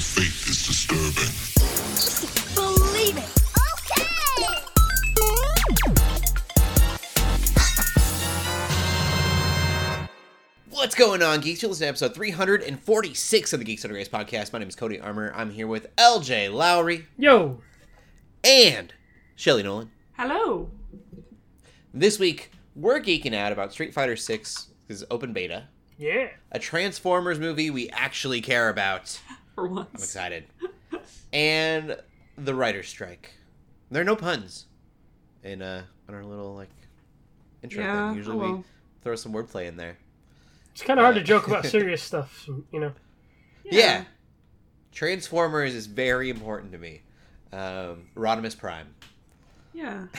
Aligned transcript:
The 0.00 0.06
faith 0.06 0.48
is 0.48 0.66
disturbing. 0.66 1.28
Believe 2.54 3.18
it. 3.18 3.28
Okay. 3.76 4.08
What's 10.70 10.94
going 10.94 11.22
on, 11.22 11.42
geeks? 11.42 11.60
You're 11.60 11.68
listening 11.68 11.88
to 11.88 11.90
episode 11.90 12.14
346 12.14 13.52
of 13.52 13.58
the 13.58 13.64
Geeks 13.66 13.84
Under 13.84 13.94
Grace 13.94 14.08
podcast. 14.08 14.54
My 14.54 14.58
name 14.58 14.68
is 14.68 14.74
Cody 14.74 14.98
Armour. 14.98 15.34
I'm 15.36 15.50
here 15.50 15.66
with 15.66 15.94
LJ 15.96 16.50
Lowry 16.50 17.04
Yo, 17.18 17.60
and 18.42 18.94
Shelly 19.36 19.62
Nolan. 19.62 19.90
Hello. 20.16 20.70
This 21.92 22.18
week, 22.18 22.52
we're 22.74 23.00
geeking 23.00 23.34
out 23.34 23.52
about 23.52 23.74
Street 23.74 23.92
Fighter 23.92 24.16
6 24.16 24.68
because 24.88 25.04
open 25.10 25.34
beta, 25.34 25.64
yeah. 25.98 26.28
a 26.50 26.58
Transformers 26.58 27.38
movie 27.38 27.68
we 27.68 27.90
actually 27.90 28.40
care 28.40 28.70
about. 28.70 29.20
For 29.68 29.80
I'm 29.80 29.86
excited. 29.94 30.44
and 31.32 31.96
the 32.36 32.54
writer's 32.54 32.88
strike. 32.88 33.32
There 33.90 34.00
are 34.02 34.04
no 34.04 34.16
puns 34.16 34.66
in 35.42 35.62
uh 35.62 35.82
in 36.08 36.14
our 36.14 36.24
little 36.24 36.54
like 36.54 36.70
intro 37.62 37.82
Yeah, 37.82 38.08
thing. 38.08 38.16
Usually 38.16 38.36
oh 38.46 38.56
we 38.56 38.64
throw 39.02 39.16
some 39.16 39.32
wordplay 39.32 39.66
in 39.66 39.76
there. 39.76 39.98
It's 40.72 40.82
kind 40.82 40.98
of 40.98 41.04
hard 41.04 41.16
to 41.16 41.22
joke 41.22 41.46
about 41.48 41.66
serious 41.76 42.02
stuff, 42.02 42.46
you 42.72 42.80
know. 42.80 42.92
Yeah. 43.64 44.04
Transformers 44.92 45.74
is 45.74 45.86
very 45.86 46.30
important 46.30 46.72
to 46.72 46.78
me. 46.78 47.02
Um, 47.52 48.08
Rodimus 48.16 48.56
Prime. 48.56 48.94
Yeah. 49.72 50.06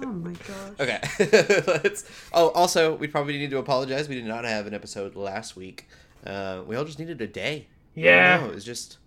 Oh 0.00 0.06
my 0.06 0.32
gosh. 0.32 0.80
Okay. 0.80 1.00
Let's. 1.66 2.04
Oh, 2.32 2.50
also, 2.50 2.94
we 2.96 3.06
probably 3.08 3.36
need 3.38 3.50
to 3.50 3.58
apologize. 3.58 4.08
We 4.08 4.14
did 4.14 4.26
not 4.26 4.44
have 4.44 4.66
an 4.66 4.74
episode 4.74 5.16
last 5.16 5.56
week. 5.56 5.88
Uh, 6.24 6.62
we 6.66 6.76
all 6.76 6.84
just 6.84 6.98
needed 6.98 7.20
a 7.20 7.26
day. 7.26 7.66
Yeah. 8.04 8.44
it 8.44 8.54
was 8.54 8.64
just. 8.64 8.98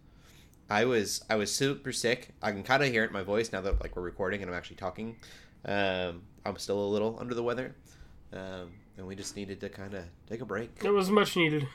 I 0.69 0.85
was 0.85 1.23
I 1.29 1.35
was 1.35 1.53
super 1.53 1.91
sick. 1.91 2.29
I 2.41 2.52
can 2.52 2.63
kind 2.63 2.81
of 2.81 2.89
hear 2.89 3.03
it 3.03 3.07
in 3.07 3.13
my 3.13 3.23
voice 3.23 3.52
now 3.52 3.59
that 3.61 3.81
like 3.81 3.95
we're 3.95 4.03
recording 4.03 4.41
and 4.41 4.49
I'm 4.49 4.55
actually 4.55 4.77
talking. 4.77 5.17
Um, 5.66 6.21
I'm 6.45 6.57
still 6.57 6.79
a 6.79 6.88
little 6.88 7.17
under 7.19 7.33
the 7.35 7.43
weather, 7.43 7.75
um, 8.33 8.71
and 8.97 9.05
we 9.05 9.16
just 9.16 9.35
needed 9.35 9.59
to 9.61 9.69
kind 9.69 9.93
of 9.93 10.05
take 10.27 10.41
a 10.41 10.45
break. 10.45 10.71
It 10.81 10.89
was 10.89 11.09
much 11.09 11.35
needed. 11.35 11.67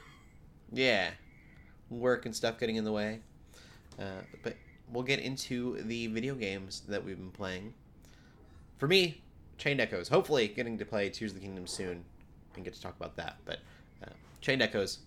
Yeah, 0.72 1.10
work 1.90 2.26
and 2.26 2.34
stuff 2.34 2.58
getting 2.58 2.76
in 2.76 2.84
the 2.84 2.92
way. 2.92 3.20
Uh, 3.98 4.22
but 4.42 4.56
we'll 4.90 5.04
get 5.04 5.20
into 5.20 5.82
the 5.82 6.06
video 6.08 6.34
games 6.34 6.82
that 6.88 7.04
we've 7.04 7.18
been 7.18 7.30
playing. 7.30 7.74
For 8.78 8.88
me, 8.88 9.22
Chained 9.58 9.80
Echoes. 9.80 10.08
Hopefully, 10.08 10.48
getting 10.48 10.78
to 10.78 10.84
play 10.84 11.08
Tears 11.10 11.32
of 11.32 11.36
the 11.36 11.44
Kingdom 11.44 11.66
soon 11.66 12.04
and 12.54 12.64
get 12.64 12.74
to 12.74 12.80
talk 12.80 12.96
about 12.96 13.16
that. 13.16 13.36
But 13.44 13.58
uh, 14.02 14.10
Chained 14.40 14.62
Echoes. 14.62 14.98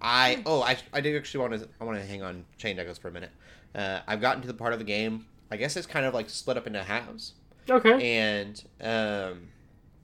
I 0.00 0.42
oh 0.46 0.62
I, 0.62 0.76
I 0.92 1.00
do 1.00 1.16
actually 1.16 1.40
want 1.48 1.62
to 1.62 1.68
I 1.80 1.84
want 1.84 1.98
to 1.98 2.04
hang 2.06 2.22
on 2.22 2.44
chain 2.58 2.78
Echoes 2.78 2.98
for 2.98 3.08
a 3.08 3.12
minute. 3.12 3.30
Uh, 3.74 4.00
I've 4.06 4.20
gotten 4.20 4.40
to 4.42 4.46
the 4.48 4.54
part 4.54 4.72
of 4.72 4.78
the 4.78 4.84
game. 4.84 5.26
I 5.50 5.56
guess 5.56 5.76
it's 5.76 5.86
kind 5.86 6.04
of 6.06 6.12
like 6.14 6.28
split 6.30 6.56
up 6.56 6.66
into 6.66 6.82
halves 6.82 7.32
Okay. 7.70 8.16
and 8.18 8.62
um, 8.80 9.48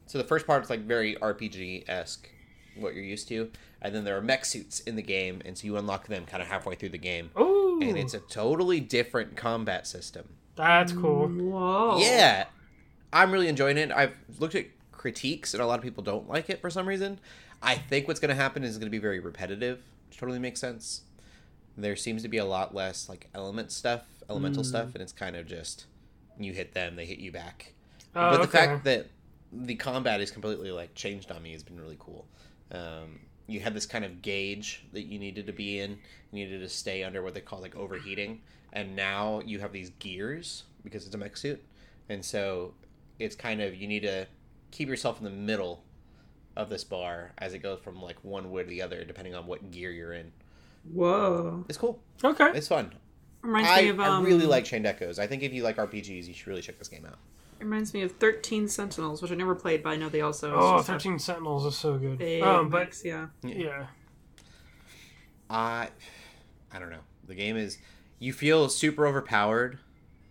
so 0.06 0.18
the 0.18 0.24
first 0.24 0.46
part 0.46 0.62
is 0.64 0.70
like 0.70 0.80
very 0.80 1.16
RPG 1.16 1.88
esque, 1.88 2.28
what 2.76 2.94
you're 2.94 3.04
used 3.04 3.28
to, 3.28 3.50
and 3.80 3.94
then 3.94 4.04
there 4.04 4.16
are 4.16 4.22
mech 4.22 4.44
suits 4.44 4.80
in 4.80 4.96
the 4.96 5.02
game, 5.02 5.40
and 5.44 5.56
so 5.56 5.64
you 5.66 5.76
unlock 5.76 6.06
them 6.08 6.26
kind 6.26 6.42
of 6.42 6.48
halfway 6.48 6.74
through 6.74 6.90
the 6.90 6.98
game, 6.98 7.30
Oh, 7.36 7.80
and 7.82 7.96
it's 7.96 8.14
a 8.14 8.18
totally 8.20 8.80
different 8.80 9.36
combat 9.36 9.86
system. 9.86 10.28
that's 10.56 10.92
cool. 10.92 11.28
Whoa. 11.28 11.98
Yeah, 12.00 12.44
I'm 13.12 13.30
really 13.32 13.48
enjoying 13.48 13.78
it. 13.78 13.90
I've 13.90 14.14
looked 14.38 14.54
at 14.54 14.66
critiques, 14.92 15.54
and 15.54 15.62
a 15.62 15.66
lot 15.66 15.78
of 15.78 15.82
people 15.84 16.02
don't 16.02 16.28
like 16.28 16.50
it 16.50 16.60
for 16.60 16.68
some 16.70 16.86
reason. 16.88 17.18
I 17.62 17.76
think 17.76 18.08
what's 18.08 18.20
going 18.20 18.30
to 18.30 18.34
happen 18.34 18.64
is 18.64 18.76
going 18.78 18.86
to 18.86 18.90
be 18.90 18.98
very 18.98 19.20
repetitive, 19.20 19.82
which 20.08 20.18
totally 20.18 20.38
makes 20.38 20.60
sense. 20.60 21.02
There 21.76 21.96
seems 21.96 22.22
to 22.22 22.28
be 22.28 22.38
a 22.38 22.44
lot 22.44 22.74
less 22.74 23.08
like 23.08 23.28
element 23.34 23.72
stuff, 23.72 24.02
elemental 24.28 24.64
stuff, 24.64 24.94
and 24.94 25.02
it's 25.02 25.12
kind 25.12 25.36
of 25.36 25.46
just 25.46 25.86
you 26.38 26.52
hit 26.52 26.74
them, 26.74 26.96
they 26.96 27.06
hit 27.06 27.18
you 27.18 27.30
back 27.32 27.72
Oh, 28.14 28.30
but 28.30 28.42
the 28.42 28.48
fact 28.48 28.84
that 28.84 29.06
the 29.52 29.74
combat 29.74 30.20
is 30.20 30.30
completely 30.30 30.70
like 30.70 30.94
changed 30.94 31.30
on 31.30 31.42
me 31.42 31.52
has 31.52 31.62
been 31.62 31.80
really 31.80 31.96
cool. 31.98 32.26
Um, 32.70 33.20
you 33.46 33.60
had 33.60 33.74
this 33.74 33.86
kind 33.86 34.04
of 34.04 34.22
gauge 34.22 34.84
that 34.92 35.02
you 35.02 35.18
needed 35.18 35.46
to 35.46 35.52
be 35.52 35.80
in. 35.80 35.98
You 36.30 36.44
needed 36.44 36.60
to 36.60 36.68
stay 36.68 37.02
under 37.04 37.22
what 37.22 37.34
they 37.34 37.40
call 37.40 37.60
like 37.60 37.74
overheating, 37.76 38.40
and 38.72 38.94
now 38.94 39.40
you 39.44 39.60
have 39.60 39.72
these 39.72 39.90
gears 39.98 40.64
because 40.84 41.06
it's 41.06 41.14
a 41.14 41.18
mech 41.18 41.36
suit, 41.36 41.62
and 42.08 42.24
so 42.24 42.74
it's 43.18 43.34
kind 43.36 43.60
of 43.62 43.74
you 43.74 43.86
need 43.86 44.02
to 44.02 44.26
keep 44.70 44.88
yourself 44.88 45.18
in 45.18 45.24
the 45.24 45.30
middle 45.30 45.82
of 46.56 46.68
this 46.68 46.84
bar 46.84 47.32
as 47.38 47.54
it 47.54 47.58
goes 47.58 47.80
from 47.80 48.02
like 48.02 48.16
one 48.22 48.50
way 48.50 48.62
to 48.62 48.68
the 48.68 48.82
other 48.82 49.04
depending 49.04 49.34
on 49.34 49.46
what 49.46 49.70
gear 49.70 49.90
you're 49.90 50.12
in. 50.12 50.32
Whoa. 50.92 51.64
It's 51.68 51.78
cool. 51.78 52.00
okay. 52.24 52.50
It's 52.54 52.68
fun. 52.68 52.92
Reminds 53.42 53.70
I, 53.70 53.82
me 53.82 53.88
of 53.88 54.00
um, 54.00 54.22
I 54.22 54.26
really 54.26 54.46
like 54.46 54.64
Chained 54.64 54.86
Echoes. 54.86 55.18
I 55.18 55.26
think 55.26 55.42
if 55.42 55.52
you 55.52 55.62
like 55.62 55.76
RPGs, 55.76 56.26
you 56.26 56.34
should 56.34 56.46
really 56.46 56.62
check 56.62 56.78
this 56.78 56.88
game 56.88 57.04
out. 57.04 57.18
Reminds 57.58 57.92
me 57.92 58.02
of 58.02 58.12
Thirteen 58.12 58.68
Sentinels, 58.68 59.20
which 59.20 59.30
I 59.30 59.34
never 59.34 59.54
played, 59.54 59.82
but 59.82 59.90
I 59.90 59.96
know 59.96 60.08
they 60.08 60.20
also. 60.20 60.52
Oh, 60.54 60.76
just 60.78 60.88
have 60.88 60.96
13 61.02 61.18
Sentinels 61.18 61.64
is 61.64 61.76
so 61.76 61.96
good. 61.96 62.18
big 62.18 62.42
Um, 62.42 62.68
but 62.68 62.78
mechs, 62.78 63.04
yeah. 63.04 63.26
yeah. 63.42 63.86
I 65.50 65.88
I 66.72 66.78
don't 66.78 66.90
know. 66.90 67.00
The 67.26 67.34
game 67.34 67.56
is 67.56 67.78
you 68.18 68.32
feel 68.32 68.68
super 68.68 69.06
overpowered 69.06 69.78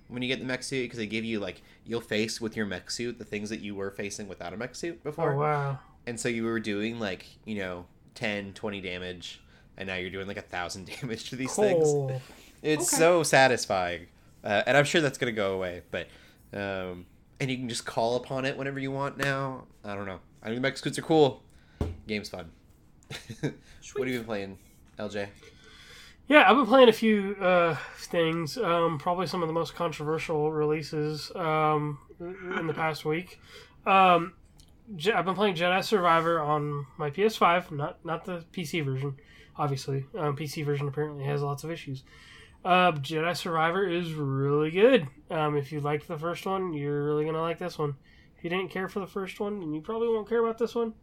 when 0.08 0.22
you 0.22 0.28
get 0.28 0.40
the 0.40 0.46
mech 0.46 0.64
suit 0.64 0.84
because 0.84 0.98
they 0.98 1.08
give 1.08 1.24
you 1.24 1.40
like 1.40 1.62
you'll 1.86 2.02
face 2.02 2.42
with 2.42 2.58
your 2.58 2.66
mech 2.66 2.90
suit 2.92 3.18
the 3.18 3.26
things 3.26 3.50
that 3.50 3.60
you 3.60 3.76
were 3.76 3.92
facing 3.92 4.28
without 4.28 4.54
a 4.54 4.58
mech 4.58 4.76
suit 4.76 5.04
before. 5.04 5.34
Oh 5.34 5.38
wow. 5.38 5.80
And 6.08 6.20
so 6.20 6.30
you 6.30 6.44
were 6.44 6.60
doing 6.60 7.00
like, 7.00 7.26
you 7.46 7.56
know, 7.56 7.86
10, 8.16 8.54
20 8.54 8.82
damage 8.82 9.42
and 9.78 9.88
now 9.88 9.96
you're 9.96 10.10
doing 10.10 10.28
like 10.28 10.38
a 10.38 10.42
thousand 10.42 10.90
damage 11.02 11.30
to 11.30 11.36
these 11.36 11.56
things. 11.56 11.88
It's 12.62 12.92
Okay. 12.94 12.98
so 13.00 13.24
satisfying. 13.24 14.08
Uh, 14.44 14.64
and 14.66 14.76
I'm 14.78 14.86
sure 14.86 15.02
that's 15.02 15.18
going 15.18 15.34
to 15.34 15.36
go 15.36 15.54
away, 15.54 15.82
but 15.92 16.08
um 16.54 17.06
and 17.40 17.50
you 17.50 17.58
can 17.58 17.70
just 17.70 17.86
call 17.86 18.18
upon 18.18 18.46
it 18.46 18.56
whenever 18.58 18.80
you 18.80 18.92
want 18.92 19.18
now. 19.18 19.64
I 19.84 19.96
don't 19.96 20.06
know. 20.06 20.20
I 20.44 20.48
think 20.48 20.58
the 20.58 20.62
mech 20.62 20.78
suits 20.78 21.00
are 21.00 21.02
cool. 21.02 21.42
Game's 22.08 22.30
fun. 22.30 22.52
what 23.42 23.54
have 23.98 24.08
you 24.08 24.18
been 24.20 24.26
playing, 24.26 24.58
LJ? 25.00 25.28
Yeah, 26.28 26.50
I've 26.50 26.56
been 26.56 26.66
playing 26.68 26.88
a 26.90 26.94
few 26.94 27.36
uh, 27.42 27.76
things. 27.98 28.58
Um, 28.58 29.00
probably 29.00 29.26
some 29.28 29.42
of 29.42 29.48
the 29.48 29.54
most 29.54 29.76
controversial 29.76 30.52
releases 30.52 31.32
um, 31.36 31.98
in 32.20 32.68
the 32.68 32.74
past 32.74 33.06
week. 33.06 33.40
Um, 33.86 34.34
Je- 34.34 34.41
I've 35.14 35.26
been 35.26 35.36
playing 35.36 35.56
Jedi 35.56 35.84
Survivor 35.84 36.40
on 36.40 36.86
my 36.98 37.10
PS5, 37.10 37.72
not 37.72 38.04
not 38.06 38.26
the 38.26 38.44
PC 38.52 38.84
version. 38.84 39.16
Obviously, 39.58 40.06
um, 40.18 40.36
PC 40.36 40.66
version 40.66 40.88
apparently 40.88 41.24
has 41.26 41.42
lots 41.42 41.64
of 41.64 41.72
issues. 41.72 42.04
Uh, 42.64 42.92
Jedi 42.94 43.36
Survivor 43.36 43.88
is 43.88 44.14
really 44.14 44.72
good. 44.72 45.08
Um, 45.30 45.58
if 45.58 45.72
you 45.72 45.80
liked 45.80 46.08
the 46.08 46.18
first 46.18 46.46
one, 46.46 46.74
you're 46.74 47.04
really 47.06 47.26
gonna 47.26 47.42
like 47.42 47.60
this 47.60 47.78
one. 47.78 47.96
If 48.38 48.44
you 48.44 48.50
didn't 48.50 48.70
care 48.70 48.88
for 48.88 49.00
the 49.00 49.08
first 49.08 49.40
one, 49.40 49.60
then 49.60 49.74
you 49.74 49.82
probably 49.82 50.08
won't 50.08 50.30
care 50.30 50.44
about 50.44 50.58
this 50.58 50.76
one. 50.76 50.94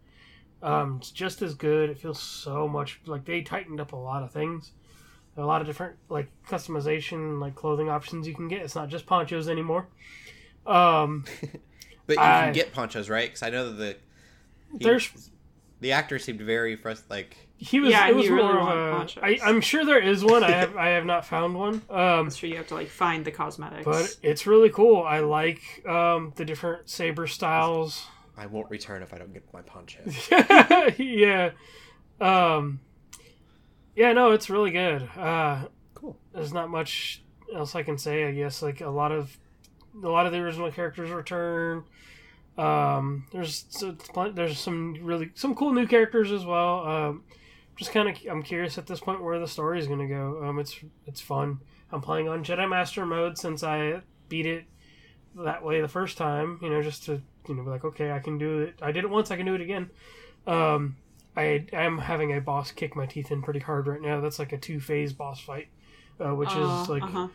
Um, 0.62 0.98
it's 1.00 1.10
just 1.10 1.40
as 1.42 1.54
good. 1.54 1.88
It 1.90 1.98
feels 1.98 2.20
so 2.20 2.68
much 2.68 3.00
like 3.06 3.24
they 3.24 3.42
tightened 3.42 3.80
up 3.80 3.92
a 3.92 3.96
lot 3.96 4.22
of 4.22 4.32
things 4.32 4.72
a 5.38 5.46
lot 5.46 5.60
of 5.60 5.66
different 5.66 5.96
like 6.08 6.28
customization 6.48 7.40
like 7.40 7.54
clothing 7.54 7.88
options 7.88 8.26
you 8.26 8.34
can 8.34 8.48
get 8.48 8.62
it's 8.62 8.74
not 8.74 8.88
just 8.88 9.06
ponchos 9.06 9.48
anymore 9.48 9.86
um 10.66 11.24
But 12.08 12.16
you 12.16 12.22
I- 12.22 12.40
can 12.46 12.52
get 12.54 12.72
ponchos, 12.72 13.08
right? 13.08 13.28
Because 13.28 13.44
I 13.44 13.50
know 13.50 13.66
that 13.70 13.76
the 13.76 13.96
he- 14.78 14.84
there's 14.84 15.30
the 15.80 15.92
actor 15.92 16.18
seemed 16.18 16.40
very 16.40 16.76
frust- 16.76 17.08
like 17.08 17.36
he 17.56 17.78
was 17.78 17.90
Yeah, 17.90 18.08
it 18.08 18.16
was 18.16 18.26
you 18.26 18.34
really 18.34 18.52
more 18.52 18.60
of 18.60 18.92
a 18.94 18.96
ponchos. 18.98 19.22
I, 19.22 19.38
i'm 19.44 19.60
sure 19.60 19.84
there 19.84 20.00
is 20.00 20.24
one 20.24 20.42
i 20.44 20.50
have 20.50 20.76
i 20.86 20.88
have 20.90 21.04
not 21.04 21.24
found 21.24 21.54
one 21.56 21.74
um 21.90 21.96
I'm 22.26 22.30
sure 22.30 22.48
you 22.50 22.56
have 22.56 22.66
to 22.68 22.74
like 22.74 22.88
find 22.88 23.24
the 23.24 23.30
cosmetics. 23.32 23.84
but 23.84 24.16
it's 24.22 24.46
really 24.46 24.70
cool 24.70 25.02
i 25.04 25.20
like 25.20 25.60
um 25.86 26.32
the 26.36 26.44
different 26.44 26.88
saber 26.90 27.26
styles 27.28 28.06
I 28.36 28.46
won't 28.46 28.70
return 28.70 29.02
if 29.02 29.12
I 29.12 29.18
don't 29.18 29.32
get 29.32 29.42
my 29.52 29.62
poncho. 29.62 29.98
yeah 31.02 31.50
um 32.20 32.78
yeah 33.96 34.12
no 34.12 34.30
it's 34.32 34.48
really 34.50 34.70
good 34.70 35.02
uh 35.16 35.64
cool. 35.94 36.16
there's 36.32 36.52
not 36.52 36.70
much 36.70 37.22
else 37.54 37.74
I 37.74 37.82
can 37.82 37.98
say. 37.98 38.24
I 38.26 38.32
guess 38.32 38.62
like 38.62 38.80
a 38.80 38.90
lot 38.90 39.10
of 39.10 39.36
a 40.02 40.08
lot 40.08 40.26
of 40.26 40.32
the 40.32 40.38
original 40.38 40.70
characters 40.70 41.10
return. 41.10 41.84
Um, 42.56 43.26
there's 43.32 43.64
there's 44.34 44.58
some 44.58 44.96
really 45.02 45.30
some 45.34 45.54
cool 45.54 45.72
new 45.72 45.86
characters 45.86 46.32
as 46.32 46.44
well. 46.44 46.86
Um, 46.86 47.24
just 47.76 47.92
kind 47.92 48.08
of 48.08 48.16
I'm 48.28 48.42
curious 48.42 48.78
at 48.78 48.86
this 48.86 49.00
point 49.00 49.22
where 49.22 49.38
the 49.38 49.46
story 49.46 49.78
is 49.78 49.86
going 49.86 50.00
to 50.00 50.06
go. 50.12 50.44
Um, 50.44 50.58
it's 50.58 50.76
it's 51.06 51.20
fun. 51.20 51.60
I'm 51.92 52.00
playing 52.00 52.28
on 52.28 52.44
Jedi 52.44 52.68
Master 52.68 53.06
mode 53.06 53.38
since 53.38 53.62
I 53.62 54.02
beat 54.28 54.46
it 54.46 54.64
that 55.36 55.62
way 55.62 55.80
the 55.80 55.88
first 55.88 56.18
time. 56.18 56.58
You 56.60 56.70
know, 56.70 56.82
just 56.82 57.04
to 57.04 57.22
you 57.48 57.54
know 57.54 57.62
be 57.62 57.70
like, 57.70 57.84
okay, 57.84 58.10
I 58.10 58.18
can 58.18 58.38
do 58.38 58.60
it. 58.60 58.74
I 58.82 58.90
did 58.92 59.04
it 59.04 59.10
once. 59.10 59.30
I 59.30 59.36
can 59.36 59.46
do 59.46 59.54
it 59.54 59.60
again. 59.60 59.90
Um, 60.46 60.96
I 61.36 61.66
am 61.72 61.98
having 61.98 62.34
a 62.34 62.40
boss 62.40 62.72
kick 62.72 62.96
my 62.96 63.06
teeth 63.06 63.30
in 63.30 63.42
pretty 63.42 63.60
hard 63.60 63.86
right 63.86 64.00
now. 64.00 64.20
That's 64.20 64.40
like 64.40 64.52
a 64.52 64.58
two 64.58 64.80
phase 64.80 65.12
boss 65.12 65.40
fight, 65.40 65.68
uh, 66.18 66.34
which 66.34 66.50
Uh, 66.50 66.82
is 66.82 66.88
like 66.88 67.02
uh-huh. 67.04 67.28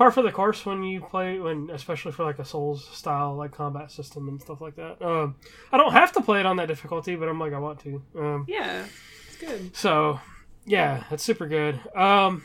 Par 0.00 0.10
for 0.10 0.22
the 0.22 0.32
course 0.32 0.64
when 0.64 0.82
you 0.82 0.98
play 1.02 1.38
when 1.38 1.68
especially 1.74 2.10
for 2.10 2.24
like 2.24 2.38
a 2.38 2.44
souls 2.44 2.88
style 2.90 3.36
like 3.36 3.52
combat 3.52 3.90
system 3.90 4.28
and 4.28 4.40
stuff 4.40 4.62
like 4.62 4.74
that 4.76 4.96
um 5.02 5.36
i 5.72 5.76
don't 5.76 5.92
have 5.92 6.10
to 6.10 6.22
play 6.22 6.40
it 6.40 6.46
on 6.46 6.56
that 6.56 6.68
difficulty 6.68 7.16
but 7.16 7.28
i'm 7.28 7.38
like 7.38 7.52
i 7.52 7.58
want 7.58 7.78
to 7.80 8.02
um 8.18 8.46
Yeah, 8.48 8.86
it's 9.28 9.36
good. 9.36 9.76
so 9.76 10.18
yeah 10.64 11.04
it's 11.10 11.22
super 11.22 11.46
good 11.46 11.78
um 11.94 12.42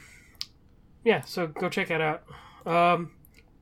yeah, 1.05 1.21
so 1.21 1.45
go 1.45 1.69
check 1.69 1.89
that 1.89 2.01
out. 2.01 2.23
Um, 2.65 3.11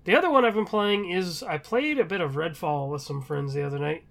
the 0.06 0.16
other 0.16 0.30
one 0.32 0.46
I've 0.46 0.54
been 0.54 0.64
playing 0.66 1.10
is 1.12 1.44
I 1.44 1.58
played 1.58 2.00
a 2.00 2.06
bit 2.06 2.22
of 2.22 2.36
Redfall 2.36 2.90
with 2.90 3.02
some 3.02 3.22
friends 3.22 3.54
the 3.54 3.64
other 3.64 3.78
night, 3.80 4.06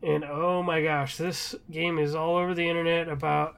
and 0.00 0.22
oh 0.24 0.62
my 0.62 0.80
gosh, 0.80 1.16
this 1.16 1.56
game 1.72 1.98
is 1.98 2.14
all 2.14 2.36
over 2.36 2.54
the 2.54 2.68
internet 2.68 3.08
about 3.08 3.56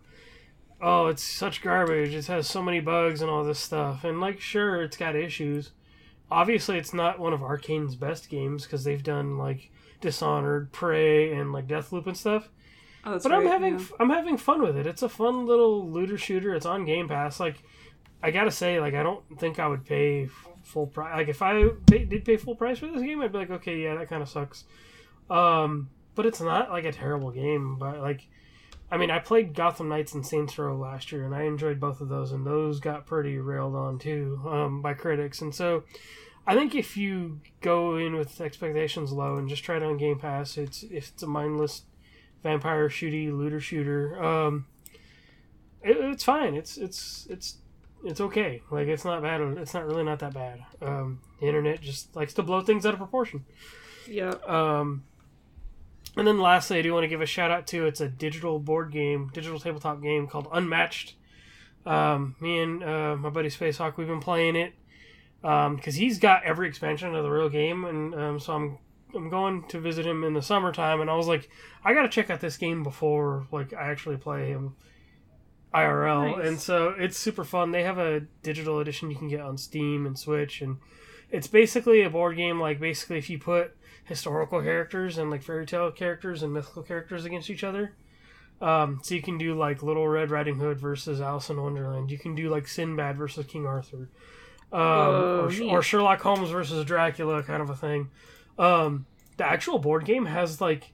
oh 0.84 1.06
it's 1.06 1.22
such 1.22 1.62
garbage. 1.62 2.14
It 2.14 2.26
has 2.26 2.46
so 2.46 2.62
many 2.62 2.80
bugs 2.80 3.22
and 3.22 3.30
all 3.30 3.42
this 3.42 3.58
stuff, 3.58 4.04
and 4.04 4.20
like 4.20 4.40
sure 4.40 4.82
it's 4.82 4.96
got 4.96 5.16
issues. 5.16 5.72
Obviously, 6.30 6.78
it's 6.78 6.94
not 6.94 7.18
one 7.18 7.32
of 7.32 7.42
Arkane's 7.42 7.96
best 7.96 8.28
games 8.28 8.64
because 8.64 8.84
they've 8.84 9.02
done 9.02 9.38
like 9.38 9.70
Dishonored, 10.00 10.70
Prey, 10.72 11.32
and 11.32 11.52
like 11.52 11.66
Deathloop 11.66 12.06
and 12.06 12.16
stuff. 12.16 12.50
Oh, 13.04 13.18
But 13.18 13.32
I'm 13.32 13.46
having 13.46 13.78
yeah. 13.78 13.86
I'm 13.98 14.10
having 14.10 14.36
fun 14.36 14.62
with 14.62 14.76
it. 14.76 14.86
It's 14.86 15.02
a 15.02 15.08
fun 15.08 15.46
little 15.46 15.88
looter 15.88 16.18
shooter. 16.18 16.54
It's 16.54 16.66
on 16.66 16.84
Game 16.84 17.08
Pass. 17.08 17.40
Like 17.40 17.62
I 18.22 18.30
gotta 18.30 18.50
say, 18.50 18.80
like 18.80 18.94
I 18.94 19.02
don't 19.02 19.22
think 19.38 19.58
I 19.58 19.66
would 19.66 19.84
pay 19.84 20.28
full 20.62 20.86
price. 20.86 21.14
Like 21.14 21.28
if 21.28 21.42
I 21.42 21.68
pay, 21.86 22.04
did 22.04 22.24
pay 22.24 22.36
full 22.36 22.56
price 22.56 22.78
for 22.78 22.86
this 22.86 23.02
game, 23.02 23.20
I'd 23.20 23.32
be 23.32 23.38
like, 23.38 23.50
okay, 23.50 23.78
yeah, 23.78 23.94
that 23.96 24.08
kind 24.08 24.22
of 24.22 24.28
sucks. 24.28 24.64
Um, 25.30 25.90
but 26.14 26.26
it's 26.26 26.40
not 26.40 26.70
like 26.70 26.84
a 26.84 26.92
terrible 26.92 27.30
game. 27.30 27.76
But 27.78 28.00
like, 28.00 28.26
I 28.94 28.96
mean, 28.96 29.10
I 29.10 29.18
played 29.18 29.54
Gotham 29.54 29.88
Knights 29.88 30.14
and 30.14 30.24
Saints 30.24 30.56
Row 30.56 30.76
last 30.76 31.10
year, 31.10 31.24
and 31.24 31.34
I 31.34 31.42
enjoyed 31.42 31.80
both 31.80 32.00
of 32.00 32.08
those, 32.08 32.30
and 32.30 32.46
those 32.46 32.78
got 32.78 33.06
pretty 33.06 33.38
railed 33.38 33.74
on 33.74 33.98
too 33.98 34.40
um, 34.46 34.82
by 34.82 34.94
critics. 34.94 35.40
And 35.40 35.52
so, 35.52 35.82
I 36.46 36.54
think 36.54 36.76
if 36.76 36.96
you 36.96 37.40
go 37.60 37.96
in 37.96 38.14
with 38.14 38.40
expectations 38.40 39.10
low 39.10 39.34
and 39.34 39.48
just 39.48 39.64
try 39.64 39.78
it 39.78 39.82
on 39.82 39.96
Game 39.96 40.20
Pass, 40.20 40.56
it's 40.56 40.84
if 40.84 41.08
it's 41.08 41.24
a 41.24 41.26
mindless 41.26 41.82
vampire 42.44 42.88
shooty 42.88 43.36
looter 43.36 43.58
shooter. 43.58 44.22
Um, 44.22 44.66
it, 45.82 45.96
it's 45.96 46.22
fine. 46.22 46.54
It's 46.54 46.76
it's 46.76 47.26
it's 47.28 47.56
it's 48.04 48.20
okay. 48.20 48.62
Like 48.70 48.86
it's 48.86 49.04
not 49.04 49.22
bad. 49.22 49.40
It's 49.58 49.74
not 49.74 49.86
really 49.86 50.04
not 50.04 50.20
that 50.20 50.34
bad. 50.34 50.64
Um, 50.80 51.18
the 51.40 51.48
internet 51.48 51.80
just 51.80 52.14
likes 52.14 52.34
to 52.34 52.44
blow 52.44 52.60
things 52.60 52.86
out 52.86 52.92
of 52.92 53.00
proportion. 53.00 53.44
Yeah. 54.06 54.34
Um, 54.46 55.02
and 56.16 56.26
then 56.26 56.38
lastly, 56.38 56.78
I 56.78 56.82
do 56.82 56.92
want 56.92 57.04
to 57.04 57.08
give 57.08 57.20
a 57.20 57.26
shout 57.26 57.50
out 57.50 57.66
to 57.68 57.86
it's 57.86 58.00
a 58.00 58.08
digital 58.08 58.58
board 58.58 58.92
game, 58.92 59.30
digital 59.34 59.58
tabletop 59.58 60.02
game 60.02 60.26
called 60.26 60.48
Unmatched. 60.52 61.14
Um, 61.86 62.36
me 62.40 62.60
and 62.60 62.82
uh, 62.82 63.16
my 63.16 63.28
buddy 63.30 63.48
Spacehawk, 63.50 63.96
we've 63.96 64.06
been 64.08 64.20
playing 64.20 64.56
it 64.56 64.72
because 65.42 65.96
he's 65.96 66.18
got 66.18 66.42
every 66.44 66.66
expansion 66.68 67.14
of 67.14 67.22
the 67.22 67.30
real 67.30 67.50
game, 67.50 67.84
and 67.84 68.14
um, 68.14 68.40
so 68.40 68.54
I'm 68.54 68.78
I'm 69.14 69.28
going 69.28 69.64
to 69.68 69.78
visit 69.78 70.06
him 70.06 70.24
in 70.24 70.32
the 70.32 70.42
summertime, 70.42 71.00
and 71.00 71.10
I 71.10 71.14
was 71.14 71.26
like, 71.28 71.48
I 71.84 71.92
got 71.94 72.02
to 72.02 72.08
check 72.08 72.30
out 72.30 72.40
this 72.40 72.56
game 72.56 72.82
before 72.82 73.46
like 73.52 73.72
I 73.74 73.90
actually 73.90 74.16
play 74.16 74.48
him 74.48 74.76
IRL, 75.74 76.36
Nice. 76.38 76.46
and 76.48 76.60
so 76.60 76.94
it's 76.98 77.18
super 77.18 77.44
fun. 77.44 77.72
They 77.72 77.82
have 77.82 77.98
a 77.98 78.20
digital 78.42 78.78
edition 78.78 79.10
you 79.10 79.16
can 79.16 79.28
get 79.28 79.40
on 79.40 79.58
Steam 79.58 80.06
and 80.06 80.18
Switch, 80.18 80.62
and 80.62 80.78
it's 81.30 81.48
basically 81.48 82.02
a 82.02 82.10
board 82.10 82.36
game. 82.36 82.60
Like 82.60 82.80
basically, 82.80 83.18
if 83.18 83.28
you 83.28 83.38
put 83.38 83.76
historical 84.04 84.60
characters 84.62 85.18
and 85.18 85.30
like 85.30 85.42
fairy 85.42 85.66
tale 85.66 85.90
characters 85.90 86.42
and 86.42 86.52
mythical 86.52 86.82
characters 86.82 87.24
against 87.24 87.50
each 87.50 87.64
other. 87.64 87.94
Um, 88.60 89.00
so 89.02 89.14
you 89.14 89.22
can 89.22 89.36
do 89.38 89.54
like 89.58 89.82
Little 89.82 90.06
Red 90.06 90.30
Riding 90.30 90.56
Hood 90.56 90.78
versus 90.78 91.20
Alice 91.20 91.50
in 91.50 91.60
Wonderland. 91.60 92.10
You 92.10 92.18
can 92.18 92.34
do 92.34 92.48
like 92.48 92.68
Sinbad 92.68 93.16
versus 93.16 93.46
King 93.46 93.66
Arthur, 93.66 94.08
um, 94.72 94.80
Oh, 94.80 95.50
or, 95.50 95.78
or 95.78 95.82
Sherlock 95.82 96.20
Holmes 96.20 96.50
versus 96.50 96.84
Dracula, 96.84 97.42
kind 97.42 97.62
of 97.62 97.70
a 97.70 97.76
thing. 97.76 98.10
Um, 98.58 99.06
the 99.36 99.46
actual 99.46 99.78
board 99.78 100.04
game 100.04 100.26
has 100.26 100.60
like 100.60 100.92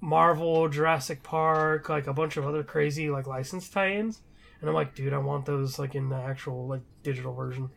Marvel, 0.00 0.68
Jurassic 0.68 1.22
Park, 1.22 1.88
like 1.88 2.06
a 2.06 2.12
bunch 2.12 2.36
of 2.36 2.46
other 2.46 2.62
crazy 2.62 3.10
like 3.10 3.26
license 3.26 3.68
tie-ins, 3.68 4.22
and 4.60 4.68
I'm 4.68 4.74
like, 4.74 4.94
dude, 4.94 5.12
I 5.12 5.18
want 5.18 5.44
those 5.46 5.78
like 5.78 5.94
in 5.94 6.08
the 6.08 6.16
actual 6.16 6.66
like 6.68 6.82
digital 7.02 7.34
version. 7.34 7.70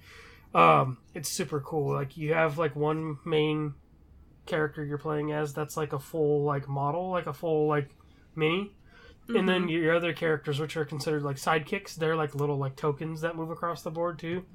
Um, 0.53 0.99
it's 1.13 1.29
super 1.29 1.59
cool. 1.59 1.93
Like 1.93 2.15
you 2.15 2.33
have 2.33 2.57
like 2.57 2.75
one 2.75 3.17
main 3.25 3.73
character 4.45 4.83
you're 4.83 4.97
playing 4.97 5.31
as 5.31 5.53
that's 5.53 5.77
like 5.77 5.93
a 5.93 5.99
full 5.99 6.43
like 6.43 6.67
model, 6.67 7.09
like 7.11 7.27
a 7.27 7.33
full 7.33 7.67
like 7.67 7.89
mini. 8.35 8.71
And 9.33 9.47
Mm-hmm. 9.47 9.47
then 9.47 9.67
your 9.69 9.95
other 9.95 10.13
characters, 10.13 10.59
which 10.59 10.77
are 10.77 10.85
considered 10.85 11.23
like 11.23 11.37
sidekicks, 11.37 11.95
they're 11.95 12.15
like 12.15 12.35
little 12.35 12.57
like 12.57 12.75
tokens 12.75 13.21
that 13.21 13.35
move 13.35 13.51
across 13.51 13.83
the 13.83 13.91
board 13.91 14.19
too. 14.19 14.45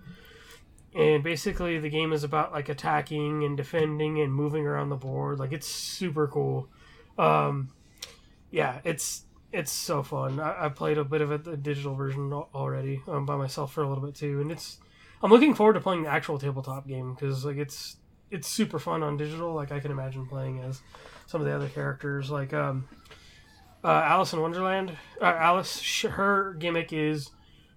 And 0.94 1.22
basically, 1.22 1.78
the 1.78 1.88
game 1.88 2.12
is 2.12 2.24
about 2.24 2.52
like 2.52 2.68
attacking 2.68 3.44
and 3.44 3.56
defending 3.56 4.20
and 4.20 4.34
moving 4.34 4.66
around 4.66 4.88
the 4.88 4.96
board. 4.96 5.38
Like 5.38 5.52
it's 5.52 5.68
super 5.68 6.26
cool. 6.26 6.68
Um, 7.16 7.70
yeah, 8.50 8.80
it's 8.84 9.24
it's 9.52 9.72
so 9.72 10.02
fun. 10.02 10.40
I, 10.40 10.66
I 10.66 10.68
played 10.70 10.98
a 10.98 11.04
bit 11.04 11.20
of 11.22 11.32
it, 11.32 11.44
the 11.44 11.56
digital 11.56 11.94
version 11.94 12.32
already 12.32 13.02
um, 13.08 13.26
by 13.26 13.36
myself 13.36 13.72
for 13.72 13.82
a 13.82 13.88
little 13.88 14.04
bit 14.04 14.14
too, 14.16 14.40
and 14.40 14.52
it's. 14.52 14.78
I'm 15.22 15.30
looking 15.30 15.54
forward 15.54 15.74
to 15.74 15.80
playing 15.80 16.04
the 16.04 16.10
actual 16.10 16.38
tabletop 16.38 16.88
game 16.88 17.14
because 17.14 17.44
like 17.44 17.58
it's 17.58 17.96
it's 18.30 18.48
super 18.48 18.78
fun 18.78 19.02
on 19.02 19.16
digital. 19.16 19.54
Like 19.54 19.72
I 19.72 19.80
can 19.80 19.90
imagine 19.90 20.26
playing 20.26 20.60
as 20.60 20.80
some 21.26 21.40
of 21.40 21.46
the 21.46 21.54
other 21.54 21.68
characters, 21.68 22.30
like 22.30 22.52
um, 22.52 22.88
uh, 23.84 23.88
Alice 24.04 24.32
in 24.32 24.40
Wonderland. 24.40 24.96
Uh, 25.20 25.24
Alice, 25.24 25.80
sh- 25.80 26.04
her 26.04 26.54
gimmick 26.54 26.92
is 26.92 27.30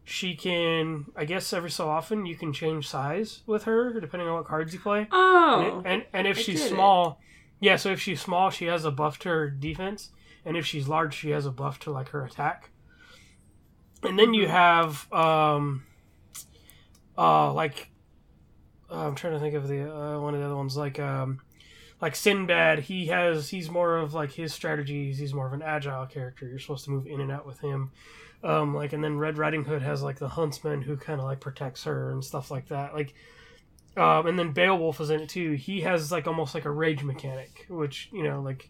she 0.03 0.35
can, 0.35 1.05
I 1.15 1.25
guess, 1.25 1.53
every 1.53 1.71
so 1.71 1.89
often 1.89 2.25
you 2.25 2.35
can 2.35 2.51
change 2.51 2.88
size 2.88 3.41
with 3.45 3.63
her 3.63 4.00
depending 4.00 4.27
on 4.27 4.35
what 4.35 4.45
cards 4.45 4.73
you 4.73 4.79
play. 4.79 5.07
Oh. 5.11 5.81
And, 5.85 5.88
and 5.88 6.05
and 6.13 6.27
if 6.27 6.38
I 6.38 6.41
she's 6.41 6.59
get 6.59 6.71
it. 6.71 6.75
small, 6.75 7.19
yeah. 7.59 7.77
So 7.77 7.91
if 7.91 8.01
she's 8.01 8.21
small, 8.21 8.50
she 8.50 8.65
has 8.65 8.85
a 8.85 8.91
buff 8.91 9.19
to 9.19 9.29
her 9.29 9.50
defense, 9.50 10.11
and 10.45 10.57
if 10.57 10.65
she's 10.65 10.88
large, 10.88 11.13
she 11.15 11.29
has 11.29 11.45
a 11.45 11.51
buff 11.51 11.79
to 11.81 11.91
like 11.91 12.09
her 12.09 12.25
attack. 12.25 12.69
And 14.03 14.19
then 14.19 14.33
you 14.33 14.50
have 14.50 15.11
um, 15.13 15.85
uh, 17.17 17.53
like 17.53 17.89
uh, 18.94 19.07
I'm 19.07 19.16
trying 19.16 19.34
to 19.34 19.40
think 19.40 19.56
of 19.56 19.68
the 19.68 19.92
uh, 19.92 20.19
one 20.19 20.34
of 20.34 20.40
the 20.40 20.45
other 20.45 20.56
ones 20.56 20.78
like 20.78 21.00
um, 21.00 21.40
like 22.01 22.16
Sinbad. 22.16 22.80
He 22.80 23.07
has 23.07 23.50
he's 23.50 23.69
more 23.69 23.98
of 23.98 24.13
like 24.13 24.31
his 24.31 24.54
strategies. 24.54 25.18
He's 25.18 25.34
more 25.34 25.48
of 25.48 25.54
an 25.54 25.62
agile 25.62 26.06
character. 26.06 26.48
You're 26.48 26.60
supposed 26.60 26.86
to 26.86 26.92
move 26.92 27.07
in 27.07 27.19
and 27.19 27.31
out 27.31 27.45
with 27.45 27.60
him. 27.60 27.92
Um, 28.44 28.75
like 28.75 28.94
and 28.94 29.04
then 29.04 29.18
Red 29.18 29.38
Riding 29.38 29.63
Hood 29.63 29.81
has 29.81 30.04
like 30.04 30.19
the 30.19 30.30
huntsman 30.30 30.81
who 30.81 30.98
kind 30.98 31.19
of 31.19 31.25
like 31.25 31.40
protects 31.40 31.86
her 31.86 32.12
and 32.12 32.24
stuff 32.24 32.51
like 32.51 32.68
that. 32.68 32.94
Like 32.94 33.13
um, 33.95 34.25
and 34.25 34.40
then 34.40 34.51
Beowulf 34.51 35.00
is 35.01 35.10
in 35.10 35.22
it 35.22 35.30
too. 35.30 35.54
He 35.54 35.81
has 35.81 36.12
like 36.12 36.28
almost 36.28 36.56
like 36.56 36.66
a 36.66 36.72
rage 36.72 37.04
mechanic, 37.04 37.66
which 37.69 38.10
you 38.12 38.24
know, 38.24 38.42
like, 38.42 38.69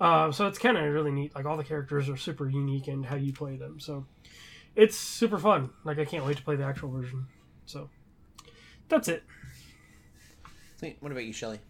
uh, 0.00 0.32
so 0.32 0.46
it's 0.46 0.58
kind 0.58 0.78
of 0.78 0.92
really 0.92 1.10
neat. 1.10 1.34
Like 1.34 1.44
all 1.44 1.56
the 1.56 1.64
characters 1.64 2.08
are 2.08 2.16
super 2.16 2.48
unique 2.48 2.88
and 2.88 3.04
how 3.04 3.16
you 3.16 3.32
play 3.32 3.56
them, 3.56 3.80
so 3.80 4.06
it's 4.74 4.96
super 4.96 5.38
fun. 5.38 5.70
Like 5.84 5.98
I 5.98 6.06
can't 6.06 6.24
wait 6.24 6.38
to 6.38 6.42
play 6.42 6.56
the 6.56 6.64
actual 6.64 6.90
version. 6.90 7.26
So 7.66 7.90
that's 8.88 9.08
it. 9.08 9.24
What 11.00 11.12
about 11.12 11.24
you, 11.24 11.32
Shelly? 11.32 11.60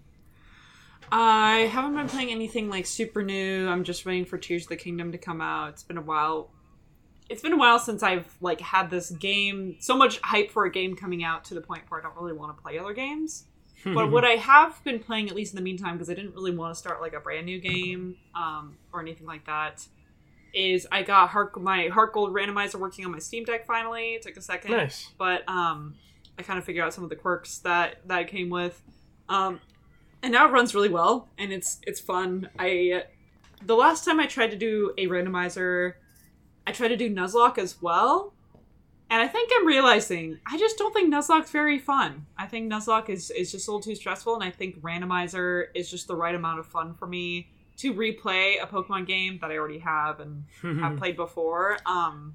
I 1.13 1.69
haven't 1.73 1.97
been 1.97 2.09
playing 2.09 2.31
anything 2.31 2.71
like 2.71 2.87
super 2.87 3.23
new. 3.23 3.69
I'm 3.69 3.85
just 3.85 4.07
waiting 4.07 4.25
for 4.25 4.39
Tears 4.39 4.63
of 4.63 4.69
the 4.69 4.77
Kingdom 4.77 5.13
to 5.13 5.19
come 5.19 5.41
out. 5.41 5.71
It's 5.71 5.83
been 5.83 5.99
a 5.99 6.03
while. 6.03 6.51
It's 7.29 7.43
been 7.43 7.53
a 7.53 7.57
while 7.57 7.79
since 7.79 8.03
I've 8.03 8.37
like 8.41 8.61
had 8.61 8.91
this 8.91 9.11
game 9.11 9.77
so 9.81 9.97
much 9.97 10.21
hype 10.23 10.51
for 10.51 10.65
a 10.65 10.71
game 10.71 10.95
coming 10.95 11.25
out 11.25 11.45
to 11.47 11.55
the 11.55 11.61
point 11.61 11.83
where 11.89 12.01
I 12.01 12.03
don't 12.03 12.17
really 12.17 12.33
want 12.33 12.57
to 12.57 12.63
play 12.63 12.79
other 12.79 12.93
games. 12.93 13.45
But 13.83 14.11
what 14.11 14.27
I 14.27 14.33
have 14.33 14.79
been 14.85 14.99
playing, 14.99 15.31
at 15.31 15.35
least 15.35 15.55
in 15.55 15.57
the 15.57 15.63
meantime, 15.63 15.95
because 15.95 16.11
I 16.11 16.15
didn't 16.15 16.35
really 16.35 16.55
want 16.55 16.75
to 16.75 16.79
start 16.79 17.01
like 17.01 17.15
a 17.15 17.21
brand 17.21 17.47
new 17.47 17.59
game 17.59 18.17
um, 18.35 18.77
or 18.93 19.01
anything 19.01 19.27
like 19.27 19.47
that, 19.47 19.87
is 20.53 20.87
I 20.93 21.03
got 21.03 21.31
Heart, 21.31 21.59
my 21.63 21.89
Heart 21.89 22.13
Gold 22.13 22.35
randomizer 22.35 22.75
working 22.75 23.07
on 23.07 23.13
my 23.13 23.21
Steam 23.21 23.45
Deck 23.45 23.67
finally. 23.67 24.17
It 24.17 24.23
took 24.23 24.37
a 24.37 24.43
second 24.43 24.73
nice. 24.73 25.09
but 25.17 25.49
um, 25.49 25.95
I 26.39 26.43
kind 26.43 26.59
of 26.59 26.65
figured 26.67 26.85
out 26.85 26.93
some 26.93 27.05
of 27.05 27.11
the 27.11 27.17
quirks 27.17 27.59
that 27.59 28.07
that 28.07 28.29
came 28.29 28.51
with, 28.51 28.83
um, 29.31 29.61
and 30.23 30.33
now 30.33 30.47
it 30.47 30.53
runs 30.53 30.75
really 30.75 30.91
well 30.91 31.29
and 31.39 31.53
it's 31.53 31.81
it's 31.87 32.01
fun. 32.01 32.51
I 32.59 33.05
the 33.65 33.77
last 33.77 34.05
time 34.05 34.21
I 34.21 34.27
tried 34.27 34.51
to 34.51 34.57
do 34.57 34.93
a 34.99 35.07
randomizer, 35.07 35.95
I 36.67 36.73
tried 36.73 36.89
to 36.89 36.97
do 36.97 37.09
Nuzlocke 37.09 37.59
as 37.59 37.81
well, 37.81 38.35
and 39.09 39.23
I 39.23 39.29
think 39.29 39.51
I'm 39.57 39.67
realizing 39.67 40.39
I 40.47 40.59
just 40.59 40.77
don't 40.77 40.93
think 40.93 41.13
Nuzlocke's 41.13 41.51
very 41.51 41.79
fun. 41.79 42.27
I 42.37 42.47
think 42.47 42.71
Nuzlocke 42.71 43.09
is 43.09 43.31
is 43.31 43.53
just 43.53 43.69
a 43.69 43.71
little 43.71 43.83
too 43.83 43.95
stressful, 43.95 44.35
and 44.35 44.45
I 44.45 44.51
think 44.51 44.81
randomizer 44.83 45.67
is 45.75 45.91
just 45.91 46.09
the 46.09 46.17
right 46.17 46.35
amount 46.35 46.59
of 46.59 46.67
fun 46.67 46.95
for 46.95 47.07
me 47.07 47.49
to 47.79 47.95
replay 47.95 48.63
a 48.63 48.67
Pokemon 48.67 49.07
game 49.07 49.39
that 49.41 49.51
I 49.51 49.57
already 49.57 49.79
have 49.79 50.21
and 50.21 50.45
have 50.81 50.99
played 50.99 51.17
before. 51.17 51.79
Um, 51.87 52.35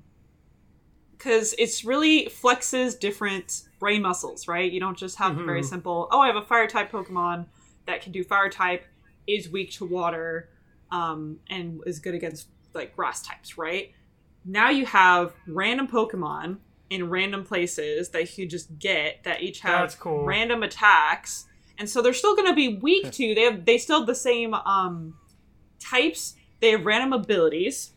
because 1.18 1.56
it's 1.58 1.84
really 1.86 2.26
flexes 2.28 3.00
different 3.00 3.64
brain 3.80 4.02
muscles, 4.02 4.48
right? 4.48 4.72
You 4.72 4.80
don't 4.80 4.98
just 4.98 5.18
have 5.18 5.36
the 5.38 5.44
very 5.44 5.62
Mhm. 5.62 5.66
simple, 5.70 6.08
oh, 6.12 6.20
I 6.20 6.28
have 6.28 6.36
a 6.36 6.42
fire 6.46 6.68
type 6.68 6.92
Pokemon 6.92 7.48
that 7.86 8.02
can 8.02 8.12
do 8.12 8.24
fire 8.24 8.50
type, 8.50 8.86
is 9.28 9.50
weak 9.50 9.72
to 9.74 9.86
water, 9.86 10.50
um, 10.92 11.40
and 11.50 11.82
is 11.86 12.00
good 12.00 12.14
against 12.16 12.48
like 12.74 12.96
grass 12.96 13.22
types, 13.22 13.58
right? 13.58 13.92
Now 14.44 14.70
you 14.70 14.86
have 14.86 15.34
random 15.48 15.88
Pokemon 15.88 16.58
in 16.90 17.10
random 17.10 17.44
places 17.44 18.10
that 18.10 18.38
you 18.38 18.46
just 18.48 18.78
get 18.78 19.24
that 19.24 19.42
each 19.42 19.62
have 19.62 20.00
cool. 20.00 20.24
random 20.26 20.62
attacks, 20.62 21.46
and 21.78 21.90
so 21.90 22.02
they're 22.02 22.14
still 22.14 22.36
going 22.36 22.48
to 22.48 22.54
be 22.54 22.78
weak 22.78 23.12
to. 23.14 23.34
They 23.34 23.42
have 23.42 23.66
they 23.66 23.78
still 23.78 24.00
have 24.00 24.08
the 24.08 24.16
same 24.16 24.54
um, 24.54 25.16
types. 25.80 26.36
They 26.62 26.72
have 26.72 26.86
random 26.86 27.14
abilities, 27.14 27.92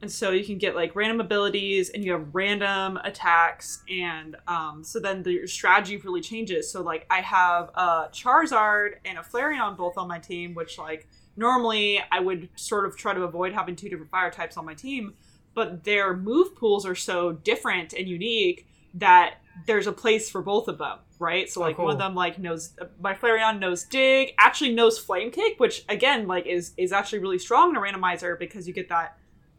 and 0.00 0.10
so 0.10 0.30
you 0.30 0.44
can 0.44 0.58
get 0.58 0.76
like 0.76 0.94
random 0.94 1.20
abilities 1.20 1.90
and 1.90 2.04
you 2.04 2.12
have 2.12 2.32
random 2.32 2.98
attacks 2.98 3.82
and 3.90 4.36
um, 4.46 4.84
so 4.84 5.00
then 5.00 5.22
the, 5.22 5.32
your 5.32 5.46
strategy 5.46 5.96
really 5.96 6.20
changes. 6.20 6.70
So 6.70 6.82
like 6.82 7.06
i 7.10 7.20
have 7.20 7.70
a 7.74 8.08
charizard 8.12 8.94
and 9.04 9.18
a 9.18 9.22
flareon 9.22 9.76
both 9.76 9.98
on 9.98 10.08
my 10.08 10.18
team 10.18 10.54
which 10.54 10.78
like 10.78 11.08
normally 11.36 12.00
i 12.12 12.20
would 12.20 12.48
sort 12.56 12.86
of 12.86 12.96
try 12.96 13.14
to 13.14 13.22
avoid 13.22 13.52
having 13.52 13.76
two 13.76 13.88
different 13.88 14.10
fire 14.10 14.30
types 14.30 14.56
on 14.56 14.64
my 14.64 14.74
team 14.74 15.14
but 15.54 15.84
their 15.84 16.16
move 16.16 16.54
pools 16.54 16.86
are 16.86 16.94
so 16.94 17.32
different 17.32 17.92
and 17.92 18.08
unique 18.08 18.66
that 18.94 19.34
there's 19.66 19.86
a 19.86 19.92
place 19.92 20.30
for 20.30 20.42
both 20.42 20.68
of 20.68 20.78
them 20.78 20.98
right? 21.20 21.50
So 21.50 21.60
Oh, 21.60 21.64
like 21.64 21.78
one 21.78 21.90
of 21.90 21.98
them 21.98 22.14
like 22.14 22.38
knows 22.38 22.74
my 23.00 23.14
flareon 23.14 23.58
knows 23.58 23.84
dig 23.84 24.34
actually 24.38 24.72
knows 24.74 24.98
flame 24.98 25.30
kick 25.30 25.58
which 25.58 25.84
again 25.88 26.26
like 26.28 26.46
is 26.46 26.72
is 26.76 26.92
actually 26.92 27.18
really 27.18 27.38
strong 27.38 27.70
in 27.70 27.76
a 27.76 27.80
randomizer 27.80 28.38
because 28.38 28.68
you 28.68 28.74
get 28.74 28.88
that 28.88 29.17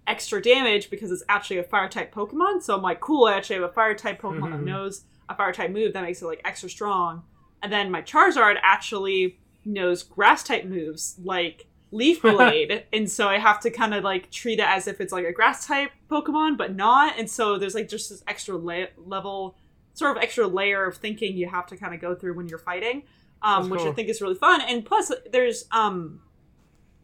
extra 0.10 0.42
damage 0.42 0.90
because 0.90 1.12
it's 1.12 1.24
actually 1.30 1.58
a 1.60 1.64
fire 1.64 1.88
type 1.88 2.14
Pokemon. 2.14 2.62
So 2.64 2.76
I'm 2.76 2.82
like, 2.82 3.00
cool, 3.00 3.26
I 3.26 3.36
actually 3.38 3.58
have 3.58 3.70
a 3.70 3.74
fire 3.74 3.94
type 3.94 4.22
Pokemon 4.22 4.52
that 4.52 4.60
Mhm. 4.62 4.66
knows 4.66 5.04
a 5.30 5.36
fire 5.36 5.54
type 5.54 5.72
move 5.72 5.94
that 5.94 6.04
makes 6.04 6.22
it 6.22 6.26
like 6.26 6.42
extra 6.44 6.70
strong. 6.70 7.24
And 7.62 7.72
then 7.72 7.92
my 7.92 8.02
Charizard 8.02 8.58
actually 8.64 9.40
knows 9.66 10.04
grass 10.04 10.44
type 10.44 10.66
moves 10.66 11.16
like 11.24 11.68
Leaf 11.92 12.22
Blade. 12.24 12.86
and 12.92 13.10
so 13.10 13.28
I 13.28 13.38
have 13.38 13.60
to 13.62 13.70
kind 13.70 13.94
of 13.94 14.04
like 14.04 14.32
treat 14.32 14.60
it 14.60 14.68
as 14.68 14.88
if 14.88 15.00
it's 15.00 15.14
like 15.14 15.26
a 15.26 15.32
grass 15.32 15.66
type 15.68 15.92
Pokemon, 16.10 16.58
but 16.58 16.76
not. 16.76 17.18
And 17.18 17.30
so 17.30 17.58
there's 17.58 17.76
like 17.76 17.88
just 17.90 18.10
this 18.10 18.24
extra 18.28 18.58
la- 18.58 18.86
level, 18.98 19.56
sort 19.94 20.16
of 20.18 20.24
extra 20.24 20.48
layer 20.48 20.86
of 20.86 20.98
thinking 20.98 21.36
you 21.38 21.48
have 21.48 21.68
to 21.68 21.78
kind 21.78 21.94
of 21.94 22.02
go 22.02 22.16
through 22.16 22.34
when 22.36 22.48
you're 22.48 22.58
fighting. 22.60 23.04
Um, 23.42 23.70
which 23.70 23.80
I 23.82 23.94
think 23.94 24.10
is 24.10 24.22
really 24.22 24.36
fun. 24.36 24.60
And 24.60 24.84
plus, 24.86 25.14
there's 25.32 25.64
um, 25.72 26.20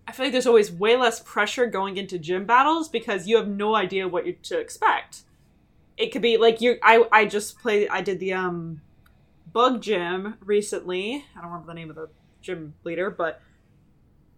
I 0.08 0.12
feel 0.12 0.26
like 0.26 0.34
there's 0.34 0.48
always 0.48 0.72
way 0.72 0.96
less 0.96 1.20
pressure 1.20 1.66
going 1.66 1.98
into 1.98 2.20
gym 2.20 2.46
battles 2.46 2.90
because 2.90 3.28
you 3.28 3.38
have 3.38 3.48
no 3.48 3.76
idea 3.76 4.08
what 4.08 4.26
you're 4.26 4.36
to 4.44 4.60
expect. 4.60 5.24
It 5.98 6.12
could 6.12 6.22
be 6.22 6.38
like 6.38 6.62
you 6.62 6.78
I 6.84 7.06
I 7.12 7.26
just 7.26 7.60
played 7.60 7.88
I 7.90 8.02
did 8.02 8.20
the 8.20 8.34
um 8.34 8.82
bug 9.52 9.82
gym 9.82 10.36
recently. 10.42 11.26
I 11.36 11.42
don't 11.42 11.50
remember 11.52 11.68
the 11.68 11.74
name 11.74 11.90
of 11.90 11.96
the 11.96 12.10
gym 12.42 12.76
leader, 12.84 13.10
but 13.10 13.42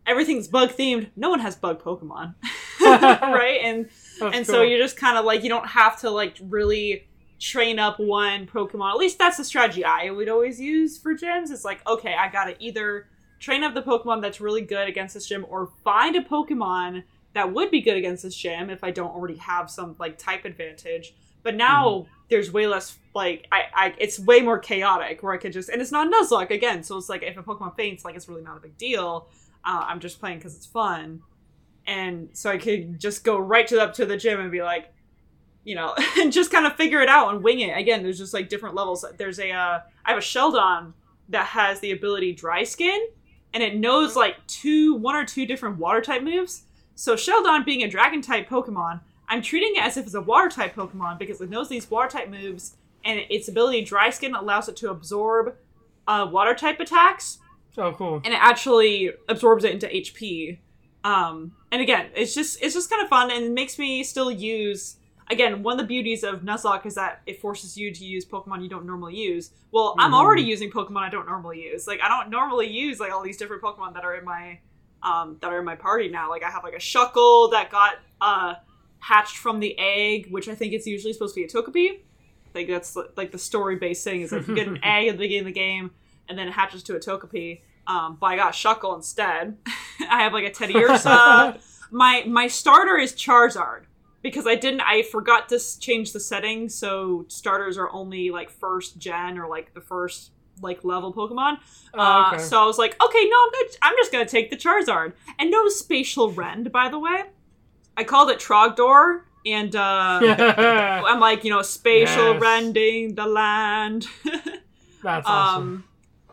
everything's 0.06 0.48
bug 0.48 0.70
themed. 0.70 1.10
No 1.16 1.30
one 1.30 1.40
has 1.40 1.56
bug 1.56 1.82
Pokemon. 1.82 2.36
right? 2.82 3.60
And 3.64 3.90
That's 4.20 4.36
and 4.36 4.46
cool. 4.46 4.56
so 4.56 4.62
you're 4.62 4.80
just 4.80 4.98
kind 4.98 5.18
of 5.18 5.26
like 5.26 5.44
you 5.44 5.50
don't 5.50 5.68
have 5.68 6.00
to 6.02 6.10
like 6.10 6.38
really 6.42 7.08
train 7.40 7.78
up 7.78 8.00
one 8.00 8.48
Pokemon. 8.48 8.92
At 8.92 8.98
least 8.98 9.18
that's 9.20 9.38
the 9.38 9.44
strategy 9.44 9.84
I 9.84 10.10
would 10.10 10.30
always 10.30 10.60
use 10.60 10.98
for 10.98 11.14
gyms. 11.14 11.52
It's 11.52 11.66
like, 11.66 11.86
okay, 11.88 12.16
I 12.18 12.30
gotta 12.30 12.56
either 12.60 13.08
train 13.40 13.64
up 13.64 13.74
the 13.74 13.82
Pokemon 13.82 14.22
that's 14.22 14.42
really 14.42 14.62
good 14.62 14.88
against 14.88 15.14
this 15.14 15.28
gym, 15.28 15.46
or 15.50 15.72
find 15.84 16.16
a 16.16 16.22
Pokemon 16.22 17.04
that 17.34 17.54
would 17.54 17.70
be 17.70 17.82
good 17.82 17.98
against 17.98 18.24
this 18.24 18.36
gym 18.36 18.70
if 18.70 18.84
I 18.84 18.92
don't 18.92 19.14
already 19.14 19.38
have 19.38 19.70
some 19.70 19.96
like 20.00 20.18
type 20.18 20.46
advantage. 20.46 21.14
But 21.44 21.56
now 21.56 22.08
there's 22.30 22.52
way 22.52 22.68
less 22.68 22.98
like 23.14 23.48
I, 23.52 23.64
I 23.74 23.94
it's 24.00 24.20
way 24.20 24.42
more 24.42 24.60
chaotic 24.60 25.24
where 25.24 25.34
I 25.34 25.38
could 25.38 25.54
just 25.54 25.70
and 25.70 25.82
it's 25.82 25.92
not 25.92 26.12
Nuzlocke 26.12 26.52
again, 26.52 26.84
so 26.84 26.98
it's 26.98 27.10
like 27.10 27.24
if 27.24 27.38
a 27.38 27.44
Pokemon 27.44 27.76
faints, 27.76 28.04
like 28.04 28.16
it's 28.16 28.28
really 28.28 28.42
not 28.42 28.58
a 28.58 28.60
big 28.60 28.78
deal. 28.78 29.30
Uh, 29.64 29.86
I'm 29.88 30.00
just 30.00 30.20
playing 30.20 30.38
because 30.38 30.56
it's 30.56 30.66
fun, 30.66 31.22
and 31.86 32.30
so 32.34 32.50
I 32.50 32.58
could 32.58 33.00
just 33.00 33.24
go 33.24 33.38
right 33.38 33.68
to 33.68 33.82
up 33.82 33.94
to 33.96 34.06
the 34.06 34.18
gym 34.18 34.40
and 34.40 34.52
be 34.52 34.62
like, 34.62 34.94
you 35.64 35.76
know, 35.76 35.94
and 36.18 36.32
just 36.32 36.52
kind 36.52 36.66
of 36.66 36.76
figure 36.76 37.02
it 37.02 37.10
out 37.10 37.34
and 37.34 37.44
wing 37.44 37.60
it. 37.60 37.78
Again, 37.78 38.04
there's 38.04 38.18
just 38.18 38.34
like 38.34 38.50
different 38.50 38.76
levels. 38.76 39.06
There's 39.18 39.40
a 39.40 39.52
uh, 39.52 39.80
I 40.06 40.10
have 40.10 40.18
a 40.18 40.22
Shelgon 40.22 40.94
that 41.30 41.46
has 41.48 41.80
the 41.80 41.92
ability 41.92 42.34
Dry 42.34 42.64
Skin, 42.64 43.00
and 43.54 43.64
it 43.64 43.76
knows 43.76 44.16
like 44.16 44.46
two, 44.48 44.96
one 44.96 45.16
or 45.16 45.26
two 45.26 45.46
different 45.46 45.78
Water 45.78 46.02
type 46.02 46.24
moves. 46.24 46.64
So 46.96 47.16
Shelgon 47.16 47.66
being 47.66 47.84
a 47.84 47.88
Dragon 47.88 48.22
type 48.22 48.50
Pokemon, 48.50 49.02
I'm 49.30 49.42
treating 49.42 49.76
it 49.76 49.84
as 49.84 49.98
if 49.98 50.06
it's 50.06 50.16
a 50.16 50.22
Water 50.22 50.50
type 50.50 50.76
Pokemon 50.76 51.20
because 51.20 51.42
it 51.42 51.50
knows 51.50 51.70
these 51.70 51.90
Water 51.90 52.10
type 52.10 52.30
moves, 52.30 52.76
and 53.04 53.22
its 53.30 53.48
ability 53.48 53.84
Dry 53.84 54.10
Skin 54.10 54.36
allows 54.36 54.68
it 54.70 54.76
to 54.78 54.90
absorb 54.90 55.56
uh, 56.08 56.28
Water 56.32 56.54
type 56.54 56.80
attacks 56.80 57.40
oh, 57.78 57.94
cool. 57.94 58.22
and 58.24 58.34
it 58.34 58.40
actually 58.42 59.12
absorbs 59.28 59.64
it 59.64 59.72
into 59.72 59.88
HP. 59.88 60.60
Um, 61.04 61.54
and 61.72 61.82
again, 61.82 62.08
it's 62.16 62.34
just 62.34 62.62
it's 62.62 62.74
just 62.74 62.90
kind 62.90 63.02
of 63.02 63.10
fun 63.10 63.32
and 63.32 63.46
it 63.46 63.52
makes 63.52 63.78
me 63.80 64.04
still 64.04 64.32
use. 64.32 64.98
Again, 65.30 65.62
one 65.62 65.74
of 65.74 65.80
the 65.80 65.88
beauties 65.88 66.24
of 66.24 66.42
Nuzlocke 66.42 66.86
is 66.86 66.96
that 66.96 67.22
it 67.26 67.42
forces 67.42 67.78
you 67.78 67.94
to 67.94 68.06
use 68.06 68.26
Pokemon 68.26 68.64
you 68.64 68.70
don't 68.70 68.86
normally 68.86 69.16
use. 69.16 69.52
Well, 69.72 69.94
I'm 70.00 70.12
Mhm. 70.12 70.16
already 70.16 70.44
using 70.44 70.72
Pokemon 70.72 71.02
I 71.02 71.10
don't 71.10 71.26
normally 71.28 71.62
use. 71.64 71.86
Like 71.86 72.00
I 72.02 72.08
don't 72.08 72.30
normally 72.30 72.68
use 72.68 73.00
like 73.00 73.12
all 73.12 73.22
these 73.24 73.36
different 73.38 73.62
Pokemon 73.62 73.94
that 73.96 74.06
are 74.06 74.16
in 74.16 74.24
my 74.26 74.60
um, 75.04 75.38
that 75.42 75.52
are 75.52 75.60
in 75.60 75.66
my 75.66 75.76
party 75.76 76.08
now. 76.10 76.30
Like 76.30 76.44
I 76.44 76.50
have 76.50 76.64
like 76.64 76.74
a 76.74 76.78
Shuckle 76.80 77.52
that 77.52 77.70
got 77.70 77.96
uh, 78.22 78.56
hatched 79.00 79.38
from 79.38 79.60
the 79.60 79.78
egg, 79.78 80.28
which 80.32 80.48
I 80.50 80.56
think 80.56 80.74
it's 80.74 80.88
usually 80.88 81.14
supposed 81.14 81.36
to 81.36 81.42
be 81.42 81.46
a 81.46 81.48
Togepi. 81.50 82.00
Think 82.54 82.70
that's 82.70 82.98
like 83.16 83.32
the 83.32 83.38
story 83.38 83.76
based 83.76 84.04
thing 84.04 84.22
is 84.22 84.32
like 84.32 84.48
you 84.48 84.56
get 84.56 84.68
an 84.68 84.80
egg 84.84 85.08
at 85.08 85.12
the 85.14 85.18
beginning 85.20 85.42
of 85.42 85.46
the 85.46 85.52
game 85.52 85.92
and 86.30 86.38
then 86.38 86.48
it 86.48 86.52
hatches 86.52 86.84
to 86.84 86.96
a 86.96 87.00
Togepi. 87.00 87.62
Um, 87.86 88.18
but 88.20 88.28
I 88.28 88.36
got 88.38 88.54
Shuckle 88.54 88.96
instead. 88.96 89.58
I 90.10 90.24
have 90.24 90.34
like 90.34 90.46
a 90.46 90.52
Teddiursa. 90.52 91.60
my 91.92 92.24
my 92.28 92.48
starter 92.48 92.98
is 92.98 93.14
Charizard 93.14 93.84
because 94.28 94.46
I 94.46 94.56
didn't 94.56 94.82
I 94.82 95.04
forgot 95.04 95.48
to 95.50 95.60
change 95.80 96.12
the 96.12 96.20
settings 96.20 96.76
so 96.76 97.24
starters 97.30 97.78
are 97.78 97.90
only 97.94 98.30
like 98.30 98.50
first 98.50 98.98
gen 98.98 99.38
or 99.38 99.48
like 99.48 99.74
the 99.74 99.80
first 99.82 100.32
like 100.62 100.84
level 100.84 101.14
Pokemon. 101.14 101.58
Oh, 101.94 102.00
Uh, 102.00 102.28
okay. 102.34 102.44
so 102.44 102.62
I 102.62 102.66
was 102.66 102.78
like, 102.78 102.96
okay, 103.02 103.24
no, 103.32 103.38
I'm 103.44 103.52
gonna, 103.54 103.70
I'm 103.84 103.94
just 103.98 104.12
gonna 104.12 104.26
take 104.26 104.50
the 104.50 104.58
Charizard 104.58 105.14
and 105.40 105.50
no 105.50 105.70
spatial 105.70 106.34
rend 106.34 106.72
by 106.72 106.90
the 106.90 107.00
way. 107.00 107.24
I 107.96 108.04
called 108.04 108.30
it 108.30 108.40
Trogdor 108.40 109.22
and 109.46 109.76
uh, 109.76 109.80
I'm 111.08 111.20
like, 111.20 111.44
you 111.46 111.52
know, 111.52 111.62
spatial 111.62 112.34
Yes. 112.34 112.42
rending 112.42 113.16
the 113.16 113.26
land. 113.28 114.08
That's 115.04 115.30
awesome. 115.30 115.64
Um, 115.64 115.84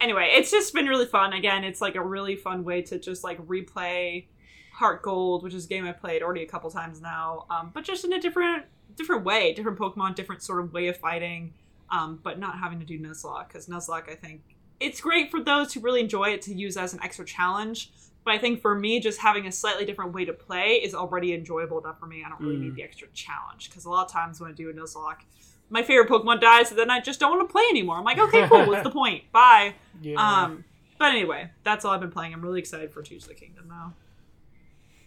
anyway, 0.00 0.30
it's 0.32 0.50
just 0.50 0.74
been 0.74 0.86
really 0.86 1.06
fun. 1.06 1.32
Again, 1.32 1.64
it's 1.64 1.80
like 1.80 1.94
a 1.96 2.02
really 2.02 2.36
fun 2.36 2.64
way 2.64 2.82
to 2.82 2.98
just 2.98 3.24
like 3.24 3.38
replay 3.46 4.26
Heart 4.74 5.02
Gold, 5.02 5.42
which 5.42 5.54
is 5.54 5.64
a 5.66 5.68
game 5.68 5.86
I've 5.86 6.00
played 6.00 6.22
already 6.22 6.42
a 6.42 6.46
couple 6.46 6.70
times 6.70 7.00
now, 7.00 7.46
um, 7.50 7.70
but 7.72 7.84
just 7.84 8.04
in 8.04 8.12
a 8.12 8.20
different 8.20 8.64
different 8.96 9.24
way, 9.24 9.52
different 9.52 9.78
Pokemon, 9.78 10.14
different 10.14 10.42
sort 10.42 10.60
of 10.62 10.72
way 10.72 10.86
of 10.88 10.96
fighting, 10.96 11.52
um, 11.90 12.20
but 12.22 12.38
not 12.38 12.58
having 12.58 12.78
to 12.80 12.84
do 12.86 12.98
Nuzlocke 12.98 13.48
because 13.48 13.66
Nuzlocke, 13.66 14.08
I 14.10 14.14
think, 14.14 14.40
it's 14.78 15.00
great 15.00 15.30
for 15.30 15.42
those 15.42 15.72
who 15.74 15.80
really 15.80 16.00
enjoy 16.00 16.30
it 16.30 16.42
to 16.42 16.54
use 16.54 16.76
as 16.76 16.92
an 16.94 17.00
extra 17.02 17.24
challenge. 17.24 17.90
But 18.24 18.34
I 18.34 18.38
think 18.38 18.60
for 18.62 18.74
me, 18.74 19.00
just 19.00 19.18
having 19.20 19.46
a 19.46 19.52
slightly 19.52 19.84
different 19.84 20.12
way 20.14 20.24
to 20.24 20.32
play 20.32 20.74
is 20.76 20.94
already 20.94 21.34
enjoyable 21.34 21.78
enough 21.80 21.98
for 22.00 22.06
me. 22.06 22.22
I 22.24 22.28
don't 22.30 22.40
really 22.40 22.56
Mm. 22.56 22.60
need 22.60 22.74
the 22.76 22.82
extra 22.82 23.08
challenge 23.14 23.68
because 23.68 23.84
a 23.84 23.90
lot 23.90 24.06
of 24.06 24.12
times 24.12 24.40
when 24.40 24.50
I 24.50 24.54
do 24.54 24.70
a 24.70 24.72
Nuzlocke, 24.72 25.24
my 25.70 25.82
favorite 25.82 26.08
Pokemon 26.08 26.40
dies, 26.40 26.70
and 26.70 26.78
then 26.78 26.90
I 26.90 27.00
just 27.00 27.18
don't 27.20 27.36
want 27.36 27.46
to 27.48 27.52
play 27.52 27.64
anymore. 27.70 27.96
I'm 27.96 28.04
like, 28.04 28.18
okay, 28.18 28.46
cool. 28.48 28.66
What's 28.66 28.82
the 28.84 28.90
point? 29.02 29.30
Bye. 29.32 29.74
yeah. 30.00 30.14
Um, 30.44 30.64
but 30.98 31.10
anyway, 31.12 31.50
that's 31.64 31.84
all 31.84 31.92
I've 31.92 32.00
been 32.00 32.10
playing. 32.12 32.32
I'm 32.32 32.40
really 32.42 32.60
excited 32.60 32.92
for 32.92 33.02
Tears 33.02 33.24
of 33.24 33.30
the 33.30 33.34
Kingdom 33.34 33.66
now. 33.68 33.92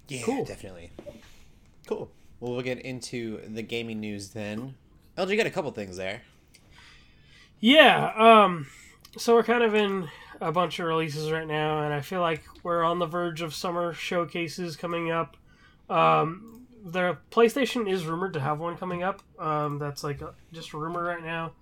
Yeah, 0.08 0.22
Cool. 0.24 0.46
definitely. 0.46 0.92
Cool. 1.88 2.10
Well, 2.40 2.54
we'll 2.54 2.62
get 2.62 2.80
into 2.80 3.42
the 3.48 3.62
gaming 3.62 4.00
news 4.00 4.30
then. 4.30 4.76
LJ 5.18 5.38
got 5.38 5.46
a 5.48 5.52
couple 5.52 5.72
things 5.72 5.98
there. 5.98 6.22
Yeah, 7.60 8.12
um, 8.16 8.68
so 9.18 9.34
we're 9.34 9.44
kind 9.44 9.64
of 9.64 9.74
in 9.74 10.08
a 10.40 10.52
bunch 10.52 10.80
of 10.80 10.86
releases 10.86 11.32
right 11.32 11.48
now, 11.48 11.82
and 11.84 11.94
I 11.94 12.02
feel 12.02 12.22
like 12.22 12.44
we're 12.64 12.84
on 12.84 13.00
the 13.00 13.08
verge 13.08 13.42
of 13.42 13.56
summer 13.56 13.94
showcases 13.94 14.76
coming 14.76 15.10
up. 15.12 15.36
Um, 15.90 16.68
the 16.86 17.18
PlayStation 17.32 17.90
is 17.92 18.06
rumored 18.06 18.34
to 18.34 18.40
have 18.40 18.60
one 18.60 18.78
coming 18.78 19.02
up. 19.02 19.24
Um, 19.40 19.80
that's 19.80 20.04
like 20.04 20.22
a, 20.22 20.34
just 20.54 20.74
a 20.74 20.78
rumor 20.78 21.04
right 21.04 21.24
now. 21.24 21.54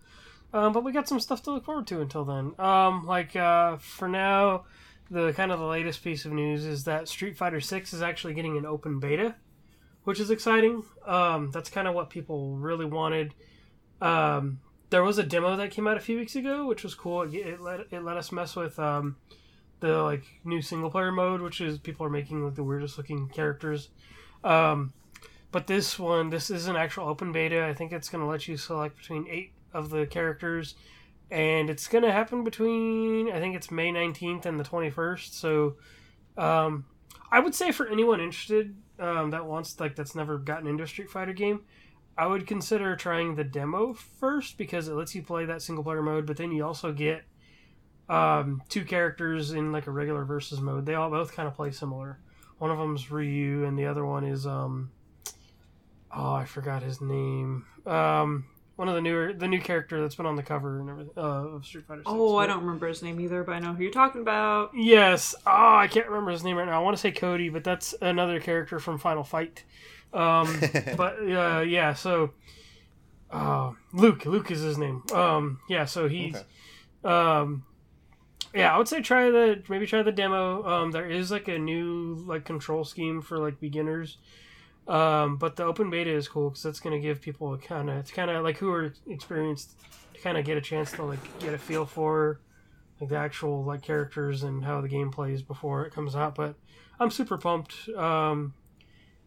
Um, 0.53 0.73
but 0.73 0.83
we 0.83 0.91
got 0.91 1.07
some 1.07 1.19
stuff 1.19 1.41
to 1.43 1.51
look 1.51 1.65
forward 1.65 1.87
to 1.87 2.01
until 2.01 2.25
then. 2.25 2.53
Um, 2.59 3.05
like 3.05 3.35
uh, 3.35 3.77
for 3.77 4.07
now, 4.09 4.65
the 5.09 5.33
kind 5.33 5.51
of 5.51 5.59
the 5.59 5.65
latest 5.65 6.03
piece 6.03 6.25
of 6.25 6.31
news 6.31 6.65
is 6.65 6.83
that 6.85 7.07
Street 7.07 7.38
Fighter 7.38 7.62
Six 7.62 7.93
is 7.93 8.01
actually 8.01 8.33
getting 8.33 8.57
an 8.57 8.65
open 8.65 9.00
beta, 9.00 9.35
which 10.03 10.19
is 10.19 10.31
exciting. 10.31 10.83
Um, 11.05 11.51
that's 11.51 11.69
kind 11.69 11.88
of 11.88 11.93
what 11.93 12.09
people 12.09 12.55
really 12.55 12.85
wanted. 12.85 13.33
Um, 14.01 14.59
there 14.89 15.03
was 15.03 15.17
a 15.17 15.24
demo 15.24 15.55
that 15.55 15.71
came 15.71 15.88
out 15.88 15.97
a 15.97 16.01
few 16.01 16.17
weeks 16.17 16.35
ago, 16.35 16.67
which 16.67 16.83
was 16.83 16.95
cool. 16.95 17.24
It, 17.24 17.35
it 17.35 17.62
let 17.62 17.81
it 17.91 18.03
let 18.03 18.17
us 18.17 18.31
mess 18.31 18.55
with 18.55 18.77
um, 18.79 19.17
the 19.79 20.01
like 20.01 20.24
new 20.43 20.62
single 20.62 20.89
player 20.89 21.12
mode, 21.12 21.41
which 21.41 21.62
is 21.62 21.77
people 21.77 22.05
are 22.05 22.09
making 22.09 22.43
like 22.43 22.55
the 22.55 22.63
weirdest 22.63 22.97
looking 22.97 23.27
characters. 23.29 23.89
Um, 24.43 24.93
but 25.51 25.67
this 25.67 25.97
one, 25.97 26.29
this 26.29 26.50
is 26.50 26.67
an 26.67 26.75
actual 26.75 27.07
open 27.07 27.31
beta. 27.31 27.65
I 27.65 27.74
think 27.74 27.91
it's 27.91 28.09
going 28.09 28.24
to 28.24 28.29
let 28.29 28.47
you 28.47 28.57
select 28.57 28.97
between 28.97 29.27
eight 29.29 29.53
of 29.74 29.89
the 29.89 30.05
characters, 30.05 30.75
and 31.32 31.70
it's 31.70 31.88
going 31.88 32.03
to 32.03 32.12
happen 32.12 32.44
between 32.44 33.32
I 33.32 33.39
think 33.39 33.55
it's 33.55 33.72
May 33.72 33.91
nineteenth 33.91 34.46
and 34.46 34.60
the 34.60 34.63
twenty 34.63 34.89
first. 34.89 35.39
So, 35.39 35.75
um, 36.38 36.86
I 37.32 37.39
would 37.39 37.55
say 37.55 37.72
for 37.72 37.88
anyone 37.88 38.22
interested 38.22 38.75
um, 39.00 39.32
that 39.32 39.46
wants 39.46 39.79
like 39.79 39.96
that's 39.96 40.15
never 40.15 40.38
gotten 40.38 40.67
into 40.67 40.84
a 40.84 40.88
Street 40.88 41.10
Fighter 41.10 41.34
game, 41.34 41.62
I 42.17 42.27
would 42.27 42.48
consider 42.48 42.96
trying 42.96 43.36
the 43.36 43.44
demo 43.44 43.94
first 43.94 44.58
because 44.58 44.88
it 44.88 44.94
lets 44.94 45.15
you 45.15 45.22
play 45.22 45.46
that 45.46 45.62
single 45.62 45.84
player 45.84 46.01
mode, 46.01 46.25
but 46.25 46.38
then 46.38 46.51
you 46.51 46.65
also 46.65 46.94
get 46.94 47.24
um, 48.08 48.62
two 48.70 48.86
characters 48.86 49.51
in 49.51 49.72
like 49.72 49.88
a 49.88 49.91
regular 49.91 50.24
versus 50.24 50.62
mode. 50.62 50.86
They 50.86 50.96
all 50.96 51.10
both 51.10 51.34
kind 51.34 51.48
of 51.48 51.55
play 51.55 51.72
similar. 51.72 52.20
One 52.58 52.72
of 52.72 52.77
them's 52.77 53.12
Ryu, 53.12 53.65
and 53.65 53.77
the 53.77 53.88
other 53.88 54.05
one 54.05 54.24
is 54.24 54.48
um, 54.48 54.91
oh, 56.15 56.34
I 56.34 56.46
forgot 56.46 56.84
his 56.84 57.01
name. 57.01 57.65
Um, 57.86 58.46
one 58.75 58.89
of 58.89 58.96
the 58.96 59.01
newer, 59.01 59.34
the 59.34 59.48
new 59.48 59.62
character 59.62 60.01
that's 60.01 60.15
been 60.15 60.25
on 60.25 60.36
the 60.36 60.44
cover 60.44 60.79
and 60.79 60.89
everything 60.89 61.13
uh, 61.17 61.55
of 61.55 61.65
Street 61.65 61.86
Fighter. 61.88 62.01
6. 62.01 62.05
Oh, 62.08 62.38
I 62.38 62.46
don't 62.46 62.62
remember 62.62 62.88
his 62.88 63.01
name 63.01 63.20
either, 63.20 63.44
but 63.44 63.53
I 63.53 63.60
know 63.60 63.74
who 63.74 63.84
you're 63.84 63.91
talking 63.91 64.22
about. 64.22 64.72
Yes. 64.74 65.34
Oh, 65.48 65.75
I 65.75 65.88
can't 65.88 66.08
remember 66.08 66.32
his 66.32 66.44
name 66.44 66.58
right 66.58 66.65
now. 66.65 66.79
I 66.79 66.84
want 66.84 66.98
to 66.98 67.01
say 67.01 67.12
Cody, 67.12 67.50
but 67.50 67.63
that's 67.63 67.94
another 68.01 68.39
character 68.39 68.79
from 68.79 68.98
Final 68.98 69.24
Fight. 69.24 69.63
Um, 70.13 70.60
but 70.98 71.20
uh, 71.20 71.63
yeah, 71.65 71.94
so 71.94 72.32
uh, 73.32 73.72
Luke. 73.94 74.25
Luke 74.25 74.51
is 74.51 74.62
his 74.62 74.77
name. 74.77 75.03
Um, 75.13 75.60
yeah, 75.70 75.86
so 75.86 76.08
he's. 76.08 76.36
Okay. 76.36 76.46
Um, 77.03 77.63
yeah, 78.53 78.74
I 78.74 78.77
would 78.77 78.88
say 78.88 79.01
try 79.01 79.29
the 79.29 79.62
maybe 79.67 79.86
try 79.86 80.01
the 80.01 80.12
demo. 80.12 80.63
Um, 80.65 80.91
there 80.91 81.10
is 81.10 81.29
like 81.32 81.48
a 81.48 81.60
new 81.60 82.15
like 82.25 82.46
control 82.46 82.86
scheme 82.86 83.22
for 83.22 83.38
like 83.38 83.60
beginners. 83.60 84.17
Um, 84.87 85.37
but 85.37 85.55
the 85.55 85.63
open 85.63 85.89
beta 85.89 86.11
is 86.11 86.27
cool 86.27 86.49
because 86.49 86.63
that's 86.63 86.79
going 86.79 86.95
to 86.95 86.99
give 86.99 87.21
people 87.21 87.53
a 87.53 87.57
kind 87.57 87.89
of 87.89 87.97
it's 87.97 88.11
kind 88.11 88.29
of 88.29 88.43
like 88.43 88.57
who 88.57 88.71
are 88.71 88.93
experienced 89.07 89.79
to 90.13 90.21
kind 90.21 90.37
of 90.37 90.45
get 90.45 90.57
a 90.57 90.61
chance 90.61 90.91
to 90.93 91.03
like 91.03 91.39
get 91.39 91.53
a 91.53 91.57
feel 91.57 91.85
for 91.85 92.39
like 92.99 93.09
the 93.09 93.17
actual 93.17 93.63
like 93.63 93.81
characters 93.81 94.43
and 94.43 94.63
how 94.63 94.81
the 94.81 94.87
game 94.87 95.11
plays 95.11 95.41
before 95.41 95.85
it 95.85 95.93
comes 95.93 96.15
out. 96.15 96.35
But 96.35 96.55
I'm 96.99 97.09
super 97.09 97.37
pumped. 97.37 97.89
Um, 97.89 98.53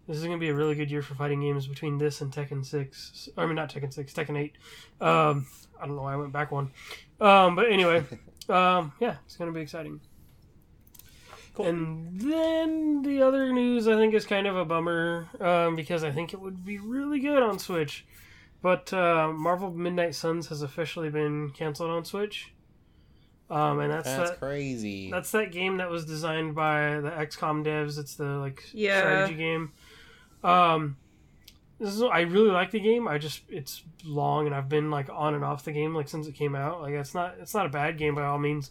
this 0.06 0.16
is 0.16 0.24
going 0.24 0.38
to 0.38 0.40
be 0.40 0.48
a 0.48 0.54
really 0.54 0.74
good 0.74 0.90
year 0.90 1.02
for 1.02 1.14
fighting 1.14 1.40
games 1.40 1.66
between 1.66 1.98
this 1.98 2.20
and 2.22 2.32
Tekken 2.32 2.64
Six. 2.64 3.28
I 3.36 3.44
mean, 3.44 3.56
not 3.56 3.70
Tekken 3.70 3.92
Six, 3.92 4.12
Tekken 4.12 4.38
Eight. 4.38 4.54
Um, 5.00 5.46
I 5.80 5.86
don't 5.86 5.96
know 5.96 6.02
why 6.02 6.14
I 6.14 6.16
went 6.16 6.32
back 6.32 6.50
one. 6.50 6.70
Um, 7.20 7.56
but 7.56 7.70
anyway, 7.70 7.98
um, 8.48 8.92
yeah, 9.00 9.16
it's 9.26 9.36
going 9.36 9.52
to 9.52 9.54
be 9.54 9.60
exciting. 9.60 10.00
Cool. 11.58 11.66
And 11.66 12.20
then 12.20 13.02
the 13.02 13.20
other 13.22 13.52
news 13.52 13.86
I 13.86 13.96
think 13.96 14.14
is 14.14 14.24
kind 14.24 14.46
of 14.46 14.56
a 14.56 14.64
bummer 14.64 15.28
um, 15.40 15.76
because 15.76 16.02
I 16.04 16.10
think 16.10 16.32
it 16.32 16.40
would 16.40 16.64
be 16.64 16.78
really 16.78 17.18
good 17.20 17.42
on 17.42 17.58
Switch. 17.58 18.06
But 18.62 18.92
uh, 18.92 19.32
Marvel 19.32 19.70
Midnight 19.70 20.14
Suns 20.14 20.48
has 20.48 20.62
officially 20.62 21.10
been 21.10 21.50
canceled 21.50 21.90
on 21.90 22.04
Switch. 22.04 22.52
Um, 23.50 23.80
and 23.80 23.92
that's, 23.92 24.04
That's 24.06 24.30
that. 24.30 24.38
crazy. 24.40 25.10
That's 25.10 25.30
that 25.32 25.52
game 25.52 25.78
that 25.78 25.90
was 25.90 26.04
designed 26.04 26.54
by 26.54 27.00
the 27.00 27.10
XCOM 27.10 27.64
devs. 27.64 27.98
It's 27.98 28.14
the 28.14 28.24
like 28.24 28.62
Yeah. 28.72 28.98
strategy 29.00 29.34
game. 29.34 29.72
Um, 30.44 30.96
this 31.80 31.90
is 31.94 32.02
I 32.02 32.20
really 32.22 32.50
like 32.50 32.70
the 32.72 32.80
game. 32.80 33.08
I 33.08 33.18
just 33.18 33.42
it's 33.48 33.82
long 34.04 34.46
and 34.46 34.54
I've 34.54 34.68
been 34.68 34.90
like 34.90 35.08
on 35.10 35.34
and 35.34 35.44
off 35.44 35.64
the 35.64 35.72
game 35.72 35.94
like 35.94 36.08
since 36.08 36.26
it 36.26 36.34
came 36.34 36.54
out. 36.54 36.82
Like 36.82 36.92
it's 36.94 37.14
not 37.14 37.36
it's 37.40 37.54
not 37.54 37.66
a 37.66 37.70
bad 37.70 37.96
game 37.98 38.14
by 38.14 38.24
all 38.24 38.38
means, 38.38 38.70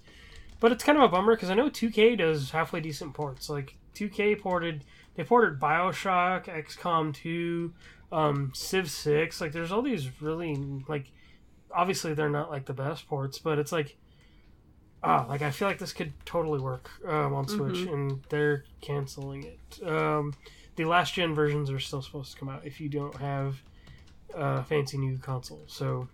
but 0.59 0.71
it's 0.71 0.83
kind 0.83 0.97
of 0.97 1.03
a 1.03 1.07
bummer 1.07 1.35
because 1.35 1.49
I 1.49 1.55
know 1.55 1.69
2K 1.69 2.17
does 2.17 2.51
halfway 2.51 2.79
decent 2.79 3.13
ports. 3.13 3.49
Like 3.49 3.75
2K 3.95 4.39
ported 4.39 4.83
they 5.15 5.23
ported 5.23 5.59
Bioshock, 5.59 6.45
XCOM 6.45 7.13
2, 7.13 7.73
um, 8.11 8.51
Civ 8.53 8.89
6. 8.89 9.41
Like 9.41 9.51
there's 9.51 9.71
all 9.71 9.81
these 9.81 10.21
really 10.21 10.55
like 10.87 11.11
obviously 11.73 12.13
they're 12.13 12.29
not 12.29 12.49
like 12.49 12.65
the 12.65 12.73
best 12.73 13.07
ports, 13.07 13.39
but 13.39 13.59
it's 13.59 13.71
like 13.71 13.97
ah, 15.03 15.25
like 15.27 15.41
I 15.41 15.51
feel 15.51 15.67
like 15.67 15.79
this 15.79 15.93
could 15.93 16.13
totally 16.25 16.59
work 16.59 16.89
um, 17.07 17.33
on 17.33 17.47
Switch, 17.47 17.87
and 17.87 18.23
they're 18.29 18.65
canceling 18.81 19.43
it. 19.43 19.87
Um, 19.87 20.33
the 20.75 20.85
last 20.85 21.13
gen 21.13 21.33
versions 21.33 21.71
are 21.71 21.79
still 21.79 22.01
supposed 22.01 22.33
to 22.33 22.37
come 22.37 22.49
out 22.49 22.65
if 22.65 22.79
you 22.79 22.89
don't 22.89 23.15
have 23.15 23.61
a 24.35 24.63
fancy 24.63 24.97
new 24.97 25.17
console. 25.17 25.63
So, 25.67 26.07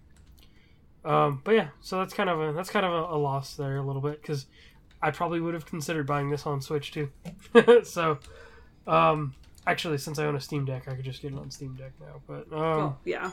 um, 1.05 1.41
but 1.43 1.53
yeah, 1.55 1.67
so 1.81 1.99
that's 1.99 2.13
kind 2.13 2.29
of 2.29 2.39
a 2.39 2.53
that's 2.53 2.69
kind 2.69 2.85
of 2.85 2.91
a, 2.93 3.15
a 3.15 3.17
loss 3.17 3.55
there 3.55 3.77
a 3.77 3.81
little 3.81 4.01
bit 4.01 4.21
because 4.21 4.45
I 5.01 5.11
probably 5.11 5.39
would 5.41 5.53
have 5.53 5.65
considered 5.65 6.07
buying 6.07 6.29
this 6.29 6.45
on 6.45 6.61
Switch 6.61 6.91
too. 6.91 7.09
so, 7.83 8.19
um, 8.87 9.35
actually, 9.67 9.97
since 9.97 10.17
I 10.19 10.25
own 10.25 10.35
a 10.35 10.39
Steam 10.39 10.63
Deck, 10.65 10.87
I 10.87 10.95
could 10.95 11.03
just 11.05 11.21
get 11.21 11.33
it 11.33 11.37
on 11.37 11.51
Steam 11.51 11.75
Deck 11.75 11.91
now. 11.99 12.21
But 12.27 12.51
um, 12.53 12.59
Oh, 12.61 12.95
yeah. 13.05 13.31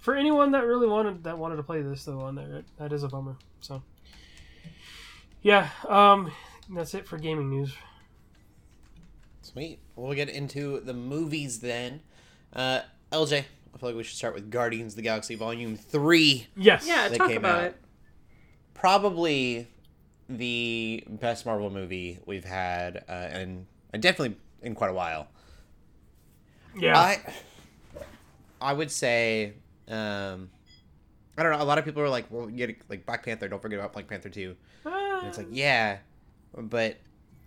for 0.00 0.16
anyone 0.16 0.52
that 0.52 0.64
really 0.64 0.86
wanted 0.88 1.24
that 1.24 1.36
wanted 1.38 1.56
to 1.56 1.62
play 1.62 1.82
this 1.82 2.04
though 2.04 2.20
on 2.20 2.34
there, 2.36 2.56
it, 2.56 2.64
that 2.78 2.92
is 2.92 3.02
a 3.02 3.08
bummer. 3.08 3.36
So 3.60 3.82
yeah, 5.42 5.68
um, 5.88 6.30
that's 6.70 6.94
it 6.94 7.06
for 7.06 7.18
gaming 7.18 7.50
news. 7.50 7.74
Sweet. 9.42 9.80
We'll 9.96 10.14
get 10.14 10.28
into 10.28 10.80
the 10.80 10.94
movies 10.94 11.60
then. 11.60 12.00
Uh, 12.52 12.80
LJ, 13.12 13.44
I 13.74 13.78
feel 13.78 13.88
like 13.90 13.96
we 13.96 14.02
should 14.02 14.16
start 14.16 14.34
with 14.34 14.50
Guardians 14.50 14.92
of 14.92 14.96
the 14.96 15.02
Galaxy 15.02 15.34
Volume 15.36 15.76
3. 15.76 16.46
Yes. 16.56 16.86
Yeah, 16.86 17.08
They 17.08 17.18
talk 17.18 17.28
came 17.28 17.38
about 17.38 17.58
out. 17.58 17.64
it. 17.66 17.76
Probably 18.74 19.68
the 20.28 21.04
best 21.08 21.44
Marvel 21.44 21.70
movie 21.70 22.18
we've 22.24 22.44
had, 22.44 23.04
uh, 23.08 23.12
and, 23.12 23.66
and 23.92 24.02
definitely 24.02 24.36
in 24.62 24.74
quite 24.74 24.90
a 24.90 24.94
while. 24.94 25.28
Yeah. 26.78 26.98
I 26.98 27.18
I 28.60 28.72
would 28.72 28.90
say 28.90 29.54
um 29.88 30.50
I 31.36 31.42
don't 31.42 31.52
know, 31.52 31.62
a 31.62 31.64
lot 31.64 31.78
of 31.78 31.84
people 31.84 32.02
are 32.02 32.08
like, 32.08 32.26
well, 32.30 32.46
get 32.46 32.76
like 32.88 33.06
Black 33.06 33.24
Panther, 33.24 33.48
don't 33.48 33.60
forget 33.62 33.78
about 33.78 33.92
Black 33.92 34.06
Panther 34.06 34.28
2. 34.28 34.54
And 34.84 35.26
it's 35.26 35.38
like, 35.38 35.48
yeah, 35.50 35.98
but 36.56 36.96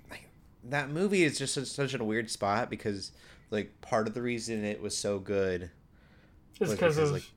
like 0.10 0.28
that 0.66 0.90
movie 0.90 1.24
is 1.24 1.38
just 1.38 1.54
such, 1.54 1.68
such 1.68 1.94
a 1.94 2.04
weird 2.04 2.30
spot 2.30 2.70
because 2.70 3.12
like 3.50 3.80
part 3.82 4.08
of 4.08 4.14
the 4.14 4.22
reason 4.22 4.66
it 4.66 4.82
was 4.82 4.98
so 4.98 5.20
good 5.20 5.70
it's 6.54 6.60
was 6.60 6.72
because 6.72 6.96
because 6.96 7.10
of 7.10 7.14
like 7.14 7.30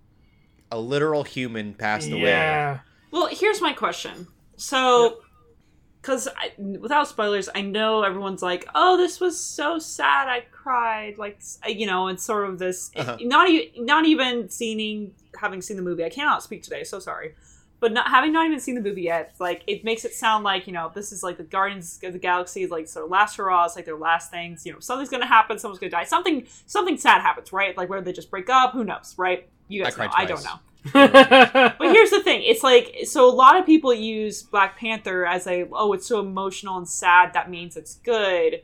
a 0.70 0.78
literal 0.78 1.22
human 1.24 1.74
passed 1.74 2.10
away. 2.10 2.22
yeah. 2.22 2.80
Well, 3.10 3.28
here's 3.30 3.60
my 3.60 3.72
question. 3.72 4.26
So, 4.56 5.18
because 6.00 6.28
without 6.58 7.08
spoilers, 7.08 7.48
I 7.54 7.62
know 7.62 8.02
everyone's 8.02 8.42
like, 8.42 8.68
"Oh, 8.74 8.96
this 8.96 9.20
was 9.20 9.38
so 9.38 9.78
sad. 9.78 10.28
I 10.28 10.44
cried." 10.50 11.18
Like, 11.18 11.40
you 11.66 11.86
know, 11.86 12.08
it's 12.08 12.22
sort 12.24 12.48
of 12.48 12.58
this. 12.58 12.90
Uh-huh. 12.96 13.16
Not 13.20 13.48
even, 13.48 13.86
not 13.86 14.06
even 14.06 14.48
seeing, 14.48 15.12
having 15.40 15.62
seen 15.62 15.76
the 15.76 15.82
movie. 15.82 16.04
I 16.04 16.10
cannot 16.10 16.42
speak 16.42 16.62
today. 16.62 16.84
So 16.84 16.98
sorry. 16.98 17.34
But 17.78 17.92
not 17.92 18.08
having 18.08 18.32
not 18.32 18.46
even 18.46 18.58
seen 18.58 18.74
the 18.74 18.80
movie 18.80 19.02
yet, 19.02 19.34
like 19.38 19.62
it 19.66 19.84
makes 19.84 20.04
it 20.06 20.14
sound 20.14 20.44
like 20.44 20.66
you 20.66 20.72
know 20.72 20.90
this 20.94 21.12
is 21.12 21.22
like 21.22 21.36
the 21.36 21.44
Guardians 21.44 21.98
of 22.02 22.14
the 22.14 22.18
Galaxy, 22.18 22.62
is 22.62 22.70
like 22.70 22.88
sort 22.88 23.04
of 23.04 23.10
last 23.10 23.36
hurrah, 23.36 23.66
it's 23.66 23.76
like 23.76 23.84
their 23.84 23.96
last 23.98 24.30
things. 24.30 24.64
You 24.64 24.72
know, 24.72 24.80
something's 24.80 25.10
gonna 25.10 25.26
happen, 25.26 25.58
someone's 25.58 25.78
gonna 25.78 25.90
die, 25.90 26.04
something 26.04 26.46
something 26.64 26.96
sad 26.96 27.20
happens, 27.20 27.52
right? 27.52 27.76
Like 27.76 27.90
where 27.90 28.00
they 28.00 28.12
just 28.14 28.30
break 28.30 28.48
up, 28.48 28.72
who 28.72 28.82
knows, 28.84 29.14
right? 29.18 29.46
You 29.68 29.82
guys 29.82 29.98
I 29.98 30.04
know, 30.06 30.10
cried 30.10 30.22
I 30.22 30.24
don't 30.26 30.44
know. 30.44 30.58
But 31.78 31.92
here's 31.92 32.10
the 32.10 32.22
thing: 32.22 32.42
it's 32.44 32.62
like 32.62 32.94
so 33.04 33.28
a 33.28 33.34
lot 33.34 33.58
of 33.58 33.66
people 33.66 33.92
use 33.92 34.42
Black 34.42 34.78
Panther 34.78 35.26
as 35.26 35.46
a 35.46 35.66
oh, 35.72 35.92
it's 35.92 36.06
so 36.06 36.20
emotional 36.20 36.78
and 36.78 36.88
sad 36.88 37.32
that 37.34 37.50
means 37.50 37.76
it's 37.76 37.96
good. 37.96 38.62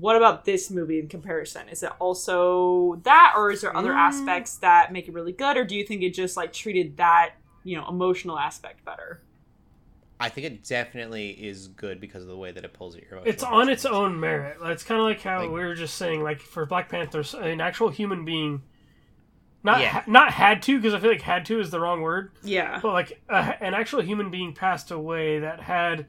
What 0.00 0.16
about 0.16 0.44
this 0.44 0.70
movie 0.70 0.98
in 0.98 1.08
comparison? 1.08 1.68
Is 1.68 1.82
it 1.82 1.92
also 1.98 2.96
that, 3.04 3.34
or 3.36 3.50
is 3.50 3.60
there 3.60 3.76
other 3.76 3.92
Mm. 3.92 3.96
aspects 4.08 4.56
that 4.58 4.90
make 4.92 5.06
it 5.06 5.12
really 5.14 5.32
good, 5.32 5.56
or 5.56 5.64
do 5.64 5.76
you 5.76 5.84
think 5.86 6.02
it 6.02 6.10
just 6.14 6.36
like 6.36 6.52
treated 6.52 6.96
that 6.96 7.34
you 7.64 7.76
know 7.76 7.86
emotional 7.88 8.38
aspect 8.38 8.84
better? 8.84 9.22
I 10.20 10.28
think 10.28 10.46
it 10.46 10.62
definitely 10.64 11.30
is 11.30 11.66
good 11.68 12.00
because 12.00 12.22
of 12.22 12.28
the 12.28 12.36
way 12.36 12.52
that 12.52 12.64
it 12.64 12.72
pulls 12.72 12.94
at 12.94 13.02
your 13.02 13.12
emotional 13.14 13.28
it's 13.32 13.42
on 13.42 13.68
its 13.68 13.84
own 13.84 14.20
merit. 14.20 14.58
It's 14.62 14.84
kind 14.84 15.00
of 15.00 15.04
like 15.06 15.20
how 15.20 15.40
Like- 15.40 15.48
we 15.50 15.60
were 15.60 15.74
just 15.74 15.96
saying, 15.96 16.22
like 16.22 16.40
for 16.40 16.64
Black 16.64 16.88
Panther, 16.88 17.24
an 17.40 17.60
actual 17.60 17.88
human 17.88 18.24
being, 18.24 18.62
not 19.64 19.80
Yeah. 19.80 19.88
ha- 19.88 20.04
not 20.06 20.32
had 20.32 20.62
to, 20.62 20.76
because 20.76 20.94
I 20.94 21.00
feel 21.00 21.10
like 21.10 21.22
had 21.22 21.44
to 21.46 21.58
is 21.58 21.70
the 21.70 21.80
wrong 21.80 22.02
word, 22.02 22.30
Yeah, 22.44 22.78
but 22.80 22.92
like 22.92 23.20
a, 23.28 23.60
an 23.62 23.74
actual 23.74 24.00
human 24.00 24.30
being 24.30 24.54
passed 24.54 24.90
away 24.92 25.40
that 25.40 25.60
had 25.60 26.06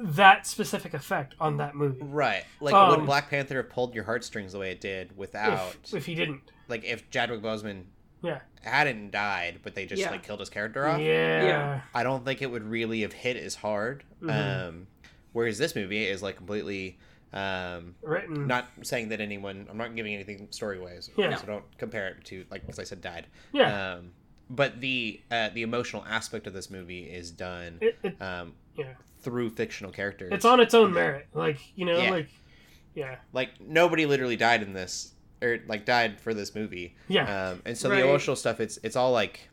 that 0.00 0.46
specific 0.46 0.94
effect 0.94 1.34
on 1.40 1.56
that 1.56 1.74
movie. 1.74 1.98
Right. 2.00 2.44
Like 2.60 2.72
Um, 2.74 2.90
would 3.00 3.06
Black 3.06 3.30
Panther 3.30 3.56
have 3.56 3.68
pulled 3.70 3.96
your 3.96 4.04
heartstrings 4.04 4.52
the 4.52 4.60
way 4.60 4.70
it 4.70 4.80
did 4.80 5.16
without 5.16 5.74
If, 5.84 5.94
if 5.94 6.06
he 6.06 6.14
didn't, 6.14 6.42
like 6.68 6.84
if 6.84 7.10
Chadwick 7.10 7.42
Boseman 7.42 7.82
yeah, 8.22 8.40
hadn't 8.62 9.10
died, 9.10 9.60
but 9.62 9.74
they 9.74 9.86
just 9.86 10.00
Yeah. 10.02 10.10
like 10.10 10.22
killed 10.22 10.40
his 10.40 10.50
character 10.50 10.86
off. 10.86 11.00
yeah, 11.00 11.44
Yeah. 11.44 11.80
I 11.94 12.02
don't 12.02 12.24
think 12.24 12.42
it 12.42 12.50
would 12.50 12.64
really 12.64 13.02
have 13.02 13.12
hit 13.12 13.36
as 13.36 13.54
hard. 13.56 14.04
Mhm. 14.22 14.68
Um, 14.68 14.86
whereas 15.32 15.58
this 15.58 15.74
movie 15.76 16.04
is 16.06 16.22
like 16.22 16.36
completely 16.36 16.98
um, 17.32 17.94
written. 18.02 18.46
not 18.46 18.68
saying 18.82 19.10
that 19.10 19.20
anyone. 19.20 19.66
I'm 19.70 19.76
not 19.76 19.94
giving 19.94 20.14
anything 20.14 20.48
story 20.50 20.78
wise. 20.80 21.10
Yeah. 21.16 21.36
So 21.36 21.46
don't 21.46 21.78
compare 21.78 22.08
it 22.08 22.24
to 22.26 22.44
like 22.50 22.62
as 22.68 22.78
I 22.78 22.84
said 22.84 23.00
died. 23.02 23.26
yeah, 23.52 23.96
Um, 23.96 24.12
but 24.48 24.80
the 24.80 25.20
uh, 25.30 25.50
the 25.50 25.60
emotional 25.62 26.04
aspect 26.08 26.46
of 26.46 26.54
this 26.54 26.70
movie 26.70 27.04
is 27.04 27.30
done 27.30 27.78
it, 27.82 27.98
it, 28.02 28.22
um, 28.22 28.54
yeah, 28.76 28.94
through 29.20 29.50
fictional 29.50 29.92
characters. 29.92 30.32
it's 30.32 30.46
on 30.46 30.58
its 30.58 30.72
own 30.72 30.92
merit. 30.94 31.26
Like 31.34 31.58
you 31.76 31.84
know, 31.84 31.98
Yeah. 32.00 32.10
like 32.10 32.28
yeah, 32.94 33.16
like 33.34 33.60
nobody 33.60 34.06
literally 34.06 34.36
died 34.36 34.62
in 34.62 34.72
this 34.72 35.12
or 35.42 35.58
like 35.66 35.84
died 35.84 36.20
for 36.20 36.34
this 36.34 36.54
movie. 36.54 36.96
yeah, 37.08 37.50
Um, 37.50 37.62
and 37.64 37.76
so 37.78 37.88
Right. 37.88 37.96
the 38.00 38.08
emotional 38.08 38.36
stuff, 38.36 38.60
it's 38.60 38.78
it's 38.82 38.96
all 38.96 39.12
like 39.12 39.48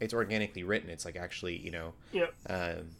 it's 0.00 0.12
organically 0.14 0.62
written. 0.64 0.90
It's 0.90 1.04
like 1.04 1.16
actually, 1.16 1.56
you 1.58 1.70
know, 1.70 1.94
Yep. 2.12 2.34
um, 2.48 2.90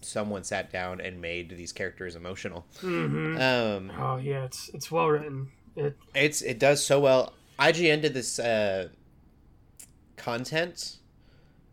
someone 0.00 0.44
sat 0.44 0.70
down 0.72 1.00
and 1.00 1.20
made 1.20 1.50
these 1.50 1.72
characters 1.72 2.16
emotional. 2.16 2.66
hmm 2.80 3.36
Um, 3.36 3.92
Oh 3.98 4.16
yeah, 4.16 4.44
it's 4.44 4.70
it's 4.74 4.90
well 4.90 5.08
written. 5.08 5.50
It 5.76 5.96
it's 6.14 6.42
it 6.42 6.58
does 6.58 6.84
so 6.84 7.00
well. 7.00 7.32
IGN 7.58 8.02
did 8.02 8.12
this 8.14 8.38
uh, 8.38 8.88
content 10.16 10.96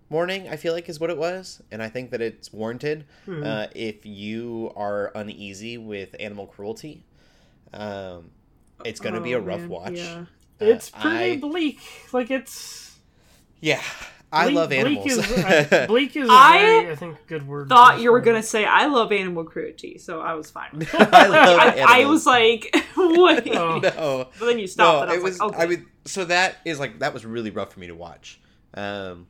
warning. 0.10 0.48
I 0.48 0.56
feel 0.56 0.74
like 0.74 0.90
is 0.90 1.00
what 1.00 1.10
it 1.10 1.18
was, 1.18 1.62
and 1.72 1.82
I 1.84 1.90
think 1.90 2.12
that 2.12 2.22
it's 2.22 2.52
warranted. 2.54 3.06
mhm. 3.28 3.46
Uh, 3.46 3.68
if 3.76 4.06
you 4.06 4.72
are 4.76 5.12
uneasy 5.16 5.78
with 5.78 6.16
animal 6.20 6.48
cruelty, 6.48 7.04
um, 7.74 8.32
it's 8.86 9.00
going 9.00 9.16
to 9.16 9.22
be 9.22 9.34
a 9.34 9.38
Oh, 9.38 9.42
rough 9.42 9.60
man, 9.62 9.70
watch. 9.70 9.92
Yeah. 9.94 10.26
Uh, 10.62 10.66
It's 10.66 10.90
pretty 10.90 11.34
I- 11.34 11.38
bleak. 11.38 11.80
Like 12.12 12.32
it's. 12.32 12.98
yeah, 13.62 13.82
I 14.32 14.46
bleak- 14.46 14.56
love 14.56 14.72
animals. 14.72 15.06
Bleak 15.06 15.18
is, 15.18 15.32
uh, 15.72 15.86
bleak 15.88 16.16
is 16.16 16.28
a 16.30 16.32
I 16.32 16.58
very, 16.60 16.92
I 16.92 16.96
think, 16.96 17.18
good 17.28 17.48
word. 17.48 17.70
Thought 17.70 18.00
you 18.02 18.12
were 18.12 18.20
gonna 18.22 18.44
say 18.44 18.66
I 18.66 18.86
love 18.88 19.12
animal 19.12 19.44
cruelty, 19.46 19.98
so 19.98 20.20
I 20.22 20.34
was 20.34 20.52
fine. 20.52 20.86
I 20.94 21.28
love 21.28 21.60
I, 21.60 22.02
I 22.02 22.06
was 22.06 22.26
like, 22.26 22.70
wait. 22.98 23.48
Oh. 23.56 23.80
no. 23.80 24.28
But 24.38 24.46
then 24.46 24.60
you 24.60 24.68
stopped, 24.68 24.98
no, 24.98 25.02
and 25.04 25.12
I 25.12 25.16
it 25.16 25.24
was, 25.24 25.34
was. 25.34 25.40
like, 25.40 25.52
okay. 25.54 25.64
I 25.64 25.68
mean, 25.68 25.86
so 26.06 26.26
that 26.26 26.58
is 26.66 26.80
like 26.80 27.00
that 27.00 27.14
was 27.14 27.26
really 27.26 27.52
rough 27.52 27.74
for 27.74 27.80
me 27.80 27.88
to 27.88 27.96
watch. 27.96 28.40
Um, 28.74 29.28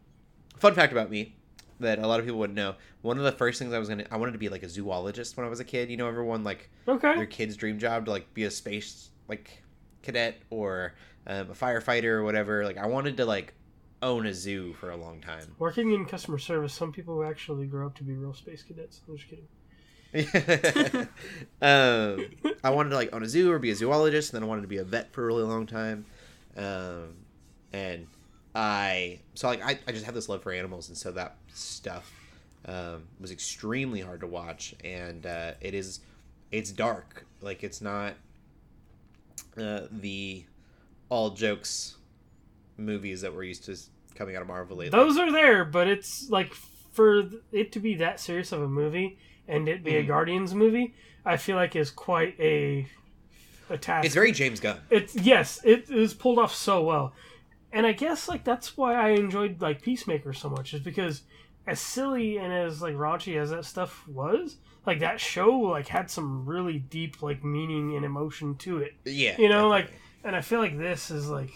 fun 0.58 0.74
fact 0.74 0.92
about 0.92 1.10
me 1.12 1.36
that 1.80 2.00
a 2.00 2.08
lot 2.08 2.20
of 2.20 2.26
people 2.26 2.40
wouldn't 2.40 2.58
know: 2.58 2.76
one 3.02 3.18
of 3.20 3.24
the 3.24 3.32
first 3.32 3.60
things 3.60 3.72
I 3.74 3.80
was 3.80 3.88
gonna, 3.88 4.06
I 4.12 4.18
wanted 4.18 4.32
to 4.34 4.38
be 4.40 4.50
like 4.50 4.64
a 4.64 4.70
zoologist 4.70 5.38
when 5.38 5.46
I 5.46 5.50
was 5.50 5.60
a 5.60 5.64
kid. 5.66 5.90
You 5.92 5.98
know, 5.98 6.08
everyone 6.08 6.44
like. 6.44 6.70
Okay. 6.88 7.16
their 7.16 7.26
kid's 7.28 7.56
dream 7.56 7.78
job 7.80 8.06
to 8.06 8.12
like 8.12 8.34
be 8.34 8.44
a 8.46 8.52
space 8.52 9.10
like 9.30 9.64
cadet 10.04 10.42
or 10.50 10.96
um, 11.28 11.52
a 11.52 11.54
firefighter 11.54 12.06
or 12.06 12.24
whatever. 12.24 12.66
Like 12.66 12.78
I 12.78 12.88
wanted 12.88 13.18
to 13.18 13.26
like 13.26 13.54
own 14.02 14.26
a 14.26 14.34
zoo 14.34 14.74
for 14.74 14.92
a 14.92 14.98
long 14.98 15.22
time. 15.22 15.56
Working 15.60 15.94
in 15.94 16.06
customer 16.06 16.38
service, 16.38 16.74
some 16.74 16.92
people 16.92 17.24
actually 17.24 17.68
grow 17.68 17.88
up 17.88 17.96
to 17.96 18.04
be 18.04 18.16
real 18.16 18.34
space 18.34 18.64
cadets. 18.64 19.02
I'm 19.08 19.18
just 19.18 19.30
kidding. 19.30 19.48
um, 21.62 22.26
I 22.64 22.72
wanted 22.72 22.90
to 22.90 22.96
like 22.96 23.14
own 23.14 23.22
a 23.22 23.30
zoo 23.30 23.52
or 23.52 23.60
be 23.60 23.70
a 23.70 23.76
zoologist, 23.76 24.34
and 24.34 24.42
then 24.42 24.48
I 24.48 24.50
wanted 24.50 24.64
to 24.64 24.68
be 24.68 24.78
a 24.78 24.84
vet 24.84 25.14
for 25.14 25.24
a 25.24 25.28
really 25.28 25.44
long 25.44 25.68
time. 25.68 26.06
Um, 26.58 27.14
and 27.72 28.08
I 28.56 29.20
so 29.36 29.48
like 29.48 29.64
I, 29.64 29.80
I 29.88 29.92
just 29.92 30.06
have 30.06 30.16
this 30.16 30.28
love 30.28 30.42
for 30.42 30.52
animals, 30.52 30.90
and 30.90 30.98
so 30.98 31.12
that 31.12 31.36
stuff 31.54 32.12
um, 32.66 33.04
was 33.20 33.32
extremely 33.32 34.02
hard 34.02 34.22
to 34.22 34.28
watch, 34.28 34.74
and 34.84 35.26
uh, 35.26 35.52
it 35.62 35.76
is 35.76 36.00
it's 36.52 36.72
dark. 36.72 37.26
Like 37.42 37.64
it's 37.64 37.82
not 37.82 38.16
uh, 39.58 39.82
the 39.92 40.46
all 41.10 41.32
jokes 41.32 41.98
movies 42.78 43.22
that 43.22 43.34
we're 43.34 43.44
used 43.44 43.66
to 43.66 43.76
coming 44.16 44.36
out 44.36 44.42
of 44.42 44.48
Marvel 44.48 44.78
lately. 44.78 44.98
Those 44.98 45.18
are 45.18 45.32
there, 45.32 45.66
but 45.66 45.88
it's 45.88 46.30
like 46.30 46.54
for 46.54 47.30
it 47.52 47.72
to 47.74 47.80
be 47.80 47.96
that 47.96 48.20
serious 48.20 48.52
of 48.52 48.62
a 48.62 48.68
movie 48.68 49.18
and 49.48 49.68
it 49.68 49.84
be 49.84 49.96
a 49.96 50.04
Mhm. 50.04 50.08
Guardians 50.08 50.54
movie, 50.54 50.94
I 51.26 51.38
feel 51.38 51.56
like 51.56 51.76
is 51.76 51.92
quite 51.92 52.40
a 52.40 52.88
a 53.72 53.78
task. 53.78 54.04
it's 54.06 54.16
very 54.16 54.32
James 54.32 54.60
Gunn. 54.60 54.80
It's 54.90 55.16
yes, 55.16 55.60
it 55.64 55.90
is 55.92 56.14
pulled 56.16 56.40
off 56.40 56.54
so 56.54 56.84
well, 56.84 57.14
and 57.72 57.86
I 57.86 57.92
guess 57.92 58.28
like 58.28 58.44
that's 58.44 58.76
why 58.78 58.96
I 58.96 59.10
enjoyed 59.12 59.62
like 59.62 59.82
Peacemaker 59.84 60.34
so 60.34 60.50
much 60.50 60.74
is 60.74 60.82
because 60.82 61.22
as 61.68 61.80
silly 61.80 62.38
and 62.38 62.52
as 62.52 62.82
like 62.82 62.96
raunchy 62.96 63.40
as 63.40 63.52
that 63.52 63.66
stuff 63.66 64.08
was, 64.08 64.58
like 64.90 65.00
that 65.02 65.20
show 65.22 65.52
like 65.52 65.88
had 65.88 66.10
some 66.10 66.46
really 66.48 66.80
deep 66.80 67.22
like 67.22 67.44
meaning 67.44 67.96
and 67.96 68.04
emotion 68.04 68.56
to 68.56 68.80
it. 68.80 68.96
Yeah, 69.06 69.36
You 69.38 69.48
know, 69.48 69.70
like, 69.70 69.92
and 70.24 70.36
I 70.36 70.42
feel 70.42 70.60
like 70.60 70.78
this 70.80 71.12
is 71.12 71.30
like 71.30 71.52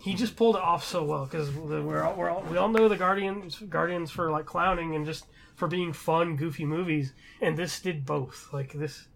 he 0.00 0.14
just 0.14 0.36
pulled 0.36 0.54
it 0.54 0.62
off 0.62 0.84
so 0.84 1.02
well 1.04 1.24
because 1.24 1.50
we're 1.52 2.02
all, 2.04 2.14
we're 2.14 2.30
all, 2.30 2.42
we 2.42 2.56
all 2.56 2.68
know 2.68 2.88
the 2.88 2.96
Guardians 2.96 3.58
Guardians 3.58 4.12
for 4.12 4.30
like 4.30 4.46
clowning 4.46 4.94
and 4.94 5.04
just 5.04 5.26
for 5.56 5.66
being 5.66 5.92
fun, 5.92 6.36
goofy 6.36 6.64
movies, 6.64 7.12
and 7.40 7.56
this 7.56 7.80
did 7.80 8.06
both. 8.06 8.48
Like 8.52 8.72
this, 8.72 9.08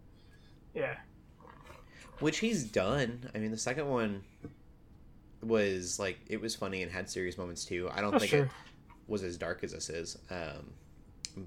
yeah, 0.75 0.97
which 2.19 2.39
he's 2.39 2.65
done. 2.65 3.31
I 3.33 3.39
mean, 3.39 3.53
the 3.53 3.57
second 3.57 3.89
one 3.89 4.23
was 5.41 6.01
like 6.01 6.19
it 6.27 6.41
was 6.41 6.57
funny 6.57 6.83
and 6.83 6.91
had 6.91 7.09
serious 7.09 7.39
moments 7.39 7.65
too. 7.65 7.89
I 7.95 8.01
don't 8.01 8.11
that's 8.11 8.25
think 8.25 8.31
true. 8.33 8.43
it 8.43 8.49
was 9.07 9.23
as 9.23 9.37
dark 9.39 9.63
as 9.63 9.73
this 9.73 9.89
is, 9.89 10.19
um, 10.31 10.73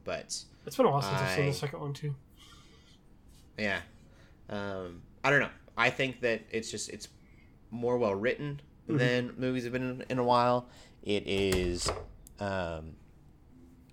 but 0.03 0.43
It's 0.65 0.75
been 0.77 0.85
a 0.85 0.89
while 0.91 1.01
since 1.01 1.21
I've 1.21 1.35
seen 1.35 1.45
the 1.47 1.53
second 1.53 1.79
one 1.79 1.93
too. 1.93 2.15
yeah, 3.57 3.81
um, 4.49 5.01
I 5.23 5.29
don't 5.29 5.39
know. 5.39 5.49
I 5.77 5.89
think 5.89 6.21
that 6.21 6.41
it's 6.51 6.69
just 6.71 6.89
it's 6.89 7.07
more 7.71 7.97
well 7.97 8.15
written 8.15 8.61
Mhm. 8.89 8.97
than 8.97 9.33
movies 9.37 9.63
have 9.63 9.73
been 9.73 9.83
in, 10.01 10.05
in 10.09 10.19
a 10.19 10.23
while. 10.23 10.67
It 11.03 11.27
is 11.27 11.89
um, 12.39 12.95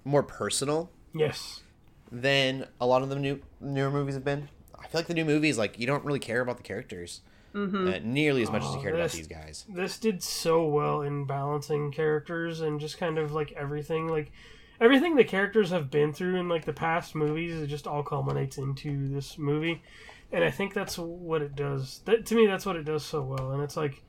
more 0.04 0.22
personal 0.22 0.90
Yes, 1.14 1.62
than 2.10 2.66
a 2.80 2.86
lot 2.86 3.02
of 3.02 3.08
the 3.08 3.16
new 3.16 3.40
newer 3.60 3.90
movies 3.90 4.14
have 4.14 4.24
been. 4.24 4.48
I 4.78 4.86
feel 4.86 4.98
like 5.00 5.06
the 5.06 5.14
new 5.14 5.24
movies, 5.24 5.56
like 5.58 5.78
you 5.78 5.86
don't 5.86 6.04
really 6.04 6.18
care 6.18 6.40
about 6.40 6.56
the 6.58 6.62
characters 6.62 7.20
Mhm. 7.54 7.94
uh, 7.94 8.00
nearly 8.04 8.42
as 8.42 8.50
much 8.50 8.62
as 8.64 8.72
you 8.72 8.78
Oh, 8.78 8.82
cared 8.82 8.94
about 8.96 9.10
these 9.12 9.26
guys. 9.28 9.64
this 9.68 9.98
did 9.98 10.22
so 10.22 10.66
well 10.66 11.00
in 11.02 11.24
balancing 11.24 11.90
characters 11.92 12.60
and 12.60 12.80
just 12.80 12.98
kind 12.98 13.16
of 13.18 13.32
like 13.32 13.52
everything 13.52 14.08
like 14.08 14.32
everything 14.80 15.16
the 15.16 15.24
characters 15.24 15.70
have 15.70 15.90
been 15.90 16.12
through 16.12 16.36
in 16.36 16.48
like 16.48 16.64
the 16.64 16.72
past 16.72 17.14
movies 17.14 17.60
it 17.60 17.66
just 17.66 17.86
all 17.86 18.02
culminates 18.02 18.58
into 18.58 19.08
this 19.08 19.38
movie. 19.38 19.82
And 20.32 20.42
i 20.42 20.50
think 20.50 20.74
that's 20.74 20.98
what 20.98 21.42
it 21.42 21.54
does. 21.54 22.00
That 22.04 22.26
to 22.26 22.34
me 22.34 22.46
that's 22.46 22.66
what 22.66 22.76
it 22.76 22.84
does 22.84 23.04
so 23.04 23.22
well. 23.22 23.52
And 23.52 23.62
it's 23.62 23.76
like 23.76 24.02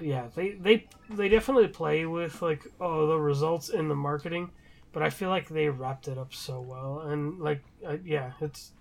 yeah 0.00 0.28
they 0.34 0.50
they 0.52 0.86
they 1.08 1.28
definitely 1.28 1.68
play 1.68 2.04
with 2.04 2.42
like 2.42 2.66
oh 2.80 3.06
the 3.06 3.18
results 3.18 3.68
in 3.68 3.86
the 3.88 3.94
marketing 3.94 4.50
but 4.90 5.04
i 5.04 5.08
feel 5.08 5.28
like 5.28 5.48
they 5.48 5.68
wrapped 5.68 6.08
it 6.08 6.18
up 6.18 6.34
so 6.34 6.60
well. 6.60 7.00
And 7.00 7.38
like 7.38 7.62
uh, 7.86 7.96
yeah 8.04 8.32
it's 8.40 8.72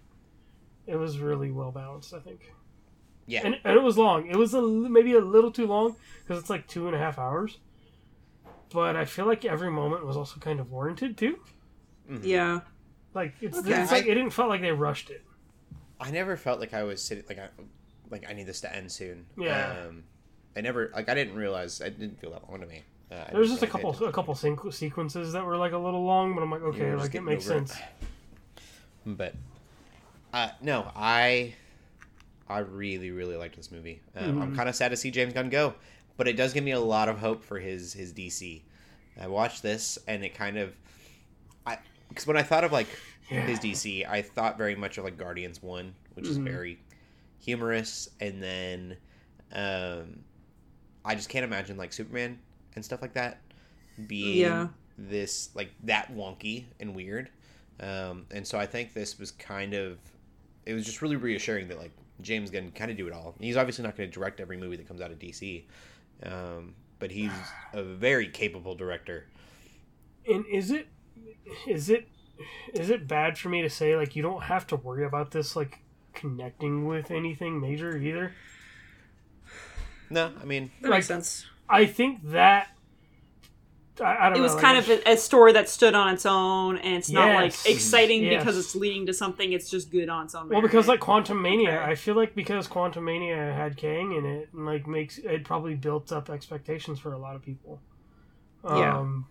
it 0.86 0.95
was 0.95 1.19
really 1.19 1.51
well 1.51 1.71
balanced 1.71 2.13
i 2.13 2.19
think. 2.19 2.53
Yeah, 3.27 3.41
and, 3.43 3.60
and 3.65 3.75
it 3.75 3.84
was 3.84 3.97
long. 3.97 4.27
It 4.27 4.38
was 4.38 4.53
a, 4.53 4.62
maybe 4.62 5.13
a 5.13 5.19
little 5.19 5.51
too 5.51 5.67
long 5.67 5.97
because 6.23 6.39
it's 6.39 6.49
like 6.49 6.65
two 6.65 6.88
and 6.88 6.95
a 6.95 6.99
half 6.99 7.19
hours. 7.19 7.60
But 8.71 8.95
I 8.95 9.06
feel 9.06 9.25
like 9.25 9.45
every 9.45 9.71
moment 9.71 10.06
was 10.06 10.17
also 10.17 10.39
kind 10.39 10.60
of 10.60 10.71
warranted 10.71 11.17
too. 11.17 11.39
Yeah. 12.21 12.62
Like 13.13 13.34
it's, 13.41 13.58
Okay. 13.60 13.82
it's 13.82 13.91
like 13.91 14.06
it 14.06 14.13
didn't 14.15 14.32
feel 14.32 14.47
like 14.47 14.62
they 14.62 14.71
rushed 14.71 15.10
it. 15.10 15.23
I 15.99 16.12
never 16.12 16.38
felt 16.38 16.60
like 16.60 16.73
I 16.73 16.84
was 16.84 17.01
sitting 17.01 17.23
like 17.27 17.39
I 17.39 17.49
like 18.10 18.30
I 18.30 18.34
need 18.34 18.45
this 18.45 18.62
to 18.62 18.75
end 18.75 18.91
soon. 18.91 19.25
Yeah. 19.38 19.86
Um, 19.88 20.03
I 20.56 20.62
never 20.62 20.91
like 20.93 21.10
I 21.10 21.13
didn't 21.15 21.36
realize 21.36 21.82
it 21.82 21.99
didn't 21.99 22.19
feel 22.19 22.32
that 22.32 22.49
long 22.49 22.62
to 22.62 22.67
me. 22.67 22.84
Uh, 23.12 23.15
I 23.27 23.32
There 23.32 23.39
was 23.39 23.49
just 23.49 23.63
a 23.63 23.67
couple 23.67 23.91
a 24.06 24.12
couple 24.12 24.34
sequ- 24.36 24.73
sequences 24.73 25.34
that 25.34 25.45
were 25.45 25.58
like 25.58 25.71
a 25.71 25.77
little 25.77 26.03
long, 26.03 26.36
but 26.36 26.41
I'm 26.43 26.51
like, 26.51 26.62
okay, 26.62 26.93
like 26.95 27.15
it 27.15 27.21
makes 27.23 27.49
over 27.49 27.60
it. 27.63 27.69
sense. 27.69 27.82
But 29.06 29.34
uh, 30.34 30.49
no, 30.62 30.91
I 30.95 31.56
I 32.49 32.60
really 32.60 33.12
really 33.12 33.38
liked 33.38 33.56
this 33.56 33.71
movie. 33.71 34.01
Um, 34.15 34.41
I'm 34.41 34.51
Mhm. 34.51 34.56
kind 34.56 34.69
of 34.69 34.75
sad 34.75 34.89
to 34.89 34.97
see 34.97 35.10
James 35.12 35.34
Gunn 35.34 35.49
go, 35.49 35.73
but 36.17 36.27
it 36.27 36.36
does 36.36 36.53
give 36.53 36.63
me 36.63 36.71
a 36.71 36.80
lot 36.80 37.10
of 37.10 37.19
hope 37.19 37.43
for 37.43 37.60
his 37.60 37.93
his 37.93 38.12
DC. 38.13 38.63
I 39.19 39.27
watched 39.27 39.63
this 39.63 39.97
and 40.08 40.23
it 40.23 40.34
kind 40.36 40.58
of 40.58 40.73
I 41.65 41.77
because 42.10 42.27
when 42.27 42.38
I 42.38 42.43
thought 42.43 42.63
of 42.63 42.71
like 42.71 42.88
Yeah. 43.30 43.45
his 43.45 43.60
DC, 43.60 44.06
I 44.06 44.21
thought 44.21 44.58
very 44.58 44.75
much 44.75 44.97
of 44.97 45.03
like 45.03 45.17
Guardians 45.17 45.62
One, 45.62 45.93
which 46.13 46.27
is 46.27 46.38
Mhm. 46.38 46.45
very 46.45 46.80
humorous, 47.39 48.10
and 48.19 48.41
then 48.41 48.97
um, 49.53 50.19
I 51.06 51.15
just 51.15 51.30
can't 51.30 51.43
imagine 51.45 51.77
like 51.77 51.93
Superman 51.93 52.39
and 52.75 52.84
stuff 52.84 53.01
like 53.01 53.13
that 53.13 53.41
being 54.08 54.39
Yeah. 54.39 54.67
this 54.97 55.49
like 55.56 55.71
that 55.84 56.13
wonky 56.13 56.65
and 56.80 56.95
weird. 56.95 57.30
Um, 57.80 58.25
and 58.32 58.45
so 58.45 58.58
I 58.58 58.65
think 58.65 58.93
this 58.93 59.19
was 59.19 59.32
kind 59.32 59.73
of 59.73 59.99
it 60.65 60.73
was 60.73 60.86
just 60.86 61.01
really 61.01 61.15
reassuring 61.15 61.67
that 61.69 61.77
like 61.77 61.91
James 62.21 62.49
Gunn 62.49 62.71
kind 62.71 62.91
of 62.91 62.97
do 62.97 63.08
it 63.08 63.13
all. 63.13 63.36
He's 63.39 63.58
obviously 63.58 63.84
not 63.84 63.95
going 63.95 64.10
to 64.10 64.13
direct 64.13 64.39
every 64.39 64.58
movie 64.58 64.75
that 64.77 64.88
comes 64.88 65.01
out 65.01 65.12
of 65.12 65.19
DC, 65.19 65.63
um, 66.23 66.75
but 66.99 67.12
he's 67.12 67.32
a 67.73 67.84
very 67.84 68.27
capable 68.27 68.75
director. 68.75 69.27
And 70.27 70.45
is 70.45 70.71
it 70.71 70.88
is 71.67 71.89
it 71.89 72.08
is 72.73 72.89
it 72.89 73.08
bad 73.08 73.38
for 73.38 73.49
me 73.49 73.62
to 73.62 73.69
say 73.69 73.95
like 73.95 74.15
you 74.15 74.21
don't 74.23 74.43
have 74.43 74.67
to 74.67 74.75
worry 74.75 75.06
about 75.06 75.32
this 75.32 75.56
like 75.56 75.80
connecting 76.13 76.86
with 76.88 77.12
anything 77.12 77.60
major 77.60 77.97
either? 77.97 78.34
No, 80.10 80.32
I 80.41 80.45
mean 80.45 80.71
That 80.82 80.89
Like, 80.89 80.97
makes 80.99 81.08
sense. 81.08 81.45
I 81.69 81.86
think 81.86 82.19
that 82.32 82.69
I, 84.01 84.27
I 84.27 84.29
don't 84.29 84.38
It 84.39 84.41
was 84.41 84.55
know. 84.55 84.62
kind 84.62 84.77
like, 84.77 84.99
of 84.99 85.05
a, 85.07 85.12
a 85.13 85.17
story 85.17 85.53
that 85.53 85.67
stood 85.69 85.93
on 85.95 86.13
its 86.13 86.25
own, 86.25 86.77
and 86.77 86.95
it's 86.95 87.10
not 87.10 87.33
like 87.36 87.53
exciting 87.65 88.23
Yes. 88.23 88.41
because 88.43 88.57
it's 88.57 88.75
leading 88.75 89.05
to 89.07 89.13
something. 89.13 89.51
It's 89.53 89.69
just 89.69 89.89
good 89.91 90.10
on 90.10 90.25
its 90.25 90.36
own. 90.36 90.43
Well, 90.49 90.60
merit. 90.62 90.71
because 90.71 90.88
like 90.88 90.99
Quantumania, 90.99 91.67
Okay. 91.69 91.91
I 91.91 91.95
feel 91.95 92.15
like 92.15 92.36
because 92.36 92.67
Quantumania 92.67 93.55
had 93.55 93.77
Kang 93.77 94.13
in 94.13 94.25
it, 94.25 94.49
and 94.53 94.65
like 94.65 94.88
makes 94.88 95.17
it 95.17 95.43
probably 95.43 95.75
built 95.75 96.12
up 96.12 96.29
expectations 96.29 96.99
for 96.99 97.13
a 97.13 97.17
lot 97.17 97.36
of 97.36 97.41
people. 97.41 97.79
Yeah. 98.63 98.97
Um, 98.99 99.25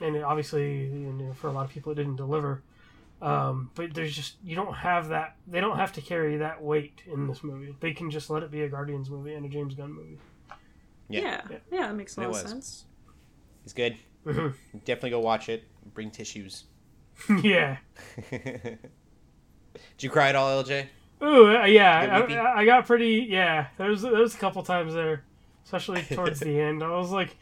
and 0.00 0.16
it, 0.16 0.22
obviously, 0.22 0.84
you 0.86 1.12
know, 1.12 1.32
for 1.32 1.48
a 1.48 1.52
lot 1.52 1.64
of 1.64 1.70
people, 1.70 1.92
it 1.92 1.96
didn't 1.96 2.16
deliver. 2.16 2.62
Um, 3.20 3.70
but 3.74 3.94
there's 3.94 4.14
just 4.14 4.36
you 4.44 4.54
don't 4.54 4.74
have 4.74 5.08
that. 5.08 5.36
They 5.48 5.60
don't 5.60 5.76
have 5.76 5.92
to 5.94 6.00
carry 6.00 6.36
that 6.36 6.62
weight 6.62 7.02
in 7.12 7.26
this 7.26 7.42
movie. 7.42 7.74
They 7.80 7.92
can 7.92 8.10
just 8.10 8.30
let 8.30 8.42
it 8.44 8.50
be 8.50 8.62
a 8.62 8.68
Guardians 8.68 9.10
movie 9.10 9.34
and 9.34 9.44
a 9.44 9.48
James 9.48 9.74
Gunn 9.74 9.92
movie. 9.92 10.18
yeah, 11.08 11.20
Yeah. 11.20 11.40
yeah, 11.50 11.56
Yeah. 11.72 11.86
that 11.88 11.96
makes 11.96 12.16
a 12.16 12.20
lot 12.20 12.30
of 12.30 12.36
sense. 12.48 12.84
It's 13.68 13.74
good. 13.74 13.96
Mhm. 14.24 14.54
Definitely 14.86 15.10
go 15.10 15.20
watch 15.20 15.50
it. 15.50 15.64
Bring 15.92 16.10
tissues. 16.10 16.64
yeah. 17.42 17.76
Did 18.30 18.78
you 20.00 20.08
cry 20.08 20.30
at 20.30 20.36
all, 20.36 20.64
LJ? 20.64 20.86
Ooh, 21.22 21.54
uh, 21.54 21.64
yeah, 21.66 22.24
I. 22.28 22.34
I, 22.34 22.60
I 22.60 22.64
got 22.64 22.86
pretty. 22.86 23.26
Yeah, 23.28 23.66
there 23.76 23.90
was 23.90 24.00
there 24.02 24.12
was 24.12 24.34
a 24.34 24.38
couple 24.38 24.62
times 24.62 24.94
there, 24.94 25.24
especially 25.64 26.00
towards 26.02 26.40
the 26.40 26.58
end. 26.58 26.82
I 26.82 26.96
was 26.96 27.10
like, 27.10 27.36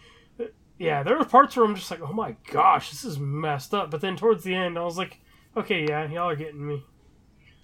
yeah, 0.78 1.04
there 1.04 1.16
were 1.16 1.24
parts 1.24 1.56
where 1.56 1.64
I'm 1.64 1.76
just 1.76 1.90
like, 1.90 2.00
oh 2.00 2.12
my 2.12 2.34
gosh, 2.50 2.90
this 2.90 3.04
is 3.04 3.18
messed 3.20 3.72
up. 3.72 3.90
But 3.92 4.00
then 4.00 4.16
towards 4.16 4.42
the 4.42 4.54
end, 4.54 4.76
I 4.78 4.82
was 4.82 4.98
like, 4.98 5.20
okay, 5.56 5.86
yeah, 5.88 6.08
y'all 6.10 6.28
are 6.30 6.36
getting 6.36 6.66
me. 6.66 6.82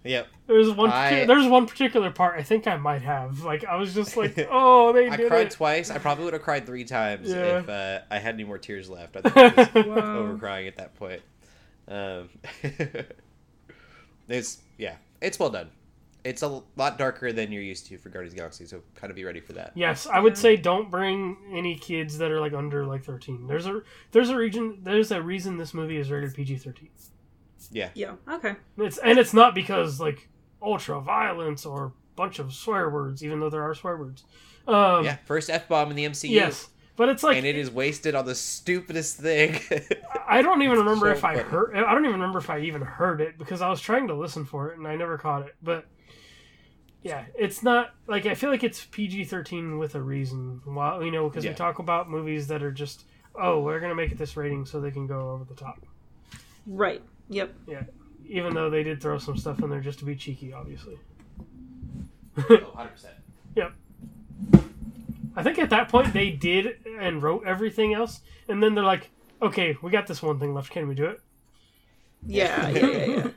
Yep. 0.05 0.27
There's 0.49 0.71
one. 0.71 0.91
I- 0.91 1.25
there's 1.27 1.47
one 1.47 1.67
particular 1.67 2.11
part 2.11 2.39
I 2.39 2.43
think 2.43 2.67
I 2.67 2.77
might 2.77 3.03
have. 3.03 3.43
Like 3.45 3.65
I 3.65 3.77
was 3.77 3.95
just 3.95 4.17
like, 4.17 4.37
oh, 4.51 4.93
they 4.93 5.09
I 5.09 5.17
cried 5.17 5.47
it. 5.47 5.53
twice. 5.53 5.91
I 5.91 5.99
probably 5.99 6.25
would 6.25 6.33
have 6.33 6.43
cried 6.43 6.67
three 6.67 6.85
times 6.85 7.31
Yeah. 7.31 7.59
if 7.61 7.69
uh, 7.69 8.01
I 8.11 8.19
had 8.19 8.35
any 8.35 8.45
more 8.45 8.59
tears 8.59 8.91
left. 8.91 9.17
I 9.17 9.21
think 9.29 9.37
I 9.77 9.81
was 9.81 9.87
Wow. 9.87 10.19
over 10.19 10.39
crying 10.39 10.67
at 10.67 10.77
that 10.77 10.95
point. 10.97 11.23
Um, 11.89 12.31
it's 14.29 14.59
yeah, 14.79 14.97
it's 15.21 15.39
well 15.39 15.51
done. 15.51 15.71
It's 16.25 16.43
a 16.43 16.63
lot 16.77 16.99
darker 16.99 17.33
than 17.33 17.51
you're 17.51 17.63
used 17.63 17.87
to 17.89 17.99
for 17.99 18.09
Guardians 18.09 18.33
of 18.33 18.37
the 18.37 18.41
Galaxy, 18.43 18.67
so 18.67 18.81
kind 18.95 19.11
of 19.11 19.17
be 19.17 19.25
ready 19.25 19.41
for 19.41 19.55
that. 19.55 19.73
Yes, 19.75 20.07
I 20.07 20.21
would 20.21 20.39
say 20.39 20.57
don't 20.57 20.89
bring 20.89 21.37
any 21.53 21.75
kids 21.77 22.19
that 22.19 22.31
are 22.31 22.41
like 22.41 22.53
under 22.53 22.87
like 22.87 23.03
13. 23.05 23.47
There's 23.49 23.67
a 23.67 23.83
there's 24.13 24.29
a 24.31 24.37
region 24.37 24.79
there's 24.83 25.11
a 25.11 25.21
reason 25.21 25.57
this 25.59 25.75
movie 25.75 25.97
is 25.97 26.11
rated 26.11 26.35
PG-13. 26.35 26.89
Yeah, 27.71 27.91
Yeah. 27.95 28.15
Okay. 28.29 28.57
It's 28.79 28.99
and 28.99 29.19
it's 29.19 29.33
not 29.35 29.55
because 29.55 30.01
like 30.01 30.29
ultra 30.61 31.01
violence 31.01 31.65
or 31.67 31.93
bunch 32.17 32.39
of 32.39 32.53
swear 32.53 32.91
words, 32.91 33.25
even 33.25 33.41
though 33.41 33.51
there 33.51 33.63
are 33.63 33.75
swear 33.75 33.97
words. 33.97 34.25
Um, 34.67 35.05
yeah. 35.05 35.17
First 35.25 35.51
f 35.51 35.69
bomb 35.69 35.91
in 35.91 35.97
the 35.97 36.05
MCU. 36.05 36.31
Yes, 36.31 36.69
but 36.97 37.09
it's 37.09 37.23
like 37.23 37.37
and 37.37 37.47
it 37.47 37.57
is 37.57 37.71
wasted 37.71 38.15
on 38.15 38.27
the 38.27 38.35
stupidest 38.35 39.17
thing. 39.19 39.59
I 40.29 40.41
don't 40.43 40.63
even 40.63 40.79
remember 40.85 41.07
So 41.07 41.13
if 41.13 41.25
I 41.25 41.37
funny. 41.37 41.49
heard. 41.49 41.77
I 41.77 41.93
don't 41.93 42.05
even 42.05 42.13
remember 42.21 42.39
if 42.39 42.49
I 42.51 42.61
even 42.61 42.83
heard 42.83 43.21
it 43.21 43.39
because 43.39 43.61
I 43.63 43.69
was 43.71 43.81
trying 43.81 44.09
to 44.09 44.15
listen 44.15 44.45
for 44.45 44.71
it 44.71 44.79
and 44.79 44.87
I 44.87 44.95
never 44.97 45.19
caught 45.19 45.47
it. 45.47 45.55
But 45.63 45.87
yeah, 47.03 47.25
it's 47.35 47.63
not 47.65 47.95
like 48.07 48.27
I 48.27 48.35
feel 48.35 48.51
like 48.51 48.63
it's 48.63 48.85
PG 48.85 49.25
thirteen 49.25 49.79
with 49.79 49.95
a 49.97 50.01
reason. 50.01 50.61
While 50.65 51.03
you 51.03 51.11
know, 51.11 51.29
because 51.29 51.45
Yeah. 51.45 51.51
we 51.51 51.57
talk 51.57 51.81
about 51.81 52.09
movies 52.09 52.47
that 52.49 52.63
are 52.63 52.71
just 52.71 53.05
oh, 53.35 53.61
we're 53.63 53.81
gonna 53.81 53.95
make 53.95 54.13
it 54.13 54.19
this 54.19 54.37
rating 54.37 54.65
so 54.67 54.81
they 54.81 54.91
can 54.93 55.07
go 55.09 55.31
over 55.31 55.45
the 55.45 55.55
top. 55.55 55.85
Right. 56.67 57.03
Yep. 57.33 57.55
Yeah, 57.67 57.83
even 58.27 58.55
though 58.55 58.71
they 58.71 58.83
did 58.83 59.01
throw 59.01 59.19
some 59.19 59.37
stuff 59.37 59.63
in 59.63 59.71
there 59.71 59.81
just 59.81 59.99
to 60.01 60.05
be 60.05 60.15
cheeky, 60.15 60.53
obviously. 60.53 60.99
100%. 62.37 63.07
Yep. 63.57 63.73
I 65.35 65.43
think 65.43 65.59
at 65.59 65.71
that 65.71 65.89
point 65.89 66.13
they 66.13 66.31
did 66.31 66.77
and 66.99 67.23
wrote 67.23 67.45
everything 67.47 67.95
else, 67.95 68.21
and 68.49 68.63
then 68.63 68.75
they're 68.75 68.85
like, 68.85 69.11
okay, 69.41 69.77
we 69.83 69.91
got 69.91 70.07
this 70.07 70.23
one 70.23 70.39
thing 70.39 70.55
left. 70.55 70.71
Can 70.71 70.89
we 70.89 70.95
do 70.95 71.07
it? 71.07 71.21
Yeah. 72.27 72.69
Yeah. 72.69 72.87
Yeah. 72.87 73.05
Yeah. 73.07 73.27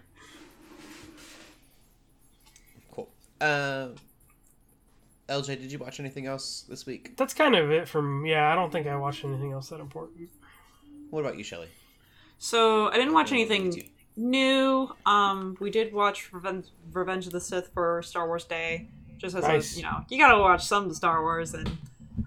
Cool. 2.91 3.09
Uh, 3.41 3.89
LJ, 5.27 5.59
did 5.59 5.71
you 5.71 5.79
watch 5.79 5.99
anything 5.99 6.27
else 6.27 6.65
this 6.69 6.85
week? 6.85 7.17
That's 7.17 7.33
kind 7.33 7.55
of 7.55 7.71
it 7.71 7.87
from. 7.89 8.25
Yeah, 8.25 8.51
I 8.51 8.55
don't 8.55 8.71
think 8.71 8.87
I 8.87 8.95
watched 8.95 9.25
anything 9.25 9.51
else 9.51 9.69
that 9.69 9.79
important. 9.79 10.29
What 11.09 11.21
about 11.21 11.37
you, 11.37 11.43
Shelly? 11.43 11.67
So 12.37 12.89
I 12.89 12.95
didn't 12.97 13.13
watch 13.13 13.31
anything 13.31 13.89
new. 14.15 14.89
Um, 15.05 15.57
we 15.59 15.69
did 15.71 15.93
watch 15.93 16.31
Revenge, 16.33 16.67
Revenge 16.91 17.25
of 17.27 17.33
the 17.33 17.41
Sith 17.41 17.69
for 17.73 18.01
Star 18.01 18.27
Wars 18.27 18.45
Day, 18.45 18.87
just 19.17 19.35
as 19.35 19.43
Nice. 19.43 19.73
a, 19.75 19.77
you 19.77 19.83
know, 19.83 20.05
you 20.09 20.17
gotta 20.17 20.39
watch 20.39 20.65
some 20.65 20.93
Star 20.93 21.21
Wars, 21.21 21.53
and 21.53 21.69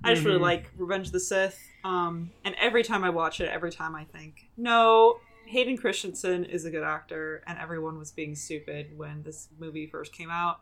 I 0.05 0.15
just 0.15 0.25
really 0.27 0.39
Mhm. 0.39 0.43
like 0.43 0.71
Revenge 0.77 1.07
of 1.09 1.13
the 1.13 1.21
Sith. 1.21 1.59
Um, 1.85 2.31
and 2.45 2.55
every 2.59 2.83
time 2.83 3.05
I 3.05 3.11
watch 3.11 3.41
it, 3.41 3.49
every 3.49 3.71
time 3.71 3.95
I 3.95 4.05
think, 4.05 4.49
no, 4.57 5.21
Hayden 5.47 5.79
Christensen 5.79 6.45
is 6.45 6.65
a 6.67 6.71
good 6.71 6.83
actor, 6.83 7.43
and 7.47 7.59
everyone 7.59 7.99
was 7.99 8.11
being 8.13 8.35
stupid 8.35 8.99
when 8.99 9.23
this 9.23 9.49
movie 9.59 9.87
first 9.87 10.13
came 10.13 10.31
out. 10.31 10.61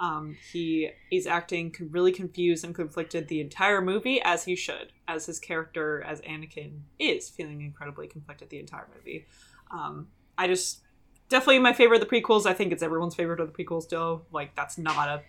Um, 0.00 0.36
he 0.52 0.90
is 1.10 1.26
acting 1.26 1.74
really 1.90 2.12
confused 2.12 2.64
and 2.64 2.74
conflicted 2.74 3.28
the 3.28 3.40
entire 3.40 3.80
movie, 3.80 4.20
as 4.22 4.44
he 4.44 4.54
should, 4.54 4.92
as 5.08 5.26
his 5.26 5.40
character 5.40 6.02
as 6.02 6.20
Anakin 6.20 6.80
is 6.98 7.28
feeling 7.28 7.62
incredibly 7.62 8.06
conflicted 8.06 8.50
the 8.50 8.60
entire 8.60 8.86
movie. 8.94 9.26
Um, 9.70 10.08
I 10.36 10.46
just 10.46 10.80
definitely 11.28 11.58
my 11.58 11.72
favorite 11.72 12.02
of 12.02 12.08
the 12.08 12.14
prequels. 12.14 12.46
I 12.46 12.54
think 12.54 12.72
it's 12.72 12.82
everyone's 12.82 13.14
favorite 13.14 13.40
of 13.40 13.52
the 13.52 13.64
prequels. 13.64 13.82
Still, 13.82 14.24
like 14.32 14.54
that's 14.54 14.78
not 14.78 15.08
a 15.08 15.22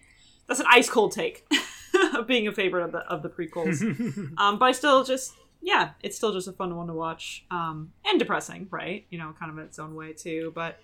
that's 0.48 0.60
an 0.60 0.68
ice 0.70 0.90
cold 0.90 1.12
take 1.12 1.48
of 2.16 2.28
being 2.28 2.48
a 2.48 2.52
favorite 2.52 2.84
of 2.84 2.92
the 2.92 3.00
of 3.00 3.24
the 3.24 3.30
prequels. 3.30 3.82
um, 4.38 4.60
but 4.60 4.66
I 4.66 4.72
still 4.72 5.04
just 5.04 5.34
yeah, 5.62 5.92
it's 6.02 6.16
still 6.16 6.32
just 6.32 6.48
a 6.48 6.54
fun 6.54 6.76
one 6.76 6.88
to 6.88 6.94
watch 6.94 7.46
um, 7.52 7.92
and 8.06 8.20
depressing, 8.20 8.68
right? 8.72 9.06
You 9.10 9.18
know, 9.18 9.34
kind 9.38 9.52
of 9.52 9.58
in 9.58 9.66
its 9.66 9.80
own 9.80 9.96
way 9.96 10.14
too. 10.14 10.52
But 10.56 10.80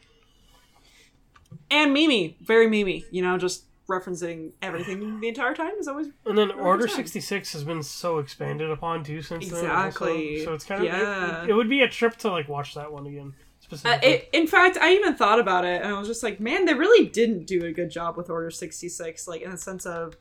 and 1.69 1.93
Mimi, 1.93 2.38
very 2.41 2.67
Mimi. 2.67 3.06
You 3.12 3.21
know, 3.21 3.38
just 3.38 3.65
referencing 3.88 4.52
everything 4.62 5.19
the 5.19 5.28
entire 5.28 5.54
time 5.54 5.74
is 5.80 5.88
always 5.88 6.08
And 6.26 6.38
then 6.38 6.52
Order 6.52 6.88
66 6.88 7.54
has 7.54 7.63
been 7.63 7.84
so 7.84 8.17
expanded 8.17 8.71
upon 8.71 9.04
too 9.04 9.21
since 9.21 9.50
then. 9.50 9.63
Exactly. 9.65 10.39
also. 10.39 10.45
So 10.45 10.54
it's 10.54 10.65
kind 10.65 10.82
of 10.82 10.86
Yeah. 10.88 11.43
it, 11.43 11.50
it 11.50 11.54
would 11.54 11.69
be 11.69 11.82
a 11.82 11.88
trip 11.88 12.15
to 12.17 12.32
like 12.32 12.50
watch 12.50 12.74
that 12.74 12.91
one 12.91 13.06
again 13.06 13.34
Uh, 13.38 13.43
specifically. 13.60 14.10
it, 14.10 14.30
in 14.34 14.48
fact, 14.48 14.78
I 14.78 14.93
even 14.93 15.15
thought 15.15 15.39
about 15.39 15.65
it, 15.65 15.82
and 15.84 15.93
I 15.93 16.00
was 16.00 16.08
just 16.08 16.24
like, 16.24 16.39
man, 16.39 16.65
they 16.65 16.74
really 16.74 17.08
didn't 17.08 17.45
do 17.45 17.63
a 17.65 17.71
good 17.71 17.89
job 17.91 18.17
with 18.17 18.30
Order 18.30 18.50
66, 18.52 19.28
like 19.28 19.41
in 19.41 19.52
the 19.52 19.58
sense 19.58 19.86
of 19.86 20.15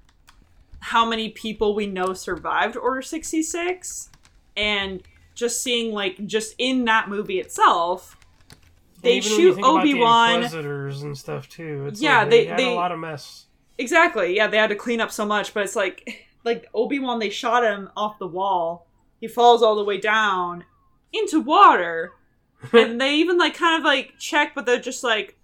how 0.81 1.07
many 1.09 1.31
people 1.31 1.75
we 1.75 1.87
know 1.87 2.13
survived 2.13 2.77
Order 2.77 3.01
66, 3.03 4.11
and 4.57 5.03
just 5.35 5.63
seeing 5.63 5.93
like 5.93 6.25
just 6.27 6.55
in 6.59 6.85
that 6.85 7.09
movie 7.09 7.41
itself, 7.41 8.17
they 9.03 9.17
even 9.17 9.33
when 9.33 9.41
you 9.41 9.53
shoot 9.55 9.61
the 9.61 9.67
Obi 9.67 9.95
Wan. 9.95 10.35
Inquisitors 10.37 11.03
and 11.03 11.17
stuff 11.19 11.49
too. 11.49 11.87
It's 11.89 12.01
Yeah, 12.01 12.21
like 12.21 12.31
they- 12.31 12.45
had 12.47 12.59
they- 12.59 12.73
a 12.73 12.75
lot 12.75 12.93
of 12.93 12.99
mess. 12.99 13.47
Exactly. 13.79 14.37
Yeah, 14.37 14.47
they 14.47 14.57
had 14.59 14.71
to 14.71 14.77
clean 14.77 15.01
up 15.01 15.11
so 15.11 15.25
much, 15.27 15.53
but 15.55 15.65
it's 15.65 15.77
like 15.77 16.27
like 16.45 16.69
Obi 16.75 16.99
Wan. 16.99 17.19
They 17.19 17.31
shot 17.31 17.65
him 17.65 17.91
off 17.97 18.19
the 18.19 18.27
wall. 18.27 18.87
He 19.21 19.29
falls 19.29 19.63
all 19.63 19.77
the 19.77 19.85
way 19.85 19.99
down 19.99 20.65
into 21.13 21.41
water, 21.41 22.13
and 22.73 23.01
they 23.01 23.17
even 23.17 23.39
like 23.39 23.55
kind 23.55 23.81
of 23.81 23.85
like 23.85 24.15
check, 24.19 24.53
but 24.55 24.67
they're 24.67 24.79
just 24.81 25.03
like, 25.03 25.37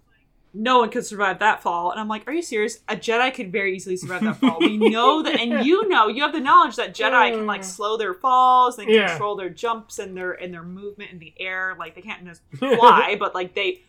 no 0.53 0.79
one 0.79 0.89
could 0.89 1.05
survive 1.05 1.39
that 1.39 1.61
fall. 1.63 1.91
And 1.91 1.99
I'm 1.99 2.07
like, 2.07 2.27
are 2.27 2.33
you 2.33 2.41
serious? 2.41 2.79
A 2.87 2.95
Jedi 2.95 3.33
could 3.33 3.51
very 3.51 3.75
easily 3.75 3.97
survive 3.97 4.21
that 4.21 4.37
fall. 4.37 4.59
We 4.59 4.77
know 4.89 5.23
that, 5.23 5.39
and 5.39 5.65
you 5.65 5.87
know, 5.89 6.07
you 6.07 6.21
have 6.23 6.33
the 6.33 6.39
knowledge 6.39 6.75
that 6.77 6.93
Jedi 6.95 7.31
can 7.31 7.45
like 7.45 7.63
slow 7.63 7.97
their 7.97 8.13
falls, 8.13 8.77
they 8.77 8.85
Yeah. 8.87 9.09
control 9.09 9.35
their 9.35 9.49
jumps 9.49 9.99
and 9.99 10.15
their 10.15 10.31
and 10.33 10.53
their 10.53 10.63
movement 10.63 11.11
in 11.11 11.19
the 11.19 11.33
air. 11.39 11.75
Like 11.77 11.95
they 11.95 12.01
can't 12.01 12.25
just 12.25 12.41
fly, 12.57 13.15
but 13.19 13.35
like 13.35 13.55
they 13.55 13.81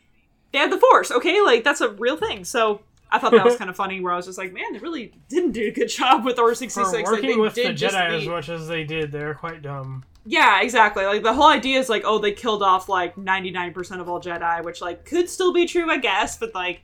they 0.52 0.58
have 0.58 0.70
the 0.70 0.78
force. 0.78 1.10
Okay, 1.12 1.40
like 1.42 1.62
that's 1.64 1.80
a 1.80 1.90
real 1.90 2.16
thing. 2.16 2.44
So 2.44 2.80
I 3.12 3.18
thought 3.18 3.32
that 3.32 3.44
was 3.44 3.56
kind 3.62 3.70
of 3.70 3.76
funny. 3.76 4.00
Where 4.00 4.12
I 4.12 4.16
was 4.16 4.26
just 4.26 4.38
like, 4.38 4.52
man, 4.52 4.72
they 4.72 4.78
really 4.78 5.12
didn't 5.28 5.52
do 5.52 5.68
a 5.68 5.70
good 5.70 5.88
job 5.88 6.24
with 6.24 6.38
Order 6.38 6.54
sixty 6.54 6.82
six. 6.84 6.92
Like, 6.92 7.06
working 7.06 7.30
they 7.30 7.36
with 7.36 7.54
the 7.54 7.62
did 7.64 7.76
Jedi 7.76 7.78
just 7.78 7.94
as 7.96 8.26
much 8.26 8.48
as 8.48 8.66
they 8.68 8.84
did, 8.84 9.12
they're 9.12 9.34
quite 9.34 9.62
dumb. 9.62 10.04
yeah, 10.24 10.62
exactly. 10.62 11.04
Like 11.04 11.22
the 11.22 11.32
whole 11.34 11.48
idea 11.48 11.78
is 11.78 11.88
like, 11.88 12.02
oh, 12.04 12.18
they 12.18 12.32
killed 12.32 12.62
off 12.62 12.88
like 12.88 13.16
ninety 13.18 13.50
nine 13.50 13.72
percent 13.72 14.00
of 14.00 14.08
all 14.08 14.20
Jedi, 14.20 14.64
which 14.64 14.80
like 14.80 15.04
could 15.04 15.28
still 15.28 15.52
be 15.52 15.66
true, 15.66 15.90
I 15.90 15.98
guess. 15.98 16.36
But 16.38 16.54
like, 16.54 16.82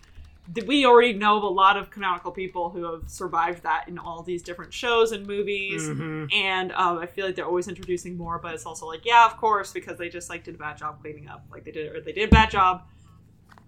we 0.66 0.86
already 0.86 1.12
know 1.12 1.36
of 1.36 1.42
a 1.42 1.48
lot 1.48 1.76
of 1.76 1.90
canonical 1.90 2.32
people 2.32 2.70
who 2.70 2.84
have 2.92 3.08
survived 3.08 3.62
that 3.64 3.84
in 3.86 3.98
all 3.98 4.22
these 4.22 4.42
different 4.42 4.72
shows 4.72 5.12
and 5.12 5.26
movies. 5.26 5.86
hmm 5.88 6.24
And 6.32 6.72
um, 6.72 6.98
I 6.98 7.06
feel 7.06 7.26
like 7.26 7.36
they're 7.36 7.46
always 7.46 7.68
introducing 7.68 8.16
more, 8.16 8.38
but 8.38 8.54
it's 8.54 8.64
also 8.66 8.86
like, 8.86 9.04
yeah, 9.04 9.26
of 9.26 9.36
course, 9.36 9.72
because 9.72 9.98
they 9.98 10.08
just 10.08 10.30
like 10.30 10.44
did 10.44 10.54
a 10.54 10.58
bad 10.58 10.78
job 10.78 11.00
cleaning 11.00 11.28
up. 11.28 11.44
Like 11.50 11.64
they 11.64 11.70
did, 11.72 11.94
or 11.94 12.00
they 12.00 12.12
did 12.12 12.28
a 12.28 12.32
bad 12.32 12.50
job 12.50 12.82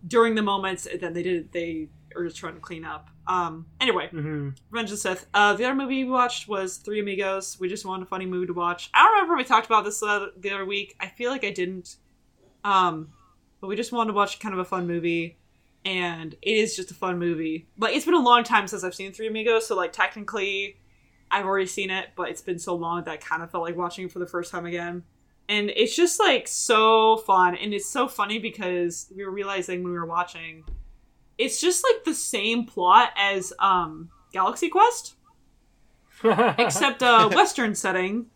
during 0.07 0.35
the 0.35 0.42
moments, 0.42 0.87
and 0.87 1.01
then 1.01 1.12
they 1.12 1.23
did 1.23 1.53
they 1.53 1.88
are 2.16 2.25
just 2.25 2.37
trying 2.37 2.55
to 2.55 2.61
clean 2.61 2.85
up. 2.85 3.09
Um, 3.27 3.66
anyway, 3.81 4.09
hmm 4.09 4.51
Revenge 4.70 4.90
of 4.90 4.90
the 4.90 4.96
Sith. 4.96 5.27
Uh, 5.33 5.55
the 5.55 5.64
other 5.64 5.75
movie 5.75 6.05
we 6.05 6.11
watched 6.11 6.49
was 6.49 6.79
Three 6.79 7.01
Amigos. 7.01 7.59
We 7.61 7.68
just 7.68 7.85
wanted 7.85 8.05
a 8.05 8.07
funny 8.07 8.27
movie 8.27 8.46
to 8.46 8.53
watch. 8.53 8.90
I 8.94 9.03
don't 9.03 9.12
remember 9.14 9.35
if 9.35 9.38
we 9.38 9.44
talked 9.49 9.66
about 9.66 9.85
this 9.85 10.01
the 10.01 10.07
other, 10.07 10.29
the 10.37 10.51
other 10.51 10.64
week. 10.64 10.96
I 11.01 11.09
feel 11.09 11.31
like 11.31 11.44
I 11.44 11.51
didn't. 11.51 11.96
Um, 12.64 13.11
but 13.61 13.68
we 13.68 13.77
just 13.77 13.92
wanted 13.92 14.12
to 14.12 14.16
watch 14.16 14.40
kind 14.40 14.55
of 14.55 14.59
a 14.59 14.64
fun 14.64 14.87
movie, 14.87 15.38
and 15.85 16.35
it 16.42 16.51
is 16.51 16.77
just 16.77 16.90
a 16.90 16.94
fun 16.94 17.18
movie. 17.18 17.68
Like 17.79 17.94
it's 17.94 18.05
been 18.05 18.14
a 18.14 18.23
long 18.23 18.42
time 18.44 18.66
since 18.66 18.85
I've 18.85 18.94
seen 18.94 19.12
Three 19.12 19.29
Amigos, 19.29 19.66
so 19.66 19.77
like 19.77 19.92
technically, 19.92 20.77
I've 21.31 21.46
already 21.46 21.66
seen 21.66 21.90
it, 21.90 22.09
but 22.16 22.29
it's 22.31 22.42
been 22.42 22.59
so 22.59 22.75
long 22.75 23.05
that 23.05 23.11
I 23.11 23.16
kind 23.16 23.42
of 23.42 23.51
felt 23.51 23.64
like 23.64 23.77
watching 23.77 24.07
it 24.07 24.12
for 24.12 24.18
the 24.18 24.27
first 24.27 24.51
time 24.51 24.66
again. 24.66 25.05
And 25.49 25.70
it's 25.70 25.96
just 25.96 26.20
like 26.20 26.46
so 26.46 27.16
fun, 27.18 27.57
and 27.57 27.75
it's 27.75 27.90
so 27.90 28.07
funny 28.09 28.38
because 28.38 29.12
we 29.14 29.25
were 29.25 29.33
realizing 29.33 29.83
when 29.83 29.92
we 29.92 29.99
were 29.99 30.07
watching, 30.07 30.64
it's 31.40 31.61
just 31.61 31.83
like 31.83 32.05
the 32.05 32.14
same 32.14 32.66
plot 32.66 33.11
as 33.16 33.53
um 33.59 34.11
Galaxy 34.33 34.68
Quest, 34.68 35.14
except 36.59 37.03
a 37.03 37.31
Western 37.35 37.74
setting 37.74 38.26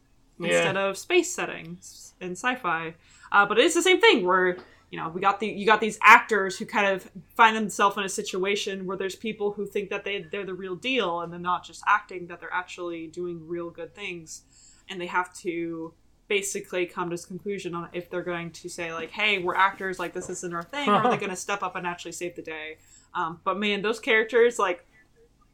instead 0.40 0.76
of 0.76 0.98
space 0.98 1.32
settings 1.32 2.14
in 2.20 2.32
sci-fi. 2.32 2.94
Uh, 3.30 3.46
but 3.46 3.58
it's 3.58 3.74
the 3.74 3.82
same 3.82 4.00
thing 4.00 4.26
where 4.26 4.56
you 4.90 4.98
know 4.98 5.08
we 5.10 5.20
got 5.20 5.38
the 5.38 5.46
you 5.46 5.66
got 5.66 5.80
these 5.80 5.98
actors 6.02 6.58
who 6.58 6.64
kind 6.64 6.86
of 6.86 7.10
find 7.36 7.54
themselves 7.56 7.96
in 7.96 8.04
a 8.04 8.08
situation 8.08 8.86
where 8.86 8.96
there's 8.96 9.16
people 9.16 9.52
who 9.52 9.66
think 9.66 9.90
that 9.90 10.04
they 10.04 10.24
they're 10.32 10.46
the 10.46 10.54
real 10.54 10.74
deal 10.74 11.20
and 11.20 11.32
they're 11.32 11.40
not 11.40 11.64
just 11.64 11.82
acting 11.86 12.26
that 12.28 12.40
they're 12.40 12.52
actually 12.52 13.06
doing 13.08 13.46
real 13.46 13.70
good 13.70 13.94
things 13.94 14.42
and 14.88 15.00
they 15.00 15.06
have 15.06 15.32
to 15.34 15.92
basically 16.28 16.87
come 16.87 17.10
to 17.10 17.14
this 17.14 17.26
conclusion 17.26 17.74
on 17.74 17.88
if 17.92 18.08
they're 18.10 18.22
going 18.22 18.50
to 18.50 18.68
say 18.68 18.92
like 18.92 19.10
hey 19.10 19.38
we're 19.38 19.54
actors 19.54 19.98
like 19.98 20.12
this 20.12 20.30
isn't 20.30 20.54
our 20.54 20.62
thing 20.62 20.88
or 20.88 20.94
are 20.94 21.10
they 21.10 21.16
going 21.18 21.30
to 21.30 21.37
step 21.37 21.62
up 21.62 21.76
and 21.76 21.87
actually 21.87 22.12
save 22.12 22.34
the 22.34 22.42
day 22.42 22.76
um, 23.14 23.40
but 23.44 23.58
man 23.58 23.82
those 23.82 24.00
characters 24.00 24.58
like 24.58 24.87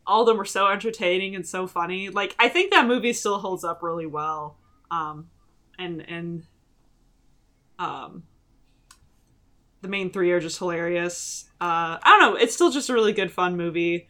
all 0.07 0.23
of 0.23 0.27
them 0.27 0.37
were 0.37 0.45
so 0.45 0.69
entertaining 0.69 1.35
and 1.35 1.47
so 1.47 1.67
funny 1.67 2.09
like 2.09 2.35
i 2.39 2.49
think 2.49 2.71
that 2.71 2.87
movie 2.87 3.13
still 3.13 3.39
holds 3.39 3.65
up 3.65 3.83
really 3.83 4.07
well 4.07 4.57
um, 4.91 5.29
and 5.79 6.09
and 6.09 6.45
um 7.79 8.23
the 9.83 9.89
main 9.89 10.11
three 10.11 10.31
are 10.33 10.41
just 10.41 10.59
hilarious. 10.59 11.47
Uh, 11.61 11.99
I 12.03 12.19
don't 12.19 12.21
know. 12.21 12.39
It's 12.39 12.55
still 12.55 12.71
just 12.71 12.91
a 12.91 12.95
really 12.95 13.13
good, 13.13 13.33
fun 13.33 13.57
movie. 13.57 14.09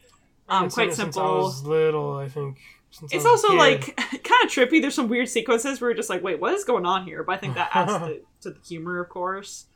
Um, 0.49 0.68
quite 0.68 0.88
it 0.88 0.94
since 0.94 1.16
I 1.16 1.20
simple. 1.20 1.38
was 1.38 1.62
little, 1.62 2.16
I 2.16 2.29
think. 2.29 2.59
Since 2.90 3.12
It's 3.12 3.24
also 3.24 3.55
like 3.55 3.96
kind 3.96 4.44
of 4.44 4.50
trippy. 4.50 4.81
There's 4.81 4.94
some 4.94 5.09
weird 5.09 5.29
sequences 5.29 5.81
where 5.81 5.90
you're 5.90 5.96
just 5.96 6.11
like, 6.11 6.22
wait, 6.22 6.40
what 6.40 6.55
is 6.55 6.64
going 6.64 6.85
on 6.87 7.05
here? 7.05 7.22
But 7.22 7.35
I 7.35 7.38
think 7.38 7.55
that 7.55 7.70
adds 7.74 7.92
to, 7.92 8.20
to 8.42 8.50
the 8.50 8.61
humor, 8.66 9.00
of 9.00 9.09
course. 9.09 9.66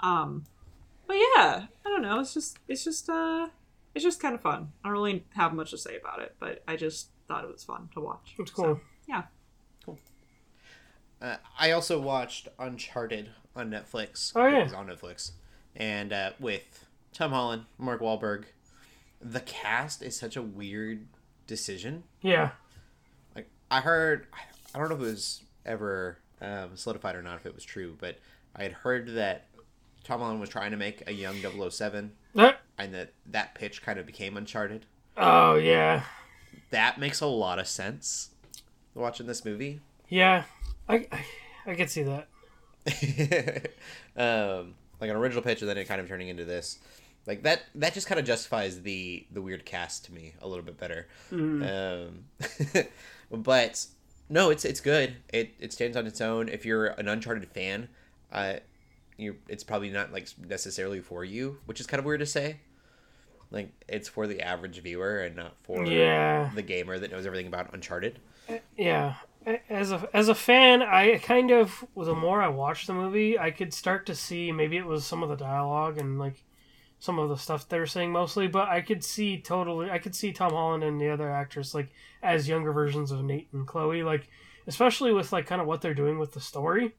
Um, 0.00 0.44
but 1.06 1.14
yeah, 1.14 1.66
I 1.84 1.88
don't 1.88 2.02
know. 2.02 2.20
It's 2.20 2.34
just, 2.34 2.58
it's 2.68 2.84
just, 2.84 3.08
uh, 3.08 3.48
it's 3.94 4.04
just 4.04 4.20
kind 4.20 4.34
of 4.34 4.42
fun. 4.42 4.72
I 4.84 4.88
don't 4.88 4.92
really 4.92 5.24
have 5.34 5.54
much 5.54 5.70
to 5.70 5.78
say 5.78 5.96
about 5.96 6.20
it, 6.20 6.34
but 6.38 6.62
I 6.68 6.76
just 6.76 7.08
thought 7.26 7.44
it 7.44 7.50
was 7.50 7.64
fun 7.64 7.88
to 7.94 8.00
watch. 8.00 8.34
it's 8.38 8.50
So, 8.54 8.62
cool. 8.62 8.80
yeah. 9.08 9.22
Cool. 9.84 9.98
Uh, 11.22 11.36
I 11.58 11.70
also 11.70 11.98
watched 12.00 12.48
Uncharted 12.58 13.30
on 13.56 13.70
Netflix. 13.70 14.32
Oh, 14.36 14.46
yeah. 14.46 14.58
It 14.60 14.64
was 14.64 14.72
on 14.74 14.86
Netflix. 14.88 15.32
And 15.74 16.12
uh, 16.12 16.30
with 16.38 16.84
Tom 17.12 17.30
Holland, 17.32 17.64
Mark 17.78 18.00
Wahlberg. 18.00 18.44
The 19.20 19.40
cast 19.40 20.02
is 20.02 20.16
such 20.16 20.36
a 20.36 20.42
weird 20.42 21.06
decision. 21.48 22.04
Yeah. 22.22 22.50
Like, 23.34 23.50
I 23.70 23.80
heard, 23.80 24.28
I 24.72 24.78
don't 24.78 24.88
know 24.88 24.94
if 24.94 25.00
it 25.00 25.04
was 25.04 25.42
ever 25.66 26.18
um, 26.40 26.76
solidified 26.76 27.16
or 27.16 27.22
not, 27.22 27.34
if 27.36 27.46
it 27.46 27.54
was 27.56 27.64
true, 27.64 27.96
but 27.98 28.18
I 28.54 28.62
had 28.62 28.72
heard 28.72 29.08
that 29.14 29.46
Tom 30.04 30.20
Holland 30.20 30.40
was 30.40 30.48
trying 30.48 30.70
to 30.70 30.76
make 30.76 31.02
a 31.08 31.12
young 31.12 31.36
007 31.70 32.12
That, 32.36 32.60
and 32.78 32.94
that 32.94 33.12
that 33.26 33.54
pitch 33.56 33.82
kind 33.82 33.98
of 33.98 34.06
became 34.06 34.36
Uncharted. 34.36 34.86
oh 35.16 35.56
yeah. 35.56 36.04
That 36.70 36.98
makes 36.98 37.20
a 37.20 37.26
lot 37.26 37.58
of 37.58 37.66
sense 37.66 38.30
watching 38.94 39.26
this 39.26 39.44
movie. 39.44 39.80
Yeah. 40.08 40.44
I, 40.88 41.06
I 41.12 41.24
I 41.66 41.74
could 41.74 41.90
see 41.90 42.04
that. 42.04 42.28
um, 44.16 44.74
like 45.00 45.10
an 45.10 45.16
original 45.16 45.42
pitch, 45.42 45.60
and 45.60 45.68
then 45.68 45.76
it 45.76 45.84
kind 45.86 46.00
of 46.00 46.08
turning 46.08 46.28
into 46.28 46.44
this. 46.44 46.78
Like 47.28 47.42
that, 47.44 47.62
that 47.76 47.92
just 47.94 48.06
kind 48.08 48.18
of 48.18 48.24
justifies 48.24 48.80
the 48.82 49.26
the 49.30 49.42
weird 49.42 49.64
cast 49.66 50.06
to 50.06 50.12
me 50.14 50.32
a 50.40 50.48
little 50.48 50.64
bit 50.64 50.78
better. 50.78 51.06
Um, 51.30 52.24
but 53.30 53.86
no, 54.30 54.50
it's 54.50 54.64
it's 54.64 54.80
good. 54.80 55.16
It 55.32 55.54
it 55.60 55.72
stands 55.72 55.96
on 55.96 56.06
its 56.06 56.20
own. 56.22 56.48
If 56.48 56.64
you're 56.64 56.86
an 56.86 57.06
Uncharted 57.06 57.46
fan, 57.52 57.88
uh, 58.32 58.54
you 59.18 59.36
it's 59.46 59.62
probably 59.62 59.90
not 59.90 60.12
like 60.12 60.28
necessarily 60.48 61.00
for 61.00 61.22
you, 61.24 61.58
which 61.66 61.80
is 61.80 61.86
kind 61.86 61.98
of 61.98 62.04
weird 62.06 62.20
to 62.20 62.26
say. 62.26 62.60
Like 63.50 63.72
it's 63.88 64.08
for 64.08 64.26
the 64.26 64.40
average 64.40 64.80
viewer 64.82 65.20
and 65.20 65.36
not 65.36 65.54
for 65.62 65.84
Yeah. 65.84 66.50
the 66.54 66.62
gamer 66.62 66.98
that 66.98 67.10
knows 67.10 67.26
everything 67.26 67.46
about 67.46 67.72
Uncharted. 67.74 68.18
Yeah. 68.76 69.14
As 69.70 69.92
a 69.92 70.08
as 70.14 70.28
a 70.28 70.34
fan, 70.34 70.82
I 70.82 71.18
kind 71.18 71.50
of 71.50 71.84
the 71.94 72.14
more 72.14 72.42
I 72.42 72.48
watched 72.48 72.86
the 72.86 72.94
movie, 72.94 73.38
I 73.38 73.50
could 73.50 73.72
start 73.74 74.06
to 74.06 74.14
see 74.14 74.50
maybe 74.52 74.76
it 74.78 74.86
was 74.86 75.04
some 75.06 75.22
of 75.22 75.28
the 75.28 75.36
dialogue 75.36 75.98
and 75.98 76.18
like 76.18 76.42
some 76.98 77.18
of 77.18 77.28
the 77.28 77.36
stuff 77.36 77.68
they 77.68 77.78
were 77.78 77.86
saying 77.86 78.12
mostly, 78.12 78.48
but 78.48 78.68
I 78.68 78.80
could 78.80 79.04
see 79.04 79.40
totally 79.40 79.90
I 79.90 79.98
could 79.98 80.14
see 80.14 80.32
Tom 80.32 80.52
Holland 80.52 80.82
and 80.82 81.00
the 81.00 81.10
other 81.10 81.30
actors 81.30 81.74
like 81.74 81.90
as 82.22 82.48
younger 82.48 82.72
versions 82.72 83.10
of 83.10 83.22
Nate 83.24 83.48
and 83.52 83.66
Chloe, 83.66 84.02
like 84.02 84.28
especially 84.66 85.12
with 85.12 85.32
like 85.32 85.46
kind 85.46 85.60
of 85.60 85.66
what 85.66 85.80
they're 85.80 85.94
doing 85.94 86.18
with 86.18 86.32
the 86.32 86.40
story. 86.40 86.94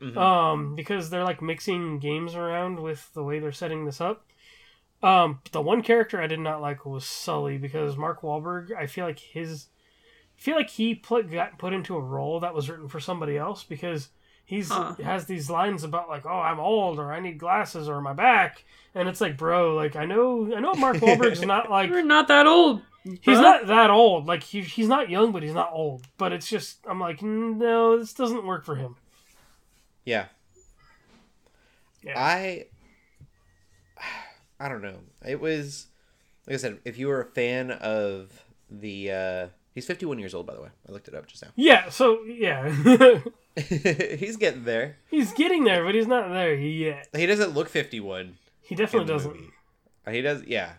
Mhm. 0.00 0.16
Um, 0.16 0.74
because 0.74 1.10
they're 1.10 1.24
like 1.24 1.40
mixing 1.40 1.98
games 2.00 2.34
around 2.34 2.80
with 2.80 3.12
the 3.14 3.22
way 3.22 3.38
they're 3.38 3.52
setting 3.52 3.84
this 3.84 4.00
up. 4.00 4.26
Um, 5.02 5.40
the 5.50 5.60
one 5.60 5.82
character 5.82 6.20
I 6.20 6.26
did 6.28 6.40
not 6.40 6.60
like 6.60 6.86
was 6.86 7.04
Sully 7.04 7.58
because 7.58 7.96
Mark 7.96 8.22
Wahlberg, 8.22 8.72
I 8.76 8.86
feel 8.86 9.04
like 9.04 9.18
his, 9.18 9.66
I 10.38 10.40
feel 10.40 10.56
like 10.56 10.70
he 10.70 10.94
put 10.94 11.30
got 11.30 11.58
put 11.58 11.72
into 11.72 11.96
a 11.96 12.00
role 12.00 12.40
that 12.40 12.54
was 12.54 12.70
written 12.70 12.88
for 12.88 13.00
somebody 13.00 13.36
else 13.36 13.64
because 13.64 14.08
he's 14.52 14.68
Huh. 14.70 14.94
has 15.02 15.24
these 15.26 15.48
lines 15.48 15.82
about 15.84 16.08
like, 16.08 16.26
oh, 16.26 16.40
I'm 16.40 16.60
old 16.60 16.98
or 16.98 17.10
I 17.12 17.20
need 17.20 17.38
glasses 17.38 17.88
or 17.88 18.00
my 18.02 18.12
back, 18.12 18.64
and 18.94 19.08
it's 19.08 19.20
like, 19.20 19.36
bro, 19.38 19.74
like 19.74 19.96
I 19.96 20.04
know, 20.04 20.54
I 20.54 20.60
know 20.60 20.74
Mark 20.74 20.96
Wahlberg's 21.04 21.42
not 21.42 21.70
like 21.70 21.88
You're 21.88 22.02
not 22.02 22.28
that 22.28 22.46
old. 22.46 22.82
he's 23.04 23.18
bruh. 23.38 23.42
not 23.42 23.66
that 23.68 23.90
old, 23.90 24.26
like 24.26 24.42
he, 24.42 24.60
he's 24.60 24.88
not 24.88 25.08
young, 25.10 25.32
but 25.32 25.42
he's 25.42 25.54
not 25.54 25.70
old, 25.72 26.02
but 26.18 26.32
it's 26.32 26.48
just 26.48 26.78
I'm 26.86 27.00
like, 27.00 27.22
no, 27.22 27.98
this 27.98 28.12
doesn't 28.12 28.44
work 28.46 28.64
for 28.64 28.76
him. 28.76 28.96
Yeah. 30.04 30.26
Yeah. 32.04 32.14
I 32.16 32.66
I 34.60 34.68
don't 34.68 34.82
know. 34.82 34.98
It 35.26 35.40
was 35.40 35.86
like 36.46 36.54
I 36.54 36.58
said, 36.58 36.78
if 36.84 36.98
you 36.98 37.08
were 37.08 37.20
a 37.22 37.26
fan 37.26 37.70
of 37.70 38.44
the 38.70 39.10
uh 39.12 39.46
he's 39.74 39.86
51 39.86 40.18
years 40.18 40.34
old 40.34 40.46
by 40.46 40.54
the 40.54 40.62
way. 40.62 40.68
I 40.88 40.92
looked 40.92 41.08
it 41.08 41.14
up 41.14 41.26
just 41.26 41.42
now. 41.42 41.50
Yeah, 41.56 41.88
so 41.88 42.22
yeah. 42.24 42.68
he's 43.56 44.36
getting 44.38 44.64
there. 44.64 44.96
he's 45.10 45.32
getting 45.32 45.64
there, 45.64 45.84
but 45.84 45.94
he's 45.94 46.06
not 46.06 46.28
there 46.30 46.54
yet. 46.54 47.08
He 47.14 47.26
doesn't 47.26 47.50
look 47.54 47.68
51. 47.68 48.36
He 48.62 48.74
definitely 48.74 49.08
doesn't. 49.08 49.32
movie. 49.34 49.50
Uh, 50.06 50.10
he 50.10 50.22
does 50.22 50.42
yeah. 50.44 50.72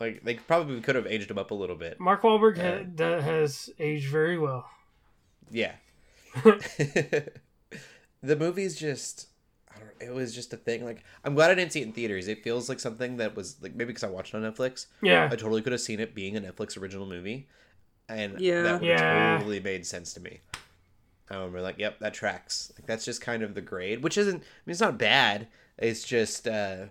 Like 0.00 0.22
they 0.24 0.34
probably 0.34 0.80
could 0.80 0.94
have 0.96 1.06
aged 1.06 1.30
him 1.30 1.38
up 1.38 1.50
a 1.50 1.54
little 1.54 1.76
bit. 1.76 1.98
Mark 1.98 2.22
Wahlberg 2.22 2.56
Yeah. 2.56 2.82
ha- 3.06 3.16
uh, 3.16 3.20
has 3.22 3.70
aged 3.78 4.08
very 4.10 4.38
well. 4.38 4.68
Yeah. 5.50 5.72
the 8.22 8.36
movie's 8.36 8.76
just 8.78 9.28
it 10.00 10.12
was 10.12 10.34
just 10.34 10.52
a 10.52 10.56
thing 10.56 10.84
like 10.84 11.02
I'm 11.24 11.34
glad 11.34 11.50
I 11.50 11.54
didn't 11.54 11.72
see 11.72 11.80
it 11.80 11.86
in 11.86 11.92
theaters. 11.92 12.28
It 12.28 12.42
feels 12.44 12.68
like 12.68 12.80
something 12.80 13.16
that 13.16 13.34
was 13.34 13.56
like 13.62 13.74
maybe 13.74 13.88
because 13.88 14.04
I 14.04 14.08
watched 14.10 14.34
it 14.34 14.42
on 14.44 14.52
Netflix. 14.52 14.86
Yeah, 15.02 15.24
I 15.30 15.36
totally 15.36 15.62
could 15.62 15.72
have 15.72 15.80
seen 15.80 16.00
it 16.00 16.14
being 16.14 16.36
a 16.36 16.40
Netflix 16.40 16.80
original 16.80 17.06
movie, 17.06 17.48
and 18.08 18.40
Yeah. 18.40 18.62
that 18.62 18.82
Yeah. 18.82 19.36
totally 19.38 19.60
made 19.60 19.86
sense 19.86 20.12
to 20.14 20.20
me. 20.20 20.40
Um, 21.30 21.52
we're 21.52 21.60
like, 21.60 21.78
yep, 21.78 21.98
that 22.00 22.14
tracks. 22.14 22.72
Like 22.78 22.86
that's 22.86 23.04
just 23.04 23.20
kind 23.20 23.42
of 23.42 23.54
the 23.54 23.60
grade, 23.60 24.02
which 24.02 24.16
isn't. 24.16 24.36
I 24.36 24.38
mean, 24.66 24.72
it's 24.72 24.80
not 24.80 24.96
bad. 24.98 25.48
It's 25.76 26.02
just, 26.02 26.48
uh, 26.48 26.86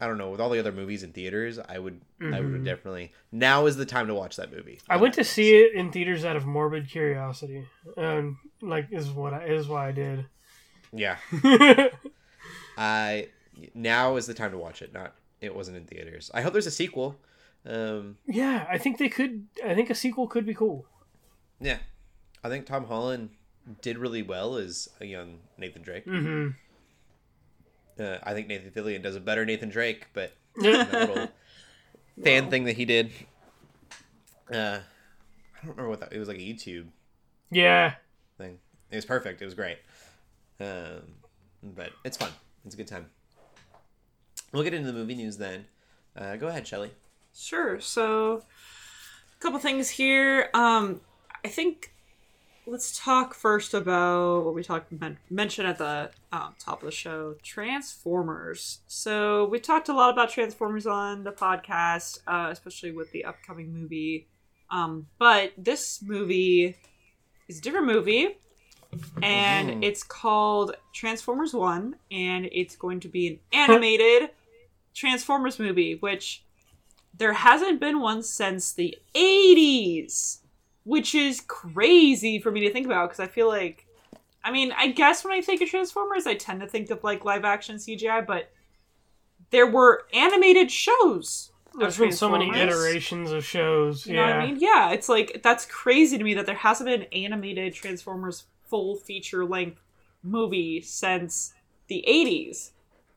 I 0.00 0.06
don't 0.06 0.18
know. 0.18 0.30
With 0.30 0.40
all 0.40 0.50
the 0.50 0.58
other 0.58 0.72
movies 0.72 1.02
in 1.02 1.12
theaters, 1.12 1.58
I 1.58 1.78
would, 1.78 2.00
I 2.20 2.40
would 2.40 2.50
Mhm. 2.52 2.64
definitely. 2.64 3.12
Now 3.30 3.66
is 3.66 3.76
the 3.76 3.84
time 3.86 4.06
to 4.08 4.14
watch 4.14 4.36
that 4.36 4.50
movie. 4.50 4.80
I 4.88 4.96
went 4.96 5.14
to 5.14 5.24
see 5.24 5.56
it 5.56 5.74
in 5.74 5.92
theaters 5.92 6.24
out 6.24 6.34
of 6.36 6.46
morbid 6.46 6.88
curiosity, 6.88 7.66
and 7.96 8.36
like 8.62 8.88
is 8.90 9.10
what 9.10 9.34
I, 9.34 9.44
is 9.44 9.68
why 9.68 9.88
I 9.88 9.92
did. 9.92 10.26
Yeah, 10.92 11.18
I. 12.76 13.28
Now 13.72 14.16
is 14.16 14.26
the 14.26 14.34
time 14.34 14.50
to 14.50 14.58
watch 14.58 14.82
it. 14.82 14.92
Not, 14.92 15.14
it 15.40 15.54
wasn't 15.54 15.76
in 15.76 15.84
theaters. 15.84 16.30
I 16.34 16.40
hope 16.42 16.52
there's 16.52 16.66
a 16.66 16.70
sequel. 16.72 17.16
Um, 17.66 18.18
yeah, 18.26 18.66
I 18.68 18.76
think 18.78 18.98
they 18.98 19.08
could. 19.08 19.46
I 19.64 19.74
think 19.74 19.88
a 19.90 19.94
sequel 19.94 20.26
could 20.28 20.44
be 20.46 20.54
cool. 20.54 20.86
yeah, 21.60 21.78
I 22.42 22.48
think 22.48 22.66
Tom 22.66 22.84
Holland 22.86 23.30
did 23.80 23.96
really 23.96 24.22
well 24.22 24.56
as 24.56 24.88
a 25.00 25.06
young 25.06 25.38
Nathan 25.56 25.80
Drake. 25.82 26.04
hmm 26.04 26.48
Uh, 27.98 28.18
I 28.22 28.34
think 28.34 28.48
Nathan 28.48 28.70
Fillion 28.70 29.02
does 29.02 29.16
a 29.16 29.20
better 29.20 29.44
Nathan 29.46 29.68
Drake, 29.70 30.08
but 30.12 30.32
that 30.56 30.90
little 31.08 31.28
fan 32.22 32.44
Wow. 32.44 32.50
thing 32.50 32.64
that 32.64 32.76
he 32.76 32.84
did. 32.84 33.10
Uh, 34.52 34.80
I 35.56 35.66
don't 35.66 35.70
remember 35.70 35.88
what 35.88 36.00
that. 36.00 36.12
It 36.12 36.18
was 36.18 36.28
like 36.28 36.36
a 36.36 36.40
YouTube 36.40 36.86
yeah, 37.50 37.94
thing. 38.36 38.58
It 38.90 38.96
was 38.96 39.04
perfect. 39.06 39.40
It 39.40 39.44
was 39.46 39.54
great. 39.54 39.78
Um, 40.60 41.14
but 41.62 41.92
it's 42.04 42.16
fun. 42.16 42.30
It's 42.66 42.74
a 42.74 42.76
good 42.76 42.88
time. 42.88 43.06
We'll 44.52 44.64
get 44.64 44.74
into 44.74 44.90
the 44.92 44.98
movie 44.98 45.14
news 45.14 45.36
then. 45.38 45.64
Uh, 46.16 46.36
go 46.36 46.48
ahead, 46.48 46.66
Shelly. 46.66 46.90
Sure. 47.36 47.80
So, 47.80 48.42
a 49.38 49.42
couple 49.42 49.58
things 49.58 49.90
here. 49.90 50.50
Um, 50.54 51.00
I 51.44 51.48
think 51.48 51.92
let's 52.66 52.98
talk 52.98 53.34
first 53.34 53.74
about 53.74 54.44
what 54.44 54.54
we 54.54 54.62
talked 54.62 54.90
men- 54.92 55.18
mentioned 55.28 55.68
at 55.68 55.78
the 55.78 56.10
um, 56.32 56.54
top 56.58 56.82
of 56.82 56.86
the 56.86 56.92
show: 56.92 57.34
Transformers. 57.42 58.80
So 58.86 59.46
we 59.46 59.58
talked 59.60 59.88
a 59.88 59.92
lot 59.92 60.10
about 60.10 60.30
Transformers 60.30 60.86
on 60.86 61.24
the 61.24 61.32
podcast, 61.32 62.18
uh, 62.26 62.48
especially 62.50 62.92
with 62.92 63.10
the 63.12 63.24
upcoming 63.24 63.72
movie. 63.72 64.28
Um, 64.70 65.06
but 65.18 65.52
this 65.58 66.00
movie 66.02 66.76
is 67.48 67.58
a 67.58 67.60
different 67.60 67.86
movie. 67.86 68.38
And 69.22 69.70
Mhm. 69.70 69.82
it's 69.84 70.04
called 70.04 70.76
Transformers 70.92 71.52
One, 71.52 71.96
and 72.12 72.48
it's 72.52 72.76
going 72.76 73.00
to 73.00 73.08
be 73.08 73.26
an 73.26 73.40
animated 73.52 74.30
Transformers 74.94 75.58
movie, 75.58 75.96
which 75.96 76.43
there 77.16 77.32
hasn't 77.32 77.80
been 77.80 78.00
one 78.00 78.22
since 78.22 78.72
the 78.72 78.96
80s 79.14 80.38
which 80.84 81.14
is 81.14 81.40
crazy 81.40 82.38
for 82.38 82.50
me 82.50 82.60
to 82.60 82.72
think 82.72 82.86
about 82.86 83.08
because 83.08 83.20
i 83.20 83.26
feel 83.26 83.48
like 83.48 83.86
i 84.42 84.50
mean 84.50 84.72
i 84.76 84.88
guess 84.88 85.24
when 85.24 85.32
i 85.32 85.40
think 85.40 85.60
of 85.60 85.68
transformers 85.68 86.26
i 86.26 86.34
tend 86.34 86.60
to 86.60 86.66
think 86.66 86.90
of 86.90 87.02
like 87.04 87.24
live 87.24 87.44
action 87.44 87.76
cgi 87.76 88.26
but 88.26 88.50
there 89.50 89.66
were 89.66 90.04
animated 90.12 90.70
shows 90.70 91.50
there's 91.78 91.98
been 91.98 92.12
so 92.12 92.30
many 92.30 92.48
iterations 92.56 93.32
of 93.32 93.44
shows. 93.44 94.06
you 94.06 94.14
yeah, 94.14 94.26
know 94.26 94.36
what 94.36 94.42
i 94.42 94.46
mean? 94.46 94.56
Yeah 94.60 94.90
it's 94.92 95.08
like 95.08 95.40
that's 95.42 95.66
crazy 95.66 96.16
to 96.16 96.22
me 96.22 96.34
that 96.34 96.46
there 96.46 96.54
hasn't 96.54 96.88
been 96.88 97.02
an 97.02 97.08
animated 97.12 97.74
transformers 97.74 98.44
full 98.68 98.96
feature 98.96 99.44
length 99.44 99.80
movie 100.22 100.80
since 100.80 101.52
the 101.88 102.04
80s 102.08 102.70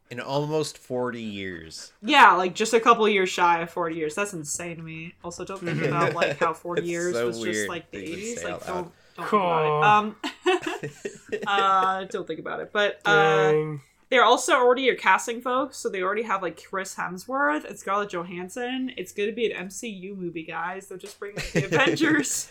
In 0.10 0.20
almost 0.22 0.78
forty 0.78 1.22
years. 1.22 1.92
Yeah, 2.02 2.34
like 2.34 2.56
just 2.56 2.74
a 2.74 2.80
couple 2.80 3.08
years 3.10 3.30
shy 3.30 3.60
of 3.62 3.70
40 3.70 3.96
years. 3.96 4.16
That's 4.16 4.32
insane 4.34 4.78
to 4.78 4.82
me. 4.84 5.14
Also, 5.24 5.44
don't 5.44 5.60
think 5.60 5.82
about 5.86 6.14
like 6.14 6.40
how 6.40 6.54
40 6.54 6.82
It's 6.82 6.90
years 6.90 7.14
so 7.14 7.28
was 7.28 7.42
just 7.42 7.68
like 7.68 7.92
the 7.92 8.06
to 8.06 8.12
80s. 8.12 8.44
Like 8.44 8.54
out 8.54 8.66
don't 8.68 8.92
don't 9.18 9.28
Cool. 9.28 10.16
think 10.46 10.54
about 10.54 10.76
it. 10.76 11.42
Um, 11.42 11.42
uh, 11.48 12.04
don't 12.06 12.28
think 12.28 12.40
about 12.40 12.60
it. 12.62 12.72
But 12.72 13.02
uh, 13.06 13.78
they're 14.10 14.24
also 14.24 14.54
already 14.54 14.90
are 14.90 14.96
casting 14.96 15.42
folks, 15.42 15.78
so 15.78 15.90
they 15.90 16.02
already 16.02 16.24
have 16.24 16.42
like 16.42 16.64
Chris 16.64 16.96
Hemsworth 16.96 17.66
and 17.66 17.78
Scarlett 17.78 18.10
Johansson. 18.12 18.92
It's 18.96 19.12
going 19.12 19.28
to 19.30 19.36
be 19.36 19.52
an 19.52 19.68
MCU 19.68 20.16
movie, 20.16 20.44
guys. 20.44 20.88
They're 20.88 20.98
just 20.98 21.20
bringing 21.20 21.42
the 21.54 21.66
Avengers. 21.66 22.50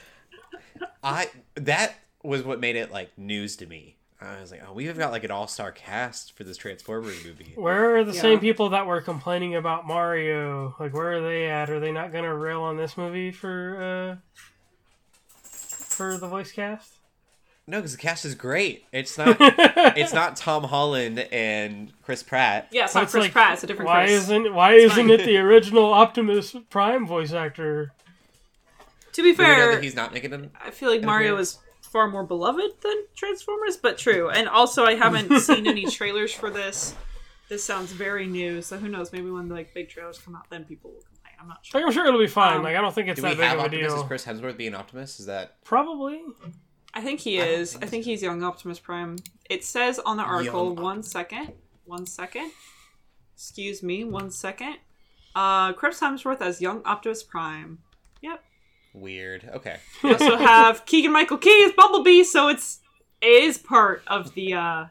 I 1.02 1.28
that 1.54 1.94
was 2.22 2.42
what 2.42 2.60
made 2.60 2.76
it 2.76 2.90
like 2.92 3.16
news 3.16 3.56
to 3.56 3.66
me. 3.66 3.96
I 4.20 4.40
was 4.40 4.50
like, 4.50 4.62
oh, 4.66 4.72
we've 4.72 4.96
got 4.96 5.12
like 5.12 5.24
an 5.24 5.30
all 5.30 5.46
star 5.46 5.70
cast 5.72 6.32
for 6.36 6.44
this 6.44 6.56
Transformers 6.56 7.22
movie. 7.24 7.52
Where 7.54 7.96
are 7.96 8.04
the 8.04 8.12
Yeah. 8.14 8.20
same 8.22 8.40
people 8.40 8.70
that 8.70 8.86
were 8.86 9.00
complaining 9.02 9.54
about 9.56 9.86
Mario? 9.86 10.74
Like, 10.80 10.94
where 10.94 11.12
are 11.18 11.20
they 11.20 11.50
at? 11.50 11.68
Are 11.70 11.80
they 11.80 11.92
not 11.92 12.12
gonna 12.12 12.34
rail 12.34 12.62
on 12.62 12.76
this 12.78 12.96
movie 12.96 13.30
for 13.30 14.18
uh 14.22 14.40
for 15.42 16.16
the 16.18 16.28
voice 16.28 16.52
cast? 16.52 16.92
No, 17.68 17.78
because 17.78 17.92
the 17.92 17.98
cast 17.98 18.24
is 18.24 18.34
great. 18.36 18.84
It's 18.92 19.18
not. 19.18 19.36
it's 19.40 20.12
not 20.14 20.36
Tom 20.36 20.62
Holland 20.64 21.18
and 21.32 21.92
Chris 22.02 22.22
Pratt. 22.22 22.68
yeah, 22.70 22.84
it's 22.84 22.94
not 22.94 23.02
it's 23.04 23.12
Chris 23.12 23.24
like, 23.24 23.32
Pratt. 23.32 23.54
It's 23.54 23.64
a 23.64 23.66
different 23.66 23.88
Why 23.88 24.04
Chris. 24.06 24.22
isn't 24.22 24.54
Why 24.54 24.74
It's 24.74 24.92
isn't 24.92 25.08
fine. 25.08 25.20
it 25.20 25.24
the 25.26 25.36
original 25.38 25.92
Optimus 25.92 26.54
Prime 26.70 27.06
voice 27.06 27.32
actor? 27.32 27.92
to 29.12 29.22
be 29.22 29.32
Do 29.32 29.42
we 29.42 29.48
know 29.48 29.54
fair, 29.54 29.72
that 29.72 29.82
he's 29.82 29.96
not 29.96 30.12
making 30.14 30.32
an 30.32 30.50
I 30.64 30.70
feel 30.70 30.90
like 30.90 31.00
an 31.00 31.06
Mario 31.06 31.32
appearance? 31.32 31.54
is 31.54 31.58
far 31.96 32.08
more 32.08 32.24
beloved 32.24 32.82
than 32.82 33.04
Transformers, 33.14 33.78
but 33.78 33.96
true. 33.96 34.28
And 34.28 34.48
also, 34.50 34.84
I 34.84 34.96
haven't 34.96 35.40
seen 35.40 35.66
any 35.66 35.86
trailers 35.86 36.30
for 36.30 36.50
this. 36.50 36.94
This 37.48 37.64
sounds 37.64 37.90
very 37.90 38.26
new, 38.26 38.60
so 38.60 38.76
who 38.76 38.86
knows? 38.88 39.12
Maybe 39.14 39.30
when 39.30 39.48
like 39.48 39.72
big 39.72 39.88
trailers 39.88 40.18
come 40.18 40.36
out, 40.36 40.50
then 40.50 40.64
people 40.66 40.90
will 40.90 41.00
complain. 41.00 41.32
I'm 41.40 41.48
not 41.48 41.64
sure. 41.64 41.80
Like, 41.80 41.86
I'm 41.86 41.92
sure 41.94 42.06
it'll 42.06 42.20
be 42.20 42.26
fine. 42.26 42.58
Um, 42.58 42.64
like, 42.64 42.76
I 42.76 42.82
don't 42.82 42.94
think 42.94 43.08
it's 43.08 43.16
Do 43.16 43.22
that 43.22 43.30
we 43.30 43.36
big 43.36 43.44
have 43.46 43.58
of 43.58 43.62
a 43.62 43.64
Optimus 43.66 43.86
as 43.86 43.94
deal. 43.94 44.04
Chris 44.04 44.24
Hemsworth 44.26 44.56
being 44.58 44.74
Optimus? 44.74 45.20
Is 45.20 45.26
that 45.26 45.64
Probably. 45.64 46.20
I 46.92 47.00
think 47.00 47.20
he 47.20 47.40
I 47.40 47.46
is. 47.46 47.72
think 47.72 47.84
I 47.84 47.86
think 47.86 48.04
he's 48.04 48.22
young 48.22 48.42
Optimus 48.42 48.78
Prime. 48.78 49.16
It 49.48 49.64
says 49.64 49.98
on 49.98 50.18
the 50.18 50.22
article. 50.22 50.66
Young 50.74 50.76
One 50.76 51.02
second. 51.02 51.52
One 51.86 52.04
second. 52.04 52.50
Excuse 53.34 53.82
me. 53.82 54.04
One 54.04 54.30
second. 54.30 54.76
Uh, 55.34 55.72
Chris 55.72 55.98
Hemsworth 56.00 56.42
as 56.42 56.60
young 56.60 56.82
Optimus 56.84 57.22
Prime. 57.22 57.78
Yep. 58.20 58.42
Weird? 58.96 59.48
Okay. 59.54 59.76
We 60.02 60.12
also 60.12 60.36
have 60.38 60.86
Keegan 60.86 61.12
Michael 61.12 61.38
Key 61.38 61.64
as 61.66 61.72
Bumblebee, 61.72 62.24
so 62.24 62.48
it's 62.48 62.80
it 63.20 63.44
is 63.44 63.58
part 63.58 64.02
of 64.06 64.34
the 64.34 64.54
uh, 64.54 64.86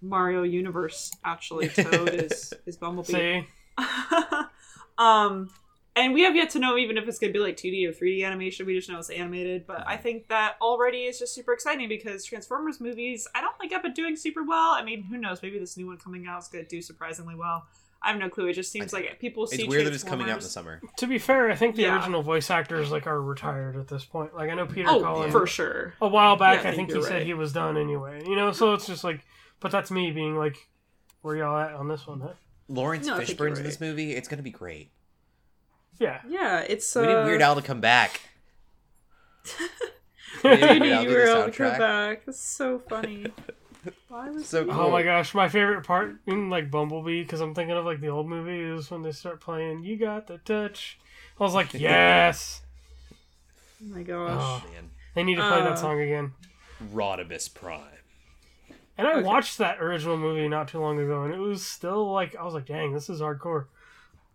Mario 0.00 0.42
universe. 0.42 1.12
Actually, 1.24 1.68
Toad 1.70 2.10
is 2.10 2.52
is 2.66 2.76
Bumblebee. 2.76 3.12
See, 3.12 3.46
um, 4.98 5.50
and 5.96 6.12
we 6.12 6.22
have 6.22 6.34
yet 6.34 6.50
to 6.50 6.58
know 6.58 6.76
even 6.76 6.98
if 6.98 7.06
it's 7.06 7.18
going 7.18 7.32
to 7.32 7.38
be 7.38 7.42
like 7.42 7.56
2D 7.56 7.88
or 7.88 7.92
3D 7.92 8.24
animation. 8.24 8.66
We 8.66 8.74
just 8.74 8.88
know 8.88 8.98
it's 8.98 9.10
animated. 9.10 9.66
But 9.66 9.84
I 9.86 9.96
think 9.96 10.28
that 10.28 10.56
already 10.60 11.04
is 11.04 11.18
just 11.18 11.34
super 11.34 11.52
exciting 11.52 11.88
because 11.88 12.24
Transformers 12.24 12.80
movies, 12.80 13.28
I 13.34 13.40
don't 13.40 13.56
think 13.58 13.72
have 13.72 13.82
been 13.82 13.92
doing 13.92 14.16
super 14.16 14.42
well. 14.42 14.72
I 14.72 14.82
mean, 14.82 15.04
who 15.04 15.18
knows? 15.18 15.42
Maybe 15.42 15.58
this 15.58 15.76
new 15.76 15.86
one 15.86 15.98
coming 15.98 16.26
out 16.26 16.42
is 16.42 16.48
going 16.48 16.64
to 16.64 16.68
do 16.68 16.82
surprisingly 16.82 17.36
well. 17.36 17.66
I 18.04 18.10
have 18.10 18.18
no 18.20 18.28
clue. 18.28 18.46
It 18.48 18.52
just 18.52 18.70
seems 18.70 18.92
like 18.92 19.18
people 19.18 19.46
see 19.46 19.62
It's 19.62 19.66
weird 19.68 19.86
that 19.86 19.94
it's 19.94 20.04
coming 20.04 20.28
out 20.28 20.38
in 20.38 20.42
the 20.42 20.48
summer. 20.48 20.80
to 20.98 21.06
be 21.06 21.18
fair, 21.18 21.50
I 21.50 21.54
think 21.56 21.74
the 21.76 21.82
Yeah. 21.82 21.96
original 21.96 22.22
voice 22.22 22.50
actors 22.50 22.90
like 22.90 23.06
are 23.06 23.20
retired 23.20 23.76
at 23.76 23.88
this 23.88 24.04
point. 24.04 24.34
Like, 24.34 24.50
I 24.50 24.54
know 24.54 24.66
Peter 24.66 24.88
Oh, 24.90 25.00
Cullen. 25.00 25.30
for 25.30 25.46
sure. 25.46 25.94
a 26.00 26.08
while 26.08 26.36
back, 26.36 26.62
Yeah, 26.62 26.68
I 26.68 26.72
I 26.72 26.76
think 26.76 26.76
think 26.76 26.88
he 26.90 26.94
you're 26.96 27.02
said 27.04 27.14
right. 27.18 27.26
he 27.26 27.34
was 27.34 27.52
done 27.52 27.76
anyway. 27.78 28.22
You 28.26 28.36
know, 28.36 28.52
so 28.52 28.74
it's 28.74 28.86
just 28.86 29.04
like, 29.04 29.24
but 29.60 29.70
that's 29.72 29.90
me 29.90 30.10
being 30.10 30.36
like, 30.36 30.68
where 31.22 31.36
y'all 31.36 31.58
at 31.58 31.72
on 31.72 31.88
this 31.88 32.06
one? 32.06 32.20
Huh? 32.20 32.28
Lawrence 32.68 33.06
No, 33.06 33.14
I 33.14 33.24
think 33.24 33.28
you're 33.38 33.48
Fishburne's 33.48 33.58
in 33.58 33.64
this 33.64 33.80
movie. 33.80 34.12
It's 34.12 34.28
gonna 34.28 34.42
be 34.42 34.50
great. 34.50 34.90
Yeah. 35.98 36.20
Yeah, 36.28 36.60
it's 36.60 36.94
uh, 36.96 37.00
We 37.06 37.06
need 37.06 37.24
Weird 37.24 37.42
Al 37.42 37.54
to 37.54 37.62
come 37.62 37.80
back. 37.80 38.20
We 40.42 40.50
need 40.50 40.62
Al 40.62 41.02
to 41.04 41.08
do 41.08 41.14
Weird 41.14 41.28
Al 41.28 41.44
to 41.46 41.50
come 41.52 41.78
back. 41.78 42.22
It's 42.26 42.40
so 42.40 42.78
funny. 42.78 43.26
Why 44.08 44.30
was 44.30 44.46
So 44.46 44.64
cool. 44.64 44.74
Oh 44.74 44.90
my 44.90 45.02
gosh, 45.02 45.34
my 45.34 45.48
favorite 45.48 45.84
part 45.86 46.16
in 46.26 46.50
like 46.50 46.70
Bumblebee 46.70 47.22
because 47.22 47.40
I'm 47.40 47.54
thinking 47.54 47.76
of 47.76 47.84
like 47.84 48.00
the 48.00 48.08
old 48.08 48.28
movie 48.28 48.60
is 48.60 48.90
when 48.90 49.02
they 49.02 49.12
start 49.12 49.40
playing 49.40 49.84
"You 49.84 49.96
Got 49.96 50.26
the 50.26 50.38
Touch." 50.38 50.98
I 51.38 51.42
was 51.42 51.54
like, 51.54 51.74
yes, 51.74 52.62
Oh 53.82 53.86
my 53.94 54.02
gosh. 54.02 54.40
Oh. 54.40 54.62
Man, 54.72 54.90
they 55.14 55.22
need 55.22 55.36
to 55.36 55.42
play 55.42 55.60
Uh. 55.60 55.64
that 55.64 55.78
song 55.78 56.00
again. 56.00 56.32
Rodimus 56.92 57.52
Prime. 57.52 57.80
And 58.96 59.06
I 59.08 59.14
Okay. 59.16 59.22
watched 59.24 59.58
that 59.58 59.80
original 59.82 60.16
movie 60.16 60.46
not 60.48 60.68
too 60.68 60.78
long 60.78 60.98
ago, 61.00 61.24
and 61.24 61.34
it 61.34 61.38
was 61.38 61.66
still 61.66 62.12
like 62.12 62.36
I 62.36 62.44
was 62.44 62.54
like, 62.54 62.66
dang, 62.66 62.92
this 62.92 63.08
is 63.10 63.20
hardcore. 63.20 63.66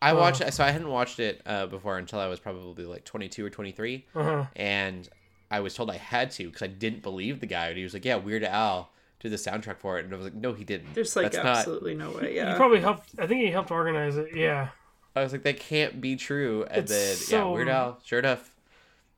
I 0.01 0.11
Oh. 0.11 0.17
watched. 0.17 0.53
So 0.53 0.63
I 0.63 0.71
hadn't 0.71 0.89
watched 0.89 1.19
it 1.19 1.41
uh, 1.45 1.67
before 1.67 1.97
until 1.97 2.19
I 2.19 2.27
was 2.27 2.39
probably 2.39 2.85
like 2.85 3.05
22 3.05 3.45
or 3.45 3.49
23, 3.49 4.05
Uh-huh. 4.15 4.45
and 4.55 5.07
I 5.51 5.61
was 5.61 5.73
told 5.75 5.89
I 5.89 5.97
had 5.97 6.31
to 6.31 6.45
because 6.45 6.61
I 6.61 6.67
didn't 6.67 7.01
believe 7.01 7.39
the 7.39 7.45
guy. 7.47 7.67
And 7.67 7.77
he 7.77 7.83
was 7.83 7.93
like, 7.93 8.05
"Yeah, 8.05 8.15
Weird 8.17 8.43
Al 8.43 8.91
did 9.19 9.31
the 9.31 9.35
soundtrack 9.37 9.77
for 9.77 9.97
it," 9.99 10.05
and 10.05 10.13
I 10.13 10.17
was 10.17 10.25
like, 10.25 10.35
"No, 10.35 10.53
he 10.53 10.63
didn't. 10.63 10.93
There's 10.93 11.15
like 11.15 11.31
That's 11.31 11.37
not." 11.43 11.57
absolutely 11.57 11.93
no 11.95 12.11
way. 12.11 12.35
Yeah, 12.35 12.51
he 12.51 12.57
probably 12.57 12.79
helped. 12.81 13.09
I 13.19 13.27
think 13.27 13.41
he 13.41 13.51
helped 13.51 13.71
organize 13.71 14.17
it. 14.17 14.35
Yeah. 14.35 14.69
I 15.15 15.23
was 15.23 15.31
like, 15.31 15.43
"That 15.43 15.59
can't 15.59 15.99
be 15.99 16.15
true." 16.15 16.65
And 16.69 16.83
It's 16.83 16.91
then 16.91 17.15
so- 17.15 17.47
yeah, 17.49 17.53
Weird 17.53 17.69
Al, 17.69 17.99
sure 18.05 18.19
enough, 18.19 18.55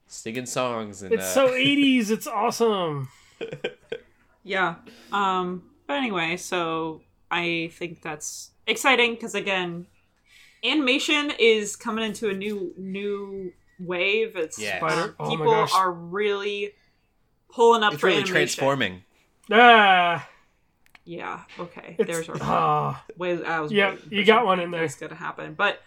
singing 0.07 0.45
songs 0.45 1.01
and 1.03 1.13
It's 1.13 1.23
uh, 1.23 1.33
so 1.33 1.47
80s. 1.53 2.09
It's 2.11 2.27
awesome. 2.27 3.09
Yeah. 4.43 4.75
Um. 5.11 5.63
But 5.87 5.97
anyway, 5.97 6.37
so 6.37 7.01
I 7.29 7.69
think 7.73 8.01
that's 8.01 8.51
exciting 8.65 9.13
because 9.15 9.35
again, 9.35 9.87
animation 10.63 11.31
is 11.37 11.75
coming 11.75 12.03
into 12.05 12.29
a 12.29 12.33
new 12.33 12.73
new 12.77 13.51
wave. 13.79 14.35
It's 14.35 14.59
Yeah. 14.59 14.77
Spider- 14.77 15.15
oh 15.19 15.25
my 15.25 15.29
people 15.31 15.51
gosh. 15.51 15.73
are 15.75 15.91
really 15.91 16.73
pulling 17.49 17.83
up 17.83 17.93
it's 17.93 18.01
for 18.01 18.07
really 18.07 18.17
animation. 18.19 18.33
transforming. 18.33 19.03
Ah, 19.51 20.27
Yeah. 21.03 21.41
Okay. 21.59 21.95
it's, 21.99 22.07
There's 22.09 22.29
our 22.29 22.37
ah. 22.41 23.03
way. 23.17 23.43
I 23.43 23.59
was 23.59 23.71
Yeah, 23.71 23.91
waiting 23.91 24.11
you 24.11 24.25
got 24.25 24.45
one 24.45 24.59
in 24.59 24.71
there. 24.71 24.81
That's 24.81 24.95
gonna 24.95 25.15
happen, 25.15 25.53
but. 25.53 25.81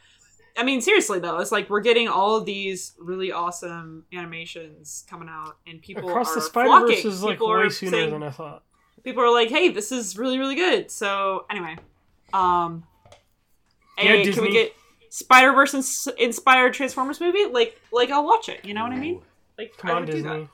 I 0.57 0.63
mean, 0.63 0.81
seriously 0.81 1.19
though, 1.19 1.39
it's 1.41 1.51
like 1.51 1.69
we're 1.69 1.81
getting 1.81 2.07
all 2.07 2.37
of 2.37 2.45
these 2.47 2.93
really 3.01 3.33
awesome 3.33 4.05
animations 4.13 5.05
coming 5.11 5.29
out, 5.29 5.57
and 5.67 5.83
people 5.83 6.09
Across 6.09 6.31
are 6.31 6.35
the 6.37 6.41
Spider 6.43 6.87
Verse 6.87 7.05
is 7.05 7.25
like 7.25 7.39
People 7.39 7.49
way 7.51 7.69
sooner 7.71 7.91
saying- 7.91 8.11
than 8.13 8.23
I 8.23 8.31
thought. 8.31 8.63
people 9.03 9.25
are 9.25 9.33
like, 9.33 9.49
"Hey, 9.49 9.71
this 9.71 9.91
is 9.91 10.17
really 10.17 10.39
really 10.39 10.55
good." 10.55 10.93
So 10.93 11.45
anyway, 11.51 11.77
um, 12.33 12.85
Yeah, 13.99 14.05
hey, 14.05 14.33
can 14.33 14.43
we 14.45 14.53
get 14.53 14.73
Spider 15.09 15.53
Verse 15.53 15.75
ins- 15.75 16.07
inspired 16.19 16.73
Transformers 16.73 17.21
movie? 17.21 17.47
Like, 17.47 17.81
like 17.91 18.11
I'll 18.11 18.25
watch 18.25 18.49
it. 18.49 18.65
You 18.65 18.75
know 18.75 18.85
what 18.85 18.93
I 18.93 18.97
mean? 19.01 19.23
Like, 19.59 19.77
Come 19.77 19.91
I 19.91 19.95
on, 19.95 20.01
would 20.03 20.11
do 20.13 20.23
that. 20.23 20.29
Disney. 20.35 20.49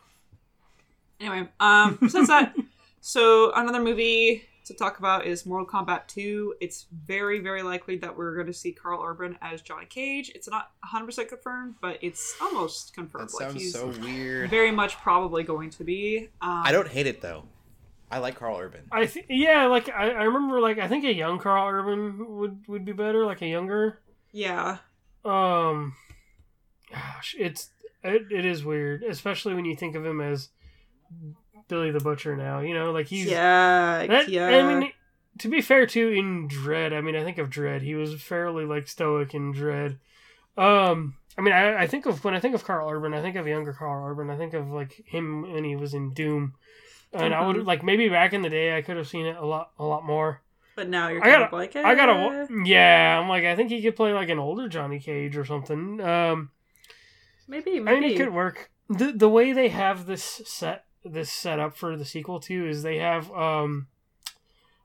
Anyway, 1.21 1.49
um, 1.61 1.99
besides 2.01 2.29
that, 2.29 2.55
so 3.01 3.53
another 3.55 3.81
movie 3.81 4.45
to 4.67 4.75
talk 4.75 4.99
about 4.99 5.27
is 5.27 5.47
Mortal 5.47 5.67
Kombat 5.67 6.07
2. 6.07 6.55
It's 6.61 6.87
very, 7.07 7.41
very 7.41 7.63
likely 7.63 7.97
that 7.99 8.17
we're 8.17 8.35
going 8.35 8.47
to 8.47 8.53
see 8.53 8.73
Karl 8.73 9.03
Urban 9.05 9.37
as 9.43 9.63
Johnny 9.63 9.87
Cage. 9.87 10.31
It's 10.35 10.49
not 10.49 10.71
100% 10.93 11.29
confirmed, 11.29 11.75
but 11.81 11.99
it's 12.03 12.37
almost 12.41 12.95
confirmed. 12.95 13.31
That 13.31 13.37
sounds 13.37 13.55
he's 13.55 13.73
so 13.73 13.89
weird. 14.01 14.51
very 14.51 14.71
much 14.71 14.97
probably 14.99 15.43
going 15.43 15.71
to 15.71 15.85
be. 15.85 16.29
Um, 16.41 16.63
I 16.65 16.73
don't 16.73 16.89
hate 16.89 17.07
it 17.07 17.21
though. 17.21 17.45
I 18.13 18.19
like 18.19 18.37
Karl 18.37 18.59
Urban. 18.59 18.83
I 18.91 19.07
th- 19.07 19.27
yeah, 19.29 19.67
like 19.67 19.89
I, 19.89 20.11
I 20.11 20.23
remember, 20.25 20.61
like 20.61 20.79
I 20.79 20.89
think 20.89 21.05
a 21.05 21.15
young 21.15 21.39
Karl 21.39 21.69
Urban 21.69 22.39
would 22.39 22.67
would 22.67 22.85
be 22.85 22.93
better, 22.93 23.25
like 23.25 23.41
a 23.41 23.47
younger. 23.47 24.01
Yeah. 24.33 24.79
Um, 25.25 25.95
gosh, 26.93 27.37
it's 27.39 27.71
it, 28.03 28.23
it 28.33 28.45
is 28.45 28.65
weird, 28.65 29.05
especially 29.05 29.55
when 29.55 29.65
you 29.65 29.77
think 29.77 29.95
of 29.95 30.05
him 30.05 30.21
as 30.21 30.49
Billy 31.71 31.91
the 31.91 32.01
Butcher 32.01 32.37
now. 32.37 32.61
You 32.61 32.75
know, 32.75 32.93
like 32.93 33.07
he's 33.07 33.27
yeah. 33.27 34.07
That, 34.07 34.29
yeah. 34.29 34.49
I 34.49 34.63
mean, 34.81 34.93
to 35.39 35.49
be 35.49 35.63
fair, 35.63 35.87
too, 35.87 36.09
in 36.09 36.49
Dredd, 36.49 36.93
I 36.93 37.01
mean, 37.01 37.17
I 37.17 37.25
think 37.25 37.39
of 37.39 37.49
Dredd, 37.49 37.81
he 37.81 37.95
was 37.95 38.21
fairly 38.21 38.67
like 38.67 38.87
stoic 38.89 39.33
in 39.35 39.55
Dredd. 39.55 39.99
Um, 40.59 41.15
I 41.39 41.41
mean, 41.41 41.55
I, 41.55 41.83
I 41.83 41.87
think 41.87 42.05
of 42.07 42.23
when 42.25 42.35
I 42.35 42.41
think 42.41 42.55
of 42.55 42.65
Karl 42.65 42.91
Urban, 42.91 43.15
I 43.15 43.23
think 43.23 43.37
of 43.37 43.47
younger 43.47 43.73
Karl 43.73 44.11
Urban. 44.11 44.29
I 44.29 44.37
think 44.37 44.53
of 44.53 44.69
like 44.69 45.01
him 45.07 45.51
when 45.53 45.65
he 45.65 45.77
was 45.77 45.95
in 45.95 46.13
Doom, 46.13 46.55
and 47.15 47.33
I 47.33 47.47
would 47.47 47.57
Mhm. 47.57 47.67
like 47.67 47.83
maybe 47.83 48.09
back 48.11 48.33
in 48.35 48.43
the 48.43 48.51
day, 48.51 48.77
I 48.77 48.83
could 48.83 48.97
have 48.99 49.09
seen 49.09 49.25
it 49.27 49.37
a 49.37 49.47
lot, 49.47 49.71
a 49.79 49.85
lot 49.85 50.05
more. 50.05 50.43
But 50.77 50.89
now 50.89 51.09
you're 51.09 51.21
I 51.23 51.31
kind 51.31 51.33
gotta- 51.35 51.47
of 51.47 51.53
like, 51.53 51.77
I 51.77 51.95
gotta, 51.95 52.13
eh, 52.13 52.47
yeah, 52.65 53.19
I'm 53.21 53.29
like, 53.29 53.45
I 53.45 53.55
think 53.57 53.71
he 53.71 53.81
could 53.83 53.97
play 53.97 54.13
like 54.13 54.29
an 54.29 54.39
older 54.39 54.69
Johnny 54.69 54.99
Cage 54.99 55.37
or 55.37 55.45
something. 55.45 56.01
Um, 56.01 56.51
maybe, 57.49 57.77
I 57.77 57.81
maybe. 57.81 58.01
mean, 58.01 58.11
it 58.13 58.17
could 58.17 58.33
work. 58.33 58.71
the 58.89 59.13
The 59.13 59.29
way 59.29 59.53
they 59.53 59.69
have 59.69 60.07
this 60.07 60.25
set, 60.47 60.85
this 61.05 61.31
set 61.33 61.59
up 61.59 61.77
for 61.77 61.97
the 61.97 62.05
sequel 62.05 62.41
too, 62.41 62.67
is 62.67 62.83
they 62.83 62.99
have 62.99 63.31
um, 63.33 63.87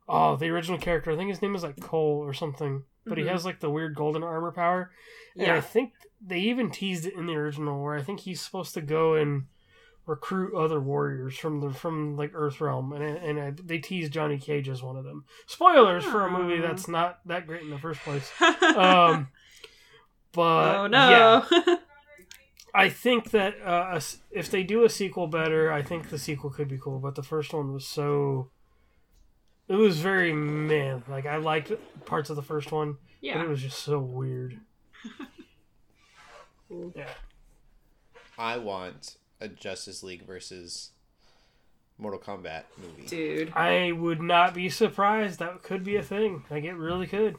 oh, 0.08 0.36
the 0.36 0.50
original 0.50 0.78
character. 0.80 1.12
I 1.12 1.16
think 1.16 1.30
his 1.30 1.42
name 1.42 1.56
is 1.56 1.64
like 1.64 1.80
Cole 1.80 2.20
or 2.24 2.34
something, 2.34 2.84
but 3.06 3.18
Mhm. 3.18 3.22
he 3.24 3.28
has 3.28 3.46
like 3.46 3.60
the 3.60 3.70
weird 3.70 3.96
golden 3.96 4.24
armor 4.24 4.52
power. 4.52 4.92
And 5.38 5.52
I 5.52 5.62
think 5.62 5.94
they 6.26 6.40
even 6.40 6.72
teased 6.72 7.06
it 7.06 7.14
in 7.16 7.26
the 7.26 7.36
original, 7.36 7.84
where 7.84 7.96
I 7.96 8.02
think 8.02 8.22
he's 8.22 8.42
supposed 8.42 8.74
to 8.76 8.82
go 8.82 9.16
and 9.16 9.48
recruit 10.08 10.54
other 10.56 10.80
warriors 10.80 11.36
from 11.38 11.60
the 11.62 11.72
from 11.72 12.16
like 12.16 12.32
Earthrealm, 12.32 12.96
and 12.96 13.04
and 13.18 13.40
I, 13.40 13.52
they 13.62 13.80
teased 13.80 14.14
Johnny 14.14 14.38
Cage 14.38 14.70
as 14.70 14.82
one 14.84 14.96
of 14.98 15.04
them. 15.04 15.26
Spoilers 15.48 16.06
for 16.06 16.26
a 16.26 16.32
movie 16.32 16.62
that's 16.62 16.88
not 16.88 17.20
that 17.26 17.48
great 17.48 17.64
in 17.64 17.70
the 17.72 17.80
first 17.80 18.00
place. 18.02 18.32
Um, 18.76 19.30
but 20.32 20.76
oh 20.78 20.84
yeah, 20.92 21.46
no. 21.50 21.78
I 22.76 22.90
think 22.90 23.32
that 23.32 23.56
uh, 23.64 24.00
if 24.32 24.52
they 24.52 24.64
do 24.64 24.84
a 24.84 24.90
sequel 24.90 25.28
better, 25.28 25.72
I 25.72 25.82
think 25.82 26.10
the 26.10 26.20
sequel 26.20 26.50
could 26.50 26.68
be 26.68 26.78
cool. 26.78 27.00
But 27.00 27.16
the 27.16 27.24
first 27.24 27.54
one 27.54 27.72
was 27.74 27.88
so 27.88 28.50
it 29.70 29.76
was 29.76 30.00
very 30.00 30.34
man. 30.34 31.04
Like 31.08 31.26
I 31.26 31.38
liked 31.38 31.72
parts 32.06 32.30
of 32.30 32.36
the 32.36 32.42
first 32.42 32.72
one, 32.72 32.94
but 32.94 33.00
Yeah. 33.22 33.42
it 33.42 33.48
was 33.48 33.62
just 33.62 33.80
so 33.80 34.00
weird. 34.00 34.60
Yeah. 36.96 37.10
I 38.38 38.58
want 38.58 39.18
a 39.40 39.48
Justice 39.48 40.04
League 40.04 40.26
versus 40.26 40.92
Mortal 41.98 42.20
Kombat 42.20 42.64
movie. 42.78 43.08
Dude. 43.08 43.54
I 43.54 43.92
would 43.92 44.22
not 44.22 44.54
be 44.54 44.70
surprised. 44.70 45.40
That 45.40 45.62
could 45.64 45.84
be 45.84 45.96
a 45.96 46.04
thing. 46.04 46.44
Like 46.50 46.64
it 46.64 46.74
really 46.74 47.08
could. 47.08 47.38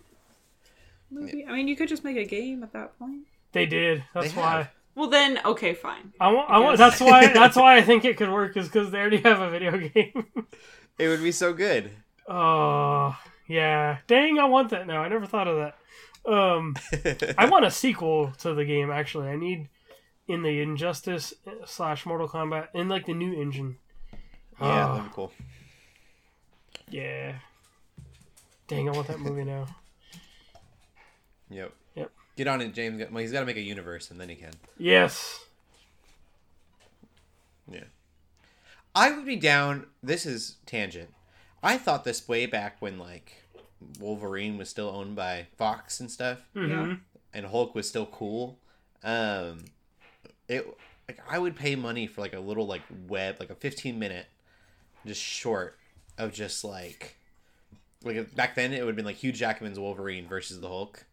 Movie. 1.10 1.44
I 1.46 1.52
mean, 1.52 1.68
you 1.68 1.76
could 1.76 1.88
just 1.88 2.04
make 2.04 2.16
a 2.16 2.24
game 2.24 2.62
at 2.62 2.72
that 2.72 2.98
point. 2.98 3.26
They 3.52 3.66
did. 3.66 4.04
That's 4.14 4.32
They 4.32 4.40
why. 4.40 4.70
Have. 4.96 5.00
Well, 5.00 5.10
then, 5.10 5.38
okay, 5.44 5.74
fine. 5.74 6.12
I 6.18 6.32
want. 6.32 6.50
I 6.50 6.58
want. 6.58 6.78
That's 6.78 7.00
why. 7.00 7.26
That's 7.32 7.56
why 7.56 7.76
I 7.76 7.82
think 7.82 8.04
it 8.04 8.16
could 8.16 8.30
work. 8.32 8.56
Is 8.56 8.66
because 8.68 8.90
they 8.90 8.98
already 8.98 9.18
have 9.18 9.40
a 9.40 9.50
video 9.50 9.76
game. 9.78 10.26
It 10.98 11.08
would 11.08 11.22
be 11.22 11.30
so 11.30 11.52
good. 11.52 11.90
Oh 12.26 13.14
yeah. 13.46 13.98
Dang! 14.06 14.38
I 14.38 14.44
want 14.46 14.70
that 14.70 14.86
now. 14.86 15.02
I 15.02 15.08
never 15.08 15.26
thought 15.26 15.46
of 15.46 15.56
that. 15.58 15.76
Um, 16.26 16.74
I 17.36 17.50
want 17.50 17.66
a 17.66 17.70
sequel 17.70 18.32
to 18.38 18.54
the 18.54 18.64
game. 18.64 18.90
Actually, 18.90 19.28
I 19.28 19.36
need 19.36 19.68
in 20.26 20.42
the 20.42 20.62
Injustice 20.62 21.34
slash 21.66 22.06
Mortal 22.06 22.28
Kombat 22.30 22.68
in 22.72 22.88
like 22.88 23.04
the 23.04 23.12
new 23.12 23.34
engine. 23.38 23.76
Yeah, 24.58 24.88
Oh, 24.88 24.94
that'd 24.94 25.10
be 25.10 25.14
cool. 25.14 25.32
yeah. 26.88 27.34
Dang! 28.66 28.88
I 28.88 28.92
want 28.92 29.06
that 29.08 29.20
movie 29.20 29.44
now. 29.44 29.66
Yep. 31.50 31.72
Yep. 32.36 32.44
Get 32.44 32.46
on 32.48 32.60
it, 32.60 32.74
James. 32.74 33.02
Well, 33.10 33.20
he's 33.22 33.32
got 33.32 33.40
to 33.40 33.46
make 33.46 33.56
a 33.56 33.62
universe, 33.62 34.10
and 34.10 34.20
then 34.20 34.28
he 34.28 34.34
can. 34.36 34.52
Yes. 34.78 35.44
Yeah. 37.70 37.84
I 38.94 39.10
would 39.10 39.26
be 39.26 39.36
down. 39.36 39.86
This 40.02 40.26
is 40.26 40.56
tangent. 40.66 41.10
I 41.62 41.78
thought 41.78 42.04
this 42.04 42.28
way 42.28 42.46
back 42.46 42.76
when 42.80 42.98
like 42.98 43.42
Wolverine 43.98 44.56
was 44.56 44.68
still 44.68 44.88
owned 44.88 45.16
by 45.16 45.46
Fox 45.56 46.00
and 46.00 46.10
stuff, 46.10 46.40
hmm 46.54 46.94
and 47.34 47.44
Hulk 47.44 47.74
was 47.74 47.86
still 47.86 48.06
cool. 48.06 48.58
Um, 49.04 49.64
it 50.48 50.66
like 51.08 51.18
I 51.28 51.38
would 51.38 51.54
pay 51.56 51.76
money 51.76 52.06
for 52.06 52.20
like 52.22 52.32
a 52.32 52.40
little 52.40 52.66
like 52.66 52.82
web, 53.08 53.36
like 53.40 53.50
a 53.50 53.54
fifteen 53.54 53.98
minute, 53.98 54.26
just 55.04 55.20
short 55.20 55.76
of 56.16 56.32
just 56.32 56.64
like 56.64 57.16
like 58.04 58.34
back 58.34 58.54
then 58.54 58.72
it 58.72 58.80
would 58.80 58.88
have 58.88 58.96
been 58.96 59.04
like 59.04 59.16
Hugh 59.16 59.32
Jackman's 59.32 59.78
Wolverine 59.78 60.26
versus 60.28 60.60
the 60.60 60.68
Hulk. 60.68 61.04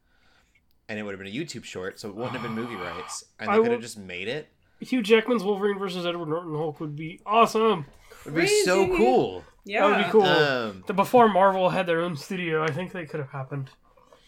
And 0.93 0.99
it 0.99 1.03
would 1.03 1.11
have 1.13 1.19
been 1.19 1.33
a 1.33 1.35
YouTube 1.35 1.63
short, 1.63 1.99
so 1.99 2.07
it 2.07 2.13
wouldn't 2.15 2.33
have 2.33 2.43
been 2.43 2.51
movie 2.51 2.75
rights, 2.89 3.25
and 3.39 3.49
I 3.49 3.53
they 3.53 3.57
could 3.63 3.69
will- 3.69 3.71
have 3.77 3.81
just 3.81 3.97
made 3.97 4.27
it. 4.27 4.47
Hugh 4.79 5.01
Jackman's 5.01 5.43
Wolverine 5.43 5.79
versus 5.79 6.05
Edward 6.05 6.27
Norton 6.29 6.53
Hulk 6.55 6.79
would 6.79 6.95
be 6.95 7.19
awesome. 7.25 7.85
It'd 8.21 8.35
be 8.35 8.45
so 8.63 8.85
Crazy. 8.85 8.97
cool. 8.97 9.43
Yeah. 9.65 9.87
That 9.87 9.97
would 9.97 10.05
be 10.05 10.11
cool. 10.11 10.21
Um, 10.23 10.83
The 10.85 10.93
before 10.93 11.27
Marvel 11.29 11.69
had 11.71 11.87
their 11.87 12.01
own 12.01 12.15
studio, 12.15 12.63
I 12.63 12.69
think 12.71 12.91
they 12.91 13.05
could 13.05 13.19
have 13.21 13.29
happened. 13.29 13.69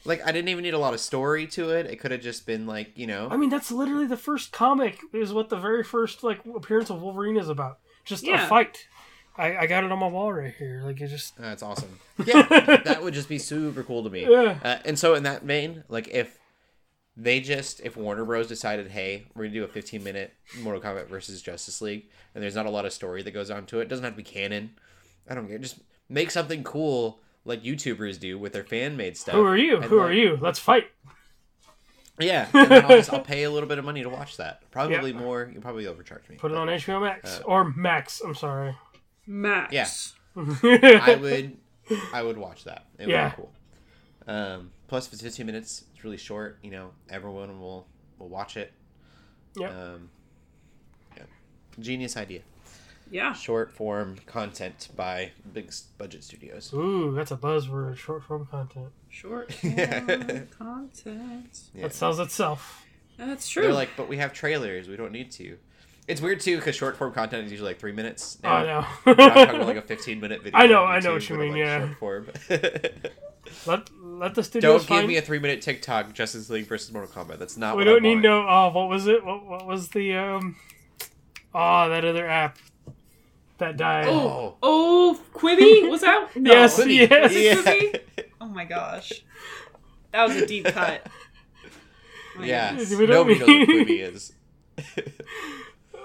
like 0.06 0.22
I 0.26 0.32
didn't 0.32 0.48
even 0.50 0.64
need 0.64 0.74
a 0.74 0.80
lot 0.80 0.94
of 0.96 1.00
story 1.02 1.46
to 1.48 1.70
it. 1.72 1.86
It 1.86 1.98
could 2.00 2.10
have 2.12 2.22
just 2.22 2.48
been 2.48 2.66
like 2.66 2.98
you 2.98 3.06
know, 3.06 3.28
I 3.30 3.38
mean, 3.38 3.50
that's 3.52 3.70
literally 3.72 4.08
the 4.08 4.18
first 4.18 4.52
comic. 4.52 4.98
Is 5.14 5.34
what 5.34 5.50
the 5.50 5.58
very 5.58 5.84
first 5.84 6.24
like 6.24 6.40
appearance 6.56 6.90
of 6.90 7.02
Wolverine 7.02 7.38
is 7.38 7.50
about. 7.50 7.78
Just 8.06 8.24
Yeah. 8.24 8.46
a 8.46 8.48
fight. 8.48 8.88
I, 9.38 9.58
I 9.58 9.68
got 9.68 9.84
it 9.84 9.92
on 9.92 10.00
my 10.00 10.08
wall 10.08 10.32
right 10.32 10.54
here. 10.58 10.82
Like 10.86 11.02
it 11.02 11.08
just. 11.10 11.36
that's 11.38 11.62
awesome. 11.64 12.00
Yeah, 12.26 12.44
that 12.86 13.04
would 13.04 13.14
just 13.14 13.28
be 13.28 13.40
super 13.40 13.84
cool 13.84 14.04
to 14.06 14.10
me. 14.10 14.22
Yeah. 14.30 14.58
Uh, 14.64 14.78
and 14.86 14.98
so 14.98 15.16
in 15.16 15.24
that 15.24 15.44
vein, 15.44 15.84
like 15.90 16.08
if 16.08 16.40
they 17.18 17.40
just 17.40 17.80
if 17.82 17.96
Warner 17.98 18.26
Bros 18.26 18.48
decided, 18.48 18.90
hey, 18.92 19.26
we're 19.36 19.44
gonna 19.46 19.54
do 19.54 19.64
a 19.64 19.68
15 19.68 20.04
minute 20.04 20.34
Mortal 20.62 20.82
Kombat 20.82 21.08
versus 21.08 21.42
Justice 21.42 21.82
League, 21.82 22.08
and 22.34 22.44
there's 22.44 22.56
not 22.56 22.66
a 22.66 22.70
lot 22.70 22.86
of 22.86 22.94
story 22.94 23.22
that 23.24 23.32
goes 23.32 23.50
on 23.52 23.66
to 23.68 23.80
it, 23.80 23.84
it 23.84 23.90
doesn't 23.90 24.04
have 24.04 24.14
to 24.14 24.18
be 24.18 24.24
canon. 24.24 24.72
I 25.30 25.36
don't 25.36 25.48
care. 25.48 25.58
Just 25.58 25.80
make 26.10 26.30
something 26.32 26.64
cool 26.64 27.20
like 27.46 27.64
YouTubers 27.64 28.20
do 28.20 28.38
with 28.38 28.54
their 28.54 28.64
fan 28.64 28.98
made 28.98 29.18
stuff. 29.18 29.36
Who 29.36 29.46
are 29.46 29.58
you? 29.58 29.82
Who 29.82 30.00
like- 30.00 30.10
are 30.10 30.14
you? 30.14 30.38
Let's 30.42 30.60
fight. 30.60 30.86
Yeah, 32.18 32.48
and 32.54 32.72
then 32.72 32.84
I'll, 32.86 32.90
just, 32.98 33.12
I'll 33.12 33.20
pay 33.20 33.44
a 33.44 33.52
little 33.52 33.68
bit 33.68 33.78
of 33.78 33.84
money 33.84 34.02
to 34.02 34.08
watch 34.10 34.38
that. 34.38 34.62
Probably 34.72 35.12
more. 35.12 35.52
You 35.54 35.60
probably 35.60 35.86
overcharge 35.86 36.30
me. 36.30 36.38
Put 36.38 36.52
it 36.52 36.54
but 36.54 36.62
on 36.62 36.68
HBO 36.70 37.02
Max 37.02 37.40
Uh, 37.42 37.44
or 37.44 37.74
Max. 37.76 38.22
I'm 38.22 38.36
sorry. 38.36 38.74
Max. 39.28 39.74
Yeah. 39.74 39.88
I 40.38 41.02
I 41.12 41.16
would, 41.16 41.58
I 42.14 42.24
would 42.24 42.38
watch 42.38 42.64
that. 42.64 42.86
It 42.98 43.08
would 43.08 43.12
Yeah. 43.12 43.30
be 43.30 43.36
cool. 43.36 43.52
Um, 44.28 44.72
plus, 44.88 45.08
if 45.08 45.14
it's 45.14 45.22
15 45.22 45.46
minutes, 45.46 45.86
it's 45.94 46.04
really 46.04 46.18
short. 46.18 46.58
You 46.64 46.72
know, 46.72 46.92
everyone 47.10 47.60
will 47.60 47.88
will 48.18 48.30
watch 48.30 48.58
it. 48.58 48.74
Yep. 49.58 49.72
Um, 49.74 50.10
yeah. 51.16 51.24
Genius 51.80 52.18
idea. 52.18 52.42
Yeah. 53.12 53.34
Short 53.34 53.72
form 53.72 54.18
content 54.26 54.90
by 54.96 55.32
big 55.54 55.72
budget 55.98 56.24
studios. 56.24 56.74
Ooh, 56.74 57.14
that's 57.16 57.32
a 57.32 57.38
buzzword. 57.38 57.98
Short 57.98 58.24
form 58.24 58.48
content 58.50 58.92
Short 59.10 59.56
Yeah. 59.64 60.00
form 60.06 60.48
content. 60.58 61.60
Yeah. 61.74 61.84
that 61.84 61.94
sells 61.94 62.20
itself. 62.20 62.86
That's 63.18 63.48
true. 63.48 63.64
They're 63.64 63.74
like, 63.74 63.90
but 63.96 64.10
we 64.10 64.18
have 64.18 64.34
trailers. 64.34 64.88
We 64.90 64.98
don't 64.98 65.12
need 65.12 65.32
to. 65.34 65.58
It's 66.08 66.22
weird 66.22 66.40
too 66.40 66.58
because 66.58 66.76
short 66.76 66.98
form 66.98 67.14
content 67.14 67.46
is 67.46 67.52
usually 67.52 67.70
like 67.72 67.80
three 67.80 67.92
minutes. 67.92 68.38
Oh, 68.44 68.48
I 68.50 68.64
now. 68.66 68.82
know. 68.82 68.88
We're 69.06 69.16
not 69.16 69.34
talking 69.34 69.56
about 69.56 69.68
like 69.68 69.78
a 69.78 69.82
15 69.88 70.20
minute 70.20 70.44
video. 70.44 70.60
I 70.60 70.68
know, 70.68 70.84
on 70.84 70.92
I 70.96 71.00
know 71.00 71.14
what 71.14 71.28
you 71.30 71.36
but, 71.36 71.42
mean, 71.42 71.52
like, 71.54 71.60
yeah. 71.60 71.80
Short 71.80 71.98
form. 71.98 72.28
let 73.66 73.90
let 74.04 74.36
the 74.36 74.44
studios 74.44 74.82
don't 74.82 74.88
find. 74.88 75.02
give 75.02 75.08
me 75.08 75.18
a 75.18 75.22
three 75.22 75.40
minute 75.40 75.62
TikTok 75.62 76.14
Justice 76.14 76.50
League 76.50 76.68
versus 76.68 76.92
Mortal 76.94 77.12
Kombat. 77.12 77.40
That's 77.40 77.58
not. 77.58 77.76
we 77.76 77.84
what 77.84 77.88
I 77.88 77.92
don't 77.94 78.04
need 78.04 78.10
want. 78.16 78.24
no. 78.24 78.48
Oh, 78.48 78.72
what 78.74 78.90
was 78.90 79.08
it? 79.08 79.26
What, 79.26 79.46
what 79.46 79.66
was 79.66 79.90
the 79.90 80.14
um? 80.14 80.56
Oh, 81.54 81.90
that 81.90 82.04
other 82.06 82.28
app 82.28 82.58
that 83.58 83.78
died. 83.78 84.08
Oh. 84.08 84.58
oh, 84.62 85.20
Quibi 85.34 85.90
was 85.90 86.04
out. 86.04 86.30
No. 86.36 86.52
Yes, 86.52 86.80
Quibi. 86.80 86.96
yes. 87.10 87.58
Was 87.58 87.66
it 87.66 88.32
Oh 88.42 88.48
my 88.48 88.66
gosh, 88.66 89.12
that 90.12 90.28
was 90.28 90.36
a 90.38 90.46
deep 90.46 90.66
cut. 90.66 91.08
Oh 92.38 92.44
Yeah, 92.44 92.72
goodness. 92.76 92.96
We 92.96 93.08
nobody 93.08 93.40
knows 93.40 93.48
what 93.48 93.70
Quibi 93.70 94.02
is. 94.02 94.34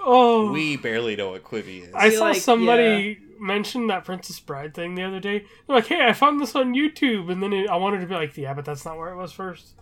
Oh, 0.03 0.51
we 0.51 0.77
barely 0.77 1.15
know 1.15 1.31
what 1.31 1.43
Quibi 1.43 1.87
is. 1.87 1.93
I 1.93 2.09
saw 2.09 2.25
like, 2.25 2.41
somebody 2.41 3.19
mention 3.39 3.87
that 3.87 4.03
Princess 4.05 4.39
Bride 4.39 4.73
thing 4.73 4.95
the 4.95 5.03
other 5.03 5.19
day. 5.19 5.39
They're 5.67 5.75
like, 5.75 5.87
"Hey, 5.87 6.05
I 6.05 6.13
found 6.13 6.39
this 6.39 6.55
on 6.55 6.73
YouTube," 6.73 7.31
and 7.31 7.41
then 7.41 7.53
it, 7.53 7.69
I 7.69 7.75
wanted 7.77 7.99
to 8.01 8.07
be 8.07 8.13
like, 8.15 8.35
"Yeah, 8.37 8.53
but 8.53 8.65
that's 8.65 8.83
not 8.85 8.97
where 8.97 9.09
it 9.09 9.15
was 9.15 9.31
first. 9.31 9.73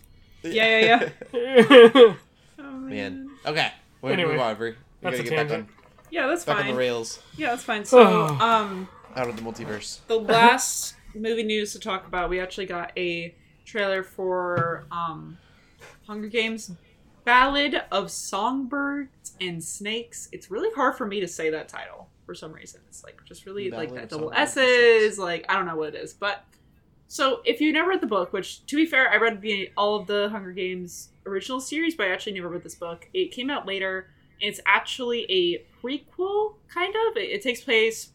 Yeah, 0.43 0.80
yeah, 0.80 1.09
yeah. 1.34 1.59
yeah, 1.70 2.13
Oh, 2.59 2.72
Man. 2.72 3.30
Okay. 3.45 3.72
We're 4.01 4.11
Anyway, 4.11 4.30
gonna 4.30 4.38
move 4.38 4.41
on. 4.47 4.55
Brie. 4.57 4.70
We 4.72 4.76
that's 5.01 5.20
a 5.20 5.24
get 5.24 5.30
back 5.32 5.39
on, 5.39 5.47
tangent. 5.47 5.70
Yeah, 6.11 6.28
that's 6.28 6.43
back 6.45 6.59
on 6.61 6.67
the 6.67 6.74
rails, 6.74 7.22
Yeah, 7.38 7.49
that's 7.51 7.63
fine. 7.63 7.86
So, 7.86 7.99
Oh. 7.99 8.26
um, 8.45 8.88
out 9.15 9.28
of 9.30 9.36
the 9.36 9.41
multiverse. 9.41 9.99
the 10.07 10.20
last 10.20 10.95
movie 11.15 11.43
news 11.43 11.74
to 11.74 11.80
talk 11.80 12.07
about, 12.07 12.30
we 12.30 12.39
actually 12.39 12.65
got 12.65 12.91
a 12.97 13.34
trailer 13.65 14.03
for 14.03 14.86
um, 14.91 15.38
Hunger 16.07 16.28
Games 16.28 16.72
Ballad 17.30 17.84
of 17.91 18.09
Songbirds 18.09 19.34
and 19.39 19.63
Snakes. 19.63 20.30
It's 20.32 20.49
really 20.49 20.73
hard 20.75 20.95
for 20.97 21.05
me 21.05 21.19
to 21.19 21.27
say 21.27 21.51
that 21.51 21.69
title 21.69 22.09
for 22.25 22.34
some 22.34 22.51
reason. 22.51 22.82
It's 22.88 23.03
like 23.03 23.23
just 23.23 23.45
really 23.45 23.69
like 23.69 23.93
that 23.93 24.09
double 24.09 24.34
S's. 24.34 25.19
Like 25.19 25.45
I 25.47 25.53
don't 25.53 25.67
know 25.67 25.75
what 25.75 25.93
it 25.93 25.95
is, 25.99 26.11
but 26.11 26.43
so 27.07 27.41
if 27.45 27.61
you 27.61 27.71
never 27.71 27.89
read 27.89 28.01
the 28.01 28.07
book, 28.07 28.34
which 28.34 28.65
to 28.65 28.75
be 28.75 28.88
fair, 28.88 29.11
I 29.11 29.17
read 29.17 29.41
the 29.41 29.69
all 29.77 29.95
of 29.95 30.07
the 30.07 30.30
Hunger 30.30 30.51
Games 30.51 31.09
original 31.27 31.59
series, 31.61 31.93
but 31.93 32.07
I 32.07 32.13
actually 32.13 32.34
never 32.34 32.49
read 32.49 32.63
this 32.63 32.73
book. 32.73 33.07
It 33.13 33.32
came 33.32 33.51
out 33.51 33.67
later. 33.67 34.07
It's 34.39 34.59
actually 34.65 35.32
a 35.32 35.63
prequel, 35.86 36.55
kind 36.67 36.95
of. 37.09 37.15
It, 37.15 37.30
it 37.30 37.43
takes 37.43 37.61
place 37.61 38.09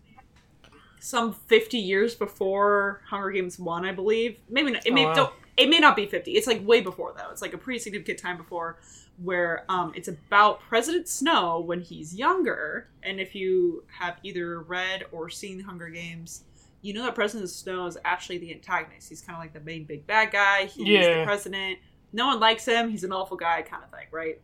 some 0.99 1.35
50 1.35 1.79
years 1.79 2.17
before 2.17 3.01
Hunger 3.07 3.31
Games 3.31 3.61
1, 3.61 3.85
I 3.85 3.93
believe. 3.93 4.41
Maybe 4.49 4.73
not, 4.73 4.85
it 4.85 4.93
may 4.93 5.05
Oh, 5.05 5.09
wow. 5.11 5.15
don't 5.15 5.33
it 5.57 5.69
may 5.69 5.79
not 5.79 5.95
be 5.95 6.07
50. 6.07 6.33
It's 6.33 6.47
like 6.47 6.67
way 6.67 6.81
before 6.81 7.15
though. 7.17 7.31
It's 7.31 7.43
like 7.43 7.53
a 7.55 7.59
pretty 7.59 7.79
significant 7.79 8.19
time 8.19 8.37
before 8.37 8.79
where 9.23 9.65
um 9.69 9.93
it's 9.95 10.09
about 10.09 10.61
President 10.61 11.09
Snow 11.09 11.61
when 11.61 11.81
he's 11.81 12.15
younger. 12.15 12.89
And 13.03 13.21
if 13.21 13.35
you 13.35 13.85
have 13.99 14.17
either 14.23 14.61
read 14.63 15.05
or 15.13 15.31
seen 15.31 15.59
The 15.59 15.65
Hunger 15.65 15.89
Games, 15.89 16.45
you 16.83 16.93
know 16.95 17.05
that 17.05 17.15
President 17.15 17.49
Snow 17.51 17.87
is 17.87 17.97
actually 18.05 18.39
the 18.39 18.53
antagonist. 18.53 19.09
He's 19.09 19.21
kind 19.21 19.37
of 19.37 19.43
like 19.43 19.53
the 19.53 19.61
main 19.61 19.85
big 19.85 20.07
bad 20.07 20.33
guy. 20.33 20.67
He's 20.67 20.87
Yeah. 20.87 21.21
the 21.21 21.25
president. 21.25 21.79
No 22.13 22.27
one 22.27 22.41
likes 22.41 22.65
him. 22.67 22.91
He's 22.91 23.05
an 23.05 23.13
awful 23.13 23.37
guy 23.37 23.63
kind 23.63 23.83
of 23.85 23.91
thing, 23.91 24.07
right? 24.11 24.41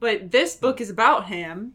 But 0.00 0.30
this 0.30 0.56
book 0.56 0.80
is 0.80 0.90
about 0.90 1.26
him 1.26 1.74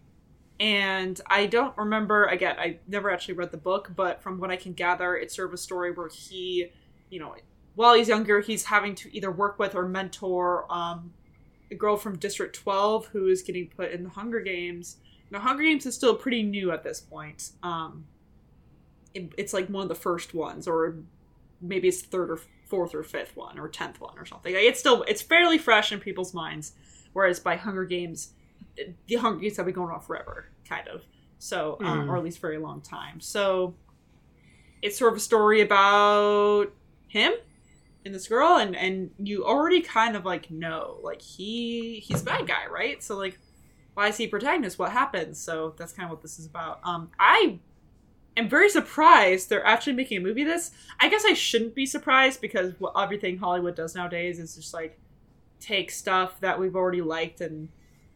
and 0.60 1.20
I 1.28 1.48
don't 1.48 1.76
remember 1.78 2.26
again. 2.26 2.56
I 2.60 2.78
never 2.88 3.10
actually 3.10 3.34
read 3.34 3.52
the 3.52 3.58
book, 3.58 3.92
but 3.96 4.22
from 4.22 4.40
what 4.40 4.52
I 4.52 4.56
can 4.58 4.74
gather, 4.74 5.16
it's 5.16 5.36
sort 5.36 5.48
of 5.48 5.54
a 5.56 5.58
story 5.58 5.92
where 5.92 6.08
he, 6.08 6.68
you 7.10 7.20
know, 7.20 7.36
while 7.74 7.96
he's 7.96 8.10
younger, 8.10 8.42
he's 8.42 8.66
having 8.66 8.94
to 8.96 9.16
either 9.16 9.32
work 9.32 9.58
with 9.58 9.74
or 9.74 9.88
mentor 9.88 10.72
um, 10.72 11.14
a 11.72 11.76
girl 11.76 11.96
from 11.98 12.18
District 12.18 12.54
Twelve 12.56 13.08
who 13.08 13.28
is 13.28 13.42
getting 13.42 13.68
put 13.70 13.92
in 13.92 14.04
the 14.04 14.10
Hunger 14.10 14.42
Games. 14.42 14.98
Now, 15.32 15.40
Hunger 15.40 15.64
Games 15.64 15.86
is 15.86 15.96
still 15.96 16.14
pretty 16.16 16.44
new 16.44 16.72
at 16.72 16.84
this 16.84 17.00
point. 17.00 17.52
Um, 17.64 18.06
it- 19.14 19.34
it's 19.38 19.54
like 19.54 19.68
one 19.70 19.84
of 19.84 19.90
the 19.90 19.96
first 19.96 20.34
ones, 20.34 20.68
or 20.68 20.98
maybe 21.62 21.88
it's 21.88 22.02
third 22.02 22.30
or 22.32 22.40
fourth 22.68 22.94
or 22.94 23.04
fifth 23.04 23.36
one, 23.36 23.58
or 23.60 23.68
tenth 23.70 24.00
one, 24.02 24.18
or 24.20 24.26
something. 24.26 24.54
Like, 24.54 24.64
It's 24.64 24.80
still 24.80 25.04
it's 25.04 25.22
fairly 25.22 25.58
fresh 25.58 25.92
in 25.92 26.00
people's 26.00 26.34
minds. 26.34 26.74
Whereas 27.14 27.40
by 27.40 27.56
Hunger 27.58 27.84
Games, 27.86 28.34
the 29.08 29.16
Hunger 29.16 29.40
Games 29.40 29.58
have 29.58 29.66
been 29.66 29.76
going 29.76 29.94
on 29.94 30.00
forever, 30.02 30.48
kind 30.68 30.88
of. 30.88 31.04
So, 31.40 31.78
um, 31.82 32.08
Mhm. 32.08 32.10
or 32.10 32.18
at 32.18 32.24
least 32.24 32.40
very 32.40 32.58
long 32.58 32.82
time. 32.82 33.20
So, 33.20 33.76
it's 34.82 34.98
sort 34.98 35.12
of 35.14 35.18
a 35.18 35.22
story 35.22 35.62
about 35.62 36.72
him 37.08 37.34
and 38.06 38.14
this 38.16 38.28
girl, 38.28 38.58
and 38.58 38.76
and 38.76 39.12
you 39.18 39.46
already 39.46 39.82
kind 39.82 40.16
of 40.16 40.26
like 40.26 40.50
know 40.52 41.00
like 41.04 41.22
he 41.22 42.00
he's 42.06 42.22
a 42.22 42.26
bad 42.26 42.48
guy, 42.48 42.66
right? 42.68 43.02
So 43.04 43.16
like, 43.18 43.40
why 43.94 44.08
is 44.08 44.18
he 44.18 44.28
protagonist? 44.28 44.80
What 44.80 44.92
happens? 44.92 45.40
So 45.40 45.74
that's 45.78 45.94
kind 45.94 46.06
of 46.06 46.12
what 46.12 46.22
this 46.22 46.40
is 46.40 46.46
about. 46.46 46.80
Um, 46.84 47.10
I 47.20 47.60
am 48.38 48.48
very 48.50 48.70
surprised 48.70 49.50
they're 49.50 49.66
actually 49.66 49.94
making 49.94 50.18
a 50.18 50.22
movie. 50.22 50.44
This 50.44 50.72
I 51.00 51.10
guess 51.10 51.26
I 51.26 51.34
shouldn't 51.34 51.76
be 51.76 51.86
surprised 51.86 52.42
because 52.42 52.74
what 52.80 52.94
everything 52.98 53.38
Hollywood 53.38 53.76
does 53.76 53.94
nowadays 53.96 54.40
is 54.40 54.56
just 54.56 54.74
like 54.74 54.98
take 55.60 55.92
stuff 55.92 56.40
that 56.42 56.60
we've 56.60 56.76
already 56.76 57.02
liked 57.02 57.42
and 57.42 57.70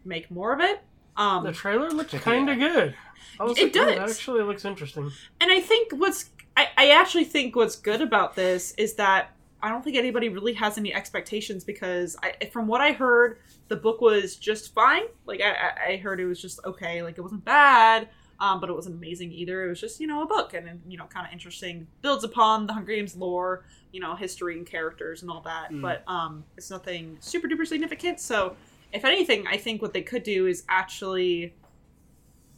make 0.03 0.31
more 0.31 0.51
of 0.53 0.61
it. 0.61 0.81
Um, 1.17 1.43
The 1.43 1.51
trailer 1.51 1.89
looks 1.91 2.13
kind 2.19 2.49
of 2.49 2.57
good. 2.57 2.95
I 3.39 3.43
was 3.43 3.57
It 3.57 3.75
like, 3.75 3.87
"Oh, 3.87 3.95
does. 3.99 4.11
actually 4.17 4.41
looks 4.43 4.65
interesting. 4.65 5.11
and 5.39 5.51
I 5.51 5.59
think 5.59 5.91
what's 5.93 6.29
I, 6.57 6.69
I 6.77 6.89
actually 6.91 7.25
think 7.25 7.55
what's 7.55 7.75
good 7.75 8.01
about 8.01 8.35
this 8.35 8.73
is 8.77 8.93
that 8.95 9.34
I 9.65 9.69
don't 9.69 9.83
think 9.83 9.97
anybody 9.97 10.29
really 10.29 10.53
has 10.53 10.77
any 10.77 10.93
expectations 10.93 11.63
because 11.63 12.15
I, 12.21 12.45
from 12.45 12.67
what 12.67 12.81
I 12.81 12.91
heard, 12.91 13.39
the 13.67 13.75
book 13.75 13.99
was 13.99 14.35
just 14.35 14.75
fine. 14.75 15.05
Like 15.25 15.41
I, 15.41 15.93
I- 15.93 15.97
heard 15.97 16.19
it 16.19 16.25
was 16.27 16.39
just 16.39 16.59
okay. 16.65 17.01
Like 17.01 17.17
it 17.17 17.21
wasn't 17.21 17.43
bad, 17.43 18.09
um, 18.39 18.59
but 18.59 18.69
it 18.69 18.73
wasn't 18.73 18.95
amazing 18.95 19.31
either. 19.31 19.65
It 19.65 19.69
was 19.69 19.81
just 19.81 19.99
you 19.99 20.05
know 20.05 20.21
a 20.21 20.27
book 20.27 20.53
and 20.53 20.81
you 20.87 20.97
know 20.97 21.05
kind 21.05 21.25
of 21.25 21.33
interesting. 21.33 21.87
Builds 22.03 22.23
upon 22.23 22.67
the 22.67 22.73
Hunger 22.73 22.93
Games 22.93 23.15
lore, 23.15 23.65
you 23.91 23.99
know 23.99 24.13
history 24.13 24.55
and 24.55 24.67
characters 24.67 25.23
and 25.23 25.31
all 25.31 25.41
that. 25.41 25.71
Mm. 25.71 25.81
But 25.81 26.03
um, 26.07 26.43
it's 26.57 26.69
nothing 26.69 27.17
super 27.19 27.47
duper 27.47 27.65
significant. 27.65 28.19
So 28.19 28.55
if 28.93 29.03
anything, 29.03 29.47
I 29.47 29.57
think 29.57 29.81
what 29.81 29.93
they 29.93 30.03
could 30.03 30.21
do 30.21 30.45
is 30.45 30.63
actually, 30.69 31.55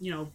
you 0.02 0.12
know, 0.12 0.30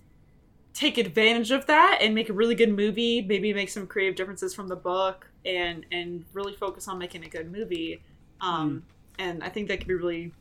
take 0.72 0.96
advantage 0.96 1.50
of 1.50 1.66
that 1.66 1.98
and 2.00 2.14
make 2.14 2.30
a 2.30 2.32
really 2.32 2.54
good 2.54 2.74
movie 2.74 3.20
maybe 3.20 3.52
make 3.52 3.68
some 3.68 3.86
creative 3.86 4.16
differences 4.16 4.54
from 4.54 4.68
the 4.68 4.76
book 4.76 5.28
and 5.44 5.86
and 5.92 6.24
really 6.32 6.54
focus 6.54 6.88
on 6.88 6.98
making 6.98 7.24
a 7.24 7.28
good 7.28 7.50
movie 7.50 8.02
um 8.40 8.82
and 9.18 9.42
i 9.42 9.48
think 9.48 9.68
that 9.68 9.78
could 9.78 9.88
be 9.88 9.94
really 9.94 10.32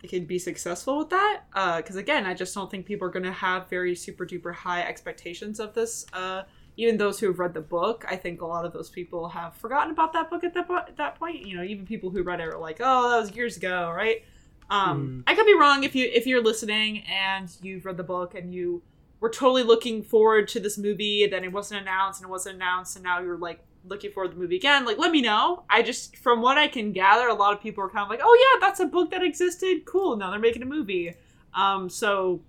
they 0.00 0.08
could 0.08 0.26
be 0.26 0.38
successful 0.38 0.98
with 0.98 1.10
that 1.10 1.42
because 1.78 1.96
again 1.96 2.26
i 2.26 2.34
just 2.34 2.54
don't 2.54 2.70
think 2.70 2.86
people 2.86 3.06
are 3.06 3.10
going 3.10 3.24
to 3.24 3.32
have 3.32 3.68
very 3.68 3.94
super 3.94 4.26
duper 4.26 4.52
high 4.52 4.82
expectations 4.82 5.60
of 5.60 5.74
this 5.74 6.06
uh 6.12 6.42
even 6.76 6.96
those 6.96 7.20
who 7.20 7.26
have 7.26 7.38
read 7.38 7.54
the 7.54 7.60
book. 7.60 8.04
I 8.08 8.16
think 8.16 8.40
a 8.40 8.46
lot 8.46 8.64
of 8.64 8.72
those 8.72 8.88
people 8.88 9.28
have 9.28 9.54
forgotten 9.54 9.90
about 9.90 10.12
that 10.14 10.30
book 10.30 10.42
at 10.42 10.54
that, 10.54 10.66
po- 10.66 10.84
that 10.96 11.18
point. 11.18 11.46
You 11.46 11.56
know 11.56 11.62
even 11.62 11.86
people 11.86 12.10
who 12.10 12.22
read 12.22 12.40
it 12.40 12.48
are 12.48 12.58
like 12.58 12.78
oh 12.80 13.10
that 13.10 13.20
was 13.20 13.36
years 13.36 13.56
ago 13.56 13.92
right? 13.94 14.24
Um 14.70 15.22
i 15.26 15.34
could 15.34 15.46
be 15.46 15.54
wrong 15.54 15.84
if 15.84 15.94
you 15.94 16.10
if 16.12 16.26
you're 16.26 16.42
listening 16.42 17.02
and 17.02 17.54
you've 17.60 17.84
read 17.84 17.96
the 17.96 18.04
book 18.04 18.34
and 18.34 18.54
you 18.54 18.82
were 19.20 19.28
totally 19.28 19.62
looking 19.62 20.02
forward 20.02 20.48
to 20.48 20.60
this 20.60 20.78
movie 20.78 21.24
and 21.24 21.32
then 21.32 21.44
it 21.44 21.52
wasn't 21.52 21.80
announced 21.80 22.20
and 22.20 22.28
it 22.28 22.30
wasn't 22.30 22.54
announced 22.54 22.96
and 22.96 23.04
now 23.04 23.20
you're 23.20 23.36
like 23.36 23.60
looking 23.84 24.12
forward 24.12 24.28
to 24.28 24.34
the 24.34 24.40
movie 24.40 24.56
again 24.56 24.84
like 24.84 24.96
let 24.98 25.10
me 25.10 25.20
know. 25.20 25.64
I 25.68 25.82
just 25.82 26.16
from 26.16 26.40
what 26.40 26.56
i 26.56 26.68
can 26.68 26.92
gather 26.92 27.26
a 27.28 27.34
lot 27.34 27.52
of 27.52 27.60
people 27.60 27.82
are 27.82 27.88
kind 27.88 28.04
of 28.04 28.08
like 28.10 28.20
oh 28.22 28.38
yeah 28.54 28.60
that's 28.66 28.80
a 28.80 28.86
book 28.86 29.10
that 29.10 29.22
existed. 29.22 29.84
Cool. 29.86 30.16
Now 30.16 30.30
they're 30.30 30.38
making 30.38 30.62
a 30.62 30.66
movie. 30.66 31.14
Um 31.54 31.88
so 31.88 32.40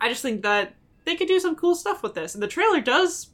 i 0.00 0.08
just 0.08 0.22
think 0.22 0.42
that 0.42 0.74
they 1.04 1.16
could 1.16 1.28
do 1.28 1.38
some 1.40 1.56
cool 1.56 1.74
stuff 1.74 2.02
with 2.02 2.14
this. 2.14 2.34
And 2.34 2.42
the 2.42 2.48
trailer 2.48 2.80
does 2.80 3.28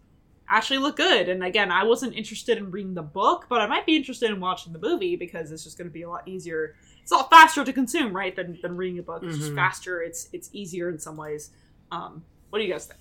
actually 0.48 0.78
look 0.78 0.96
good. 0.96 1.28
And 1.28 1.44
again 1.44 1.70
i 1.70 1.84
wasn't 1.84 2.14
interested 2.14 2.58
in 2.58 2.70
reading 2.72 2.94
the 2.94 3.02
book 3.02 3.46
but 3.48 3.60
i 3.60 3.66
might 3.66 3.86
be 3.86 3.94
interested 3.96 4.30
in 4.30 4.40
watching 4.40 4.72
the 4.72 4.78
movie 4.80 5.14
because 5.16 5.52
it's 5.52 5.62
just 5.64 5.78
going 5.78 5.88
to 5.88 5.94
be 5.94 6.02
a 6.02 6.08
lot 6.10 6.26
easier. 6.26 6.74
It's 7.02 7.12
a 7.12 7.16
lot 7.16 7.30
faster 7.30 7.64
to 7.64 7.72
consume 7.72 8.12
right 8.16 8.34
than, 8.34 8.58
than 8.62 8.76
reading 8.76 8.98
a 8.98 9.02
book. 9.02 9.22
It's 9.22 9.38
just 9.38 9.52
Mhm. 9.52 9.56
faster. 9.56 10.02
It's 10.02 10.28
it's 10.32 10.50
easier 10.52 10.90
in 10.90 10.98
some 10.98 11.16
ways. 11.16 11.50
Um 11.92 12.24
what 12.50 12.58
do 12.58 12.64
you 12.64 12.72
guys 12.72 12.86
think? 12.86 13.00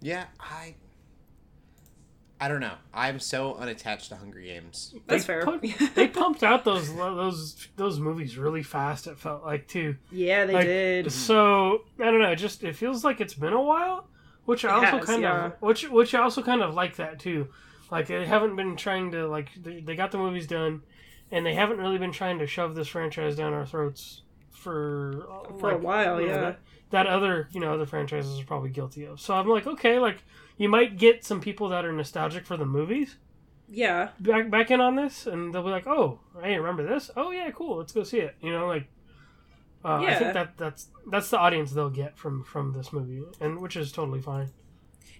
Yeah, 0.00 0.24
I. 0.40 0.74
I 2.42 2.48
don't 2.48 2.58
know. 2.58 2.74
I'm 2.92 3.20
so 3.20 3.54
unattached 3.54 4.08
to 4.08 4.16
Hunger 4.16 4.40
Games. 4.40 4.96
That's 5.06 5.22
They 5.22 5.26
fair. 5.26 5.44
put- 5.44 5.62
they 5.94 6.08
pumped 6.08 6.42
out 6.42 6.64
those 6.64 6.92
those 6.92 7.68
those 7.76 8.00
movies 8.00 8.36
really 8.36 8.64
fast. 8.64 9.06
It 9.06 9.16
felt 9.16 9.44
like 9.44 9.68
too. 9.68 9.94
yeah, 10.10 10.44
they 10.44 10.52
Like, 10.54 10.66
did. 10.66 11.12
So 11.12 11.84
I 12.00 12.06
don't 12.06 12.20
know. 12.20 12.32
It 12.32 12.36
just 12.36 12.64
it 12.64 12.74
feels 12.74 13.04
like 13.04 13.20
it's 13.20 13.34
been 13.34 13.52
a 13.52 13.62
while, 13.62 14.08
which 14.44 14.64
I 14.64 14.70
It 14.70 14.84
also 14.86 14.96
has, 14.98 15.06
kind 15.06 15.22
yeah. 15.22 15.46
of 15.46 15.52
which 15.60 15.88
which 15.88 16.14
I 16.16 16.20
also 16.22 16.42
kind 16.42 16.62
of 16.62 16.74
like 16.74 16.96
that 16.96 17.20
too. 17.20 17.46
Like 17.92 18.08
they 18.08 18.26
haven't 18.26 18.56
been 18.56 18.74
trying 18.74 19.12
to 19.12 19.28
like 19.28 19.50
they, 19.62 19.80
they 19.80 19.94
got 19.94 20.10
the 20.10 20.18
movies 20.18 20.48
done, 20.48 20.82
and 21.30 21.46
they 21.46 21.54
haven't 21.54 21.78
really 21.78 21.98
been 21.98 22.10
trying 22.12 22.40
to 22.40 22.46
shove 22.48 22.74
this 22.74 22.88
franchise 22.88 23.36
down 23.36 23.52
our 23.52 23.66
throats 23.66 24.22
for 24.50 25.26
For 25.60 25.70
a 25.70 25.78
while, 25.78 26.20
yeah. 26.20 26.40
That, 26.40 26.58
that 26.90 27.06
other 27.06 27.48
you 27.52 27.60
know 27.60 27.72
other 27.72 27.86
franchises 27.86 28.40
are 28.40 28.44
probably 28.44 28.70
guilty 28.70 29.04
of. 29.04 29.20
So 29.20 29.34
I'm 29.34 29.46
like, 29.48 29.66
okay, 29.68 29.98
like 30.00 30.24
you 30.62 30.68
might 30.68 30.96
get 30.98 31.24
some 31.24 31.40
people 31.40 31.68
that 31.70 31.84
are 31.84 31.92
nostalgic 31.92 32.46
for 32.46 32.56
the 32.56 32.66
movies 32.66 33.16
Yeah, 33.68 34.10
back 34.20 34.50
back 34.50 34.70
in 34.70 34.80
on 34.80 34.96
this, 34.96 35.26
and 35.26 35.52
they'll 35.52 35.62
be 35.62 35.70
like, 35.70 35.86
"Oh, 35.86 36.20
hey, 36.42 36.56
remember 36.58 36.86
this? 36.86 37.10
Oh 37.16 37.30
yeah, 37.30 37.50
cool. 37.50 37.78
Let's 37.78 37.92
go 37.92 38.02
see 38.04 38.18
it." 38.20 38.34
You 38.40 38.52
know, 38.52 38.66
like, 38.66 38.86
uh, 39.84 40.02
I 40.02 40.14
think 40.14 40.32
that 40.34 40.56
that's 40.58 40.88
that's 41.10 41.30
the 41.30 41.38
audience 41.38 41.72
they'll 41.72 41.90
get 41.90 42.18
from 42.18 42.44
from 42.44 42.72
this 42.72 42.92
movie, 42.92 43.22
and 43.40 43.60
which 43.60 43.76
is 43.76 43.92
totally 43.92 44.20
fine. 44.20 44.50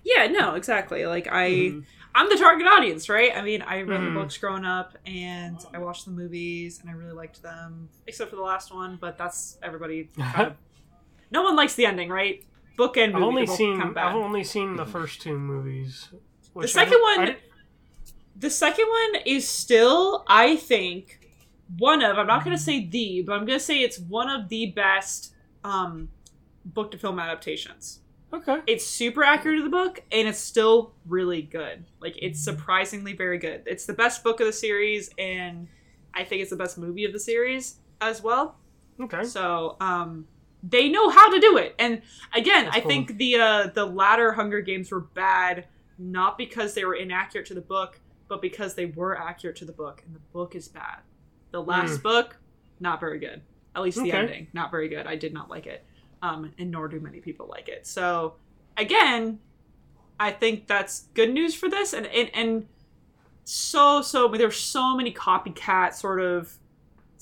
yeah, 0.05 0.27
no, 0.27 0.55
exactly. 0.55 1.07
Like 1.07 1.29
I, 1.31 1.51
Mhm. 1.51 1.85
I'm 2.15 2.29
the 2.29 2.37
target 2.37 2.67
audience, 2.67 3.09
right? 3.09 3.35
I 3.37 3.43
mean, 3.43 3.63
I 3.63 3.83
read 3.83 4.01
Mhm. 4.01 4.05
the 4.15 4.21
books 4.21 4.37
growing 4.39 4.65
up, 4.65 4.97
and 5.07 5.59
I 5.75 5.79
watched 5.79 6.05
the 6.05 6.11
movies, 6.11 6.81
and 6.81 6.91
I 6.91 6.93
really 6.95 7.13
liked 7.13 7.43
them, 7.43 7.89
except 8.07 8.31
for 8.31 8.37
the 8.37 8.43
last 8.43 8.75
one. 8.75 8.97
But 9.01 9.17
that's 9.17 9.59
everybody. 9.63 10.11
Kind 10.19 10.49
of, 10.49 10.57
no 11.31 11.43
one 11.43 11.57
likes 11.57 11.75
the 11.75 11.87
ending, 11.87 12.11
right? 12.11 12.45
Book 12.77 12.97
and 12.97 13.15
I've 13.17 13.23
only 13.23 13.47
seen. 13.47 13.81
I've 13.81 14.15
only 14.17 14.45
seen 14.45 14.77
the 14.77 14.87
first 14.87 15.21
two 15.21 15.39
movies. 15.39 16.09
I 16.59 16.67
second 16.67 17.01
one- 17.01 17.37
The 18.37 18.51
second 18.51 18.87
one 18.89 19.23
is 19.27 19.47
still, 19.49 20.25
I 20.27 20.57
think, 20.57 21.29
one 21.79 22.03
of. 22.03 22.19
I'm 22.19 22.27
not 22.27 22.45
going 22.45 22.57
to 22.57 22.63
say 22.63 22.85
the, 22.87 23.23
but 23.23 23.35
I'm 23.35 23.45
going 23.45 23.59
to 23.59 23.65
say 23.65 23.79
it's 23.81 23.99
one 23.99 24.29
of 24.31 24.49
the 24.49 24.67
best 24.73 25.35
um, 25.65 26.09
book 26.65 26.91
to 26.93 26.99
film 26.99 27.19
adaptations. 27.21 28.01
okay. 28.33 28.61
it's 28.67 28.87
super 28.87 29.23
accurate 29.23 29.59
to 29.59 29.63
the 29.63 29.69
book 29.69 30.03
and 30.11 30.27
it's 30.27 30.39
still 30.39 30.95
really 31.07 31.43
good 31.43 31.85
like 32.01 32.17
it's 32.23 32.41
surprisingly 32.41 33.13
very 33.13 33.37
good 33.37 33.63
it's 33.67 33.85
the 33.85 33.93
best 33.93 34.25
book 34.25 34.41
of 34.41 34.47
the 34.47 34.53
series 34.53 35.11
and 35.19 35.69
i 36.15 36.25
think 36.25 36.41
it's 36.41 36.49
the 36.49 36.57
best 36.57 36.79
movie 36.79 37.05
of 37.05 37.13
the 37.13 37.19
series 37.21 37.77
as 38.01 38.23
well 38.23 38.57
Okay. 38.99 39.23
so 39.25 39.77
um 39.83 40.27
they 40.63 40.89
know 40.89 41.09
how 41.11 41.31
to 41.33 41.41
do 41.41 41.57
it 41.57 41.75
and 41.79 42.03
again 42.35 42.65
That's 42.67 42.77
i 42.77 42.81
cool. 42.81 42.91
think 42.91 43.17
the 43.19 43.37
uh 43.37 43.67
the 43.75 43.85
latter 43.85 44.33
hunger 44.33 44.61
games 44.61 44.91
were 44.93 45.01
bad 45.01 45.67
not 45.99 46.39
because 46.39 46.75
they 46.75 46.85
were 46.85 46.95
inaccurate 46.95 47.47
to 47.49 47.55
the 47.55 47.61
book 47.61 48.01
but 48.29 48.41
because 48.41 48.75
they 48.75 48.87
were 48.87 49.19
accurate 49.19 49.57
to 49.57 49.65
the 49.65 49.73
book 49.73 50.03
and 50.07 50.15
the 50.15 50.21
book 50.33 50.55
is 50.55 50.69
bad 50.69 50.99
the 51.51 51.61
last 51.63 52.03
book 52.03 52.39
not 52.81 53.01
very 53.01 53.19
good 53.19 53.43
at 53.75 53.83
least 53.83 53.97
the 54.03 54.09
Okay. 54.11 54.19
ending 54.19 54.47
not 54.53 54.71
very 54.71 54.89
good 54.89 55.07
i 55.07 55.17
did 55.17 55.33
not 55.35 55.51
like 55.51 55.67
it 55.67 55.85
um, 56.23 56.53
and 56.59 56.71
nor 56.71 56.87
do 56.89 57.01
many 57.01 57.19
people 57.19 57.49
like 57.49 57.69
it. 57.69 57.85
So 57.85 58.35
again, 58.77 59.41
I 60.21 60.31
think 60.31 60.69
that's 60.69 61.09
good 61.15 61.33
news 61.33 61.53
for 61.55 61.69
this, 61.69 61.93
and 61.93 62.07
and, 62.07 62.31
and 62.33 62.67
so 63.45 64.01
so 64.03 64.29
there's 64.29 64.57
so 64.57 64.97
many 64.97 65.13
copycat 65.13 65.95
sort 65.95 66.21
of 66.21 66.57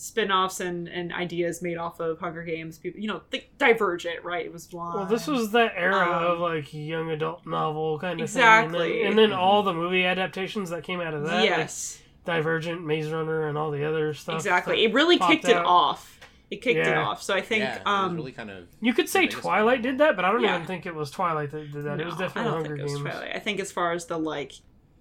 spin-offs 0.02 0.60
and 0.60 0.88
and 0.88 1.12
ideas 1.12 1.60
made 1.60 1.76
off 1.76 2.00
of 2.00 2.18
Hunger 2.20 2.42
Games. 2.42 2.78
People, 2.78 3.00
you 3.00 3.06
know, 3.08 3.20
think 3.30 3.50
Divergent, 3.58 4.24
right? 4.24 4.46
It 4.46 4.52
was 4.52 4.72
one. 4.72 4.94
Well, 4.94 5.06
this 5.06 5.26
was 5.26 5.50
that 5.52 5.72
era 5.76 6.06
Um, 6.06 6.24
of 6.32 6.38
like 6.40 6.72
young 6.72 7.10
adult 7.10 7.46
novel 7.46 7.98
kind 7.98 8.18
of 8.20 8.24
Exactly. 8.24 8.78
thing, 8.78 9.06
and 9.06 9.18
then, 9.18 9.24
and 9.24 9.32
then 9.32 9.38
all 9.38 9.62
the 9.62 9.74
movie 9.74 10.04
adaptations 10.06 10.70
that 10.70 10.84
came 10.84 11.00
out 11.00 11.12
of 11.14 11.24
that, 11.24 11.34
like 11.40 11.50
yes, 11.50 12.00
Divergent, 12.24 12.84
Maze 12.84 13.10
Runner, 13.10 13.46
and 13.48 13.58
all 13.58 13.70
the 13.70 13.84
other 13.84 14.14
stuff. 14.14 14.36
exactly. 14.36 14.84
It 14.84 14.94
really 14.94 15.18
popped 15.18 15.32
kicked 15.32 15.48
it 15.48 15.56
off. 15.56 16.18
It 16.50 16.62
kicked 16.62 16.84
it 16.86 16.96
off. 16.96 17.22
So 17.22 17.34
I 17.34 17.42
think 17.42 17.62
yeah, 17.62 17.80
um, 17.86 18.16
really 18.16 18.32
kind 18.32 18.50
of. 18.50 18.66
You 18.80 18.92
could 18.94 19.08
say 19.08 19.26
Twilight 19.28 19.82
did 19.82 19.98
that, 19.98 20.16
but 20.16 20.24
I 20.24 20.32
don't 20.32 20.42
Yeah. 20.42 20.54
even 20.56 20.66
think 20.66 20.84
it 20.86 20.94
was 20.94 21.10
Twilight 21.10 21.50
that 21.52 21.70
did 21.72 21.84
that. 21.84 22.00
it 22.00 22.06
was 22.06 22.14
No, 22.14 22.20
definitely 22.20 22.40
I 22.40 22.44
don't 22.44 22.52
Hunger 22.54 22.68
think 22.76 22.78
it 22.80 22.82
was 22.84 22.92
Games. 22.94 23.04
Twilight. 23.14 23.36
I 23.36 23.38
think 23.38 23.60
as 23.60 23.70
far 23.70 23.92
as 23.92 24.06
the 24.06 24.18
like 24.18 24.52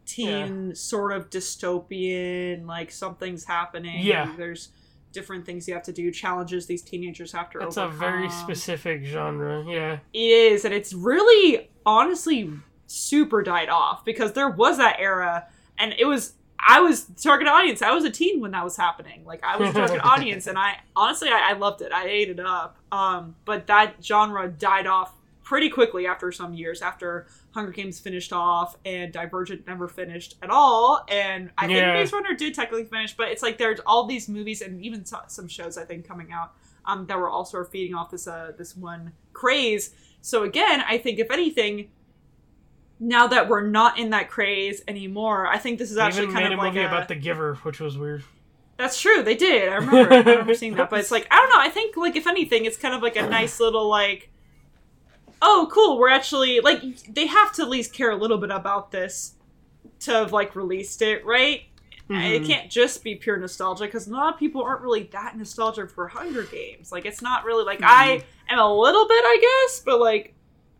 teen 0.06 0.76
sort 0.76 1.12
of 1.12 1.30
dystopian, 1.30 2.66
like 2.68 2.91
something's 2.91 3.45
happening. 3.45 4.06
Yeah. 4.06 4.34
There's 4.38 4.70
different 5.12 5.45
things 5.45 5.68
you 5.68 5.74
have 5.74 5.84
to 5.84 5.91
do, 5.91 6.12
challenges 6.12 6.66
these 6.66 6.82
teenagers 6.82 7.32
have 7.32 7.49
to 7.51 7.60
It's 7.60 7.78
a 7.78 7.88
very 7.88 8.30
specific 8.30 9.03
genre. 9.05 9.64
Yeah. 9.68 9.99
It 10.14 10.20
is, 10.20 10.66
and 10.66 10.74
it's 10.74 10.93
really 10.93 11.70
honestly 11.86 12.51
super 12.88 13.41
died 13.43 13.70
off 13.70 14.03
because 14.05 14.34
there 14.34 14.49
was 14.49 14.78
that 14.78 14.97
era, 14.99 15.47
and 15.78 15.93
it 15.97 16.05
was. 16.05 16.34
I 16.62 16.82
was 16.82 17.05
target 17.22 17.47
audience. 17.47 17.82
I 17.82 17.91
was 17.91 18.03
a 18.03 18.10
teen 18.10 18.41
when 18.41 18.51
that 18.51 18.66
was 18.66 18.76
happening. 18.76 19.24
Like 19.24 19.41
I 19.45 19.55
was 19.55 19.74
target 19.74 20.01
audience, 20.03 20.45
and 20.45 20.57
I 20.57 20.80
honestly 20.93 21.30
I, 21.30 21.51
I 21.51 21.53
loved 21.53 21.82
it. 21.82 21.93
I 21.93 22.05
ate 22.07 22.30
it 22.30 22.39
up. 22.39 22.78
Um, 22.91 23.36
but 23.45 23.68
that 23.68 23.95
genre 24.03 24.47
died 24.49 24.86
off 24.86 25.14
pretty 25.41 25.70
quickly 25.70 26.05
after 26.05 26.34
some 26.34 26.53
years. 26.53 26.82
After 26.82 27.28
Hunger 27.52 27.72
Games 27.72 28.00
finished 28.00 28.32
off, 28.32 28.78
and 28.86 29.12
Divergent 29.12 29.66
never 29.66 29.88
finished 29.88 30.36
at 30.41 30.50
all. 30.50 31.04
And 31.10 31.50
I 31.58 31.66
think 31.68 31.80
Yeah. 31.80 31.93
Maze 31.93 32.14
Runner 32.14 32.36
did 32.36 32.54
technically 32.54 32.86
finish, 32.86 33.16
but 33.18 33.30
it's 33.30 33.41
like 33.41 33.58
there's 33.58 33.80
all 33.86 34.06
these 34.06 34.30
movies 34.30 34.62
and 34.62 34.84
even 34.84 35.04
some 35.06 35.47
shows 35.47 35.78
I 35.78 35.86
think 35.86 36.08
coming 36.08 36.32
out 36.32 36.54
um, 36.86 37.06
that 37.08 37.18
were 37.18 37.30
all 37.30 37.45
sort 37.45 37.66
of 37.66 37.72
feeding 37.72 37.95
off 37.95 38.12
this 38.12 38.28
uh, 38.28 38.52
this 38.58 38.76
one 38.78 39.14
craze. 39.34 39.93
So 40.22 40.43
again, 40.43 40.84
I 40.88 40.97
think 40.97 41.18
if 41.20 41.32
anything, 41.32 41.89
now 43.00 43.28
that 43.28 43.47
we're 43.47 43.66
not 43.66 43.97
in 43.97 44.10
that 44.12 44.30
craze 44.30 44.84
anymore, 44.88 45.47
I 45.47 45.58
think 45.58 45.80
this 45.80 45.91
is 45.91 45.97
actually 45.97 46.28
kind 46.28 46.45
made 46.45 46.54
of 46.54 46.60
a 46.60 46.62
like 46.62 46.74
movie 46.74 46.80
a, 46.80 46.84
movie 46.84 46.95
about 46.95 47.08
The 47.08 47.16
Giver, 47.16 47.56
which 47.64 47.80
was 47.80 47.97
weird. 47.97 48.24
That's 48.78 49.00
true. 49.00 49.24
They 49.24 49.36
did. 49.36 49.70
I 49.70 49.76
remember. 49.76 50.14
I 50.14 50.18
remember 50.20 50.54
seeing 50.54 50.76
that. 50.76 50.89
But 50.89 51.00
it's 51.00 51.12
like 51.12 51.28
I 51.32 51.36
don't 51.36 51.50
know. 51.50 51.60
I 51.60 51.70
think 51.70 51.97
like 51.97 52.16
if 52.16 52.28
anything, 52.28 52.66
it's 52.66 52.78
kind 52.78 52.93
of 52.93 53.02
like 53.02 53.16
a 53.16 53.28
nice 53.28 53.60
little 53.60 53.88
like, 53.89 54.30
oh, 55.42 55.70
cool. 55.72 55.98
We're 55.98 56.10
actually 56.10 56.60
like 56.62 56.82
they 57.14 57.28
have 57.28 57.54
to 57.54 57.62
at 57.64 57.70
least 57.70 57.94
care 57.94 58.12
a 58.12 58.16
little 58.16 58.38
bit 58.38 58.52
about 58.52 58.92
this 58.92 59.36
to 60.02 60.12
have 60.12 60.32
like 60.34 60.56
released 60.56 61.02
it, 61.02 61.26
right? 61.26 61.64
It 62.12 62.42
Mhm. 62.42 62.48
can't 62.48 62.72
just 62.72 63.04
be 63.04 63.14
pure 63.16 63.38
nostalgia 63.38 63.84
because 63.86 64.08
a 64.08 64.12
lot 64.12 64.34
of 64.34 64.40
people 64.40 64.64
aren't 64.64 64.82
really 64.82 65.04
that 65.12 65.38
nostalgic 65.38 65.92
for 65.92 66.08
Hunger 66.08 66.42
Games. 66.44 66.92
Like 66.92 67.06
it's 67.06 67.22
not 67.22 67.46
really 67.46 67.64
like 67.64 67.82
I 67.84 68.24
am 68.50 68.58
a 68.58 68.74
little 68.74 69.08
bit, 69.08 69.24
I 69.24 69.38
guess, 69.68 69.82
but 69.86 70.00
like 70.00 70.34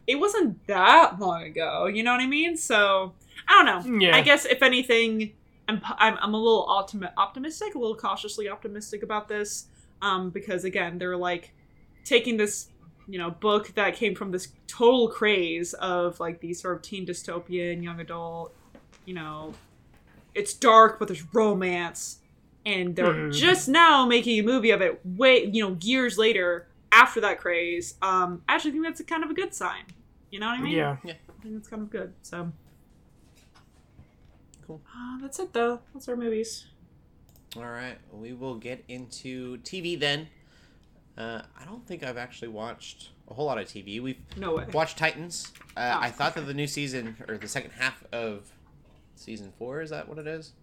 it 0.07 0.16
wasn't 0.16 0.66
that 0.66 1.20
long 1.20 1.43
ago. 1.43 1.86
You 1.86 2.01
know 2.01 2.12
what 2.14 2.22
I 2.22 2.26
mean? 2.26 2.57
So 2.57 3.14
I 3.47 3.64
don't 3.64 3.89
know. 3.89 3.99
Yeah. 4.07 4.16
I 4.16 4.22
guess 4.22 4.45
if 4.45 4.64
anything, 4.64 5.34
I'm 5.68 5.80
I'm, 5.99 6.18
I'm 6.20 6.34
a 6.34 6.38
little 6.38 6.66
optimi- 6.68 7.10
optimistic, 7.16 7.76
a 7.76 7.78
little 7.78 7.95
cautiously 7.95 8.49
optimistic 8.49 9.03
about 9.03 9.28
this, 9.28 9.68
um, 10.01 10.32
because 10.32 10.64
again, 10.64 10.97
they're 10.97 11.16
like 11.18 11.53
taking 12.05 12.38
this 12.38 12.70
you 13.10 13.18
know 13.18 13.32
book 13.32 13.74
that 13.76 13.95
came 13.95 14.14
from 14.16 14.32
this 14.32 14.49
total 14.68 15.10
craze 15.10 15.74
of 15.74 16.20
like 16.20 16.39
these 16.39 16.62
sort 16.62 16.76
of 16.78 16.82
teen 16.84 17.05
dystopian 17.05 17.84
young 17.84 17.99
adult, 17.99 18.53
you 19.05 19.14
know, 19.16 19.53
it's 20.36 20.53
dark 20.53 20.99
but 20.99 21.07
there's 21.07 21.26
romance, 21.34 22.20
and 22.66 22.95
they're 22.95 23.14
Mhm. 23.14 23.34
just 23.34 23.68
now 23.68 24.05
making 24.05 24.39
a 24.39 24.43
movie 24.43 24.70
of 24.72 24.82
it. 24.82 25.01
Way 25.05 25.45
you 25.45 25.62
know 25.68 25.76
years 25.82 26.18
later 26.18 26.68
after 26.91 27.20
that 27.22 27.39
craze. 27.39 27.95
Um, 28.01 28.43
I 28.47 28.55
actually 28.55 28.72
think 28.72 28.84
that's 28.84 28.99
a 28.99 29.03
kind 29.03 29.24
of 29.24 29.30
a 29.30 29.34
good 29.34 29.53
sign. 29.53 29.84
You 30.32 30.39
know 30.39 30.47
what 30.47 30.60
I 30.60 30.62
mean? 30.62 30.74
Yeah. 30.76 30.97
I 31.03 31.41
think 31.41 31.55
that's 31.55 31.68
kind 31.68 31.82
of 31.82 31.89
good. 31.89 32.14
So. 32.22 32.51
Cool. 34.68 34.82
Uh, 34.95 35.18
that's 35.22 35.39
it 35.39 35.53
though. 35.53 35.80
That's 35.93 36.07
our 36.07 36.16
movies. 36.16 36.68
All 37.55 37.64
right, 37.64 37.97
we 38.12 38.34
will 38.34 38.55
get 38.55 38.84
into 38.88 39.57
TV 39.60 39.95
then. 39.99 40.28
Uh, 41.20 41.41
I 41.59 41.65
don't 41.65 41.86
think 41.86 42.01
I've 42.03 42.17
actually 42.17 42.47
watched 42.47 43.09
a 43.30 43.34
whole 43.34 43.45
lot 43.45 43.57
of 43.57 43.65
TV. 43.67 44.01
We've 44.01 44.17
No 44.38 44.55
way. 44.55 44.65
watched 44.74 44.97
Titans. 44.97 45.51
Uh, 45.76 45.93
Oh, 45.95 45.99
I 46.01 46.09
thought 46.11 46.32
okay. 46.32 46.39
that 46.41 46.45
the 46.47 46.53
new 46.53 46.65
season 46.67 47.17
or 47.28 47.38
the 47.38 47.47
second 47.47 47.72
half 47.72 48.03
of 48.13 48.51
season 49.15 49.51
four 49.57 49.82
is 49.82 49.89
that 49.89 50.07
what 50.07 50.17
it 50.17 50.28
is? 50.28 50.53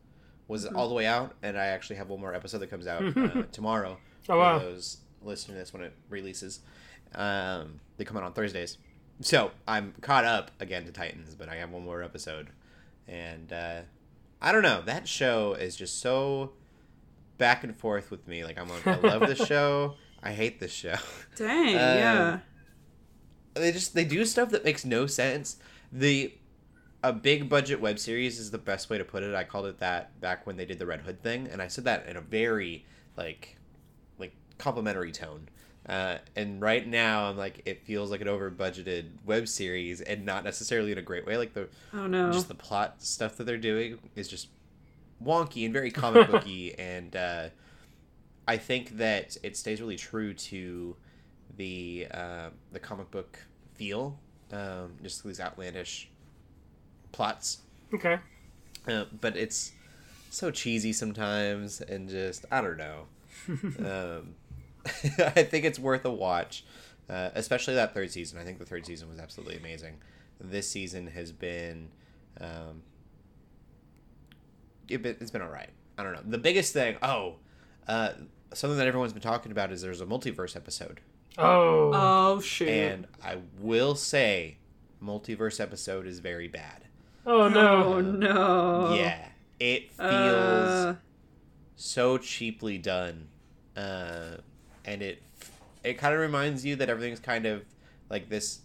Was 0.49 0.65
Mm-hmm. 0.65 0.77
all 0.77 0.89
the 0.89 0.95
way 0.95 1.07
out, 1.07 1.35
and 1.43 1.59
I 1.59 1.67
actually 1.67 1.97
have 1.97 2.09
one 2.09 2.21
more 2.21 2.35
episode 2.35 2.59
that 2.59 2.71
comes 2.71 2.87
out 2.87 3.03
uh, 3.17 3.43
tomorrow. 3.53 3.99
Oh, 4.29 4.39
wow. 4.39 4.59
those 4.59 4.99
listening 5.23 5.57
to 5.57 5.61
this 5.61 5.73
when 5.73 5.83
it 5.83 5.93
releases. 6.09 6.61
Um, 7.15 7.81
they 7.99 8.05
come 8.05 8.17
out 8.17 8.23
on 8.25 8.33
Thursdays, 8.33 8.79
so 9.21 9.51
I'm 9.69 9.93
caught 10.01 10.25
up 10.25 10.51
again 10.61 10.85
to 10.87 10.93
Titans, 10.93 11.35
but 11.35 11.49
I 11.49 11.57
have 11.57 11.71
one 11.71 11.85
more 11.85 12.03
episode, 12.03 12.49
and 13.07 13.53
uh, 13.53 13.81
I 14.41 14.53
don't 14.53 14.63
know. 14.63 14.83
That 14.83 15.07
show 15.07 15.53
is 15.55 15.77
just 15.77 16.01
so 16.01 16.53
back 17.39 17.63
and 17.65 17.77
forth 17.77 18.11
with 18.11 18.27
me. 18.27 18.45
Like 18.45 18.59
I'm 18.59 18.69
like, 18.69 18.87
I 18.87 18.97
love 18.97 19.21
the 19.29 19.35
show. 19.47 19.97
I 20.23 20.33
hate 20.33 20.61
this 20.61 20.73
show. 20.73 20.97
Dang. 21.37 21.69
Um, 21.75 21.75
yeah. 21.75 22.39
they 23.55 23.73
just 23.73 23.95
they 23.95 24.05
do 24.05 24.25
stuff 24.25 24.51
that 24.51 24.65
makes 24.65 24.85
no 24.85 25.07
sense. 25.07 25.57
The 25.93 26.33
a 27.03 27.13
big 27.13 27.49
budget 27.49 27.81
web 27.81 27.99
series 27.99 28.39
is 28.41 28.51
the 28.51 28.59
best 28.59 28.91
way 28.91 28.99
to 28.99 29.05
put 29.05 29.23
it. 29.23 29.35
I 29.35 29.45
called 29.45 29.67
it 29.67 29.79
that 29.79 30.21
back 30.21 30.47
when 30.47 30.57
they 30.57 30.65
did 30.65 30.79
the 30.79 30.87
Red 30.87 31.03
Hood 31.03 31.23
thing, 31.23 31.47
and 31.51 31.63
I 31.63 31.69
said 31.69 31.85
that 31.85 32.07
in 32.07 32.17
a 32.17 32.21
very 32.21 32.85
like 33.17 33.57
like 34.19 34.35
complimentary 34.59 35.13
tone. 35.13 35.49
Uh, 35.89 36.19
and 36.35 36.61
right 36.61 36.85
now, 36.85 37.27
I'm 37.31 37.37
like, 37.37 37.63
it 37.65 37.85
feels 37.87 38.11
like 38.11 38.21
an 38.21 38.27
over 38.27 38.51
budgeted 38.51 39.05
web 39.25 39.47
series, 39.47 40.01
and 40.01 40.25
not 40.27 40.43
necessarily 40.43 40.91
in 40.91 40.99
a 40.99 41.03
great 41.03 41.25
way. 41.25 41.37
Like 41.37 41.55
the 41.55 41.69
Oh 41.95 42.09
no. 42.09 42.33
just 42.33 42.49
the 42.49 42.55
plot 42.57 42.97
stuff 43.03 43.37
that 43.37 43.45
they're 43.45 43.57
doing 43.57 43.99
is 44.17 44.27
just 44.27 44.49
wonky 45.25 45.65
and 45.65 45.73
very 45.73 45.93
comic 45.93 46.29
booky 46.31 46.77
and 46.77 47.15
uh, 47.15 47.49
i 48.47 48.57
think 48.57 48.97
that 48.99 49.37
it 49.43 49.57
stays 49.57 49.81
really 49.81 49.97
true 49.97 50.33
to 50.35 50.97
the 51.57 52.07
uh, 52.13 52.49
the 52.73 52.79
comic 52.79 53.11
book 53.11 53.39
feel 53.75 54.19
um, 54.53 54.93
just 55.03 55.25
these 55.25 55.41
outlandish 55.41 56.09
plots. 57.13 57.59
Okay. 57.93 58.19
uh, 58.89 59.05
but 59.21 59.37
it's 59.37 59.73
so 60.31 60.51
cheesy 60.51 60.93
sometimes 60.93 61.81
and 61.81 62.09
just 62.09 62.45
i 62.51 62.61
don't 62.61 62.77
know. 62.77 63.07
Um, 63.79 64.35
i 65.19 65.43
think 65.43 65.65
it's 65.65 65.79
worth 65.79 66.05
a 66.05 66.11
watch 66.11 66.65
uh, 67.09 67.31
especially 67.35 67.75
that 67.75 67.95
third 67.95 68.11
season. 68.11 68.39
I 68.39 68.45
think 68.45 68.59
the 68.59 68.65
third 68.65 68.85
season 68.85 69.09
was 69.09 69.19
absolutely 69.21 69.57
amazing. 69.57 69.99
This 70.41 70.69
season 70.69 71.07
has 71.09 71.31
been 71.33 71.89
um, 72.41 72.83
it, 74.89 75.05
it's 75.05 75.31
been 75.31 75.43
all 75.43 75.49
right. 75.49 75.71
I 75.99 76.03
don't 76.03 76.13
know. 76.13 76.23
The 76.25 76.39
biggest 76.39 76.73
thing 76.73 76.97
oh 77.03 77.37
uh, 77.87 78.11
something 78.55 78.79
that 78.79 78.87
everyone's 78.87 79.13
been 79.13 79.23
talking 79.23 79.53
about 79.53 79.73
is 79.73 79.83
there's 79.83 80.01
a 80.01 80.07
multiverse 80.07 80.57
episode 80.57 81.01
Oh. 81.39 81.91
oh 81.95 82.41
shit. 82.41 82.69
and 82.69 83.07
i 83.23 83.37
will 83.61 83.95
say 83.95 84.57
multiverse 85.05 85.61
episode 85.61 86.07
is 86.07 86.19
very 86.21 86.49
bad 86.49 86.85
oh 87.27 87.49
no. 87.49 87.85
Oh 87.95 88.01
no. 88.01 88.95
yeah 88.99 89.29
it 89.61 89.91
feels 89.93 90.09
Uh, 90.09 90.95
so 91.75 92.17
cheaply 92.19 92.79
done 92.79 93.29
uh, 93.77 94.37
and 94.85 95.03
it 95.03 95.23
it 95.85 95.99
kind 95.99 96.15
of 96.15 96.21
reminds 96.21 96.65
you 96.65 96.77
that 96.77 96.89
everything's 96.89 97.21
kind 97.21 97.45
of 97.47 97.63
like 98.09 98.29
this 98.31 98.61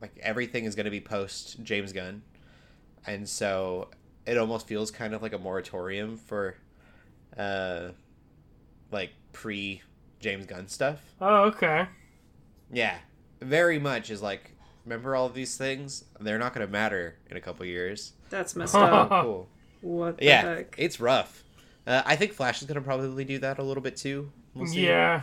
like 0.00 0.16
everything 0.22 0.64
is 0.64 0.74
going 0.74 0.84
to 0.84 0.90
be 0.90 1.00
post 1.00 1.62
james 1.62 1.92
gunn 1.92 2.22
and 3.06 3.28
so 3.28 3.88
it 4.26 4.38
almost 4.38 4.66
feels 4.66 4.90
kind 4.90 5.12
of 5.14 5.20
like 5.22 5.32
a 5.34 5.38
moratorium 5.38 6.16
for 6.16 6.54
uh 7.36 7.88
like 8.90 9.10
pre 9.32 9.82
james 10.20 10.46
gunn 10.46 10.68
stuff. 10.68 11.00
Oh, 11.20 11.44
okay. 11.44 11.86
yeah. 12.72 12.98
Very 13.40 13.78
much 13.78 14.10
is 14.10 14.20
like 14.22 14.52
remember 14.84 15.14
all 15.14 15.26
of 15.26 15.34
these 15.34 15.56
things? 15.56 16.04
They're 16.20 16.38
not 16.38 16.54
going 16.54 16.66
to 16.66 16.72
matter 16.72 17.16
in 17.30 17.36
a 17.36 17.40
couple 17.40 17.64
years. 17.66 18.12
That's 18.30 18.56
messed 18.56 18.74
up. 18.74 19.10
oh, 19.12 19.22
cool 19.22 19.48
What 19.80 20.18
the 20.18 20.24
yeah 20.24 20.42
heck? 20.56 20.74
it's 20.78 20.98
rough. 21.00 21.44
Uh, 21.86 22.02
i 22.04 22.16
think 22.16 22.32
flash 22.34 22.60
is 22.60 22.68
going 22.68 22.74
to 22.74 22.82
probably 22.82 23.24
do 23.24 23.38
that 23.38 23.58
a 23.58 23.62
little 23.62 23.82
bit 23.82 23.96
too. 23.96 24.30
We'll 24.54 24.66
see. 24.66 24.86
Yeah. 24.86 25.22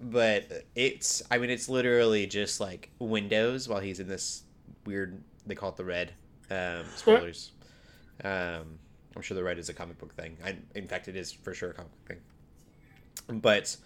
but 0.00 0.64
it's 0.74 1.22
i 1.30 1.38
mean 1.38 1.50
it's 1.50 1.68
literally 1.68 2.26
just 2.26 2.60
like 2.60 2.90
windows 2.98 3.68
while 3.68 3.80
he's 3.80 3.98
in 4.00 4.08
this 4.08 4.42
weird 4.84 5.22
they 5.46 5.54
call 5.54 5.70
it 5.70 5.76
the 5.76 5.84
red. 5.84 6.12
Um 6.50 6.84
spoilers. 6.94 7.52
Um 8.24 8.78
i'm 9.16 9.22
sure 9.22 9.34
the 9.34 9.42
red 9.44 9.58
is 9.58 9.68
a 9.68 9.74
comic 9.74 9.98
book 9.98 10.14
thing. 10.14 10.36
I, 10.44 10.56
in 10.74 10.86
fact 10.86 11.08
it 11.08 11.16
is 11.16 11.32
for 11.32 11.52
sure 11.54 11.70
a 11.70 11.74
comic 11.74 11.90
book 11.92 12.08
thing 12.08 12.18
but 13.28 13.76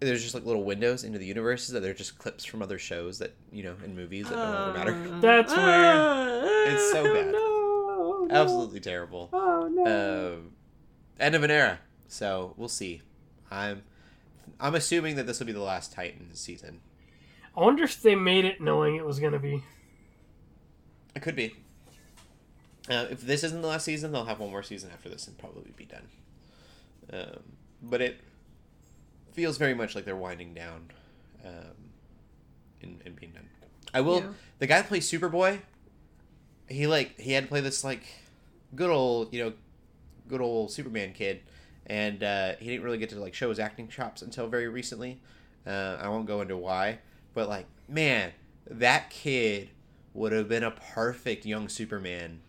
there's 0.00 0.22
just 0.22 0.34
like 0.34 0.44
little 0.44 0.62
windows 0.64 1.02
into 1.04 1.18
the 1.18 1.26
universes 1.26 1.70
that 1.70 1.80
they're 1.80 1.94
just 1.94 2.18
clips 2.18 2.44
from 2.44 2.62
other 2.62 2.78
shows 2.78 3.18
that 3.18 3.34
you 3.50 3.62
know 3.64 3.74
in 3.84 3.96
movies 3.96 4.28
that 4.28 4.36
no 4.36 4.42
longer 4.42 4.78
matter 4.78 4.92
Uh, 5.16 5.20
That's 5.20 5.54
weird. 5.56 6.72
It's 6.74 6.92
so 6.92 7.02
bad. 7.14 7.32
No, 7.32 8.26
no. 8.28 8.28
absolutely 8.30 8.80
terrible 8.80 9.28
Oh 9.32 9.68
no. 9.72 10.34
um, 10.36 10.52
end 11.18 11.34
of 11.34 11.42
an 11.42 11.50
era. 11.50 11.80
So 12.06 12.54
we'll 12.56 12.68
see. 12.68 13.02
I'm 13.50 13.82
I'm 14.60 14.74
assuming 14.74 15.16
that 15.16 15.26
this 15.26 15.40
will 15.40 15.46
be 15.46 15.52
the 15.52 15.60
last 15.60 15.92
Titans 15.92 16.40
season. 16.40 16.80
I 17.56 17.60
wonder 17.60 17.82
if 17.84 18.00
they 18.00 18.14
made 18.14 18.44
it 18.44 18.60
knowing 18.60 18.94
it 18.96 19.04
was 19.04 19.18
gonna 19.18 19.38
be. 19.40 19.62
It 21.16 21.22
could 21.22 21.34
be. 21.36 21.54
Uh, 22.88 23.06
if 23.10 23.20
this 23.20 23.42
isn't 23.44 23.60
the 23.62 23.68
last 23.68 23.84
season, 23.84 24.12
they'll 24.12 24.24
have 24.24 24.38
one 24.38 24.50
more 24.50 24.62
season 24.62 24.90
after 24.94 25.08
this 25.08 25.26
and 25.26 25.36
probably 25.36 25.72
be 25.76 25.84
done. 25.84 26.08
Um, 27.12 27.40
but 27.82 28.00
it 28.00 28.20
feels 29.38 29.56
very 29.56 29.72
much 29.72 29.94
like 29.94 30.04
they're 30.04 30.16
winding 30.16 30.52
down 30.52 30.90
um, 31.44 31.92
and, 32.82 33.00
and 33.06 33.14
being 33.14 33.30
done. 33.30 33.48
I 33.94 34.00
will. 34.00 34.18
Yeah. 34.18 34.26
The 34.58 34.66
guy 34.66 34.78
that 34.78 34.88
plays 34.88 35.08
Superboy, 35.08 35.60
he 36.66 36.88
like 36.88 37.16
he 37.20 37.30
had 37.30 37.44
to 37.44 37.48
play 37.48 37.60
this 37.60 37.84
like 37.84 38.02
good 38.74 38.90
old 38.90 39.32
you 39.32 39.44
know 39.44 39.52
good 40.26 40.40
old 40.40 40.72
Superman 40.72 41.12
kid, 41.12 41.42
and 41.86 42.20
uh, 42.24 42.54
he 42.58 42.66
didn't 42.66 42.82
really 42.82 42.98
get 42.98 43.10
to 43.10 43.20
like 43.20 43.32
show 43.32 43.48
his 43.48 43.60
acting 43.60 43.86
chops 43.86 44.22
until 44.22 44.48
very 44.48 44.66
recently. 44.66 45.20
Uh, 45.64 45.98
I 46.00 46.08
won't 46.08 46.26
go 46.26 46.40
into 46.40 46.56
why, 46.56 46.98
but 47.32 47.48
like 47.48 47.66
man, 47.88 48.32
that 48.68 49.08
kid 49.08 49.70
would 50.14 50.32
have 50.32 50.48
been 50.48 50.64
a 50.64 50.72
perfect 50.72 51.46
young 51.46 51.68
Superman 51.68 52.40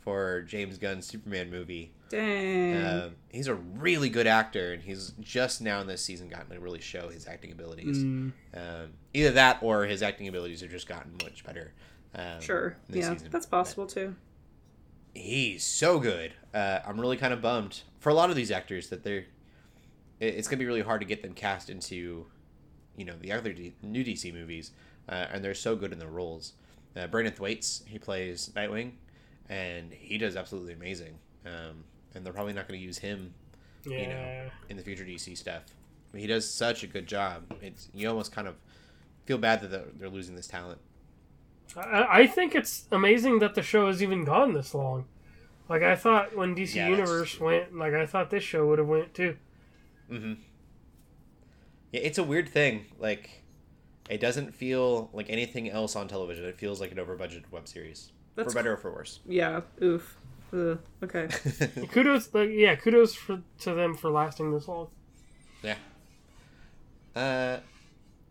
for 0.00 0.42
James 0.42 0.76
Gunn's 0.76 1.06
Superman 1.06 1.52
movie. 1.52 1.92
Dang. 2.12 2.84
Um, 2.84 3.14
he's 3.30 3.48
a 3.48 3.54
really 3.54 4.10
good 4.10 4.26
actor, 4.26 4.72
and 4.74 4.82
he's 4.82 5.14
just 5.20 5.62
now 5.62 5.80
in 5.80 5.86
this 5.86 6.04
season 6.04 6.28
gotten 6.28 6.50
to 6.50 6.60
really 6.60 6.80
show 6.80 7.08
his 7.08 7.26
acting 7.26 7.52
abilities. 7.52 7.98
Mm. 7.98 8.32
Um, 8.54 8.92
either 9.14 9.30
that 9.30 9.58
or 9.62 9.84
his 9.86 10.02
acting 10.02 10.28
abilities 10.28 10.60
have 10.60 10.70
just 10.70 10.86
gotten 10.86 11.12
much 11.22 11.42
better. 11.42 11.72
Um, 12.14 12.40
sure. 12.40 12.76
Yeah, 12.88 13.14
season. 13.14 13.30
that's 13.30 13.46
But 13.46 13.56
possible 13.56 13.86
too. 13.86 14.14
He's 15.14 15.64
so 15.64 15.98
good. 15.98 16.34
Uh, 16.52 16.80
I'm 16.86 17.00
really 17.00 17.16
kind 17.16 17.32
of 17.32 17.40
bummed 17.40 17.80
for 17.98 18.10
a 18.10 18.14
lot 18.14 18.28
of 18.30 18.36
these 18.36 18.50
actors 18.50 18.88
that 18.90 19.02
they're. 19.04 19.24
It's 20.20 20.46
gonna 20.48 20.58
be 20.58 20.66
really 20.66 20.82
hard 20.82 21.00
to 21.00 21.06
get 21.06 21.22
them 21.22 21.32
cast 21.32 21.68
into, 21.70 22.26
you 22.96 23.04
know, 23.06 23.14
the 23.20 23.32
other 23.32 23.52
D- 23.52 23.74
new 23.82 24.04
DC 24.04 24.32
movies, 24.32 24.70
uh, 25.08 25.26
and 25.32 25.42
they're 25.42 25.54
so 25.54 25.74
good 25.76 25.92
in 25.92 25.98
their 25.98 26.08
roles. 26.10 26.52
uh, 26.94 27.06
Brenton 27.06 27.34
Thwaites. 27.34 27.82
He 27.86 27.98
plays 27.98 28.50
Nightwing, 28.54 28.92
and 29.48 29.92
he 29.92 30.18
does 30.18 30.36
absolutely 30.36 30.74
amazing. 30.74 31.18
Um, 31.46 31.84
and 32.14 32.24
they're 32.24 32.32
probably 32.32 32.52
not 32.52 32.68
going 32.68 32.78
to 32.78 32.84
use 32.84 32.98
him 32.98 33.34
Yeah. 33.84 34.00
you 34.00 34.06
know, 34.08 34.50
in 34.68 34.76
the 34.76 34.82
future 34.82 35.04
DC 35.04 35.36
stuff. 35.36 35.62
I 36.12 36.16
mean, 36.16 36.22
he 36.22 36.26
does 36.26 36.48
such 36.48 36.82
a 36.82 36.86
good 36.86 37.06
job. 37.06 37.44
It's 37.62 37.88
you 37.94 38.08
almost 38.08 38.32
kind 38.32 38.46
of 38.48 38.56
feel 39.24 39.38
bad 39.38 39.60
that 39.62 39.70
they're, 39.70 39.84
they're 39.98 40.08
losing 40.10 40.34
this 40.36 40.46
talent. 40.46 40.80
I, 41.76 42.06
I 42.22 42.26
think 42.26 42.54
it's 42.54 42.86
amazing 42.92 43.38
that 43.38 43.54
the 43.54 43.62
show 43.62 43.86
has 43.86 44.02
even 44.02 44.24
gone 44.24 44.52
this 44.52 44.74
long. 44.74 45.06
Like 45.68 45.82
I 45.82 45.96
thought 45.96 46.36
when 46.36 46.54
DC 46.54 46.74
Yeah, 46.74 46.88
Universe 46.88 47.40
went, 47.40 47.74
like 47.76 47.94
I 47.94 48.04
thought 48.04 48.30
this 48.30 48.42
show 48.44 48.66
would 48.66 48.78
have 48.78 48.88
went 48.88 49.14
too. 49.14 49.36
Mm-hmm. 50.10 50.34
Yeah, 51.92 52.00
it's 52.00 52.18
a 52.18 52.24
weird 52.24 52.48
thing. 52.48 52.86
Like, 52.98 53.42
it 54.10 54.20
doesn't 54.20 54.54
feel 54.54 55.08
like 55.12 55.26
anything 55.30 55.70
else 55.70 55.94
on 55.96 56.08
television. 56.08 56.44
It 56.44 56.56
feels 56.58 56.80
like 56.80 56.90
an 56.92 56.98
over 56.98 57.16
budgeted 57.16 57.50
web 57.50 57.68
series, 57.68 58.12
That's 58.34 58.52
for 58.52 58.58
better 58.58 58.72
or 58.72 58.76
for 58.76 58.92
worse. 58.92 59.20
Yeah. 59.26 59.60
Oof. 59.82 60.16
Ugh. 60.52 60.78
Okay. 61.02 61.28
Kudos, 61.92 62.32
like, 62.34 62.50
yeah, 62.52 62.74
kudos 62.74 63.14
for 63.14 63.40
to 63.60 63.74
them 63.74 63.94
for 63.96 64.10
lasting 64.10 64.52
this 64.52 64.68
long. 64.68 64.88
yeah. 65.62 65.76
Uh, 67.16 67.58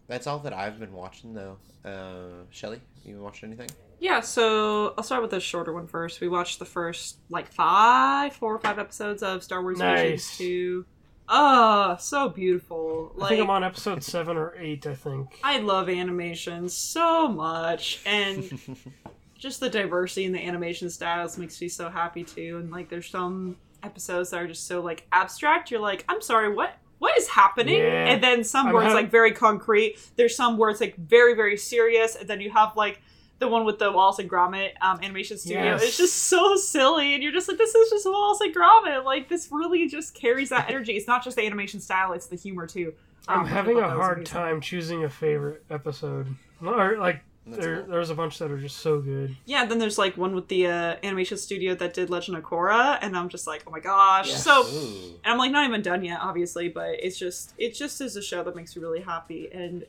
that's 0.08 0.28
all 0.28 0.40
that 0.40 0.54
I've 0.54 0.80
been 0.80 0.94
watching 0.94 1.34
though. 1.34 1.58
Uh, 1.86 2.44
Shelly, 2.52 2.80
you 3.06 3.14
been 3.16 3.24
watching 3.24 3.50
anything? 3.50 3.70
Yeah, 4.00 4.20
so 4.22 4.94
I'll 4.98 5.04
start 5.04 5.22
with 5.22 5.32
the 5.32 5.40
shorter 5.40 5.74
one 5.74 5.88
first. 5.88 6.22
We 6.22 6.28
watched 6.28 6.60
the 6.60 6.66
first 6.66 7.18
like 7.30 7.48
five, 7.52 8.34
four 8.34 8.56
or 8.56 8.60
five 8.60 8.80
episodes 8.80 9.22
of 9.24 9.44
Star 9.44 9.62
Wars 9.62 9.78
Nice. 9.80 10.02
Visions 10.02 10.38
2. 10.38 10.86
Oh, 11.30 11.96
so 12.00 12.28
beautiful. 12.30 13.16
I 13.22 13.30
think 13.30 13.42
I'm 13.42 13.50
on 13.50 13.64
episode 13.64 14.04
seven 14.04 14.36
or 14.38 14.56
eight. 14.60 14.86
I 14.88 14.96
think. 14.96 15.40
I 15.44 15.60
love 15.60 15.88
animation 15.88 16.68
so 16.68 17.28
much 17.30 18.02
and 18.06 18.60
just 19.42 19.60
the 19.60 19.70
diversity 19.70 20.24
in 20.26 20.32
the 20.32 20.40
animation 20.46 20.88
styles 20.90 21.36
makes 21.38 21.60
me 21.60 21.68
so 21.68 21.90
happy 21.90 22.24
too. 22.24 22.60
And 22.60 22.72
like 22.72 22.90
there's 22.90 23.10
some 23.10 23.58
episodes 23.82 24.30
that 24.30 24.40
are 24.40 24.48
just 24.48 24.68
so 24.68 24.82
like 24.82 25.08
abstract. 25.12 25.72
You're 25.72 25.80
like, 25.82 26.06
I'm 26.08 26.22
sorry, 26.22 26.54
what 26.54 26.78
what 27.00 27.18
is 27.18 27.28
happening? 27.28 27.80
Yeah. 27.80 28.06
And 28.12 28.24
then 28.24 28.44
some 28.44 28.68
I'm 28.68 28.74
where 28.74 28.86
it's 28.86 28.94
like 28.94 29.10
very 29.10 29.32
concrete. 29.32 29.98
There's 30.16 30.36
some 30.36 30.60
where 30.60 30.70
it's 30.70 30.80
like 30.80 30.96
very, 30.96 31.34
very 31.34 31.58
serious, 31.58 32.16
and 32.16 32.30
then 32.30 32.40
you 32.40 32.52
have 32.52 32.78
like 32.78 33.02
the 33.40 33.48
one 33.48 33.66
with 33.66 33.80
the 33.80 33.92
Wallace 33.92 34.20
and 34.20 34.30
Gromit 34.30 34.74
um, 34.82 35.00
animation 35.02 35.40
studio. 35.40 35.64
Yes. 35.64 35.82
It's 35.82 35.98
just 35.98 36.16
so 36.16 36.56
silly, 36.58 37.16
and 37.16 37.24
you're 37.24 37.32
just 37.32 37.48
like, 37.48 37.58
this 37.58 37.74
is 37.74 37.90
just 37.90 38.06
Wallace 38.06 38.40
and 38.42 38.54
Gromit. 38.56 39.04
Like 39.04 39.28
this 39.28 39.48
really 39.52 39.88
just 39.88 40.14
carries 40.14 40.50
that 40.50 40.70
energy. 40.70 40.94
It's 40.94 41.08
not 41.08 41.24
just 41.24 41.36
the 41.38 41.44
animation 41.48 41.80
style; 41.80 42.14
it's 42.14 42.28
the 42.28 42.36
humor 42.36 42.68
too. 42.68 42.94
I'm 43.28 43.40
Um, 43.40 43.46
having 43.48 43.80
a 43.80 43.90
hard 43.90 44.24
time 44.28 44.62
choosing 44.62 45.04
a 45.04 45.10
favorite 45.10 45.64
episode. 45.72 46.28
Or 46.64 46.98
like 47.00 47.24
there, 47.46 47.82
cool. 47.82 47.92
there's 47.92 48.10
a 48.12 48.16
bunch 48.16 48.38
that 48.38 48.52
are 48.52 48.58
just 48.58 48.78
so 48.78 49.02
good. 49.02 49.36
Yeah, 49.46 49.66
then 49.66 49.80
there's 49.80 49.98
like 49.98 50.16
one 50.16 50.36
with 50.36 50.48
the 50.48 50.68
uh, 50.68 50.96
animation 51.04 51.38
studio 51.38 51.74
that 51.76 51.94
did 51.94 52.10
Legend 52.10 52.38
of 52.38 52.44
Korra, 52.44 53.00
and 53.02 53.18
I'm 53.18 53.30
just 53.30 53.48
like, 53.48 53.64
oh 53.66 53.72
my 53.72 53.80
gosh. 53.80 54.30
Yes. 54.30 54.44
So, 54.44 54.64
Ooh. 54.66 55.20
and 55.24 55.34
I'm 55.34 55.38
like 55.38 55.52
not 55.52 55.68
even 55.68 55.82
done 55.82 56.04
yet, 56.04 56.20
obviously, 56.22 56.70
but 56.70 57.04
it's 57.04 57.18
just 57.18 57.54
it 57.58 57.74
just 57.74 58.00
is 58.00 58.16
a 58.16 58.22
show 58.22 58.44
that 58.44 58.56
makes 58.56 58.76
me 58.76 58.82
really 58.82 59.02
happy, 59.02 59.50
and 59.52 59.86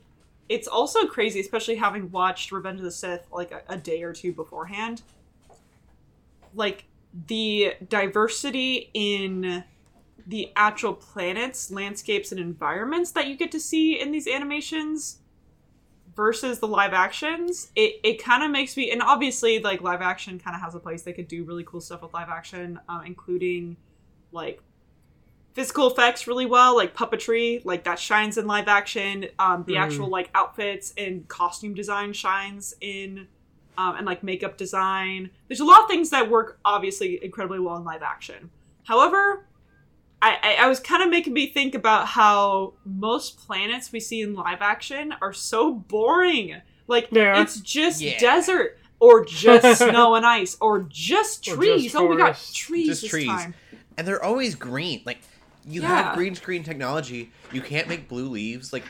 it's 0.49 0.67
also 0.67 1.07
crazy, 1.07 1.41
especially 1.41 1.77
having 1.77 2.11
watched 2.11 2.53
Revenge 2.53 2.79
of 2.79 2.85
the 2.85 2.91
Sith 2.91 3.27
like 3.31 3.53
a, 3.53 3.63
a 3.69 3.77
day 3.77 4.03
or 4.03 4.13
two 4.13 4.33
beforehand. 4.33 5.03
Like 6.55 6.85
the 7.27 7.75
diversity 7.89 8.91
in 8.95 9.65
the 10.27 10.53
actual 10.57 10.95
planets, 10.95 11.71
landscapes, 11.71 12.33
and 12.33 12.41
environments 12.41 13.11
that 13.13 13.27
you 13.27 13.37
get 13.37 13.53
to 13.53 13.61
see 13.61 14.01
in 14.01 14.11
these 14.13 14.27
animations 14.27 15.19
versus 16.15 16.59
the 16.59 16.69
live 16.69 16.93
actions, 16.93 17.71
it, 17.75 18.01
it 18.05 18.23
kind 18.23 18.43
of 18.43 18.51
makes 18.51 18.77
me 18.77 18.91
and 18.91 19.03
obviously 19.03 19.59
like 19.61 19.81
live 19.81 20.03
action 20.03 20.39
kind 20.39 20.55
of 20.55 20.61
has 20.63 20.75
a 20.75 20.79
place 20.81 21.03
they 21.03 21.13
could 21.13 21.29
do 21.29 21.45
really 21.45 21.65
cool 21.65 21.81
stuff 21.81 22.03
with 22.03 22.13
live 22.13 22.29
action, 22.29 22.79
um, 22.89 23.05
including 23.07 23.77
like 24.31 24.61
physical 25.55 25.91
effects 25.91 26.27
really 26.27 26.47
well, 26.47 26.75
like 26.77 26.95
puppetry, 26.97 27.63
like 27.65 27.85
that 27.85 27.99
shines 27.99 28.39
in 28.39 28.47
live 28.47 28.69
action. 28.69 29.27
Um, 29.39 29.65
the 29.67 29.75
Mm. 29.75 29.81
actual 29.81 30.09
like 30.09 30.31
outfits 30.35 30.95
and 30.97 31.27
costume 31.29 31.75
design 31.75 32.13
shines 32.13 32.75
in, 32.81 33.29
um, 33.79 33.97
and 33.97 34.07
like 34.07 34.23
makeup 34.23 34.57
design. 34.57 35.31
There's 35.49 35.61
a 35.61 35.65
lot 35.65 35.83
of 35.83 35.89
things 35.89 36.11
that 36.11 36.31
work 36.31 36.59
obviously 36.65 37.23
incredibly 37.23 37.59
well 37.59 37.77
in 37.77 37.85
live 37.85 38.03
action. 38.03 38.51
However, 38.85 39.47
I, 40.23 40.39
I, 40.43 40.65
I 40.65 40.69
was 40.69 40.79
kind 40.81 41.03
of 41.03 41.11
making 41.11 41.33
me 41.33 41.49
think 41.49 41.75
about 41.75 42.07
how 42.07 42.75
most 42.87 43.39
planets 43.45 43.91
we 43.93 43.99
see 44.01 44.23
in 44.23 44.35
live 44.35 44.63
action 44.63 45.13
are 45.21 45.33
so 45.33 45.75
boring. 45.75 46.61
Like 46.87 47.11
They 47.11 47.27
are. 47.27 47.41
it's 47.43 47.61
just 47.61 48.01
Yeah. 48.01 48.19
desert 48.19 48.79
or 49.01 49.25
just 49.25 49.79
snow 49.79 50.15
and 50.15 50.25
ice 50.25 50.57
or 50.61 50.87
just 50.89 51.49
Or 51.49 51.57
trees. 51.57 51.83
just 51.85 51.97
oh, 51.97 52.07
we 52.07 52.17
got 52.17 52.37
trees 52.55 52.87
Just 52.87 53.03
this 53.03 53.11
trees. 53.11 53.27
time. 53.29 53.55
and 53.99 54.07
they're 54.07 54.23
always 54.25 54.55
green. 54.55 55.03
Like 55.05 55.19
you 55.67 55.83
Yeah. 55.83 55.89
have 55.89 56.17
green 56.17 56.35
screen 56.37 56.63
technology. 56.63 57.33
You 57.53 57.61
can't 57.61 57.89
make 57.89 58.09
blue 58.09 58.29
leaves. 58.29 58.73
Like 58.73 58.85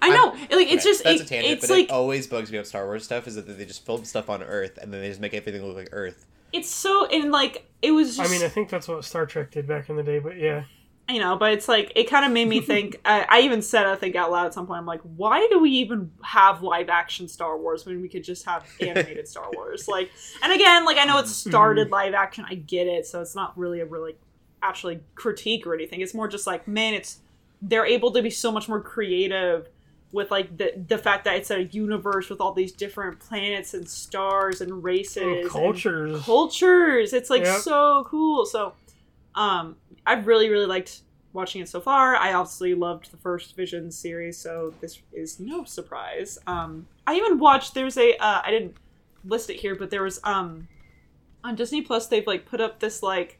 I 0.00 0.08
know. 0.10 0.30
like 0.56 0.68
it's 0.72 0.84
okay, 0.84 0.90
just 0.90 1.04
that's 1.04 1.20
it- 1.20 1.26
a 1.26 1.28
tangent, 1.28 1.52
it's 1.52 1.66
but 1.66 1.74
like 1.74 1.84
it 1.86 1.90
always 1.90 2.26
bugs 2.26 2.50
me 2.50 2.58
about 2.58 2.66
Star 2.66 2.86
Wars 2.86 3.04
stuff 3.04 3.26
is 3.26 3.34
that 3.34 3.42
they 3.42 3.64
just 3.64 3.84
film 3.84 4.04
stuff 4.04 4.30
on 4.30 4.42
Earth 4.42 4.78
and 4.80 4.92
then 4.92 5.00
they 5.02 5.08
just 5.08 5.20
make 5.20 5.34
everything 5.34 5.62
look 5.64 5.76
like 5.76 5.88
Earth. 5.92 6.24
It's 6.52 6.68
so 6.68 7.06
and 7.06 7.30
like 7.30 7.66
it 7.82 7.92
was 7.92 8.16
just 8.16 8.30
I 8.30 8.32
mean, 8.32 8.44
I 8.44 8.48
think 8.48 8.68
that's 8.68 8.88
what 8.88 9.04
Star 9.04 9.26
Trek 9.26 9.50
did 9.50 9.66
back 9.66 9.88
in 9.88 9.96
the 9.96 10.02
day. 10.02 10.18
But 10.18 10.36
yeah, 10.36 10.64
you 11.08 11.18
know, 11.18 11.36
but 11.36 11.52
it's 11.52 11.68
like 11.68 11.92
it 11.94 12.04
kind 12.04 12.24
of 12.24 12.32
made 12.32 12.48
me 12.48 12.60
think. 12.60 13.00
I, 13.04 13.26
I 13.28 13.40
even 13.40 13.62
said 13.62 13.86
I 13.86 13.96
think 13.96 14.16
out 14.16 14.30
loud 14.30 14.46
at 14.46 14.54
some 14.54 14.66
point. 14.66 14.78
I'm 14.78 14.86
like, 14.86 15.00
why 15.02 15.46
do 15.50 15.58
we 15.58 15.70
even 15.70 16.10
have 16.22 16.62
live 16.62 16.88
action 16.88 17.28
Star 17.28 17.58
Wars 17.58 17.86
when 17.86 18.00
we 18.00 18.08
could 18.08 18.24
just 18.24 18.44
have 18.46 18.64
animated 18.80 19.28
Star 19.28 19.48
Wars? 19.54 19.88
Like, 19.88 20.10
and 20.42 20.52
again, 20.52 20.84
like 20.84 20.98
I 20.98 21.04
know 21.04 21.18
it 21.18 21.26
started 21.28 21.86
mm-hmm. 21.86 21.94
live 21.94 22.14
action. 22.14 22.44
I 22.48 22.54
get 22.54 22.86
it, 22.86 23.06
so 23.06 23.20
it's 23.20 23.34
not 23.34 23.56
really 23.56 23.80
a 23.80 23.86
really 23.86 24.16
actually 24.62 25.00
critique 25.14 25.66
or 25.66 25.74
anything. 25.74 26.00
It's 26.00 26.14
more 26.14 26.28
just 26.28 26.46
like, 26.46 26.68
man, 26.68 26.94
it's 26.94 27.20
they're 27.62 27.86
able 27.86 28.10
to 28.12 28.22
be 28.22 28.30
so 28.30 28.50
much 28.50 28.68
more 28.68 28.80
creative 28.80 29.68
with 30.12 30.30
like 30.30 30.56
the 30.56 30.72
the 30.88 30.98
fact 30.98 31.24
that 31.24 31.36
it's 31.36 31.50
a 31.50 31.64
universe 31.64 32.28
with 32.28 32.40
all 32.40 32.52
these 32.52 32.72
different 32.72 33.20
planets 33.20 33.74
and 33.74 33.88
stars 33.88 34.60
and 34.60 34.82
races 34.82 35.18
And 35.22 35.36
and 35.38 35.50
cultures. 35.50 36.22
cultures. 36.24 37.12
It's 37.12 37.30
like 37.30 37.44
Yep. 37.44 37.60
so 37.60 38.04
cool. 38.08 38.44
So, 38.46 38.74
um, 39.34 39.76
I've 40.06 40.26
really 40.26 40.48
really 40.48 40.66
liked 40.66 41.02
watching 41.32 41.62
it 41.62 41.68
so 41.68 41.80
far. 41.80 42.16
I 42.16 42.32
obviously 42.32 42.74
loved 42.74 43.12
the 43.12 43.16
first 43.18 43.54
Vision 43.54 43.90
series, 43.92 44.36
so 44.36 44.74
this 44.80 45.00
is 45.12 45.38
no 45.38 45.62
surprise. 45.64 46.38
Um, 46.46 46.86
I 47.06 47.14
even 47.14 47.38
watched. 47.38 47.74
There's 47.74 47.96
a 47.96 48.16
uh, 48.16 48.42
I 48.44 48.50
didn't 48.50 48.76
list 49.24 49.48
it 49.50 49.56
here, 49.60 49.76
but 49.76 49.90
there 49.90 50.02
was 50.02 50.18
um 50.24 50.66
on 51.44 51.54
Disney 51.54 51.82
Plus. 51.82 52.08
They've 52.08 52.26
like 52.26 52.46
put 52.46 52.60
up 52.60 52.80
this 52.80 53.00
like 53.02 53.38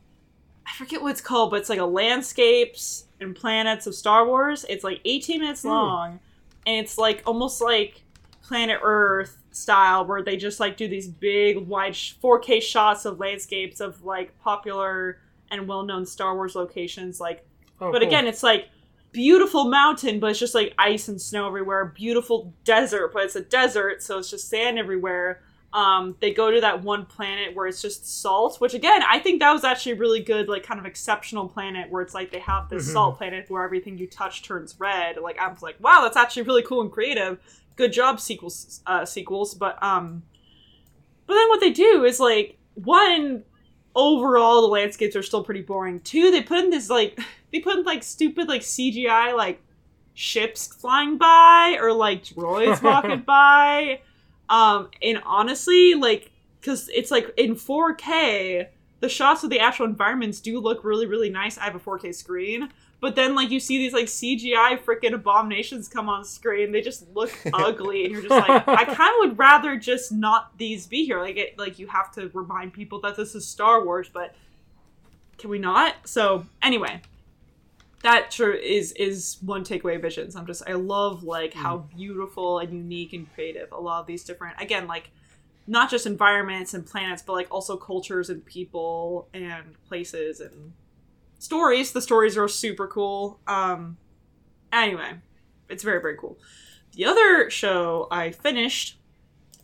I 0.67 0.71
forget 0.77 1.03
what 1.03 1.11
it's 1.11 1.21
called, 1.21 1.51
but 1.51 1.59
it's 1.61 1.69
like 1.69 1.81
a 1.81 1.85
landscapes 1.85 3.07
and 3.21 3.35
planets 3.35 3.87
of 3.89 3.95
Star 3.95 4.25
Wars. 4.27 4.65
It's 4.69 4.85
like 4.85 5.01
18 5.05 5.41
minutes 5.41 5.63
Hmm. 5.63 5.69
long, 5.69 6.21
and 6.67 6.85
it's 6.85 6.99
like 6.99 7.23
almost 7.27 7.61
like 7.61 8.03
Planet 8.43 8.81
Earth 8.83 9.37
style, 9.53 10.05
where 10.05 10.23
they 10.23 10.37
just 10.37 10.61
like 10.61 10.77
do 10.77 10.89
these 10.89 11.09
big 11.09 11.67
wide 11.67 11.93
4K 11.95 12.63
shots 12.63 13.05
of 13.05 13.19
landscapes 13.19 13.81
of 13.81 14.05
like 14.05 14.39
popular 14.41 15.19
and 15.51 15.67
well-known 15.67 16.07
Star 16.07 16.35
Wars 16.35 16.55
locations, 16.55 17.21
like 17.21 17.45
Oh, 17.81 17.91
but 17.91 18.01
cool. 18.01 18.09
again, 18.09 18.27
it's 18.27 18.43
like 18.43 18.69
beautiful 19.13 19.65
mountain, 19.65 20.21
but 20.21 20.31
it's 20.31 20.39
just 20.39 20.55
like 20.55 20.75
ice 20.79 21.09
and 21.09 21.21
snow 21.21 21.47
everywhere. 21.47 21.87
Beautiful 21.87 22.53
desert, 22.65 23.13
but 23.13 23.25
it's 23.25 23.37
a 23.37 23.41
desert, 23.41 24.03
so 24.03 24.19
it's 24.19 24.31
just 24.31 24.49
sand 24.49 24.79
everywhere. 24.79 25.43
Um, 25.73 26.17
they 26.21 26.33
go 26.33 26.51
to 26.51 26.61
that 26.63 26.83
one 26.83 27.07
planet 27.07 27.55
where 27.55 27.69
it's 27.69 27.81
just 27.81 28.21
salt, 28.23 28.61
which 28.61 28.75
again, 28.75 29.03
I 29.09 29.21
think 29.21 29.39
that 29.39 29.53
was 29.53 29.63
actually 29.63 29.93
a 29.93 29.97
really 29.97 30.21
good, 30.21 30.49
like 30.49 30.65
kind 30.65 30.81
of 30.81 30.87
exceptional 30.87 31.49
planet 31.49 31.89
where 31.91 32.03
it's 32.03 32.13
like 32.13 32.33
they 32.33 32.41
have 32.41 32.69
this 32.69 32.89
Mhm. 32.89 32.93
salt 32.93 33.19
planet 33.19 33.49
where 33.49 33.63
everything 33.63 33.97
you 33.97 34.09
touch 34.09 34.43
turns 34.43 34.75
red. 34.81 35.19
Like 35.23 35.39
I 35.39 35.47
was 35.49 35.63
like, 35.63 35.77
wow, 35.79 36.01
that's 36.03 36.17
actually 36.17 36.43
really 36.43 36.63
cool 36.63 36.81
and 36.81 36.91
creative. 36.91 37.39
Good 37.77 37.93
job, 37.93 38.19
sequels, 38.19 38.81
uh, 38.87 39.05
sequels. 39.05 39.55
But 39.55 39.81
um, 39.81 40.25
but 41.27 41.35
then 41.35 41.49
what 41.51 41.61
they 41.61 41.71
do 41.71 42.05
is 42.05 42.19
like 42.19 42.59
one 42.75 43.45
overall 43.95 44.63
the 44.63 44.69
landscapes 44.69 45.15
are 45.15 45.23
still 45.23 45.45
pretty 45.45 45.63
boring. 45.63 46.01
Two, 46.01 46.33
they 46.33 46.43
put 46.43 46.59
in 46.65 46.71
this 46.71 46.91
like 46.91 47.17
they 47.53 47.61
put 47.61 47.79
in 47.79 47.85
like 47.85 48.03
stupid 48.03 48.49
like 48.49 48.63
CGI 48.63 49.37
like 49.37 49.63
ships 50.15 50.67
flying 50.67 51.17
by 51.17 51.79
or 51.81 51.93
like 51.93 52.25
droids 52.25 52.83
walking 52.83 53.21
by. 53.21 54.01
Um, 54.51 54.91
and 55.03 55.23
honestly, 55.25 55.95
like 55.95 56.31
because 56.61 56.91
it's 56.91 57.11
like 57.11 57.33
in 57.39 57.55
4K, 57.55 58.67
the 59.01 59.09
shots 59.09 59.43
of 59.45 59.49
the 59.49 59.61
actual 59.61 59.87
environments 59.87 60.41
do 60.41 60.61
look 60.61 60.85
really 60.85 61.07
really 61.07 61.31
nice. 61.31 61.57
I 61.57 61.65
have 61.65 61.75
a 61.75 61.81
4K 61.81 62.15
screen. 62.15 62.71
But 63.01 63.17
then, 63.17 63.35
like, 63.35 63.51
you 63.51 63.61
see 63.61 63.79
these 63.79 63.95
like 63.95 64.07
CGI 64.07 64.79
freaking 64.79 65.15
abominations 65.15 65.89
come 65.89 66.09
on 66.09 66.23
screen. 66.25 66.71
They 66.71 66.83
just 66.83 67.09
look 67.15 67.33
ugly, 67.53 68.05
and 68.05 68.13
you're 68.13 68.23
just 68.23 68.31
like, 68.31 68.69
I 68.69 68.85
kind 68.85 68.99
of 68.99 69.21
would 69.21 69.39
rather 69.39 69.77
just 69.77 70.13
not 70.13 70.57
these 70.59 70.87
be 70.87 71.07
here. 71.07 71.19
Like, 71.19 71.39
it, 71.39 71.59
like 71.59 71.79
you 71.79 71.87
have 71.87 72.13
to 72.13 72.29
remind 72.35 72.75
people 72.75 73.01
that 73.01 73.17
this 73.17 73.35
is 73.35 73.47
Star 73.47 73.83
Wars, 73.85 74.11
but 74.13 74.35
can 75.39 75.49
we 75.49 75.59
not? 75.59 75.95
So 76.05 76.45
anyway, 76.63 77.01
that 78.03 78.33
sure 78.33 78.53
is 78.53 78.93
is 78.93 79.37
one 79.43 79.65
takeaway 79.65 79.97
of 79.97 80.03
visions. 80.03 80.35
I'm 80.37 80.47
just 80.47 80.63
I 80.67 80.73
love 80.73 81.23
like 81.23 81.53
how 81.55 81.79
beautiful 81.97 82.59
and 82.59 82.73
unique 82.73 83.13
and 83.13 83.33
creative 83.35 83.71
a 83.73 83.81
lot 83.81 84.01
of 84.01 84.07
these 84.07 84.25
different 84.25 84.61
again 84.61 84.87
like 84.87 85.11
not 85.67 85.91
just 85.91 86.07
environments 86.07 86.75
and 86.75 86.85
planets, 86.87 87.23
but 87.23 87.35
like 87.35 87.47
also 87.51 87.77
cultures 87.77 88.31
and 88.31 88.45
people 88.45 89.29
and 89.35 89.75
places 89.87 90.41
and 90.41 90.73
stories. 91.39 91.93
The 91.93 92.01
stories 92.03 92.37
are 92.37 92.49
super 92.49 92.89
cool. 92.89 93.39
Um, 93.47 93.97
anyway, 94.73 95.13
it's 95.69 95.83
very 95.85 96.01
very 96.01 96.17
cool. 96.17 96.39
The 96.93 97.05
other 97.05 97.51
show 97.51 98.09
I 98.11 98.31
finished 98.33 98.99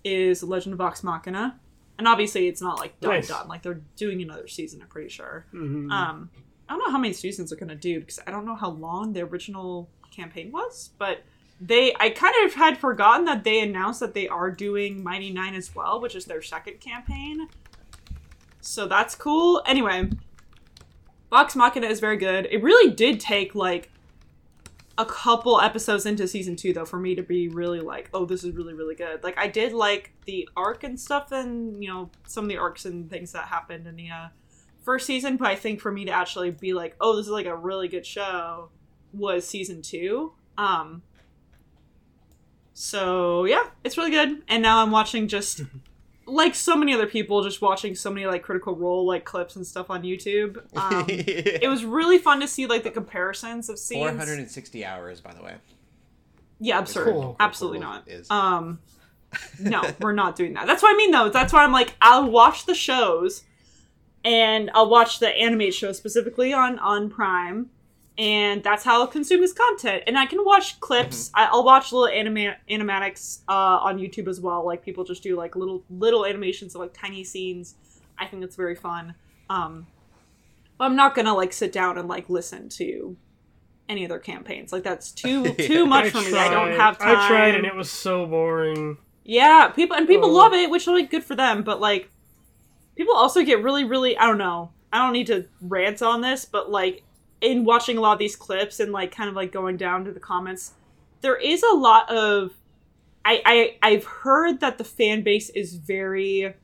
is 0.04 0.42
Legend 0.42 0.74
of 0.74 0.78
Vox 0.78 1.02
Machina, 1.02 1.58
and 1.98 2.06
obviously 2.06 2.46
it's 2.46 2.60
not 2.62 2.78
like 2.78 3.00
done 3.00 3.12
Nice. 3.12 3.28
done. 3.28 3.48
Like 3.48 3.62
they're 3.62 3.80
doing 3.96 4.22
another 4.22 4.46
season. 4.46 4.82
I'm 4.82 4.88
pretty 4.88 5.08
sure. 5.08 5.46
Mhm. 5.52 5.90
Um, 5.90 6.30
I 6.68 6.74
don't 6.74 6.84
know 6.84 6.90
how 6.90 6.98
many 6.98 7.12
seasons 7.12 7.50
they're 7.50 7.58
gonna 7.58 7.74
do 7.74 8.00
because 8.00 8.20
I 8.26 8.30
don't 8.30 8.44
know 8.44 8.56
how 8.56 8.70
long 8.70 9.12
the 9.12 9.22
original 9.22 9.88
campaign 10.10 10.50
was, 10.50 10.90
but 10.98 11.22
they 11.60 11.94
I 11.98 12.10
kind 12.10 12.34
of 12.44 12.54
had 12.54 12.78
forgotten 12.78 13.24
that 13.26 13.44
they 13.44 13.60
announced 13.60 14.00
that 14.00 14.14
they 14.14 14.28
are 14.28 14.50
doing 14.50 15.02
Mighty 15.02 15.30
Nein 15.30 15.54
as 15.54 15.74
well, 15.74 16.00
which 16.00 16.14
is 16.14 16.24
their 16.24 16.42
second 16.42 16.80
campaign. 16.80 17.48
So 18.60 18.86
that's 18.86 19.14
cool. 19.14 19.62
Anyway, 19.64 20.10
Vox 21.30 21.54
Machina 21.56 21.86
is 21.86 22.00
very 22.00 22.16
good. 22.16 22.48
It 22.50 22.62
really 22.62 22.92
did 22.92 23.20
take 23.20 23.54
like 23.54 23.90
a 24.98 25.04
couple 25.04 25.60
episodes 25.60 26.06
into 26.06 26.26
season 26.26 26.56
two 26.56 26.72
though 26.72 26.84
for 26.84 26.98
me 26.98 27.14
to 27.14 27.22
be 27.22 27.48
really 27.48 27.80
like, 27.80 28.10
oh, 28.12 28.24
this 28.24 28.44
is 28.44 28.54
really 28.54 28.74
really 28.74 28.94
good. 28.94 29.22
Like 29.22 29.38
I 29.38 29.46
did 29.46 29.72
like 29.72 30.12
the 30.24 30.48
arc 30.56 30.84
and 30.84 30.98
stuff, 30.98 31.32
and 31.32 31.82
you 31.82 31.88
know 31.88 32.10
some 32.26 32.44
of 32.44 32.48
the 32.48 32.56
arcs 32.58 32.84
and 32.84 33.08
things 33.08 33.32
that 33.32 33.46
happened 33.46 33.86
in 33.86 33.96
the 33.96 34.10
uh, 34.10 34.28
first 34.86 35.06
season. 35.06 35.36
But 35.36 35.48
I 35.48 35.54
think 35.54 35.82
for 35.82 35.92
me 35.92 36.06
to 36.06 36.12
actually 36.12 36.50
be 36.50 36.72
like, 36.72 36.96
oh, 36.98 37.16
this 37.16 37.26
is 37.26 37.32
like 37.32 37.44
a 37.44 37.54
really 37.54 37.88
good 37.88 38.06
show, 38.06 38.70
was 39.12 39.46
season 39.46 39.82
two. 39.82 40.32
Um. 40.56 41.02
So 42.72 43.44
yeah, 43.44 43.64
it's 43.84 43.98
really 43.98 44.10
good. 44.10 44.42
And 44.48 44.62
now 44.62 44.82
I'm 44.82 44.90
watching 44.90 45.28
just 45.28 45.60
like 46.26 46.54
so 46.54 46.76
many 46.76 46.94
other 46.94 47.06
people, 47.06 47.42
just 47.42 47.60
watching 47.60 47.94
so 47.94 48.10
many 48.10 48.26
like 48.26 48.42
Critical 48.42 48.74
Role 48.74 49.06
like 49.06 49.24
clips 49.24 49.56
and 49.56 49.66
stuff 49.66 49.90
on 49.90 50.02
YouTube. 50.02 50.62
Um, 50.76 51.04
it 51.08 51.68
was 51.68 51.84
really 51.84 52.18
fun 52.18 52.40
to 52.40 52.48
see 52.48 52.66
like 52.66 52.82
the 52.82 52.90
comparisons 52.90 53.68
of 53.68 53.78
scenes. 53.78 54.00
460 54.00 54.84
hours, 54.84 55.20
by 55.20 55.34
the 55.34 55.42
way. 55.42 55.56
Yeah, 56.60 56.76
is 56.82 56.90
absurd. 56.90 57.12
Cool. 57.12 57.36
Absolutely 57.40 57.80
Critical 57.80 58.02
not. 58.02 58.08
Is. 58.08 58.30
Um, 58.30 58.78
no, 59.60 59.82
we're 60.00 60.12
not 60.12 60.36
doing 60.36 60.54
that. 60.54 60.66
That's 60.66 60.82
what 60.82 60.94
I 60.94 60.96
mean, 60.96 61.10
though. 61.10 61.28
That's 61.28 61.52
why 61.52 61.64
I'm 61.64 61.72
like, 61.72 61.94
I'll 62.00 62.30
watch 62.30 62.66
the 62.66 62.74
shows, 62.74 63.42
and 64.26 64.70
I'll 64.74 64.90
watch 64.90 65.20
the 65.20 65.28
animated 65.28 65.74
show 65.74 65.92
specifically 65.92 66.52
on 66.52 66.78
on 66.80 67.08
Prime, 67.08 67.70
and 68.18 68.62
that's 68.62 68.84
how 68.84 69.00
I'll 69.00 69.06
consume 69.06 69.40
this 69.40 69.52
content. 69.54 70.02
And 70.06 70.18
I 70.18 70.26
can 70.26 70.44
watch 70.44 70.78
clips. 70.80 71.30
I, 71.34 71.46
I'll 71.46 71.64
watch 71.64 71.92
little 71.92 72.08
anima- 72.08 72.56
animatics 72.68 73.40
uh, 73.48 73.52
on 73.52 73.98
YouTube 73.98 74.26
as 74.28 74.40
well. 74.40 74.66
Like 74.66 74.82
people 74.84 75.04
just 75.04 75.22
do 75.22 75.36
like 75.36 75.56
little 75.56 75.82
little 75.88 76.26
animations 76.26 76.74
of 76.74 76.80
like 76.82 76.92
tiny 76.92 77.24
scenes. 77.24 77.76
I 78.18 78.26
think 78.26 78.42
it's 78.44 78.56
very 78.56 78.74
fun. 78.74 79.14
Um, 79.48 79.86
I'm 80.80 80.96
not 80.96 81.14
gonna 81.14 81.34
like 81.34 81.52
sit 81.52 81.72
down 81.72 81.96
and 81.98 82.08
like 82.08 82.28
listen 82.28 82.68
to 82.70 83.16
any 83.88 84.04
of 84.04 84.08
their 84.08 84.18
campaigns. 84.18 84.72
Like 84.72 84.82
that's 84.82 85.12
too 85.12 85.52
too 85.54 85.86
much 85.86 86.10
for 86.10 86.18
me. 86.20 86.36
I 86.36 86.48
don't 86.50 86.74
tried. 86.74 86.80
have 86.80 86.98
time. 86.98 87.16
I 87.16 87.28
tried 87.28 87.54
and 87.54 87.64
it 87.64 87.74
was 87.76 87.90
so 87.90 88.26
boring. 88.26 88.98
Yeah, 89.24 89.68
people 89.68 89.96
and 89.96 90.06
people 90.08 90.30
Oh. 90.30 90.32
love 90.34 90.52
it, 90.52 90.68
which 90.70 90.82
is 90.82 90.88
like 90.88 91.10
good 91.10 91.22
for 91.24 91.34
them. 91.36 91.62
But 91.62 91.80
like, 91.80 92.10
people 92.96 93.14
also 93.14 93.42
get 93.44 93.62
really, 93.62 93.84
really. 93.84 94.16
I 94.18 94.26
don't 94.26 94.38
know. 94.38 94.70
I 94.92 94.98
don't 94.98 95.12
need 95.12 95.26
to 95.28 95.46
rant 95.60 96.02
on 96.02 96.20
this, 96.20 96.44
but 96.44 96.70
like, 96.70 97.02
in 97.40 97.64
watching 97.64 97.98
a 97.98 98.00
lot 98.00 98.14
of 98.14 98.18
these 98.18 98.34
clips 98.34 98.80
and 98.80 98.92
like 98.92 99.14
kind 99.14 99.28
of 99.28 99.36
like 99.36 99.52
going 99.52 99.76
down 99.76 100.04
to 100.06 100.12
the 100.12 100.20
comments, 100.20 100.72
there 101.20 101.36
is 101.36 101.62
a 101.62 101.74
lot 101.74 102.10
of. 102.10 102.52
I 103.24 103.42
I 103.82 103.88
I've 103.90 104.04
heard 104.04 104.60
that 104.60 104.78
the 104.78 104.84
fan 104.84 105.22
base 105.22 105.50
is 105.50 105.74
very 105.74 106.54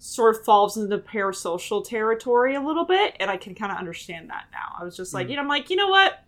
sort 0.00 0.36
of 0.36 0.44
falls 0.44 0.76
into 0.76 0.88
the 0.88 1.02
parasocial 1.02 1.86
territory 1.86 2.54
a 2.54 2.60
little 2.60 2.84
bit, 2.84 3.14
and 3.20 3.30
I 3.30 3.36
can 3.36 3.54
kind 3.54 3.70
of 3.72 3.78
understand 3.78 4.30
that 4.30 4.46
now. 4.52 4.76
I 4.80 4.84
was 4.84 4.96
just 4.96 5.12
like, 5.12 5.26
Mm. 5.26 5.30
you 5.30 5.36
know, 5.36 5.42
I'm 5.42 5.48
like, 5.48 5.70
you 5.70 5.76
know 5.76 5.88
what? 5.88 6.20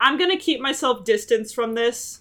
I'm 0.00 0.18
gonna 0.18 0.38
keep 0.38 0.60
myself 0.60 1.04
distanced 1.04 1.54
from 1.54 1.74
this 1.74 2.19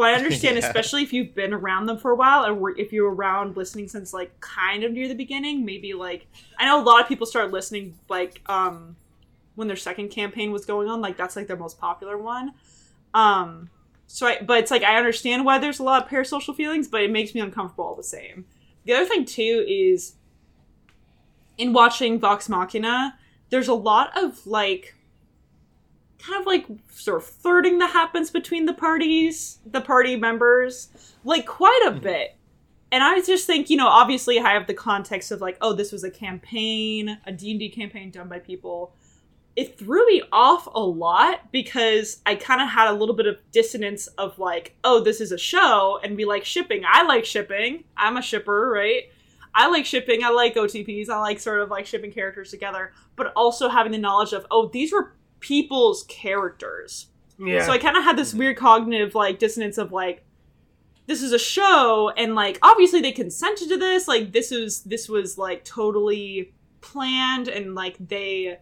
but 0.00 0.08
I 0.08 0.14
understand, 0.18 0.56
Yeah. 0.56 0.66
especially 0.66 1.02
if 1.02 1.12
you've 1.12 1.34
been 1.34 1.52
around 1.52 1.86
them 1.86 1.98
for 1.98 2.10
a 2.10 2.16
while, 2.16 2.44
or 2.46 2.76
if 2.78 2.92
you're 2.92 3.12
around 3.12 3.56
listening 3.56 3.86
since 3.88 4.12
like 4.12 4.38
kind 4.40 4.82
of 4.84 4.92
near 4.92 5.06
the 5.08 5.14
beginning. 5.14 5.64
Maybe 5.64 5.92
like 5.94 6.26
I 6.58 6.64
know 6.66 6.80
a 6.80 6.84
lot 6.84 7.00
of 7.00 7.06
people 7.08 7.26
start 7.26 7.50
listening 7.52 7.94
like 8.08 8.40
um 8.46 8.96
when 9.54 9.68
their 9.68 9.76
second 9.76 10.08
campaign 10.08 10.52
was 10.52 10.64
going 10.64 10.88
on. 10.88 11.00
Like 11.00 11.16
that's 11.16 11.36
like 11.36 11.46
their 11.46 11.56
most 11.56 11.78
popular 11.78 12.18
one. 12.18 12.52
Um, 13.14 13.70
so 14.06 14.26
I, 14.26 14.40
but 14.42 14.58
it's 14.58 14.70
like 14.70 14.82
I 14.82 14.96
understand 14.96 15.44
why 15.44 15.58
there's 15.58 15.78
a 15.78 15.82
lot 15.84 16.02
of 16.04 16.08
parasocial 16.10 16.54
feelings, 16.56 16.88
but 16.88 17.02
it 17.02 17.10
makes 17.10 17.34
me 17.34 17.40
uncomfortable 17.40 17.84
all 17.84 17.94
the 17.94 18.02
same. 18.02 18.44
The 18.84 18.94
other 18.94 19.06
thing 19.06 19.24
too 19.24 19.64
is 19.68 20.14
in 21.58 21.72
watching 21.72 22.18
Vox 22.18 22.48
Machina, 22.48 23.18
there's 23.50 23.68
a 23.68 23.74
lot 23.74 24.16
of 24.16 24.46
like 24.46 24.94
kind 26.22 26.40
of 26.40 26.46
like 26.46 26.66
sort 26.90 27.22
of 27.22 27.28
flirting 27.28 27.78
that 27.78 27.90
happens 27.90 28.30
between 28.30 28.66
the 28.66 28.74
parties, 28.74 29.58
the 29.66 29.80
party 29.80 30.16
members, 30.16 31.14
like 31.24 31.46
quite 31.46 31.82
a 31.86 31.90
mm-hmm. 31.90 32.00
bit. 32.00 32.36
And 32.92 33.04
I 33.04 33.20
just 33.20 33.46
think, 33.46 33.70
you 33.70 33.76
know, 33.76 33.86
obviously 33.86 34.38
I 34.38 34.52
have 34.52 34.66
the 34.66 34.74
context 34.74 35.30
of 35.30 35.40
like, 35.40 35.56
oh, 35.60 35.72
this 35.72 35.92
was 35.92 36.02
a 36.02 36.10
campaign, 36.10 37.18
a 37.24 37.32
D&D 37.32 37.68
campaign 37.70 38.10
done 38.10 38.28
by 38.28 38.40
people. 38.40 38.94
It 39.54 39.78
threw 39.78 40.04
me 40.06 40.22
off 40.32 40.68
a 40.72 40.80
lot 40.80 41.52
because 41.52 42.20
I 42.26 42.34
kind 42.34 42.60
of 42.60 42.68
had 42.68 42.88
a 42.88 42.92
little 42.92 43.14
bit 43.14 43.26
of 43.26 43.36
dissonance 43.52 44.06
of 44.18 44.38
like, 44.38 44.76
oh, 44.82 45.02
this 45.02 45.20
is 45.20 45.32
a 45.32 45.38
show 45.38 46.00
and 46.02 46.16
we 46.16 46.24
like 46.24 46.44
shipping. 46.44 46.82
I 46.86 47.04
like 47.04 47.24
shipping. 47.24 47.84
I'm 47.96 48.16
a 48.16 48.22
shipper, 48.22 48.70
right? 48.70 49.04
I 49.54 49.68
like 49.68 49.86
shipping. 49.86 50.24
I 50.24 50.30
like 50.30 50.54
OTPs. 50.54 51.08
I 51.08 51.20
like 51.20 51.40
sort 51.40 51.60
of 51.60 51.70
like 51.70 51.86
shipping 51.86 52.12
characters 52.12 52.50
together, 52.50 52.92
but 53.16 53.32
also 53.34 53.68
having 53.68 53.92
the 53.92 53.98
knowledge 53.98 54.32
of, 54.32 54.46
oh, 54.50 54.68
these 54.68 54.92
were 54.92 55.12
people's 55.40 56.04
characters. 56.04 57.08
Yeah. 57.38 57.64
So 57.64 57.72
I 57.72 57.78
kind 57.78 57.96
of 57.96 58.04
had 58.04 58.16
this 58.16 58.34
weird 58.34 58.56
cognitive 58.56 59.14
like 59.14 59.38
dissonance 59.38 59.78
of 59.78 59.92
like 59.92 60.24
this 61.06 61.22
is 61.22 61.32
a 61.32 61.38
show 61.38 62.12
and 62.16 62.34
like 62.34 62.58
obviously 62.62 63.00
they 63.00 63.12
consented 63.12 63.68
to 63.70 63.76
this 63.76 64.06
like 64.06 64.32
this 64.32 64.50
was 64.50 64.82
this 64.84 65.08
was 65.08 65.36
like 65.38 65.64
totally 65.64 66.52
planned 66.82 67.48
and 67.48 67.74
like 67.74 67.96
they 67.98 68.58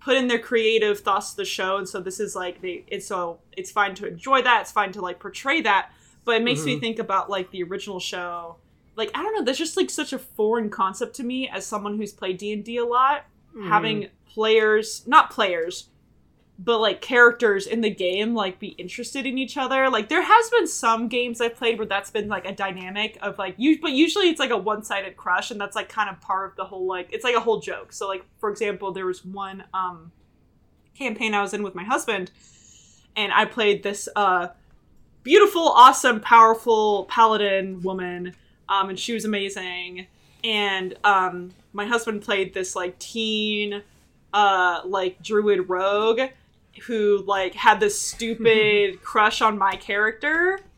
put 0.00 0.16
in 0.16 0.28
their 0.28 0.38
creative 0.38 1.00
thoughts 1.00 1.30
to 1.30 1.36
the 1.38 1.44
show 1.44 1.78
and 1.78 1.88
so 1.88 2.00
this 2.00 2.20
is 2.20 2.36
like 2.36 2.60
they 2.60 2.84
it's 2.88 3.06
so 3.06 3.38
it's 3.56 3.70
fine 3.70 3.94
to 3.94 4.06
enjoy 4.06 4.42
that 4.42 4.60
it's 4.62 4.72
fine 4.72 4.92
to 4.92 5.00
like 5.00 5.18
portray 5.18 5.60
that 5.62 5.90
but 6.24 6.36
it 6.36 6.42
makes 6.44 6.64
me 6.64 6.76
Mhm. 6.76 6.80
think 6.80 6.98
about 6.98 7.30
like 7.30 7.50
the 7.50 7.62
original 7.62 7.98
show 7.98 8.56
like 8.96 9.10
i 9.14 9.22
don't 9.22 9.34
know 9.34 9.42
that's 9.42 9.58
just 9.58 9.76
like 9.76 9.88
such 9.90 10.12
a 10.12 10.18
foreign 10.18 10.68
concept 10.70 11.16
to 11.16 11.22
me 11.24 11.48
as 11.48 11.64
someone 11.66 11.96
who's 11.96 12.12
played 12.12 12.36
d&d 12.38 12.76
a 12.76 12.84
lot 12.84 13.24
Mhm. 13.56 13.68
having 13.68 14.08
players 14.26 15.02
not 15.06 15.30
players 15.30 15.88
but 16.58 16.80
like 16.80 17.00
characters 17.02 17.66
in 17.66 17.82
the 17.82 17.90
game 17.90 18.34
like 18.34 18.58
be 18.58 18.68
interested 18.68 19.26
in 19.26 19.36
each 19.36 19.56
other. 19.56 19.90
Like 19.90 20.08
there 20.08 20.22
has 20.22 20.50
been 20.50 20.66
some 20.66 21.08
games 21.08 21.40
i've 21.40 21.54
played 21.54 21.78
where 21.78 21.86
that's 21.86 22.10
been 22.10 22.28
like 22.28 22.46
a 22.46 22.52
dynamic 22.52 23.18
of 23.20 23.38
like 23.38 23.54
you 23.58 23.80
but 23.80 23.92
usually 23.92 24.28
it's 24.28 24.40
like 24.40 24.50
a 24.50 24.56
one-sided 24.56 25.16
crush 25.16 25.50
and 25.50 25.60
that's 25.60 25.76
like 25.76 25.88
kind 25.88 26.08
of 26.08 26.20
part 26.20 26.50
of 26.50 26.56
the 26.56 26.64
whole 26.64 26.86
like 26.86 27.08
it's 27.12 27.24
like 27.24 27.36
a 27.36 27.40
whole 27.40 27.60
joke. 27.60 27.92
So 27.92 28.08
like 28.08 28.24
for 28.38 28.50
example 28.50 28.92
there 28.92 29.06
was 29.06 29.24
one 29.24 29.64
um 29.74 30.12
campaign 30.96 31.34
i 31.34 31.42
was 31.42 31.52
in 31.52 31.62
with 31.62 31.74
my 31.74 31.84
husband 31.84 32.30
and 33.16 33.30
i 33.34 33.44
played 33.44 33.82
this 33.82 34.08
uh 34.16 34.48
beautiful 35.22 35.68
awesome 35.68 36.20
powerful 36.20 37.04
paladin 37.04 37.82
woman 37.82 38.34
um 38.68 38.88
and 38.88 38.98
she 38.98 39.12
was 39.12 39.24
amazing. 39.24 40.06
And 40.42 40.94
um 41.04 41.52
my 41.72 41.84
husband 41.84 42.22
played 42.22 42.54
this 42.54 42.74
like 42.74 42.98
teen 42.98 43.82
uh 44.32 44.80
like 44.86 45.22
druid 45.22 45.68
rogue 45.68 46.20
who 46.86 47.22
like 47.26 47.54
had 47.54 47.80
this 47.80 48.00
stupid 48.00 49.02
crush 49.02 49.40
on 49.42 49.58
my 49.58 49.76
character. 49.76 50.60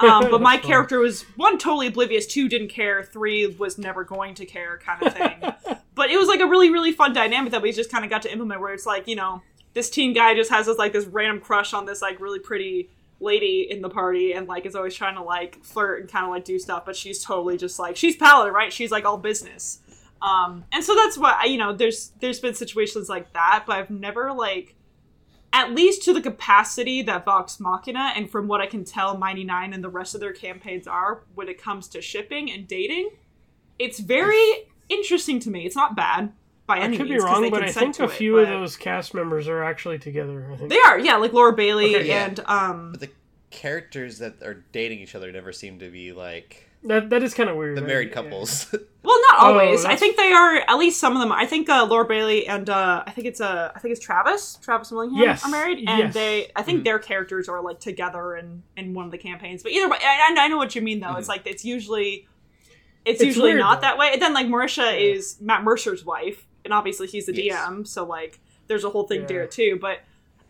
Um, 0.00 0.30
but 0.30 0.40
my 0.40 0.56
character 0.56 0.98
was 0.98 1.24
one 1.36 1.58
totally 1.58 1.88
oblivious 1.88 2.26
two 2.26 2.48
didn't 2.48 2.68
care 2.68 3.02
three 3.04 3.46
was 3.46 3.76
never 3.76 4.02
going 4.02 4.34
to 4.36 4.46
care 4.46 4.78
kind 4.78 5.02
of 5.02 5.12
thing. 5.12 5.76
But 5.94 6.10
it 6.10 6.16
was 6.16 6.26
like 6.26 6.40
a 6.40 6.46
really 6.46 6.70
really 6.70 6.90
fun 6.92 7.12
dynamic 7.12 7.52
that 7.52 7.60
we 7.60 7.70
just 7.70 7.90
kind 7.90 8.02
of 8.02 8.08
got 8.08 8.22
to 8.22 8.32
implement 8.32 8.62
where 8.62 8.72
it's 8.72 8.86
like 8.86 9.06
you 9.06 9.14
know 9.14 9.42
this 9.74 9.90
teen 9.90 10.14
guy 10.14 10.34
just 10.34 10.50
has 10.50 10.64
this 10.64 10.78
like 10.78 10.94
this 10.94 11.04
random 11.04 11.38
crush 11.38 11.74
on 11.74 11.84
this 11.84 12.00
like 12.00 12.18
really 12.18 12.38
pretty 12.38 12.88
lady 13.20 13.66
in 13.70 13.82
the 13.82 13.90
party 13.90 14.32
and 14.32 14.48
like 14.48 14.64
is 14.64 14.74
always 14.74 14.94
trying 14.94 15.16
to 15.16 15.22
like 15.22 15.62
flirt 15.62 16.00
and 16.00 16.10
kind 16.10 16.24
of 16.24 16.30
like 16.30 16.44
do 16.46 16.58
stuff 16.58 16.86
but 16.86 16.96
she's 16.96 17.22
totally 17.22 17.58
just 17.58 17.78
like 17.78 17.94
she's 17.94 18.16
paladin 18.16 18.54
right? 18.54 18.72
She's 18.72 18.90
like 18.90 19.04
all 19.04 19.18
business. 19.18 19.80
Um 20.22 20.64
and 20.72 20.82
so 20.82 20.94
that's 20.94 21.18
what 21.18 21.36
I- 21.36 21.44
you 21.44 21.58
know 21.58 21.74
there's 21.74 22.10
there's 22.20 22.40
been 22.40 22.54
situations 22.54 23.10
like 23.10 23.34
that 23.34 23.64
but 23.66 23.76
i've 23.76 23.90
never 23.90 24.32
like 24.32 24.74
at 25.54 25.72
least 25.72 26.02
to 26.02 26.12
the 26.12 26.20
capacity 26.20 27.00
that 27.00 27.24
vox 27.24 27.58
machina 27.60 28.12
and 28.16 28.28
from 28.30 28.48
what 28.48 28.60
i 28.60 28.66
can 28.66 28.84
tell 28.84 29.16
mighty 29.16 29.44
nein 29.44 29.72
and 29.72 29.82
the 29.84 29.88
rest 29.88 30.14
of 30.14 30.20
their 30.20 30.32
campaigns 30.32 30.86
are 30.86 31.22
when 31.34 31.48
it 31.48 31.56
comes 31.62 31.86
to 31.88 32.02
shipping 32.02 32.50
and 32.50 32.66
dating 32.68 33.08
it's 33.78 34.00
very 34.00 34.44
interesting 34.88 35.38
to 35.40 35.48
me 35.50 35.64
it's 35.64 35.76
not 35.76 35.94
bad 35.96 36.32
by 36.66 36.78
I 36.78 36.80
any 36.80 36.96
could 36.96 37.04
be 37.04 37.10
means 37.12 37.24
'cause 37.24 37.32
wrong, 37.42 37.50
but 37.50 37.62
I 37.62 37.70
think 37.70 37.94
a 37.96 37.98
to 37.98 38.04
it, 38.04 38.10
few 38.12 38.38
of 38.38 38.48
those 38.48 38.76
cast 38.78 39.12
members 39.12 39.48
are 39.48 39.62
actually 39.62 39.98
together. 39.98 40.48
I 40.50 40.56
think. 40.56 40.70
they 40.70 40.78
are 40.80 40.98
yeah 40.98 41.16
like 41.16 41.32
laura 41.34 41.52
bailey 41.52 41.94
Okay, 41.94 42.08
yeah. 42.08 42.24
and 42.26 42.40
um 42.46 42.90
But 42.92 43.00
the 43.00 43.10
characters 43.50 44.18
that 44.18 44.42
are 44.42 44.64
dating 44.72 45.00
each 45.00 45.14
other 45.14 45.30
never 45.30 45.52
seem 45.52 45.78
to 45.80 45.90
be 45.90 46.12
like 46.12 46.68
That 46.84 47.10
that 47.10 47.22
is 47.22 47.34
kind 47.34 47.48
of 47.48 47.56
weird. 47.56 47.76
the 47.76 47.82
right? 47.82 47.88
married 47.88 48.08
Yeah. 48.08 48.14
couples. 48.14 48.74
Well, 49.04 49.20
not 49.28 49.36
Oh, 49.42 49.46
always. 49.52 49.84
I 49.84 49.96
think 49.96 50.16
they 50.16 50.32
are 50.32 50.56
at 50.66 50.78
least 50.78 50.98
some 50.98 51.12
of 51.14 51.20
them. 51.20 51.30
I 51.30 51.44
think 51.44 51.68
uh, 51.68 51.84
Laura 51.84 52.06
Bailey 52.06 52.46
and 52.46 52.70
uh, 52.70 53.04
I 53.06 53.10
think 53.10 53.26
it's 53.26 53.38
uh, 53.38 53.70
I 53.76 53.78
think 53.78 53.92
it's 53.92 54.02
Travis. 54.02 54.58
Travis 54.62 54.90
Willingham 54.90 55.18
Yes. 55.20 55.44
are 55.44 55.50
married, 55.50 55.80
and 55.86 55.98
Yes. 55.98 56.14
they 56.14 56.50
I 56.56 56.62
think 56.62 56.80
Mhm. 56.80 56.84
their 56.84 56.98
characters 56.98 57.46
are 57.46 57.60
like 57.62 57.80
together 57.80 58.34
in 58.36 58.62
in 58.78 58.94
one 58.94 59.04
of 59.04 59.10
the 59.10 59.18
campaigns. 59.18 59.62
But 59.62 59.72
either 59.72 59.90
way, 59.90 59.98
I, 60.02 60.34
I 60.38 60.48
know 60.48 60.56
what 60.56 60.74
you 60.74 60.80
mean 60.80 61.00
though. 61.00 61.16
It's 61.16 61.26
Mhm. 61.26 61.32
like 61.36 61.46
it's 61.46 61.66
usually 61.66 62.26
it's, 63.04 63.20
It's 63.20 63.26
usually 63.26 63.50
weird, 63.50 63.60
not 63.60 63.82
though. 63.82 63.88
that 63.88 63.98
way. 63.98 64.10
And 64.14 64.22
then 64.22 64.32
like 64.32 64.46
Marisha 64.46 64.92
Yeah. 64.92 65.12
is 65.14 65.36
Matt 65.38 65.62
Mercer's 65.64 66.02
wife, 66.06 66.46
and 66.64 66.72
obviously 66.72 67.06
he's 67.06 67.26
the 67.26 67.34
Yes. 67.34 67.58
DM, 67.68 67.84
so 67.86 68.04
like 68.06 68.40
there's 68.68 68.84
a 68.84 68.88
whole 68.90 69.06
thing 69.06 69.20
Yeah. 69.22 69.26
there 69.26 69.46
too. 69.46 69.78
But 69.78 69.98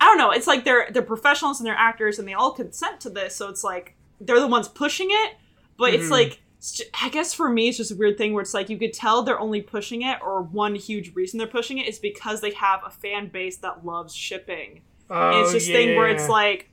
I 0.00 0.04
don't 0.06 0.18
know. 0.18 0.30
It's 0.30 0.46
like 0.46 0.64
they're 0.64 0.86
they're 0.92 1.02
professionals 1.02 1.58
and 1.58 1.66
they're 1.66 1.74
actors, 1.76 2.20
and 2.20 2.28
they 2.28 2.34
all 2.34 2.52
consent 2.52 3.00
to 3.00 3.10
this. 3.10 3.34
So 3.34 3.48
it's 3.48 3.64
like 3.64 3.96
they're 4.20 4.38
the 4.38 4.46
ones 4.46 4.68
pushing 4.68 5.08
it, 5.10 5.32
but 5.76 5.94
it's 5.94 6.06
Mhm. 6.06 6.10
like 6.10 6.40
it's 6.58 6.72
ju- 6.72 6.84
I 7.02 7.10
guess 7.10 7.34
for 7.34 7.50
me, 7.50 7.68
it's 7.68 7.76
just 7.76 7.90
a 7.90 7.94
weird 7.94 8.16
thing 8.16 8.32
where 8.32 8.40
it's 8.40 8.54
like 8.54 8.70
you 8.70 8.78
could 8.78 8.94
tell 8.94 9.22
they're 9.22 9.38
only 9.38 9.60
pushing 9.60 10.00
it, 10.02 10.18
or 10.22 10.40
one 10.42 10.74
huge 10.74 11.14
reason 11.14 11.36
they're 11.38 11.46
pushing 11.46 11.76
it 11.78 11.86
is 11.86 11.98
because 11.98 12.40
they 12.40 12.52
have 12.52 12.80
a 12.86 12.90
fan 12.90 13.28
base 13.28 13.58
that 13.58 13.84
loves 13.84 14.14
shipping. 14.14 14.80
Oh, 15.10 15.30
and 15.30 15.40
it's 15.42 15.52
this 15.52 15.66
thing 15.66 15.94
where 15.96 16.08
it's 16.08 16.28
like, 16.28 16.70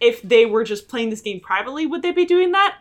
if 0.00 0.22
they 0.22 0.46
were 0.46 0.64
just 0.64 0.88
playing 0.88 1.10
this 1.10 1.20
game 1.20 1.40
privately, 1.40 1.84
would 1.84 2.00
they 2.00 2.12
be 2.12 2.24
doing 2.24 2.52
that? 2.52 2.76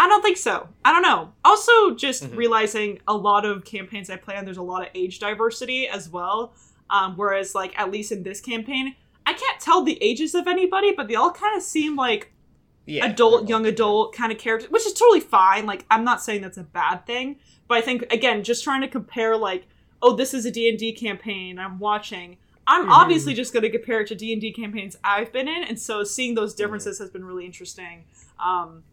I 0.00 0.06
don't 0.06 0.22
think 0.22 0.36
so. 0.36 0.68
I 0.84 0.92
don't 0.92 1.02
know. 1.02 1.32
Also, 1.44 1.90
just 1.96 2.22
Mhm. 2.30 2.36
realizing 2.36 3.00
a 3.08 3.14
lot 3.16 3.44
of 3.44 3.64
campaigns 3.64 4.08
I 4.08 4.16
play 4.16 4.36
on, 4.36 4.44
there's 4.44 4.56
a 4.58 4.62
lot 4.62 4.82
of 4.82 4.88
age 4.94 5.18
diversity 5.18 5.88
as 5.88 6.08
well. 6.08 6.52
Um, 6.90 7.16
whereas, 7.16 7.56
like, 7.56 7.76
at 7.76 7.90
least 7.90 8.12
in 8.12 8.22
this 8.22 8.40
campaign, 8.40 8.94
I 9.26 9.32
can't 9.32 9.58
tell 9.60 9.82
the 9.82 10.00
ages 10.00 10.36
of 10.36 10.46
anybody, 10.46 10.92
but 10.92 11.08
they 11.08 11.16
all 11.16 11.32
kind 11.32 11.56
of 11.56 11.62
seem 11.64 11.96
like 11.96 12.32
yeah, 12.88 13.06
adult, 13.06 13.48
young 13.48 13.66
adult 13.66 14.14
kind 14.14 14.32
of 14.32 14.38
character, 14.38 14.66
which 14.70 14.86
is 14.86 14.92
totally 14.94 15.20
fine. 15.20 15.66
Like, 15.66 15.84
I'm 15.90 16.04
not 16.04 16.22
saying 16.22 16.40
that's 16.42 16.56
a 16.58 16.62
bad 16.62 17.04
thing, 17.06 17.36
but 17.68 17.78
I 17.78 17.80
think 17.82 18.10
again, 18.12 18.42
just 18.42 18.64
trying 18.64 18.80
to 18.80 18.88
compare 18.88 19.36
like, 19.36 19.66
oh, 20.02 20.14
this 20.16 20.32
is 20.34 20.44
a 20.46 20.50
D 20.50 20.68
and 20.68 20.78
D 20.78 20.92
campaign 20.92 21.58
I'm 21.58 21.78
watching. 21.78 22.38
I'm 22.66 22.86
Mhm. 22.86 22.90
obviously 22.90 23.32
just 23.34 23.52
going 23.52 23.62
to 23.62 23.70
compare 23.70 24.00
it 24.00 24.08
to 24.08 24.14
D 24.14 24.32
and 24.32 24.40
D 24.40 24.52
campaigns 24.52 24.96
I've 25.04 25.32
been 25.32 25.48
in, 25.48 25.64
and 25.64 25.78
so 25.78 26.04
seeing 26.04 26.34
those 26.34 26.52
Mm-hmm. 26.52 26.62
differences 26.62 26.98
has 26.98 27.10
been 27.10 27.24
really 27.24 27.44
interesting. 27.46 28.04
Um, 28.42 28.84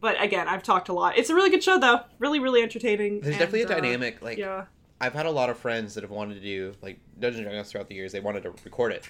but 0.00 0.20
again, 0.22 0.46
I've 0.48 0.62
talked 0.62 0.88
a 0.88 0.92
lot. 0.92 1.18
It's 1.18 1.30
a 1.30 1.34
really 1.34 1.50
good 1.50 1.62
show, 1.64 1.78
though. 1.78 2.00
Really, 2.20 2.38
really 2.38 2.62
entertaining. 2.62 3.20
There's 3.20 3.34
and, 3.34 3.38
definitely 3.40 3.62
a 3.62 3.66
uh, 3.66 3.80
dynamic. 3.80 4.22
Like 4.22 4.38
yeah, 4.38 4.66
I've 5.00 5.12
had 5.14 5.26
a 5.26 5.30
lot 5.30 5.50
of 5.50 5.58
friends 5.58 5.94
that 5.94 6.02
have 6.04 6.10
wanted 6.10 6.34
to 6.34 6.40
do 6.40 6.74
like 6.82 6.98
Dungeons 7.18 7.38
and 7.40 7.46
Dragons 7.46 7.70
throughout 7.70 7.88
the 7.88 7.94
years. 7.96 8.12
They 8.12 8.20
wanted 8.20 8.42
to 8.44 8.50
record 8.64 8.92
it, 8.92 9.08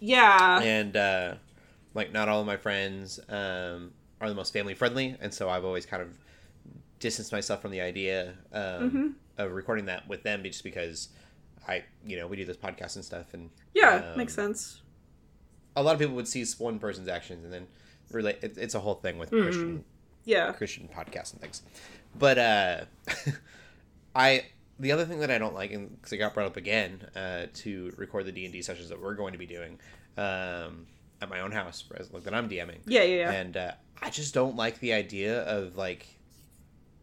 yeah, 0.00 0.60
and 0.60 0.96
uh, 0.96 1.34
like 1.96 2.12
not 2.12 2.28
all 2.28 2.40
of 2.40 2.46
my 2.46 2.56
friends 2.56 3.18
um, 3.28 3.92
are 4.20 4.28
the 4.28 4.34
most 4.34 4.52
family 4.52 4.74
friendly, 4.74 5.16
and 5.20 5.32
so 5.34 5.48
I've 5.48 5.64
always 5.64 5.84
kind 5.86 6.02
of 6.02 6.16
distanced 7.00 7.32
myself 7.32 7.60
from 7.62 7.70
the 7.72 7.80
idea 7.80 8.34
um, 8.52 8.90
Mhm. 8.90 9.14
of 9.44 9.52
recording 9.52 9.86
that 9.86 10.06
with 10.08 10.22
them, 10.22 10.42
just 10.44 10.62
because 10.64 11.08
I, 11.68 11.82
you 12.06 12.16
know, 12.16 12.26
we 12.26 12.36
do 12.36 12.44
this 12.44 12.56
podcast 12.56 12.94
and 12.96 13.04
stuff, 13.04 13.34
and 13.34 13.50
yeah. 13.74 14.10
um, 14.12 14.16
makes 14.18 14.34
sense. 14.34 14.82
a 15.74 15.82
lot 15.82 15.92
of 15.94 15.98
people 16.00 16.14
would 16.14 16.28
see 16.28 16.44
one 16.58 16.78
person's 16.78 17.08
actions 17.08 17.44
and 17.44 17.52
then 17.52 17.66
relate. 18.10 18.38
It, 18.42 18.56
it's 18.56 18.74
a 18.74 18.80
whole 18.80 18.94
thing 18.94 19.18
with 19.18 19.30
Mhm. 19.30 19.42
Christian 19.42 19.84
Yeah, 20.24 20.52
Christian 20.52 20.88
podcasts 20.88 21.32
and 21.32 21.40
things. 21.40 21.62
But 22.18 22.38
uh, 22.38 22.84
I 24.14 24.46
the 24.78 24.92
other 24.92 25.04
thing 25.06 25.20
that 25.20 25.30
I 25.30 25.38
don't 25.38 25.54
like, 25.54 25.72
and 25.72 25.90
because 25.96 26.12
it 26.12 26.18
got 26.18 26.34
brought 26.34 26.46
up 26.46 26.56
again, 26.56 27.06
uh, 27.16 27.46
to 27.62 27.92
record 27.96 28.26
the 28.26 28.32
D 28.32 28.44
and 28.44 28.52
D 28.52 28.60
sessions 28.62 28.88
that 28.90 29.00
we're 29.00 29.14
going 29.14 29.32
to 29.32 29.38
be 29.38 29.46
doing 29.46 29.78
um, 30.18 30.86
at 31.20 31.28
my 31.30 31.40
own 31.40 31.52
house, 31.52 31.84
like 32.12 32.24
that 32.24 32.34
I'm 32.34 32.48
DMing, 32.48 32.78
yeah, 32.86 33.02
yeah, 33.02 33.16
yeah. 33.16 33.30
and 33.32 33.56
uh, 33.56 33.70
I 34.02 34.10
just 34.10 34.34
don't 34.34 34.56
like 34.56 34.78
the 34.80 34.92
idea 34.92 35.42
of 35.42 35.76
like. 35.76 36.06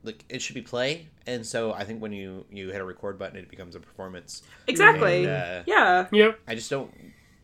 Like 0.05 0.26
it 0.28 0.41
should 0.41 0.55
be 0.55 0.61
play, 0.61 1.07
and 1.26 1.45
so 1.45 1.72
I 1.72 1.86
think 1.86 2.01
when 2.01 2.11
you 2.11 2.45
you 2.51 2.72
hit 2.72 2.82
a 2.82 2.84
record 2.84 3.18
button, 3.18 3.38
it 3.38 3.47
becomes 3.49 3.74
a 3.74 3.80
performance. 3.80 4.41
exactly. 4.68 5.24
And, 5.24 5.28
uh, 5.30 5.64
yeah, 5.66 6.07
Yep. 6.11 6.39
I 6.45 6.55
just 6.55 6.70
don't 6.70 6.93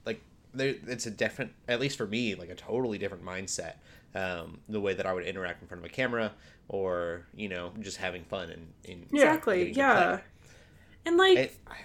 like 0.05 0.21
there. 0.53 0.75
It's 0.87 1.05
a 1.05 1.09
different, 1.11 1.53
at 1.69 1.79
least 1.79 1.97
for 1.97 2.05
me, 2.05 2.35
like 2.35 2.49
a 2.49 2.55
totally 2.55 2.97
different 2.97 3.23
mindset. 3.23 3.75
Um, 4.13 4.59
the 4.67 4.81
way 4.81 4.93
that 4.93 5.05
I 5.05 5.13
would 5.13 5.23
interact 5.23 5.61
in 5.61 5.69
front 5.69 5.85
of 5.85 5.89
a 5.89 5.93
camera, 5.93 6.33
or 6.67 7.27
you 7.33 7.47
know, 7.47 7.71
just 7.79 7.95
having 7.95 8.25
fun 8.25 8.49
and, 8.49 8.73
and 8.85 9.05
exactly. 9.09 9.71
Yeah, 9.71 10.17
play. 10.17 10.23
and 11.05 11.15
like. 11.15 11.57
I, 11.65 11.77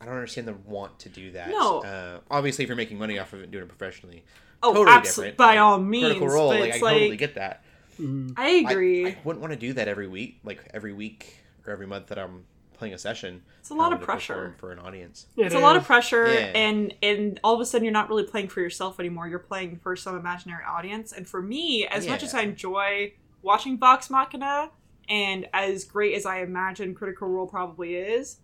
I- 0.00 0.04
I 0.04 0.06
don't 0.06 0.14
understand 0.14 0.46
the 0.48 0.54
want 0.54 0.98
to 1.00 1.08
do 1.08 1.30
that. 1.32 1.48
No. 1.50 1.80
Uh, 1.82 2.20
obviously, 2.30 2.64
if 2.64 2.68
you're 2.68 2.76
making 2.76 2.98
money 2.98 3.18
off 3.18 3.32
of 3.32 3.40
it 3.40 3.44
and 3.44 3.52
doing 3.52 3.64
it 3.64 3.68
professionally, 3.68 4.24
Oh, 4.62 4.72
totally 4.74 4.96
absolutely. 4.96 5.30
different. 5.32 5.36
By 5.38 5.46
Like, 5.54 5.58
all 5.60 5.78
means, 5.78 6.04
Critical 6.06 6.28
Role, 6.28 6.50
but 6.50 6.60
like 6.60 6.68
it's 6.74 6.82
I 6.82 6.92
totally 6.92 7.16
get 7.16 7.34
that. 7.34 7.62
Mhm. 8.00 8.34
I 8.36 8.46
I- 8.46 8.70
agree. 8.70 9.06
I, 9.08 9.18
wouldn't 9.24 9.40
want 9.40 9.52
to 9.52 9.58
do 9.58 9.72
that 9.74 9.88
every 9.88 10.06
week, 10.08 10.38
like 10.44 10.68
every 10.74 10.92
week 10.92 11.38
or 11.66 11.72
every 11.72 11.86
month 11.86 12.08
that 12.08 12.18
I'm 12.18 12.44
playing 12.74 12.92
a 12.92 12.98
session. 12.98 13.42
It's 13.60 13.70
a 13.70 13.74
lot 13.74 13.92
of 13.94 14.00
pressure. 14.02 14.54
for 14.58 14.70
an 14.70 14.78
audience. 14.78 15.26
It 15.36 15.46
It's 15.46 15.54
a 15.54 15.58
lot 15.58 15.76
of 15.76 15.84
pressure, 15.84 16.26
Yeah. 16.30 16.52
and 16.54 16.94
and 17.02 17.40
all 17.42 17.54
of 17.54 17.60
a 17.60 17.64
sudden 17.64 17.84
you're 17.84 17.92
not 17.92 18.10
really 18.10 18.24
playing 18.24 18.48
for 18.48 18.60
yourself 18.60 19.00
anymore. 19.00 19.28
You're 19.28 19.38
playing 19.38 19.78
for 19.78 19.96
some 19.96 20.14
imaginary 20.18 20.62
audience. 20.64 21.12
And 21.12 21.26
for 21.26 21.40
me, 21.40 21.86
as 21.86 22.06
much 22.06 22.22
as 22.22 22.34
I 22.34 22.42
enjoy 22.42 23.14
watching 23.40 23.78
Vox 23.78 24.10
Machina, 24.10 24.70
and 25.08 25.48
as 25.54 25.84
great 25.84 26.14
as 26.16 26.26
I 26.26 26.40
imagine 26.40 26.94
Critical 26.94 27.28
Role 27.28 27.46
probably 27.46 27.94
is, 27.94 28.40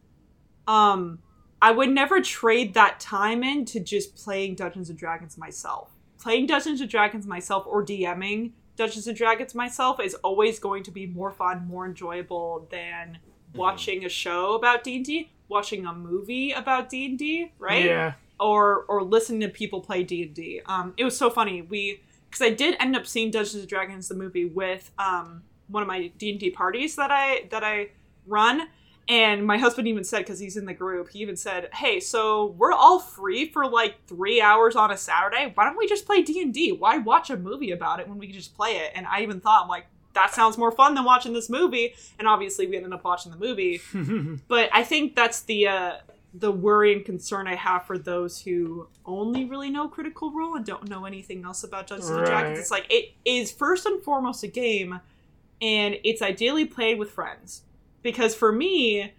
um, 0.66 1.18
I 1.62 1.70
would 1.70 1.90
never 1.90 2.20
trade 2.20 2.74
that 2.74 2.98
time 2.98 3.44
in 3.44 3.64
to 3.66 3.78
just 3.80 4.16
playing 4.16 4.56
Dungeons 4.56 4.90
and 4.90 4.98
Dragons 4.98 5.38
myself. 5.38 5.92
Playing 6.20 6.46
Dungeons 6.46 6.80
and 6.80 6.90
Dragons 6.90 7.24
myself 7.24 7.64
or 7.66 7.84
DMing 7.84 8.50
Dungeons 8.76 9.06
and 9.06 9.16
Dragons 9.16 9.54
myself 9.54 10.00
is 10.00 10.14
always 10.16 10.58
going 10.58 10.82
to 10.84 10.90
be 10.90 11.06
more 11.06 11.30
fun, 11.30 11.66
more 11.66 11.86
enjoyable 11.86 12.66
than 12.70 13.18
watching 13.54 14.04
a 14.04 14.08
show 14.08 14.54
about 14.54 14.82
D&D, 14.82 15.30
watching 15.48 15.86
a 15.86 15.92
movie 15.92 16.52
about 16.52 16.88
D&D, 16.88 17.52
right? 17.58 17.84
Yeah. 17.84 18.14
Or 18.40 18.84
or 18.88 19.02
listening 19.04 19.40
to 19.42 19.48
people 19.48 19.80
play 19.80 20.02
D&D. 20.02 20.62
Um 20.66 20.94
it 20.96 21.04
was 21.04 21.16
so 21.16 21.30
funny. 21.30 21.62
We 21.62 22.00
cuz 22.32 22.42
I 22.42 22.50
did 22.50 22.76
end 22.80 22.96
up 22.96 23.06
seeing 23.06 23.30
Dungeons 23.30 23.54
and 23.54 23.68
Dragons 23.68 24.08
the 24.08 24.16
movie 24.16 24.46
with 24.46 24.90
um 24.98 25.42
one 25.68 25.82
of 25.82 25.86
my 25.86 26.08
D&D 26.18 26.50
parties 26.50 26.96
that 26.96 27.12
I 27.12 27.46
that 27.50 27.62
I 27.62 27.90
run 28.26 28.68
and 29.08 29.44
my 29.44 29.58
husband 29.58 29.88
even 29.88 30.04
said 30.04 30.18
because 30.18 30.38
he's 30.38 30.56
in 30.56 30.64
the 30.64 30.72
group 30.74 31.10
he 31.10 31.18
even 31.18 31.36
said 31.36 31.68
hey 31.74 31.98
so 31.98 32.46
we're 32.56 32.72
all 32.72 33.00
free 33.00 33.48
for 33.50 33.66
like 33.66 33.96
three 34.06 34.40
hours 34.40 34.76
on 34.76 34.90
a 34.90 34.96
saturday? 34.96 35.50
Why 35.54 35.64
don't 35.64 35.76
we 35.76 35.86
just 35.86 36.06
play 36.06 36.22
d&d 36.22 36.72
why 36.72 36.98
watch 36.98 37.30
a 37.30 37.36
movie 37.36 37.72
about 37.72 38.00
it 38.00 38.08
when 38.08 38.18
we 38.18 38.26
can 38.26 38.36
just 38.36 38.56
play 38.56 38.78
it? 38.78 38.92
And 38.94 39.06
i 39.06 39.22
even 39.22 39.40
thought 39.40 39.62
i'm 39.62 39.68
like 39.68 39.86
that 40.14 40.34
sounds 40.34 40.58
more 40.58 40.70
fun 40.70 40.94
than 40.94 41.04
watching 41.04 41.32
this 41.32 41.48
movie. 41.48 41.94
And 42.18 42.28
obviously 42.28 42.66
we 42.66 42.76
ended 42.76 42.92
up 42.92 43.04
watching 43.04 43.32
the 43.32 43.38
movie. 43.38 43.80
But 44.48 44.70
I 44.72 44.84
think 44.84 45.14
that's 45.14 45.42
the 45.42 45.68
uh, 45.68 45.92
the 46.34 46.50
worry 46.50 46.92
and 46.92 47.04
concern 47.04 47.46
I 47.46 47.54
have 47.54 47.86
for 47.86 47.98
those 47.98 48.40
who 48.40 48.88
only 49.04 49.44
really 49.44 49.70
know 49.70 49.88
Critical 49.88 50.32
Role 50.32 50.56
and 50.56 50.64
don't 50.64 50.88
know 50.88 51.04
anything 51.04 51.44
else 51.44 51.64
about 51.64 51.86
Dungeons 51.86 52.10
and 52.10 52.24
Dragons. 52.26 52.58
It's 52.58 52.70
like 52.70 52.86
it 52.90 53.12
is 53.24 53.52
first 53.52 53.86
and 53.86 54.02
foremost 54.02 54.42
a 54.42 54.48
game, 54.48 55.00
and 55.60 55.96
it's 56.04 56.22
ideally 56.22 56.64
played 56.64 56.98
with 56.98 57.10
friends. 57.10 57.62
Because 58.02 58.34
for 58.34 58.52
me, 58.52 59.12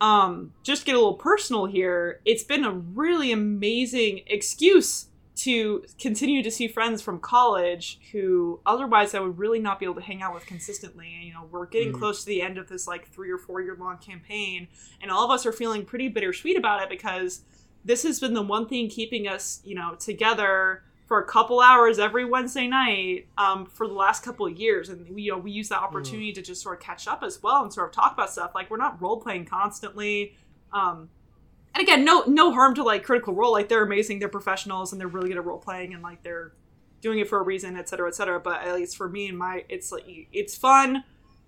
um, 0.00 0.52
just 0.62 0.84
get 0.84 0.94
a 0.94 0.98
little 0.98 1.14
personal 1.14 1.66
here. 1.66 2.20
It's 2.24 2.44
been 2.44 2.64
a 2.64 2.72
really 2.72 3.32
amazing 3.32 4.22
excuse 4.26 5.06
to 5.36 5.84
continue 5.98 6.42
to 6.44 6.50
see 6.50 6.68
friends 6.68 7.02
from 7.02 7.18
college 7.18 7.98
who 8.12 8.60
otherwise 8.64 9.14
I 9.14 9.20
would 9.20 9.36
really 9.36 9.58
not 9.58 9.80
be 9.80 9.84
able 9.84 9.96
to 9.96 10.00
hang 10.00 10.22
out 10.22 10.32
with 10.32 10.46
consistently. 10.46 11.12
And, 11.16 11.24
you 11.24 11.32
know, 11.34 11.48
we're 11.50 11.66
getting 11.66 11.92
Mhm. 11.92 11.98
close 11.98 12.20
to 12.20 12.26
the 12.26 12.40
end 12.40 12.56
of 12.56 12.68
this 12.68 12.86
like 12.86 13.08
three 13.08 13.30
or 13.30 13.38
four 13.38 13.60
year 13.60 13.76
long 13.78 13.98
campaign, 13.98 14.68
and 15.02 15.10
all 15.10 15.24
of 15.24 15.30
us 15.32 15.44
are 15.44 15.52
feeling 15.52 15.84
pretty 15.84 16.08
bittersweet 16.08 16.56
about 16.56 16.82
it 16.82 16.88
because 16.88 17.42
this 17.84 18.04
has 18.04 18.20
been 18.20 18.32
the 18.34 18.42
one 18.42 18.68
thing 18.68 18.88
keeping 18.88 19.26
us, 19.26 19.60
you 19.64 19.74
know, 19.74 19.96
together 19.98 20.84
for 21.06 21.18
a 21.18 21.24
couple 21.24 21.60
hours 21.60 21.98
every 21.98 22.24
Wednesday 22.24 22.66
night 22.66 23.26
um, 23.36 23.66
for 23.66 23.86
the 23.86 23.92
last 23.92 24.22
couple 24.22 24.46
of 24.46 24.56
years, 24.58 24.88
and 24.88 25.08
we, 25.10 25.22
you 25.22 25.32
know, 25.32 25.38
we 25.38 25.50
use 25.50 25.68
that 25.68 25.80
opportunity 25.80 26.32
to 26.32 26.42
just 26.42 26.62
sort 26.62 26.78
of 26.78 26.82
catch 26.82 27.06
up 27.06 27.22
as 27.22 27.42
well 27.42 27.62
and 27.62 27.72
sort 27.72 27.88
of 27.88 27.94
talk 27.94 28.14
about 28.14 28.30
stuff. 28.30 28.52
Like 28.54 28.70
we're 28.70 28.78
not 28.78 29.00
role 29.02 29.20
playing 29.20 29.44
constantly. 29.44 30.36
Um, 30.72 31.10
and 31.74 31.82
again, 31.82 32.04
no 32.04 32.24
no 32.26 32.52
harm 32.52 32.74
to 32.76 32.82
like 32.82 33.02
Critical 33.02 33.34
Role. 33.34 33.52
Like 33.52 33.68
they're 33.68 33.84
amazing, 33.84 34.18
they're 34.18 34.28
professionals, 34.28 34.92
and 34.92 35.00
they're 35.00 35.08
really 35.08 35.28
good 35.28 35.36
at 35.36 35.44
role 35.44 35.58
playing, 35.58 35.92
and 35.92 36.02
like 36.02 36.22
they're 36.22 36.52
doing 37.00 37.18
it 37.18 37.28
for 37.28 37.38
a 37.38 37.42
reason, 37.42 37.76
et 37.76 37.88
cetera, 37.88 38.08
et 38.08 38.14
cetera. 38.14 38.40
But 38.40 38.62
at 38.62 38.74
least 38.74 38.96
for 38.96 39.08
me 39.08 39.28
and 39.28 39.36
my, 39.36 39.64
it's 39.68 39.92
like 39.92 40.06
it's 40.32 40.56
fun. 40.56 41.04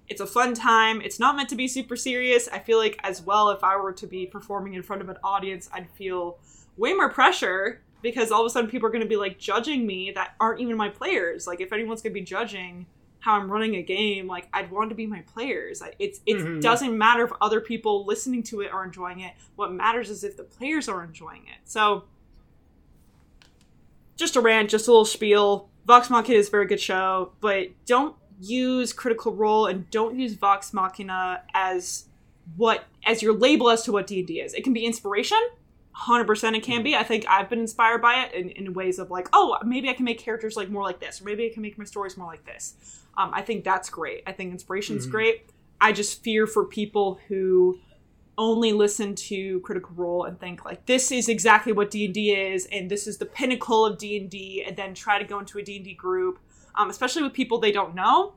It's 0.08 0.20
a 0.20 0.26
fun 0.26 0.54
time. 0.54 1.00
It's 1.00 1.18
not 1.18 1.34
meant 1.34 1.48
to 1.48 1.56
be 1.56 1.66
super 1.66 1.96
serious. 1.96 2.46
I 2.48 2.58
feel 2.58 2.78
like 2.78 2.98
as 3.02 3.22
well, 3.22 3.50
if 3.50 3.64
I 3.64 3.76
were 3.76 3.92
to 3.94 4.06
be 4.06 4.26
performing 4.26 4.74
in 4.74 4.82
front 4.82 5.02
of 5.02 5.08
an 5.08 5.16
audience, 5.24 5.68
I'd 5.72 5.90
feel 5.90 6.38
way 6.76 6.92
more 6.92 7.08
pressure 7.08 7.82
because 8.02 8.30
all 8.30 8.40
of 8.42 8.46
a 8.46 8.50
sudden 8.50 8.70
people 8.70 8.86
are 8.88 8.92
going 8.92 9.02
to 9.02 9.08
be 9.08 9.16
like 9.16 9.38
judging 9.38 9.86
me 9.86 10.10
that 10.12 10.34
aren't 10.40 10.60
even 10.60 10.76
my 10.76 10.88
players. 10.88 11.46
Like 11.46 11.60
if 11.60 11.72
anyone's 11.72 12.02
going 12.02 12.12
to 12.12 12.20
be 12.20 12.24
judging 12.24 12.86
how 13.20 13.34
I'm 13.34 13.50
running 13.50 13.74
a 13.76 13.82
game, 13.82 14.28
like 14.28 14.48
I'd 14.52 14.70
want 14.70 14.90
to 14.90 14.94
be 14.94 15.06
my 15.06 15.20
players. 15.22 15.82
It's 15.98 16.20
it 16.26 16.36
Mhm. 16.36 16.60
doesn't 16.62 16.96
matter 16.96 17.24
if 17.24 17.32
other 17.40 17.60
people 17.60 18.04
listening 18.04 18.42
to 18.44 18.60
it 18.60 18.70
are 18.72 18.84
enjoying 18.84 19.20
it. 19.20 19.32
What 19.56 19.72
matters 19.72 20.10
is 20.10 20.22
if 20.22 20.36
the 20.36 20.44
players 20.44 20.88
are 20.88 21.02
enjoying 21.02 21.42
it. 21.46 21.58
So 21.64 22.04
just 24.16 24.36
a 24.36 24.40
rant, 24.40 24.70
just 24.70 24.86
a 24.88 24.90
little 24.90 25.04
spiel. 25.04 25.68
Vox 25.86 26.08
Machina 26.10 26.38
is 26.38 26.48
a 26.48 26.50
very 26.50 26.66
good 26.66 26.80
show, 26.80 27.32
but 27.40 27.68
don't 27.84 28.16
use 28.40 28.92
Critical 28.92 29.32
Role 29.34 29.66
and 29.66 29.88
don't 29.90 30.18
use 30.18 30.34
Vox 30.34 30.72
Machina 30.72 31.42
as 31.54 32.06
what 32.56 32.84
as 33.04 33.22
your 33.22 33.34
label 33.34 33.70
as 33.70 33.82
to 33.84 33.92
what 33.92 34.06
D 34.06 34.18
and 34.20 34.26
D 34.28 34.40
is. 34.40 34.54
It 34.54 34.62
can 34.64 34.72
be 34.72 34.84
inspiration. 34.84 35.38
100% 36.04 36.54
it 36.56 36.62
can 36.62 36.82
be. 36.82 36.94
I 36.94 37.02
think 37.02 37.24
i've 37.28 37.48
been 37.48 37.60
inspired 37.60 38.02
by 38.02 38.24
it 38.24 38.34
in, 38.34 38.50
in 38.50 38.72
ways 38.74 38.98
of 38.98 39.10
like 39.10 39.28
oh 39.32 39.56
maybe 39.64 39.88
i 39.88 39.92
can 39.94 40.04
make 40.04 40.18
characters 40.18 40.56
like 40.56 40.68
more 40.68 40.82
like 40.82 41.00
this 41.00 41.20
or 41.20 41.24
maybe 41.24 41.46
i 41.46 41.50
can 41.52 41.62
make 41.62 41.78
my 41.78 41.84
stories 41.84 42.16
more 42.16 42.26
like 42.28 42.44
this. 42.44 42.74
Um, 43.16 43.30
i 43.32 43.40
think 43.42 43.64
that's 43.64 43.88
great. 43.88 44.22
I 44.26 44.32
think 44.32 44.52
inspiration's 44.52 45.06
Mhm. 45.06 45.10
great. 45.10 45.50
I 45.80 45.92
just 45.92 46.22
fear 46.22 46.46
for 46.46 46.64
people 46.64 47.18
who 47.28 47.78
only 48.38 48.72
listen 48.74 49.14
to 49.14 49.60
critical 49.60 49.92
role 49.96 50.24
and 50.24 50.38
think 50.38 50.64
like 50.66 50.84
this 50.84 51.10
is 51.10 51.28
exactly 51.28 51.72
what 51.72 51.90
d&d 51.90 52.30
is 52.32 52.66
and 52.66 52.90
this 52.90 53.06
is 53.06 53.16
the 53.16 53.24
pinnacle 53.24 53.86
of 53.86 53.96
d&d 53.96 54.62
and 54.66 54.76
then 54.76 54.92
try 54.92 55.18
to 55.18 55.24
go 55.24 55.38
into 55.38 55.58
a 55.58 55.62
d&d 55.62 55.94
group 55.94 56.38
um, 56.74 56.90
especially 56.90 57.22
with 57.22 57.32
people 57.32 57.58
they 57.58 57.72
don't 57.72 57.94
know. 57.94 58.34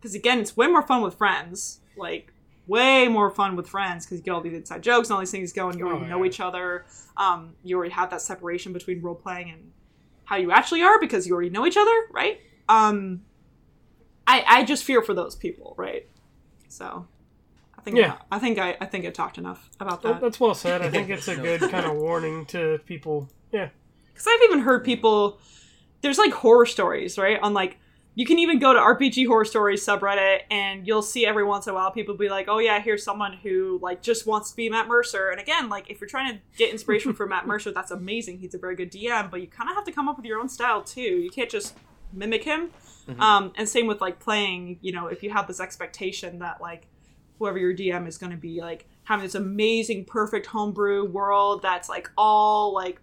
Because 0.00 0.16
again 0.16 0.40
it's 0.40 0.56
way 0.56 0.66
more 0.66 0.82
fun 0.82 1.02
with 1.02 1.14
friends. 1.14 1.78
Like 1.96 2.29
way 2.70 3.08
more 3.08 3.30
fun 3.30 3.56
with 3.56 3.68
friends 3.68 4.04
because 4.06 4.18
you 4.18 4.24
get 4.24 4.30
all 4.32 4.40
these 4.40 4.54
inside 4.54 4.82
jokes 4.82 5.08
and 5.08 5.14
all 5.14 5.20
these 5.20 5.30
things 5.36 5.52
going 5.52 5.78
you 5.78 5.86
already 5.86 6.04
Oh, 6.04 6.08
know 6.08 6.22
yeah. 6.22 6.28
each 6.30 6.40
other 6.40 6.84
um, 7.16 7.54
you 7.64 7.76
already 7.76 7.92
have 8.00 8.08
that 8.10 8.22
separation 8.22 8.72
between 8.72 9.02
role 9.02 9.14
playing 9.26 9.50
and 9.50 9.72
how 10.24 10.36
you 10.36 10.52
actually 10.52 10.82
are 10.82 10.98
because 11.00 11.26
you 11.26 11.32
already 11.34 11.50
know 11.50 11.66
each 11.66 11.76
other 11.76 11.96
right 12.12 12.40
um, 12.68 13.22
I, 14.26 14.44
I 14.46 14.64
just 14.64 14.84
fear 14.84 15.02
for 15.02 15.14
those 15.14 15.34
people 15.34 15.74
right 15.76 16.06
so 16.68 17.06
i 17.76 17.80
think 17.82 17.96
Yeah. 17.96 18.18
i 18.30 18.38
think 18.38 18.58
i, 18.58 18.76
I 18.80 18.86
think 18.86 19.04
i 19.06 19.10
talked 19.10 19.38
enough 19.38 19.68
about 19.80 20.02
that 20.02 20.20
that's 20.20 20.38
well 20.38 20.54
said. 20.54 20.82
I 20.82 20.90
think 20.94 21.08
it's 21.10 21.28
a 21.28 21.36
good 21.36 21.60
kind 21.62 21.86
of 21.86 21.96
warning 21.96 22.46
to 22.46 22.78
people. 22.86 23.28
Yeah. 23.52 23.70
because 24.12 24.26
I've 24.28 24.42
even 24.44 24.60
heard 24.60 24.84
people. 24.84 25.40
There's 26.02 26.18
like 26.18 26.32
horror 26.32 26.66
stories, 26.66 27.18
right? 27.18 27.38
On 27.42 27.52
like, 27.52 27.78
you 28.14 28.26
can 28.26 28.38
even 28.38 28.58
go 28.58 28.72
to 28.72 28.78
RPG 28.78 29.26
horror 29.26 29.44
stories 29.44 29.84
subreddit, 29.84 30.40
and 30.50 30.86
you'll 30.86 31.02
see 31.02 31.24
every 31.24 31.44
once 31.44 31.66
in 31.66 31.72
a 31.72 31.74
while 31.74 31.90
people 31.90 32.14
be 32.14 32.28
like, 32.28 32.48
"Oh 32.48 32.58
yeah, 32.58 32.80
here's 32.80 33.04
someone 33.04 33.34
who 33.34 33.78
like 33.82 34.02
just 34.02 34.26
wants 34.26 34.50
to 34.50 34.56
be 34.56 34.68
Matt 34.68 34.88
Mercer." 34.88 35.30
And 35.30 35.40
again, 35.40 35.68
like 35.68 35.90
if 35.90 36.00
you're 36.00 36.08
trying 36.08 36.34
to 36.34 36.40
get 36.56 36.70
inspiration 36.70 37.12
from 37.14 37.30
Matt 37.30 37.46
Mercer, 37.46 37.70
that's 37.72 37.90
amazing. 37.90 38.38
He's 38.38 38.54
a 38.54 38.58
very 38.58 38.74
good 38.74 38.90
DM, 38.90 39.30
but 39.30 39.40
you 39.40 39.46
kind 39.46 39.70
of 39.70 39.76
have 39.76 39.84
to 39.84 39.92
come 39.92 40.08
up 40.08 40.16
with 40.16 40.26
your 40.26 40.40
own 40.40 40.48
style 40.48 40.82
too. 40.82 41.00
You 41.00 41.30
can't 41.30 41.50
just 41.50 41.76
mimic 42.12 42.44
him. 42.44 42.70
Um, 43.18 43.52
and 43.56 43.68
same 43.68 43.86
with 43.86 44.00
like 44.00 44.20
playing. 44.20 44.78
You 44.82 44.92
know, 44.92 45.06
if 45.06 45.22
you 45.22 45.30
have 45.30 45.46
this 45.46 45.60
expectation 45.60 46.40
that 46.40 46.60
like 46.60 46.88
whoever 47.38 47.58
your 47.58 47.74
DM 47.74 48.06
is 48.06 48.18
going 48.18 48.32
to 48.32 48.36
be 48.36 48.60
like 48.60 48.86
having 49.04 49.24
this 49.24 49.34
amazing, 49.34 50.04
perfect 50.04 50.46
homebrew 50.46 51.06
world 51.06 51.62
that's 51.62 51.88
like 51.88 52.10
all 52.16 52.74
like 52.74 53.00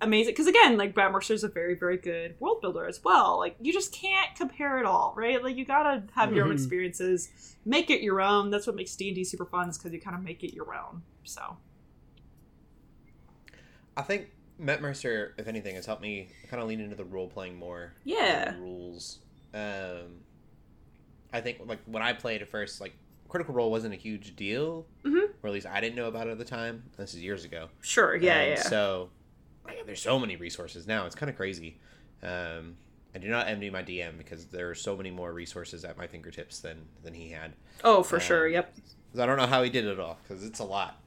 amazing. 0.00 0.32
Because 0.32 0.46
again, 0.46 0.76
like 0.76 0.94
Brad 0.94 1.12
Mercer's 1.12 1.44
a 1.44 1.48
very, 1.48 1.74
very 1.74 1.96
good 1.96 2.34
world 2.40 2.60
builder 2.60 2.86
as 2.86 3.02
well. 3.02 3.38
Like 3.38 3.56
you 3.60 3.72
just 3.72 3.92
can't 3.92 4.34
compare 4.36 4.78
it 4.78 4.86
all, 4.86 5.12
right? 5.16 5.42
Like 5.42 5.56
you 5.56 5.64
gotta 5.64 6.04
have 6.14 6.32
your 6.34 6.44
own 6.44 6.50
Mhm. 6.50 6.54
experiences, 6.54 7.56
make 7.64 7.90
it 7.90 8.00
your 8.02 8.20
own. 8.20 8.50
That's 8.50 8.66
what 8.66 8.76
makes 8.76 8.94
D 8.96 9.08
and 9.08 9.14
D 9.16 9.24
super 9.24 9.44
fun, 9.46 9.68
is 9.68 9.78
because 9.78 9.92
you 9.92 10.00
kind 10.00 10.16
of 10.16 10.22
make 10.22 10.42
it 10.44 10.54
your 10.54 10.74
own. 10.74 11.02
So 11.24 11.56
I 13.96 14.02
think 14.02 14.28
Matt 14.58 14.80
Mercer, 14.80 15.34
if 15.38 15.48
anything, 15.48 15.74
has 15.74 15.86
helped 15.86 16.02
me 16.02 16.28
kind 16.48 16.62
of 16.62 16.68
lean 16.68 16.80
into 16.80 16.96
the 16.96 17.04
role 17.04 17.28
playing 17.28 17.56
more. 17.56 17.92
Yeah. 18.04 18.52
the 18.52 18.58
rules. 18.60 19.18
Um, 19.54 20.20
I 21.32 21.40
think 21.40 21.58
like 21.66 21.80
when 21.86 22.02
I 22.02 22.12
played 22.12 22.42
at 22.42 22.48
first, 22.48 22.80
like 22.80 22.94
Critical 23.28 23.54
Role 23.54 23.70
wasn't 23.70 23.92
a 23.92 23.96
huge 23.96 24.36
deal, 24.36 24.86
Mhm. 25.04 25.30
or 25.42 25.48
at 25.48 25.52
least 25.52 25.66
I 25.66 25.80
didn't 25.80 25.96
know 25.96 26.06
about 26.08 26.26
it 26.28 26.30
at 26.30 26.38
the 26.38 26.44
time. 26.44 26.84
This 26.96 27.12
is 27.14 27.22
years 27.22 27.44
ago. 27.44 27.68
sure, 27.82 28.16
yeah, 28.16 28.40
Um, 28.42 28.48
yeah. 28.48 28.62
So 28.62 29.10
like, 29.68 29.86
there's 29.86 30.02
so 30.02 30.18
many 30.18 30.36
resources 30.36 30.86
now. 30.86 31.06
It's 31.06 31.14
kind 31.14 31.30
of 31.30 31.36
crazy. 31.36 31.78
Um, 32.22 32.76
I 33.14 33.18
do 33.18 33.28
not 33.28 33.48
envy 33.48 33.70
my 33.70 33.82
DM 33.82 34.18
because 34.18 34.46
there 34.46 34.68
are 34.70 34.74
so 34.74 34.96
many 34.96 35.10
more 35.10 35.32
resources 35.32 35.84
at 35.84 35.96
my 35.96 36.06
fingertips 36.06 36.60
than 36.60 36.86
than 37.02 37.14
he 37.14 37.30
had. 37.30 37.52
oh, 37.84 38.02
for 38.02 38.16
um, 38.16 38.22
sure. 38.22 38.48
Yep. 38.48 38.74
I 39.18 39.26
don't 39.26 39.36
know 39.38 39.46
how 39.46 39.62
he 39.62 39.70
did 39.70 39.84
it 39.86 39.98
all 39.98 40.18
because 40.22 40.44
it's 40.44 40.58
a 40.58 40.64
lot. 40.64 41.00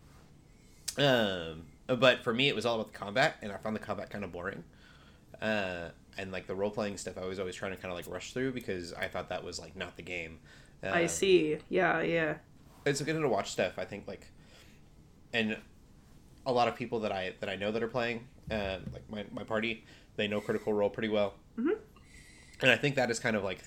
Um, 0.98 1.64
but 1.88 2.24
for 2.24 2.34
me, 2.34 2.48
it 2.48 2.56
was 2.56 2.66
all 2.66 2.76
about 2.76 2.92
the 2.92 2.98
combat, 2.98 3.38
and 3.42 3.52
I 3.52 3.58
found 3.58 3.76
the 3.76 3.80
combat 3.80 4.10
kind 4.10 4.24
of 4.24 4.32
boring. 4.32 4.64
Uh, 5.42 5.90
and 6.18 6.32
like 6.32 6.48
the 6.48 6.56
role 6.56 6.70
playing 6.72 6.98
stuff, 6.98 7.18
I 7.18 7.26
was 7.26 7.40
always 7.40 7.56
trying 7.56 7.72
to 7.72 7.78
kind 7.78 7.92
of 7.92 7.98
like 7.98 8.08
rush 8.08 8.34
through 8.34 8.52
because 8.52 8.94
I 8.94 9.08
thought 9.08 9.30
that 9.30 9.44
was 9.44 9.60
like 9.60 9.76
not 9.76 9.96
the 9.96 10.04
game. 10.04 10.40
I 10.84 11.04
Um, 11.04 11.08
see. 11.08 11.58
Yeah, 11.70 12.02
yeah. 12.02 12.36
It's 12.86 13.02
good 13.02 13.20
to 13.20 13.28
watch 13.28 13.52
stuff. 13.52 13.74
I 13.78 13.86
think 13.86 14.08
like, 14.08 14.28
and 15.34 15.58
a 16.46 16.52
lot 16.52 16.68
of 16.68 16.76
people 16.76 17.00
that 17.02 17.12
I 17.12 17.36
that 17.40 17.50
I 17.50 17.56
know 17.56 17.72
that 17.72 17.82
are 17.84 17.88
playing, 17.88 18.28
uh, 18.52 18.78
like 18.94 19.10
my 19.10 19.26
my 19.32 19.44
party, 19.44 19.84
they 20.18 20.28
know 20.28 20.42
Critical 20.42 20.74
Role 20.74 20.90
pretty 20.90 21.10
well. 21.10 21.34
Mhm. 21.58 21.78
And 22.62 22.70
I 22.72 22.76
think 22.76 22.96
that 22.96 23.10
is 23.10 23.20
kind 23.20 23.36
of 23.36 23.44
like 23.44 23.60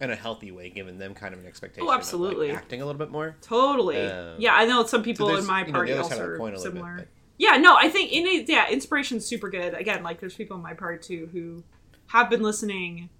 in 0.00 0.10
a 0.10 0.16
healthy 0.16 0.50
way, 0.50 0.68
giving 0.70 0.98
them 0.98 1.14
kind 1.14 1.32
of 1.34 1.40
an 1.40 1.46
expectation. 1.46 1.88
Oh, 1.88 1.92
absolutely. 1.92 2.48
Of, 2.48 2.54
like, 2.54 2.62
acting 2.64 2.82
a 2.82 2.86
little 2.86 2.98
bit 2.98 3.10
more. 3.10 3.36
Totally. 3.40 3.98
Um, 4.04 4.34
yeah, 4.38 4.54
I 4.54 4.64
know 4.64 4.84
some 4.84 5.02
people 5.02 5.28
there's, 5.28 5.40
in 5.40 5.46
my 5.46 5.60
you 5.60 5.66
know, 5.66 5.72
party 5.72 5.92
other 5.92 6.02
side 6.02 6.12
also 6.12 6.24
of 6.24 6.32
the 6.32 6.38
coin 6.38 6.52
are 6.54 6.58
similar. 6.58 6.96
bit. 6.96 7.08
Yeah, 7.38 7.56
no, 7.56 7.76
I 7.76 7.88
think 7.88 8.12
in 8.12 8.26
it, 8.26 8.48
yeah, 8.48 8.68
inspiration's 8.70 9.24
super 9.24 9.48
good. 9.50 9.74
Again, 9.74 10.02
like 10.02 10.20
there's 10.20 10.34
people 10.34 10.56
in 10.56 10.62
my 10.62 10.74
party 10.74 10.98
too 10.98 11.28
who 11.32 11.64
have 12.08 12.30
been 12.30 12.42
listening 12.42 13.10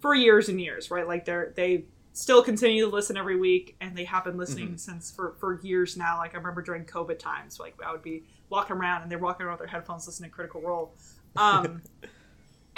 for 0.00 0.14
years 0.14 0.48
and 0.48 0.60
years, 0.60 0.90
right? 0.90 1.06
Like 1.06 1.24
they're 1.24 1.52
they 1.56 1.84
still 2.12 2.42
continue 2.42 2.84
to 2.84 2.90
listen 2.90 3.16
every 3.16 3.36
week 3.36 3.76
and 3.80 3.96
they 3.96 4.04
have 4.04 4.24
been 4.24 4.36
listening 4.36 4.68
Mm-hmm. 4.68 4.76
since 4.76 5.10
for 5.10 5.34
for 5.38 5.60
years 5.62 5.96
now. 5.96 6.18
Like 6.18 6.34
I 6.34 6.38
remember 6.38 6.62
during 6.62 6.84
COVID 6.84 7.18
times, 7.18 7.58
like 7.60 7.74
I 7.84 7.92
would 7.92 8.02
be 8.02 8.24
walking 8.50 8.76
around 8.76 9.02
and 9.02 9.10
they're 9.10 9.18
walking 9.18 9.44
around 9.46 9.54
with 9.58 9.68
their 9.68 9.78
headphones 9.78 10.06
listening 10.06 10.30
to 10.30 10.34
Critical 10.34 10.60
Role. 10.62 10.94
Um 11.36 11.82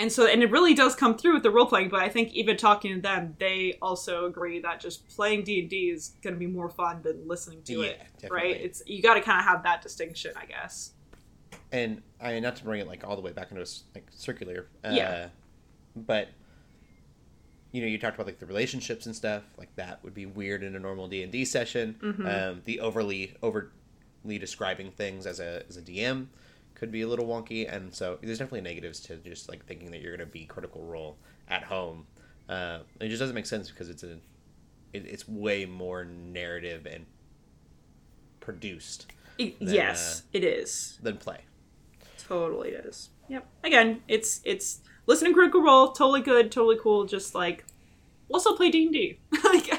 And 0.01 0.13
so, 0.13 0.27
and 0.29 0.45
it 0.45 0.51
really 0.53 0.75
does 0.75 0.95
come 0.95 1.19
through 1.19 1.35
with 1.35 1.43
the 1.43 1.51
role 1.51 1.67
playing. 1.67 1.89
But 1.89 2.03
I 2.03 2.09
think 2.09 2.33
even 2.33 2.57
talking 2.57 2.95
to 2.95 3.01
them, 3.01 3.35
they 3.41 3.79
also 3.83 4.27
agree 4.27 4.61
that 4.61 4.79
just 4.79 5.09
playing 5.09 5.43
D 5.43 5.59
and 5.59 5.69
D 5.69 5.91
is 5.91 6.13
going 6.23 6.35
to 6.35 6.39
be 6.39 6.47
more 6.47 6.69
fun 6.71 7.03
than 7.03 7.27
listening 7.27 7.65
to 7.65 7.73
Yeah, 7.81 7.87
it, 7.87 7.99
definitely. 8.15 8.37
right? 8.53 8.61
It's 8.61 8.81
you 8.87 9.03
got 9.03 9.15
to 9.15 9.21
kind 9.21 9.41
of 9.41 9.45
have 9.47 9.65
that 9.65 9.83
distinction, 9.83 10.35
I 10.37 10.45
guess. 10.47 10.93
and 11.73 12.01
I 12.21 12.35
mean, 12.35 12.45
not 12.45 12.55
to 12.59 12.63
bring 12.65 12.81
it 12.81 12.87
like 12.87 13.03
all 13.05 13.17
the 13.17 13.23
way 13.23 13.33
back 13.33 13.51
into 13.51 13.61
a, 13.61 13.67
like 13.97 14.07
circular, 14.11 14.69
uh, 14.85 14.91
Yeah. 14.93 15.29
but 15.97 16.29
you 17.73 17.81
know, 17.83 17.89
you 17.89 17.99
talked 17.99 18.15
about 18.15 18.27
like 18.27 18.39
the 18.39 18.47
relationships 18.47 19.07
and 19.07 19.17
stuff 19.17 19.43
like 19.59 19.75
that 19.75 20.03
would 20.05 20.15
be 20.15 20.27
weird 20.27 20.63
in 20.63 20.77
a 20.77 20.79
normal 20.79 21.09
D 21.09 21.25
and 21.25 21.33
D 21.33 21.45
session. 21.45 21.97
Mhm. 22.01 22.51
Um, 22.53 22.63
the 22.67 22.79
overly 22.79 23.35
overly 23.43 23.67
describing 24.39 24.91
things 24.91 25.27
as 25.27 25.41
a 25.41 25.63
as 25.69 25.77
a 25.77 25.83
DM 25.83 26.27
could 26.75 26.93
be 26.93 27.03
a 27.03 27.09
little 27.09 27.27
wonky, 27.27 27.73
and 27.73 27.93
so 27.93 28.19
there's 28.23 28.39
definitely 28.39 28.61
negatives 28.61 29.01
to 29.01 29.17
just 29.17 29.49
like 29.49 29.65
thinking 29.67 29.91
that 29.91 30.01
you're 30.01 30.17
going 30.17 30.27
to 30.27 30.33
be 30.33 30.45
critical 30.45 30.85
role 30.85 31.17
at 31.49 31.65
home. 31.65 32.07
Uh, 32.49 32.81
it 33.01 33.09
just 33.09 33.21
doesn't 33.21 33.35
make 33.35 33.47
sense 33.47 33.71
because 33.71 33.89
it's 33.89 34.03
a 34.03 34.13
it, 34.93 35.05
it's 35.07 35.29
way 35.29 35.65
more 35.65 36.05
narrative 36.05 36.87
and 36.87 37.05
produced 38.41 39.07
Then, 39.39 39.75
yes, 39.75 40.21
uh, 40.21 40.29
it 40.33 40.45
is. 40.45 40.99
than 41.03 41.17
play. 41.17 41.41
Totally 42.17 42.71
is. 42.71 43.11
Yep. 43.29 43.47
Again, 43.65 44.03
it's 44.09 44.41
it's 44.45 44.81
listening 45.07 45.35
critical 45.35 45.63
role, 45.63 45.93
totally 45.93 46.23
good, 46.23 46.51
totally 46.51 46.79
cool. 46.81 47.05
Just 47.05 47.35
like 47.35 47.65
also 48.31 48.55
play 48.55 48.71
D 48.71 48.85
and 48.85 48.93
D. 48.93 49.19
Like 49.45 49.78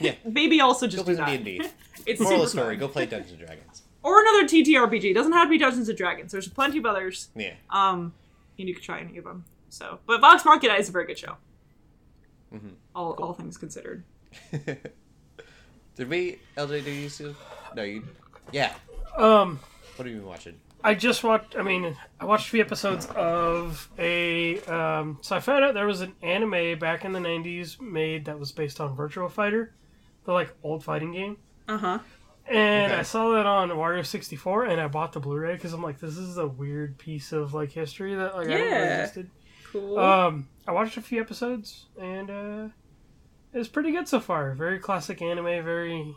Yeah. 0.00 0.14
maybe 0.24 0.60
also 0.60 0.86
just 0.86 0.98
Go 0.98 1.04
play 1.04 1.16
some. 1.16 1.26
D&D. 1.44 1.62
It's 2.06 2.20
Moral 2.20 2.42
of 2.42 2.48
super 2.50 2.60
the 2.62 2.62
story: 2.64 2.74
fun. 2.76 2.80
Go 2.80 2.88
play 2.92 3.06
Dungeons 3.06 3.32
and 3.32 3.40
Dragons. 3.40 3.82
or 4.04 4.20
another 4.20 4.44
TTRPG. 4.44 5.04
It 5.10 5.14
doesn't 5.14 5.32
have 5.32 5.46
to 5.48 5.50
be 5.50 5.58
Dungeons 5.58 5.88
and 5.88 5.98
Dragons. 5.98 6.30
There's 6.30 6.46
plenty 6.46 6.78
of 6.78 6.86
others. 6.86 7.30
Yeah. 7.34 7.54
Um, 7.70 8.14
and 8.58 8.68
you 8.68 8.74
could 8.74 8.84
try 8.84 9.00
any 9.00 9.16
of 9.18 9.24
them. 9.24 9.44
So, 9.70 9.98
but 10.06 10.20
Vox 10.20 10.44
Machina 10.44 10.74
is 10.74 10.88
a 10.88 10.92
very 10.92 11.06
good 11.06 11.18
show. 11.18 11.36
Mhm. 12.54 12.74
All 12.94 13.12
all 13.14 13.32
things 13.32 13.56
considered. 13.58 14.04
Did 14.52 16.08
we, 16.10 16.38
LJ? 16.56 16.84
Do 16.84 16.90
you 16.90 17.08
see? 17.08 17.34
No, 17.74 17.82
you. 17.82 18.04
Yeah. 18.52 18.72
Um, 19.16 19.58
What 19.96 20.06
have 20.06 20.08
you 20.08 20.16
been 20.20 20.26
watching? 20.26 20.60
I 20.84 20.94
just 20.94 21.24
watched. 21.24 21.56
I 21.56 21.62
mean, 21.62 21.96
I 22.20 22.24
watched 22.26 22.46
a 22.46 22.50
few 22.50 22.60
episodes 22.60 23.06
of 23.16 23.88
a. 23.98 24.60
Um, 24.62 25.18
so 25.22 25.34
I 25.34 25.40
found 25.40 25.64
out 25.64 25.74
there 25.74 25.86
was 25.86 26.02
an 26.02 26.14
anime 26.22 26.78
back 26.78 27.04
in 27.04 27.12
the 27.12 27.18
'90s 27.18 27.80
made 27.80 28.26
that 28.26 28.38
was 28.38 28.52
based 28.52 28.80
on 28.80 28.94
Virtua 28.96 29.30
Fighter, 29.30 29.74
the 30.26 30.32
like 30.32 30.54
old 30.62 30.84
fighting 30.84 31.12
game. 31.12 31.38
Uh 31.68 31.78
huh. 31.78 31.98
And 32.48 32.92
Okay. 32.92 33.00
I 33.00 33.02
saw 33.02 33.30
that 33.34 33.44
on 33.46 33.70
Wario 33.70 34.06
64, 34.06 34.66
and 34.66 34.80
I 34.80 34.86
bought 34.86 35.12
the 35.12 35.18
Blu-ray 35.20 35.54
because 35.54 35.72
I'm 35.72 35.82
like, 35.82 35.98
this 35.98 36.16
is 36.16 36.38
a 36.38 36.46
weird 36.46 36.96
piece 36.96 37.32
of 37.32 37.54
like 37.54 37.72
history 37.72 38.14
that 38.14 38.36
like 38.36 38.48
I 38.48 38.58
didn't 38.58 38.74
know 38.74 38.82
Yeah. 38.82 38.84
existed. 38.84 39.30
Cool. 39.72 39.98
Um, 39.98 40.48
I 40.66 40.72
watched 40.72 40.96
a 40.96 41.02
few 41.02 41.20
episodes, 41.20 41.86
and 42.00 42.30
uh, 42.30 42.68
it's 43.52 43.68
pretty 43.68 43.92
good 43.92 44.08
so 44.08 44.20
far. 44.20 44.54
Very 44.54 44.78
classic 44.78 45.22
anime. 45.22 45.64
Very, 45.64 46.14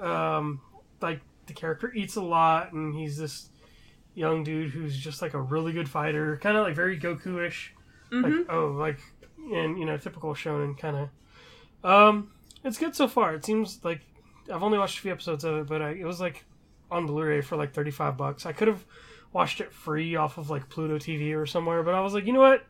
um, 0.00 0.60
like 1.00 1.20
the 1.46 1.54
character 1.54 1.92
eats 1.94 2.16
a 2.16 2.22
lot, 2.22 2.72
and 2.72 2.94
he's 2.94 3.16
this 3.18 3.50
young 4.14 4.44
dude 4.44 4.70
who's 4.72 4.96
just 4.96 5.22
like 5.22 5.34
a 5.34 5.40
really 5.42 5.72
good 5.72 5.88
fighter, 5.88 6.38
kind 6.42 6.56
of 6.56 6.64
like 6.64 6.76
very 6.76 6.98
Goku-ish. 6.98 7.74
hmm 8.10 8.22
Like 8.22 8.46
oh, 8.50 8.68
like 8.68 9.00
and 9.52 9.78
you 9.78 9.86
know 9.86 9.96
typical 9.98 10.34
shonen 10.34 10.78
kind 10.78 10.96
of. 10.96 11.10
Um, 11.90 12.33
it's 12.64 12.78
good 12.78 12.96
so 12.96 13.06
far. 13.06 13.34
It 13.34 13.44
seems 13.44 13.84
like 13.84 14.00
I've 14.52 14.62
only 14.62 14.78
watched 14.78 14.98
a 14.98 15.02
few 15.02 15.12
episodes 15.12 15.44
of 15.44 15.56
it, 15.56 15.66
but 15.66 15.82
I, 15.82 15.90
it 15.90 16.04
was 16.04 16.20
like 16.20 16.44
on 16.90 17.06
Blu-ray 17.06 17.42
for 17.42 17.56
like 17.56 17.72
thirty-five 17.72 18.16
bucks. 18.16 18.46
I 18.46 18.52
could 18.52 18.68
have 18.68 18.84
watched 19.32 19.60
it 19.60 19.72
free 19.72 20.16
off 20.16 20.38
of 20.38 20.50
like 20.50 20.68
Pluto 20.68 20.98
TV 20.98 21.36
or 21.36 21.46
somewhere, 21.46 21.82
but 21.82 21.94
I 21.94 22.00
was 22.00 22.14
like, 22.14 22.26
you 22.26 22.32
know 22.32 22.40
what? 22.40 22.64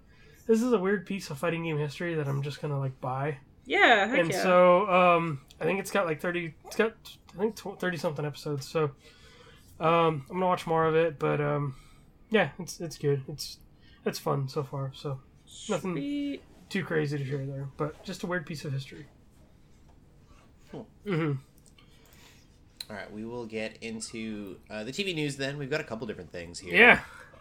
This 0.46 0.60
is 0.60 0.72
a 0.72 0.78
weird 0.78 1.06
piece 1.06 1.30
of 1.30 1.38
fighting 1.38 1.64
game 1.64 1.78
history 1.78 2.14
that 2.16 2.28
I'm 2.28 2.42
just 2.42 2.60
gonna 2.60 2.78
like 2.78 3.00
buy. 3.00 3.38
Yeah, 3.66 4.14
and 4.14 4.30
yeah. 4.30 4.42
so 4.42 4.90
um, 4.90 5.40
I 5.60 5.64
think 5.64 5.80
it's 5.80 5.90
got 5.90 6.06
like 6.06 6.20
thirty. 6.20 6.54
It's 6.66 6.76
got 6.76 6.94
I 7.34 7.38
think 7.38 7.56
thirty 7.78 7.96
something 7.96 8.24
episodes. 8.24 8.68
So 8.68 8.90
um, 9.80 10.26
I'm 10.28 10.36
gonna 10.36 10.46
watch 10.46 10.66
more 10.66 10.84
of 10.86 10.94
it. 10.94 11.18
But 11.18 11.40
um, 11.40 11.76
yeah, 12.30 12.50
it's 12.58 12.80
it's 12.80 12.98
good. 12.98 13.22
It's 13.28 13.58
it's 14.04 14.18
fun 14.18 14.48
so 14.48 14.62
far. 14.62 14.92
So 14.94 15.20
nothing 15.68 15.92
Sweet. 15.94 16.42
too 16.68 16.84
crazy 16.84 17.16
to 17.16 17.24
share 17.24 17.46
there, 17.46 17.68
but 17.76 18.02
just 18.04 18.22
a 18.22 18.26
weird 18.26 18.44
piece 18.44 18.64
of 18.64 18.72
history. 18.72 19.06
Cool. 20.74 20.86
hmm 21.06 21.32
All 22.90 22.96
right, 22.96 23.10
we 23.12 23.24
will 23.24 23.46
get 23.46 23.78
into 23.80 24.56
uh, 24.70 24.84
the 24.84 24.92
TV 24.92 25.14
news 25.14 25.36
then. 25.36 25.56
We've 25.58 25.70
got 25.70 25.80
a 25.80 25.84
couple 25.84 26.06
different 26.06 26.30
things 26.32 26.58
here. 26.58 26.74
Yeah. 26.74 27.00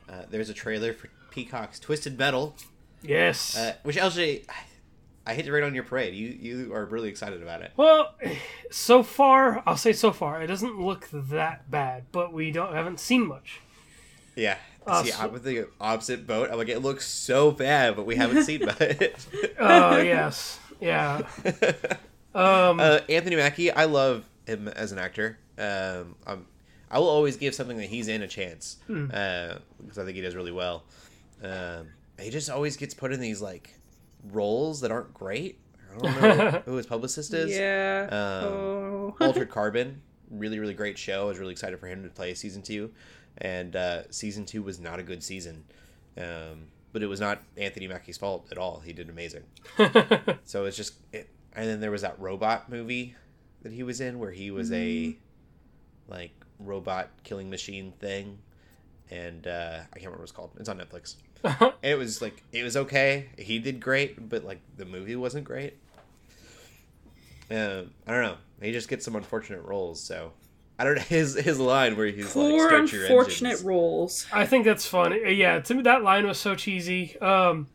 Uh, 0.10 0.24
there's 0.30 0.50
a 0.50 0.54
trailer 0.54 0.94
for 0.94 1.10
Peacock's 1.32 1.80
Twisted 1.80 2.18
Metal, 2.18 2.56
Yes. 3.02 3.58
uh, 3.58 3.74
which 3.84 3.96
LJ, 3.98 4.46
I, 4.50 4.54
I 5.32 5.34
hate 5.34 5.46
to 5.46 5.52
rain 5.52 5.64
on 5.64 5.74
your 5.74 5.84
parade. 5.86 6.14
You 6.14 6.28
you 6.28 6.74
are 6.74 6.86
really 6.86 7.10
excited 7.10 7.42
about 7.42 7.62
it. 7.62 7.72
Well, 7.78 8.14
so 8.70 9.02
far, 9.04 9.64
I'll 9.66 9.78
say 9.78 9.94
so 9.94 10.12
far, 10.12 10.42
it 10.44 10.48
doesn't 10.48 10.80
look 10.80 11.08
that 11.12 11.72
bad, 11.72 12.04
but 12.12 12.34
we 12.34 12.52
don't 12.52 12.74
haven't 12.74 13.00
seen 13.00 13.26
much. 13.28 13.62
Yeah. 14.36 14.58
Uh, 14.86 15.04
See, 15.04 15.12
so- 15.12 15.24
I'm 15.24 15.32
with 15.32 15.44
the 15.44 15.68
opposite 15.80 16.28
boat. 16.28 16.50
I'm 16.52 16.58
like, 16.58 16.68
it 16.70 16.80
looks 16.80 17.08
so 17.08 17.52
bad, 17.52 17.96
but 17.96 18.06
we 18.06 18.16
haven't 18.18 18.44
seen 18.44 18.66
much. 18.66 18.78
Oh 19.60 19.98
yes, 20.02 20.60
yeah. 20.82 21.22
Um, 22.36 22.80
uh, 22.80 23.00
Anthony 23.10 23.36
Mackie, 23.36 23.72
I 23.72 23.86
love 23.86 24.26
him 24.48 24.68
as 24.68 24.92
an 24.92 24.98
actor. 25.00 25.38
Um, 25.58 26.16
I'm, 26.26 26.46
I 26.90 27.00
will 27.00 27.10
always 27.10 27.38
give 27.38 27.54
something 27.56 27.78
that 27.78 27.88
he's 27.88 28.08
in 28.08 28.22
a 28.22 28.28
chance 28.28 28.78
Hmm. 28.88 29.06
uh, 29.14 29.56
because 29.82 29.98
I 29.98 30.06
think 30.06 30.16
he 30.16 30.22
does 30.22 30.36
really 30.36 30.52
well. 30.52 30.84
Um, 31.44 31.88
he 32.20 32.30
just 32.30 32.50
always 32.50 32.78
gets 32.78 32.94
put 32.94 33.12
in 33.12 33.20
these 33.20 33.42
like 33.42 33.74
roles 34.32 34.82
that 34.82 34.92
aren't 34.92 35.14
great. 35.14 35.60
I 35.92 35.98
don't 36.00 36.22
know 36.38 36.62
who 36.66 36.76
his 36.76 36.86
publicist 36.88 37.34
is. 37.34 37.52
Yeah. 37.56 38.08
Um, 38.12 38.54
oh. 38.54 39.16
Altered 39.22 39.50
Carbon, 39.50 40.02
really 40.32 40.60
really 40.60 40.74
great 40.74 40.98
show. 40.98 41.24
I 41.24 41.26
was 41.26 41.40
really 41.40 41.52
excited 41.52 41.80
for 41.80 41.88
him 41.88 42.04
to 42.04 42.10
play 42.10 42.34
season 42.34 42.62
two, 42.64 42.92
and 43.40 43.76
uh, 43.76 44.04
season 44.12 44.46
two 44.46 44.64
was 44.64 44.80
not 44.80 45.00
a 45.00 45.04
good 45.04 45.24
season. 45.24 45.64
Um, 46.18 46.68
but 46.94 47.02
it 47.02 47.08
was 47.08 47.20
not 47.20 47.42
Anthony 47.58 47.88
Mackie's 47.88 48.18
fault 48.18 48.48
at 48.52 48.58
all. 48.60 48.80
He 48.86 48.94
did 48.94 49.10
amazing. 49.10 49.44
So 50.46 50.66
it's 50.66 50.78
just, 50.78 50.94
it, 51.12 51.28
and 51.56 51.68
then 51.68 51.80
there 51.80 51.92
was 51.92 52.02
that 52.02 52.20
robot 52.20 52.70
movie 52.70 53.16
that 53.62 53.72
he 53.72 53.84
was 53.84 54.02
in 54.02 54.20
where 54.20 54.32
he 54.32 54.52
was 54.52 54.72
a 54.72 55.16
like 56.08 56.32
robot 56.60 57.10
killing 57.24 57.50
machine 57.50 57.94
thing, 58.00 58.40
and 59.10 59.48
uh, 59.48 59.80
I 59.82 59.96
can't 59.96 60.06
remember 60.06 60.18
what 60.20 60.24
it's 60.24 60.32
called. 60.32 60.52
It's 60.60 60.70
on 60.70 60.78
Netflix. 60.80 61.16
it 61.84 61.98
was 61.98 62.22
like 62.22 62.42
it 62.52 62.64
was 62.64 62.78
okay. 62.78 63.30
He 63.38 63.60
did 63.60 63.80
great, 63.80 64.30
but 64.30 64.44
like 64.44 64.62
the 64.78 64.86
movie 64.86 65.16
wasn't 65.16 65.46
great. 65.46 65.78
Um, 67.52 67.92
I 68.08 68.12
don't 68.14 68.22
know. 68.24 68.38
He 68.62 68.72
just 68.72 68.88
gets 68.88 69.04
some 69.06 69.16
unfortunate 69.16 69.62
roles. 69.64 70.02
So 70.02 70.32
I 70.80 70.84
don't 70.86 70.96
know 70.96 71.02
his 71.08 71.36
his 71.36 71.60
line 71.60 71.98
where 71.98 72.08
he's 72.08 72.36
like, 72.36 72.50
Poor 72.52 72.68
"Start 72.68 72.92
your 72.92 73.02
unfortunate 73.04 73.50
engines." 73.50 73.64
roles. 73.66 74.26
I 74.32 74.46
think 74.46 74.66
that's 74.66 74.86
fun. 74.86 75.14
Uh, 75.14 75.30
Yeah, 75.30 75.60
to 75.60 75.74
me 75.74 75.84
that 75.84 76.04
line 76.04 76.26
was 76.28 76.40
so 76.40 76.56
cheesy. 76.56 77.18
Um, 77.20 77.68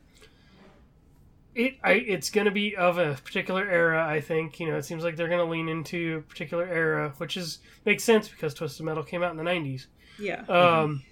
it 1.58 1.74
I, 1.84 1.92
it's 1.92 2.30
gonna 2.30 2.50
be 2.50 2.76
of 2.76 2.96
a 2.98 3.14
particular 3.24 3.68
era. 3.68 4.06
I 4.06 4.20
think 4.20 4.58
you 4.60 4.68
know 4.70 4.76
it 4.76 4.84
seems 4.84 5.04
like 5.04 5.16
they're 5.16 5.28
gonna 5.28 5.44
lean 5.44 5.68
into 5.68 6.18
a 6.18 6.22
particular 6.22 6.64
era, 6.66 7.12
which 7.18 7.36
is 7.36 7.58
makes 7.84 8.04
sense 8.04 8.28
because 8.28 8.54
Twisted 8.54 8.86
Metal 8.86 9.02
came 9.02 9.22
out 9.22 9.30
in 9.32 9.36
the 9.36 9.42
'90s. 9.44 9.86
Yeah. 10.18 10.42
Um, 10.46 11.02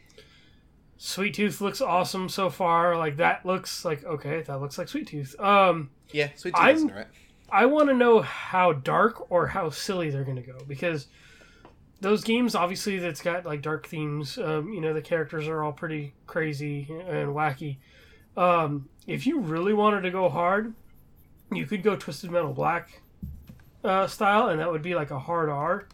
Sweet 0.98 1.35
Tooth 1.35 1.60
looks 1.60 1.81
awesome 1.82 2.28
so 2.28 2.48
far. 2.48 2.97
Like 2.97 3.16
that 3.18 3.44
looks 3.44 3.85
like 3.85 4.05
okay, 4.05 4.43
that 4.43 4.60
looks 4.60 4.78
like 4.78 4.89
Sweet 4.89 5.06
Tooth. 5.09 5.39
Um, 5.39 5.90
Yeah, 6.12 6.31
sweet 6.36 6.55
I'm- 6.56 6.77
tooth, 6.89 6.93
right? 6.97 7.06
I 7.48 7.66
want 7.66 7.89
to 7.90 7.94
know 7.94 8.23
how 8.23 8.73
dark 8.73 9.31
or 9.31 9.47
how 9.47 9.70
silly 9.70 10.10
they're 10.10 10.24
going 10.24 10.36
to 10.36 10.43
go 10.43 10.59
because 10.66 11.06
those 12.01 12.24
games 12.24 12.56
obviously 12.56 12.98
that's 12.98 13.23
got 13.23 13.47
like 13.47 13.62
dark 13.62 13.86
themes. 13.86 14.36
Um, 14.36 14.73
you 14.73 14.81
know 14.81 14.93
the 14.94 15.01
characters 15.02 15.47
are 15.47 15.62
all 15.62 15.73
pretty 15.73 16.14
crazy 16.27 16.86
and 16.90 17.28
wacky. 17.35 17.77
Um, 18.36 18.88
if 19.06 19.26
you 19.26 19.40
really 19.40 19.72
wanted 19.72 20.02
to 20.02 20.10
go 20.10 20.28
hard, 20.28 20.74
you 21.52 21.64
could 21.66 21.82
go 21.82 21.96
Twisted 21.96 22.30
Metal 22.30 22.52
Black 22.52 23.00
uh, 23.84 24.06
style, 24.06 24.48
and 24.48 24.60
that 24.60 24.70
would 24.70 24.82
be 24.82 24.94
like 24.94 25.10
a 25.10 25.18
hard 25.18 25.48
R. 25.48 25.86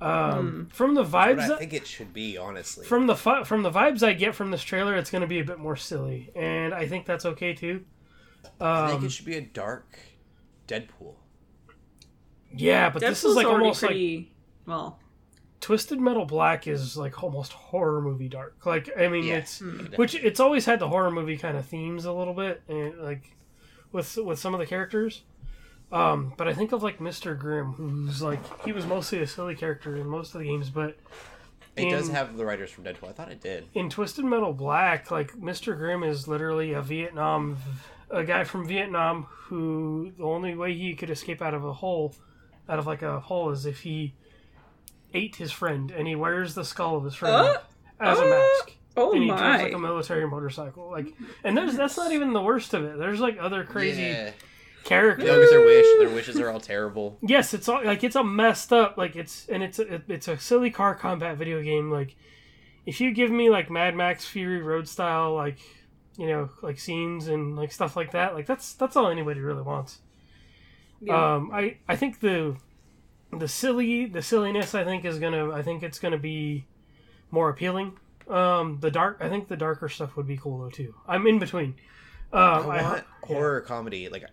Um, 0.00 0.68
From 0.72 0.94
the 0.94 1.04
But 1.04 1.36
vibes, 1.38 1.50
I 1.50 1.56
think 1.58 1.72
it 1.72 1.86
should 1.86 2.12
be 2.12 2.36
honestly. 2.36 2.84
from 2.84 3.06
the 3.06 3.16
fi- 3.16 3.44
from 3.44 3.62
the 3.62 3.70
vibes 3.70 4.02
I 4.02 4.12
get 4.12 4.34
from 4.34 4.50
this 4.50 4.62
trailer, 4.62 4.94
it's 4.96 5.10
going 5.10 5.22
to 5.22 5.28
be 5.28 5.38
a 5.38 5.44
bit 5.44 5.58
more 5.58 5.76
silly, 5.76 6.30
and 6.34 6.74
I 6.74 6.86
think 6.86 7.06
that's 7.06 7.24
okay 7.24 7.54
too. 7.54 7.84
I 8.60 8.88
think 8.88 8.98
Um, 9.00 9.06
it 9.06 9.12
should 9.12 9.24
be 9.24 9.36
a 9.36 9.40
dark 9.40 9.98
Deadpool. 10.68 11.14
yeah, 12.54 12.90
but 12.90 13.00
this 13.00 13.24
is 13.24 13.34
like 13.36 13.46
already 13.46 13.62
almost 13.62 13.82
like 13.82 14.26
well. 14.66 14.98
Twisted 15.64 15.98
Metal 15.98 16.26
Black 16.26 16.66
is 16.66 16.94
like 16.94 17.22
almost 17.22 17.52
horror 17.54 18.02
movie 18.02 18.28
dark. 18.28 18.54
Like 18.66 18.90
I 18.98 19.08
mean, 19.08 19.24
Yeah. 19.24 19.36
it's 19.36 19.62
which 19.96 20.14
it's 20.14 20.38
always 20.38 20.66
had 20.66 20.78
the 20.78 20.88
horror 20.88 21.10
movie 21.10 21.38
kind 21.38 21.56
of 21.56 21.64
themes 21.64 22.04
a 22.04 22.12
little 22.12 22.34
bit, 22.34 22.62
and 22.68 22.98
like 23.00 23.34
with 23.90 24.16
with 24.18 24.38
some 24.38 24.52
of 24.52 24.60
the 24.60 24.66
characters. 24.66 25.22
Um, 25.90 26.34
but 26.36 26.48
I 26.48 26.52
think 26.54 26.72
of 26.72 26.82
like 26.82 26.98
Mr. 26.98 27.38
Grimm, 27.38 27.72
who's 27.72 28.20
like 28.20 28.40
he 28.64 28.72
was 28.72 28.84
mostly 28.84 29.22
a 29.22 29.26
silly 29.26 29.54
character 29.54 29.96
in 29.96 30.06
most 30.06 30.34
of 30.34 30.40
the 30.40 30.46
games, 30.46 30.68
but 30.68 30.98
It 31.76 31.88
does 31.90 32.08
have 32.10 32.36
the 32.36 32.44
writers 32.44 32.70
from 32.70 32.84
Deadpool. 32.84 33.08
I 33.08 33.12
thought 33.12 33.32
it 33.32 33.40
did. 33.40 33.66
in 33.72 33.88
Twisted 33.88 34.24
Metal 34.26 34.52
Black, 34.52 35.10
like 35.10 35.32
Mr. 35.32 35.74
Grimm 35.76 36.02
is 36.04 36.28
literally 36.28 36.74
a 36.74 36.82
Vietnam, 36.82 37.56
a 38.10 38.22
guy 38.22 38.44
from 38.44 38.66
Vietnam 38.68 39.22
who 39.30 40.12
the 40.18 40.24
only 40.24 40.54
way 40.54 40.74
he 40.74 40.94
could 40.94 41.08
escape 41.10 41.40
out 41.40 41.54
of 41.54 41.64
a 41.64 41.72
hole, 41.72 42.14
out 42.68 42.78
of 42.78 42.86
like 42.86 43.00
a 43.02 43.18
hole, 43.20 43.50
is 43.50 43.64
if 43.64 43.80
he 43.80 44.14
ate 45.14 45.36
his 45.36 45.52
friend, 45.52 45.90
and 45.90 46.06
he 46.06 46.14
wears 46.16 46.54
the 46.54 46.64
skull 46.64 46.96
of 46.96 47.04
his 47.04 47.14
friend 47.14 47.34
Uh, 47.34 47.58
as 48.00 48.18
a 48.18 48.22
uh, 48.22 48.28
mask, 48.28 48.72
Oh 48.96 49.12
and 49.12 49.22
he 49.22 49.28
my! 49.30 49.36
drives 49.38 49.62
like 49.62 49.72
a 49.72 49.78
military 49.78 50.26
motorcycle. 50.26 50.90
Like, 50.90 51.14
and 51.42 51.56
there's 51.56 51.76
that's 51.76 51.96
not 51.96 52.12
even 52.12 52.32
the 52.32 52.42
worst 52.42 52.74
of 52.74 52.84
it. 52.84 52.98
There's 52.98 53.20
like 53.20 53.38
other 53.40 53.64
crazy 53.64 54.02
Yeah. 54.02 54.32
characters. 54.84 55.26
No, 55.26 55.34
because 55.36 55.50
their 55.50 55.64
wish, 55.64 55.86
their 55.98 56.10
wishes 56.10 56.38
are 56.40 56.50
all 56.50 56.60
terrible. 56.60 57.18
Yes, 57.26 57.54
it's 57.54 57.68
all 57.68 57.82
like 57.84 58.04
it's 58.04 58.16
a 58.16 58.22
messed 58.24 58.72
up 58.72 58.96
like 58.98 59.16
it's 59.16 59.46
and 59.48 59.62
it's 59.62 59.78
a, 59.78 60.02
it's 60.08 60.28
a 60.28 60.38
silly 60.38 60.70
car 60.70 60.94
combat 60.94 61.36
video 61.38 61.62
game. 61.62 61.90
Like 61.90 62.14
if 62.86 63.00
you 63.00 63.10
give 63.12 63.30
me 63.30 63.48
like 63.50 63.70
Mad 63.70 63.96
Max 63.96 64.26
Fury 64.26 64.60
Road 64.60 64.86
style 64.88 65.34
like 65.34 65.58
you 66.18 66.26
know 66.28 66.50
like 66.62 66.78
scenes 66.78 67.26
and 67.28 67.56
like 67.56 67.72
stuff 67.72 67.96
like 67.96 68.12
that, 68.12 68.34
like 68.34 68.46
that's 68.46 68.74
that's 68.74 68.94
all 68.96 69.08
anybody 69.08 69.40
really 69.40 69.62
wants. 69.62 70.00
Yeah. 71.00 71.34
Um, 71.34 71.50
I 71.52 71.78
I 71.88 71.96
think 71.96 72.20
the 72.20 72.56
the 73.38 73.48
silly 73.48 74.06
the 74.06 74.22
silliness 74.22 74.74
I 74.74 74.84
think 74.84 75.04
is 75.04 75.18
gonna 75.18 75.50
I 75.52 75.62
think 75.62 75.82
it's 75.82 75.98
gonna 75.98 76.18
be 76.18 76.64
more 77.30 77.48
appealing. 77.50 77.96
Um, 78.28 78.78
the 78.80 78.90
dark 78.90 79.18
I 79.20 79.28
think 79.28 79.48
the 79.48 79.56
darker 79.56 79.88
stuff 79.88 80.16
would 80.16 80.26
be 80.26 80.36
cool 80.36 80.58
though 80.58 80.70
too. 80.70 80.94
I'm 81.06 81.26
in 81.26 81.38
between. 81.38 81.74
Um, 82.32 82.40
I 82.40 82.78
I, 82.78 82.82
want 82.82 83.04
yeah. 83.22 83.26
horror 83.28 83.60
comedy. 83.60 84.08
Like 84.08 84.24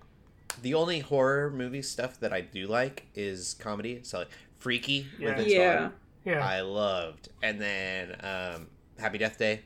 the 0.62 0.74
only 0.74 1.00
horror 1.00 1.52
movie 1.52 1.82
stuff 1.82 2.20
that 2.20 2.34
I 2.34 2.42
do 2.42 2.68
like 2.68 3.08
is 3.16 3.56
comedy. 3.56 4.00
So 4.04 4.20
like 4.20 4.30
Freaky 4.60 5.08
Yeah. 5.20 5.30
with 5.30 5.38
Vince 5.38 5.52
yeah. 5.54 5.90
Yeah. 6.24 6.46
I 6.48 6.62
loved, 6.62 7.30
and 7.42 7.60
then 7.60 8.16
um, 8.24 8.68
Happy 9.00 9.18
Death 9.18 9.40
Day, 9.40 9.62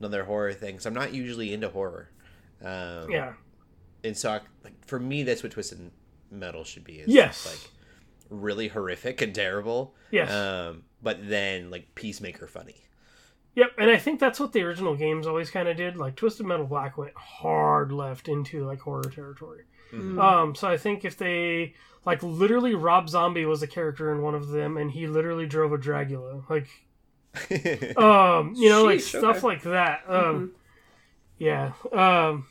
another 0.00 0.24
horror 0.24 0.52
thing. 0.52 0.80
So 0.80 0.88
I'm 0.88 0.94
not 0.94 1.14
usually 1.14 1.54
into 1.54 1.68
horror. 1.68 2.08
Um, 2.64 3.08
yeah. 3.10 3.34
and 4.02 4.16
so 4.16 4.32
I, 4.32 4.40
like 4.64 4.84
for 4.84 4.98
me, 4.98 5.22
that's 5.22 5.44
what 5.44 5.52
Twisted 5.52 5.90
Metal 6.32 6.64
should 6.64 6.82
be. 6.82 6.98
Is 6.98 7.08
Yes. 7.08 7.46
like 7.46 7.70
really 8.30 8.68
horrific 8.68 9.20
and 9.20 9.34
terrible. 9.34 9.94
Yes. 10.10 10.30
Um, 10.30 10.84
but 11.02 11.28
then 11.28 11.70
like 11.70 11.94
Peacemaker 11.94 12.46
funny. 12.46 12.76
Yep, 13.56 13.72
and 13.78 13.90
I 13.90 13.96
think 13.98 14.20
that's 14.20 14.38
what 14.38 14.52
the 14.52 14.62
original 14.62 14.94
games 14.94 15.26
always 15.26 15.50
kind 15.50 15.68
of 15.68 15.76
did. 15.76 15.96
Like 15.96 16.14
Twisted 16.16 16.46
Metal 16.46 16.66
Black 16.66 16.96
went 16.96 17.14
hard 17.16 17.90
left 17.92 18.28
into 18.28 18.64
like 18.64 18.80
horror 18.80 19.10
territory. 19.12 19.64
Mhm. 19.92 20.22
Um, 20.22 20.54
so 20.54 20.68
I 20.68 20.76
think 20.76 21.04
if 21.04 21.16
they 21.16 21.74
like 22.06 22.22
literally 22.22 22.74
Rob 22.76 23.08
Zombie 23.08 23.44
was 23.46 23.60
a 23.62 23.66
character 23.66 24.12
in 24.12 24.22
one 24.22 24.34
of 24.36 24.48
them, 24.48 24.76
and 24.76 24.90
he 24.92 25.06
literally 25.08 25.46
drove 25.46 25.72
a 25.72 25.78
Dragula, 25.78 26.48
like 26.48 26.68
um, 27.96 28.54
you 28.56 28.68
know, 28.68 28.84
like 28.84 28.98
Sheesh, 28.98 29.18
stuff 29.18 29.38
okay. 29.38 29.46
like 29.46 29.62
that. 29.62 30.02
Um, 30.08 30.48
Mhm. 30.48 30.50
yeah. 31.38 31.72
Um, 31.92 32.46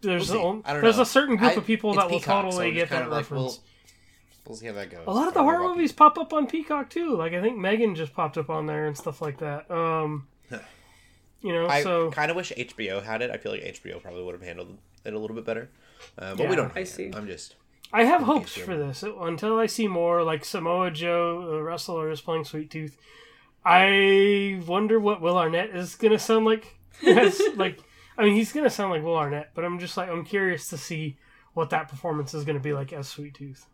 there's 0.00 0.30
We'll 0.30 0.40
see. 0.40 0.46
a, 0.66 0.68
I 0.70 0.72
don't 0.74 0.82
there's 0.82 0.96
know. 0.96 1.02
a 1.02 1.06
certain 1.06 1.36
group 1.36 1.52
I- 1.52 1.54
of 1.54 1.66
people 1.66 1.94
that 1.94 2.10
will 2.10 2.18
Peacock, 2.18 2.44
so 2.44 2.50
totally 2.50 2.68
I'm 2.68 2.74
get 2.74 2.90
that 2.90 3.02
of 3.02 3.08
like, 3.08 3.18
reference. 3.22 3.42
We'll, 3.58 3.64
we'll 4.46 4.56
see 4.56 4.66
how 4.66 4.72
that 4.72 4.90
goes. 4.90 5.04
a 5.06 5.10
lot 5.12 5.28
of 5.28 5.34
the 5.34 5.40
don't 5.40 5.48
horror 5.48 5.68
movies 5.68 5.92
pop 5.92 6.18
up 6.18 6.32
on 6.32 6.46
Peacock 6.46 6.90
too. 6.90 7.16
Like 7.16 7.32
I 7.32 7.40
think 7.40 7.58
Megan 7.58 7.94
just 7.94 8.12
popped 8.12 8.38
up 8.38 8.50
on 8.50 8.66
there 8.66 8.86
and 8.86 8.96
stuff 8.96 9.20
like 9.22 9.38
that. 9.38 9.70
Um, 9.70 10.26
you 11.42 11.52
know, 11.52 11.66
I 11.66 11.82
so 11.82 12.10
kind 12.10 12.30
of 12.30 12.36
wish 12.36 12.52
HBO 12.52 13.02
had 13.02 13.22
it. 13.22 13.30
I 13.30 13.36
feel 13.36 13.52
like 13.52 13.62
HBO 13.62 14.00
probably 14.00 14.22
would 14.22 14.34
have 14.34 14.42
handled 14.42 14.78
it 15.04 15.12
a 15.12 15.18
little 15.18 15.34
bit 15.34 15.44
better. 15.44 15.70
Uh, 16.18 16.34
but 16.34 16.48
we 16.48 16.56
don't. 16.56 16.72
I 16.76 16.84
see. 16.84 17.04
it. 17.04 17.16
I'm 17.16 17.26
just. 17.26 17.56
I 17.92 18.04
have 18.04 18.22
hopes 18.22 18.54
case 18.54 18.64
for 18.64 18.76
this 18.76 19.02
until 19.02 19.58
I 19.58 19.66
see 19.66 19.86
more. 19.86 20.22
Like 20.22 20.44
Samoa 20.44 20.90
Joe, 20.90 21.46
the 21.50 21.62
wrestler, 21.62 22.10
is 22.10 22.20
playing 22.20 22.44
Sweet 22.44 22.70
Tooth. 22.70 22.96
I 23.64 24.60
wonder 24.66 24.98
what 24.98 25.20
Will 25.20 25.38
Arnett 25.38 25.70
is 25.70 25.94
gonna 25.94 26.18
sound 26.18 26.44
like. 26.44 26.76
Yes, 27.02 27.40
like 27.56 27.80
I 28.16 28.24
mean, 28.24 28.34
he's 28.34 28.52
gonna 28.52 28.70
sound 28.70 28.92
like 28.92 29.02
Will 29.02 29.16
Arnett, 29.16 29.50
but 29.54 29.64
I'm 29.64 29.78
just 29.78 29.96
like 29.96 30.08
I'm 30.08 30.24
curious 30.24 30.68
to 30.68 30.76
see 30.76 31.16
what 31.54 31.70
that 31.70 31.88
performance 31.88 32.34
is 32.34 32.44
going 32.44 32.56
to 32.56 32.62
be 32.62 32.72
like 32.72 32.92
as 32.92 33.08
Sweet 33.08 33.34
Tooth. 33.34 33.66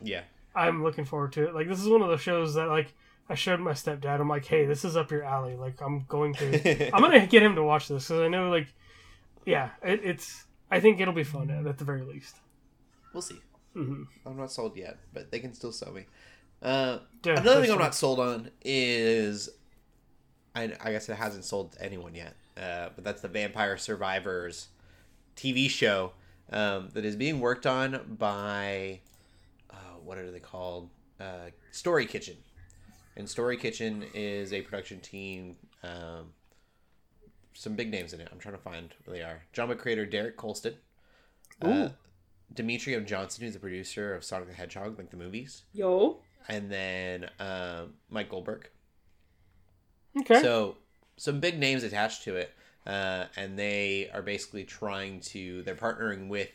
Yeah. 0.00 0.22
I'm 0.54 0.82
looking 0.82 1.04
forward 1.04 1.32
to 1.32 1.46
it. 1.48 1.54
Like 1.54 1.68
this 1.68 1.80
is 1.80 1.88
one 1.88 2.02
of 2.02 2.08
those 2.08 2.20
shows 2.22 2.54
that 2.54 2.68
like 2.68 2.92
I 3.28 3.34
showed 3.34 3.60
my 3.60 3.72
stepdad. 3.72 4.20
I'm 4.20 4.28
like, 4.28 4.44
hey, 4.46 4.66
this 4.66 4.84
is 4.84 4.96
up 4.96 5.10
your 5.10 5.22
alley. 5.24 5.56
Like 5.56 5.80
I'm 5.82 6.04
going 6.08 6.34
to, 6.34 6.90
I'm 6.94 7.02
gonna 7.02 7.26
get 7.26 7.42
him 7.42 7.54
to 7.56 7.62
watch 7.62 7.88
this 7.88 8.08
because 8.08 8.22
I 8.22 8.28
know 8.28 8.50
like, 8.50 8.68
yeah, 9.44 9.70
it, 9.82 10.00
it's. 10.02 10.44
I 10.70 10.80
think 10.80 11.00
it'll 11.00 11.14
be 11.14 11.24
fun 11.24 11.50
at, 11.50 11.78
the 11.78 11.84
very 11.84 12.02
least. 12.02 12.36
We'll 13.12 13.22
see. 13.22 13.40
hmm 13.74 14.02
I'm 14.24 14.36
not 14.36 14.50
sold 14.50 14.76
yet, 14.76 14.98
but 15.14 15.30
they 15.30 15.38
can 15.38 15.54
still 15.54 15.70
sell 15.72 15.92
me. 15.92 16.06
Uh, 16.60 16.98
Yeah, 17.24 17.38
another 17.40 17.60
thing 17.62 17.70
I'm 17.70 17.78
not 17.78 17.94
sold 17.94 18.18
on 18.18 18.50
is, 18.64 19.48
I, 20.56 20.72
I 20.80 20.90
guess 20.90 21.08
it 21.08 21.14
hasn't 21.14 21.44
sold 21.44 21.72
to 21.72 21.82
anyone 21.84 22.14
yet, 22.16 22.34
uh, 22.56 22.88
but 22.96 23.04
that's 23.04 23.22
the 23.22 23.28
Vampire 23.28 23.76
Survivors 23.76 24.68
TV 25.36 25.68
show 25.70 26.12
um, 26.50 26.88
that 26.94 27.04
is 27.04 27.14
being 27.14 27.38
worked 27.40 27.66
on 27.66 28.16
by, 28.18 29.00
what 30.06 30.18
are 30.18 30.30
they 30.30 30.40
called? 30.40 30.88
Uh, 31.20 31.50
Story 31.72 32.06
Kitchen. 32.06 32.36
And 33.16 33.28
Story 33.28 33.56
Kitchen 33.56 34.04
is 34.14 34.52
a 34.52 34.62
production 34.62 35.00
team. 35.00 35.56
Um, 35.82 36.32
some 37.54 37.74
big 37.74 37.90
names 37.90 38.12
in 38.12 38.20
it. 38.20 38.28
I'm 38.30 38.38
trying 38.38 38.54
to 38.54 38.60
find 38.60 38.94
where 39.04 39.16
they 39.16 39.22
are. 39.22 39.42
Drama 39.52 39.74
creator 39.74 40.06
Derek 40.06 40.36
Kolstad. 40.36 40.74
Uh, 41.60 41.88
M. 42.58 43.06
Johnson, 43.06 43.44
who's 43.44 43.56
a 43.56 43.58
producer 43.58 44.14
of 44.14 44.22
Sonic 44.22 44.48
the 44.48 44.54
Hedgehog, 44.54 44.98
like 44.98 45.10
the 45.10 45.16
movies, 45.16 45.62
Yo. 45.72 46.18
and 46.48 46.70
then 46.70 47.28
um, 47.40 47.94
Mike 48.10 48.28
Goldberg. 48.28 48.68
Okay. 50.20 50.40
So 50.42 50.76
some 51.16 51.40
big 51.40 51.58
names 51.58 51.82
attached 51.82 52.24
to 52.24 52.36
it, 52.36 52.52
uh, 52.86 53.24
and 53.36 53.58
they 53.58 54.10
are 54.12 54.22
basically 54.22 54.64
trying 54.64 55.20
to. 55.20 55.62
They're 55.62 55.74
partnering 55.74 56.28
with 56.28 56.50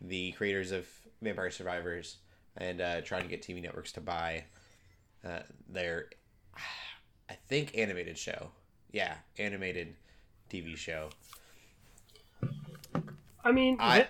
the 0.00 0.32
creators 0.32 0.70
of 0.70 0.86
Vampire 1.22 1.50
Survivors 1.50 2.18
and 2.56 2.80
uh, 2.80 3.00
trying 3.02 3.22
to 3.22 3.28
get 3.28 3.42
TV 3.42 3.62
networks 3.62 3.92
to 3.92 4.00
buy 4.00 4.44
uh, 5.24 5.40
their, 5.68 6.06
I 7.28 7.34
think, 7.48 7.76
animated 7.76 8.18
show. 8.18 8.50
Yeah, 8.92 9.14
animated 9.38 9.96
TV 10.50 10.76
show. 10.76 11.10
I 13.44 13.52
mean, 13.52 13.76
I- 13.80 14.08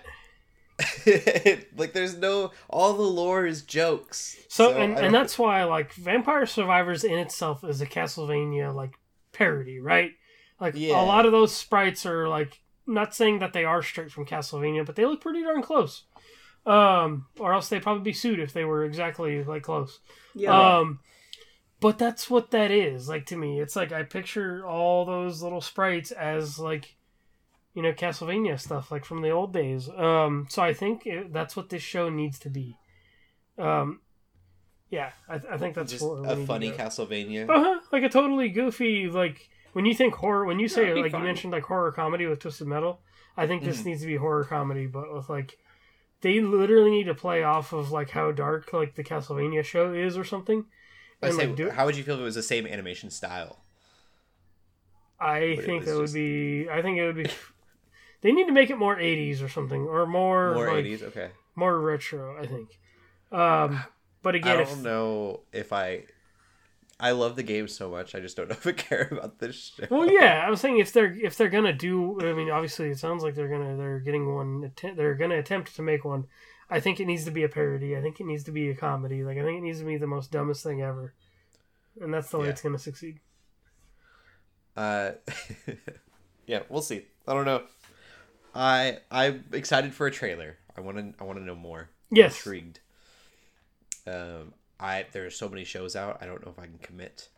like 1.77 1.93
there's 1.93 2.17
no 2.17 2.51
all 2.69 2.93
the 2.93 3.01
lore 3.01 3.45
is 3.45 3.61
jokes. 3.61 4.35
So, 4.49 4.71
I 4.73 4.83
and, 4.83 4.97
and 4.97 5.13
that's 5.15 5.39
why 5.39 5.63
like 5.63 5.93
Vampire 5.93 6.45
Survivors 6.45 7.03
in 7.03 7.17
itself 7.17 7.63
is 7.63 7.81
a 7.81 7.85
Castlevania 7.85 8.73
like 8.75 8.95
parody, 9.31 9.79
right? 9.79 10.11
Like 10.59 10.73
Yeah. 10.75 11.01
a 11.01 11.03
lot 11.03 11.25
of 11.25 11.31
those 11.31 11.53
sprites 11.53 12.05
are 12.05 12.27
like 12.27 12.59
not 12.85 13.15
saying 13.15 13.39
that 13.39 13.53
they 13.53 13.63
are 13.65 13.81
straight 13.81 14.11
from 14.11 14.25
Castlevania, 14.25 14.85
but 14.85 14.95
they 14.95 15.05
look 15.05 15.21
pretty 15.21 15.41
darn 15.43 15.61
close. 15.61 16.03
Um, 16.65 17.27
or 17.39 17.53
else 17.53 17.69
they'd 17.69 17.83
probably 17.83 18.03
be 18.03 18.13
sued 18.13 18.39
if 18.39 18.51
they 18.53 18.65
were 18.65 18.83
exactly 18.85 19.43
like 19.43 19.63
close. 19.63 19.99
Yeah. 20.33 20.77
Um, 20.79 20.99
but 21.79 21.99
that's 21.99 22.29
what 22.29 22.51
that 22.51 22.71
is. 22.71 23.07
Like 23.07 23.27
to 23.27 23.37
me, 23.37 23.59
it's 23.59 23.75
like 23.75 23.91
I 23.91 24.03
picture 24.03 24.65
all 24.65 25.05
those 25.05 25.43
little 25.43 25.61
sprites 25.61 26.11
as 26.11 26.57
like, 26.57 26.95
you 27.75 27.83
know, 27.83 27.91
Castlevania 27.93 28.59
stuff, 28.59 28.91
like 28.91 29.05
from 29.05 29.21
the 29.21 29.29
old 29.29 29.53
days. 29.53 29.89
Um, 29.89 30.47
so 30.49 30.63
I 30.63 30.73
think 30.73 31.05
it, 31.05 31.31
that's 31.31 31.55
what 31.55 31.69
this 31.69 31.83
show 31.83 32.09
needs 32.09 32.39
to 32.39 32.49
be. 32.49 32.77
Um, 33.59 33.99
yeah, 34.89 35.11
I, 35.29 35.35
I 35.51 35.57
think 35.57 35.75
that's 35.75 35.91
just 35.91 36.03
what 36.05 36.27
a 36.29 36.35
funny. 36.45 36.71
Castlevania. 36.71 37.47
Uh-huh, 37.49 37.79
like 37.91 38.03
a 38.03 38.09
totally 38.09 38.49
goofy 38.49 39.07
like 39.07 39.49
when 39.73 39.85
you 39.85 39.93
think 39.93 40.15
horror 40.15 40.45
when 40.45 40.59
you 40.59 40.67
say 40.67 40.87
That'd 40.87 41.03
like 41.03 41.11
fun. 41.11 41.21
you 41.21 41.27
mentioned 41.27 41.53
like 41.53 41.63
horror 41.63 41.91
comedy 41.91 42.25
with 42.25 42.39
Twisted 42.39 42.67
Metal, 42.67 43.01
I 43.37 43.45
think 43.45 43.63
this 43.63 43.81
Mhm. 43.81 43.85
needs 43.85 44.01
to 44.01 44.07
be 44.07 44.15
horror 44.15 44.45
comedy, 44.45 44.87
but 44.87 45.13
with 45.13 45.29
like 45.29 45.57
they 46.25 46.41
literally 46.41 46.91
need 46.91 47.05
to 47.05 47.15
play 47.15 47.43
off 47.43 47.71
of 47.73 47.91
like 47.91 48.09
how 48.11 48.31
dark 48.33 48.73
like 48.73 48.95
the 48.95 49.03
Castlevania 49.05 49.63
show 49.63 49.93
is 49.93 50.17
or 50.17 50.25
something. 50.25 50.65
I 51.21 51.29
say, 51.29 51.47
like 51.47 51.69
how 51.71 51.85
would 51.85 51.97
you 51.97 52.03
feel 52.03 52.15
if 52.15 52.21
it 52.21 52.23
was 52.23 52.35
the 52.35 52.43
same 52.43 52.65
animation 52.67 53.09
style? 53.09 53.65
I 55.19 55.55
But 55.55 55.65
think 55.65 55.85
that 55.85 55.97
would 55.97 56.13
be 56.13 56.69
I 56.69 56.81
think 56.81 56.97
it 56.97 57.05
would 57.05 57.15
be 57.15 57.29
they 58.21 58.31
need 58.31 58.47
to 58.47 58.53
make 58.53 58.69
it 58.69 58.77
more 58.77 58.99
80s 58.99 59.41
or 59.41 59.49
something 59.49 59.83
or 59.83 60.05
more 60.05 60.53
More 60.53 60.67
like, 60.67 60.85
eighties, 60.85 61.03
okay. 61.03 61.31
more 61.55 61.79
retro, 61.79 62.37
I 62.41 62.45
think. 62.47 62.79
Um 63.31 63.83
but 64.21 64.35
I 64.41 64.55
again 64.55 64.57
don't 64.57 64.81
if 64.81 64.83
know 64.83 65.41
if 65.51 65.73
I. 65.73 66.05
I 66.99 67.11
love 67.11 67.35
the 67.35 67.43
game 67.43 67.67
so 67.67 67.89
much. 67.89 68.15
I 68.15 68.19
just 68.21 68.37
don't 68.37 68.47
know 68.49 68.55
if 68.55 68.65
I 68.65 68.71
care 68.71 69.07
about 69.11 69.39
this 69.39 69.73
show. 69.77 69.85
Well, 69.89 70.09
yeah, 70.11 70.43
I 70.45 70.49
was 70.49 70.61
saying 70.61 70.79
if 70.79 70.93
they're 70.93 71.13
if 71.13 71.35
they're 71.37 71.49
gonna 71.49 71.73
do, 71.73 72.19
I 72.21 72.33
mean, 72.33 72.49
obviously 72.49 72.89
it 72.89 72.99
sounds 72.99 73.23
like 73.23 73.35
they're 73.35 73.49
gonna 73.49 73.75
they're 73.75 73.99
getting 73.99 74.33
one, 74.33 74.71
they're 74.95 75.15
gonna 75.15 75.37
attempt 75.39 75.75
to 75.75 75.81
make 75.81 76.05
one. 76.05 76.25
I 76.69 76.79
think 76.79 76.99
it 76.99 77.05
needs 77.05 77.25
to 77.25 77.31
be 77.31 77.43
a 77.43 77.49
parody. 77.49 77.95
I 77.95 78.01
think 78.01 78.19
it 78.19 78.25
needs 78.25 78.43
to 78.45 78.51
be 78.51 78.69
a 78.69 78.75
comedy. 78.75 79.23
Like 79.23 79.37
I 79.37 79.43
think 79.43 79.57
it 79.59 79.61
needs 79.61 79.79
to 79.79 79.85
be 79.85 79.97
the 79.97 80.07
most 80.07 80.31
dumbest 80.31 80.63
thing 80.63 80.81
ever, 80.81 81.13
and 82.01 82.13
that's 82.13 82.29
the 82.29 82.37
way 82.39 82.45
Yeah. 82.45 82.51
it's 82.51 82.61
gonna 82.61 82.79
succeed. 82.79 83.19
Uh, 84.77 85.11
yeah, 86.47 86.61
we'll 86.69 86.81
see. 86.81 87.05
I 87.27 87.33
don't 87.33 87.45
know. 87.45 87.63
I 88.53 88.99
I'm 89.11 89.43
excited 89.51 89.93
for 89.93 90.07
a 90.07 90.11
trailer. 90.11 90.57
I 90.77 90.81
want 90.81 90.97
to 90.97 91.13
I 91.19 91.23
want 91.25 91.39
to 91.39 91.45
know 91.45 91.55
more. 91.55 91.89
Yes, 92.09 92.35
Intrigued. 92.37 92.79
Um, 94.07 94.53
I 94.79 95.05
there 95.11 95.25
are 95.25 95.29
so 95.31 95.47
many 95.49 95.63
shows 95.63 95.95
out. 95.95 96.17
I 96.21 96.25
don't 96.25 96.43
know 96.45 96.51
if 96.51 96.59
I 96.59 96.65
can 96.65 96.77
commit 96.79 97.29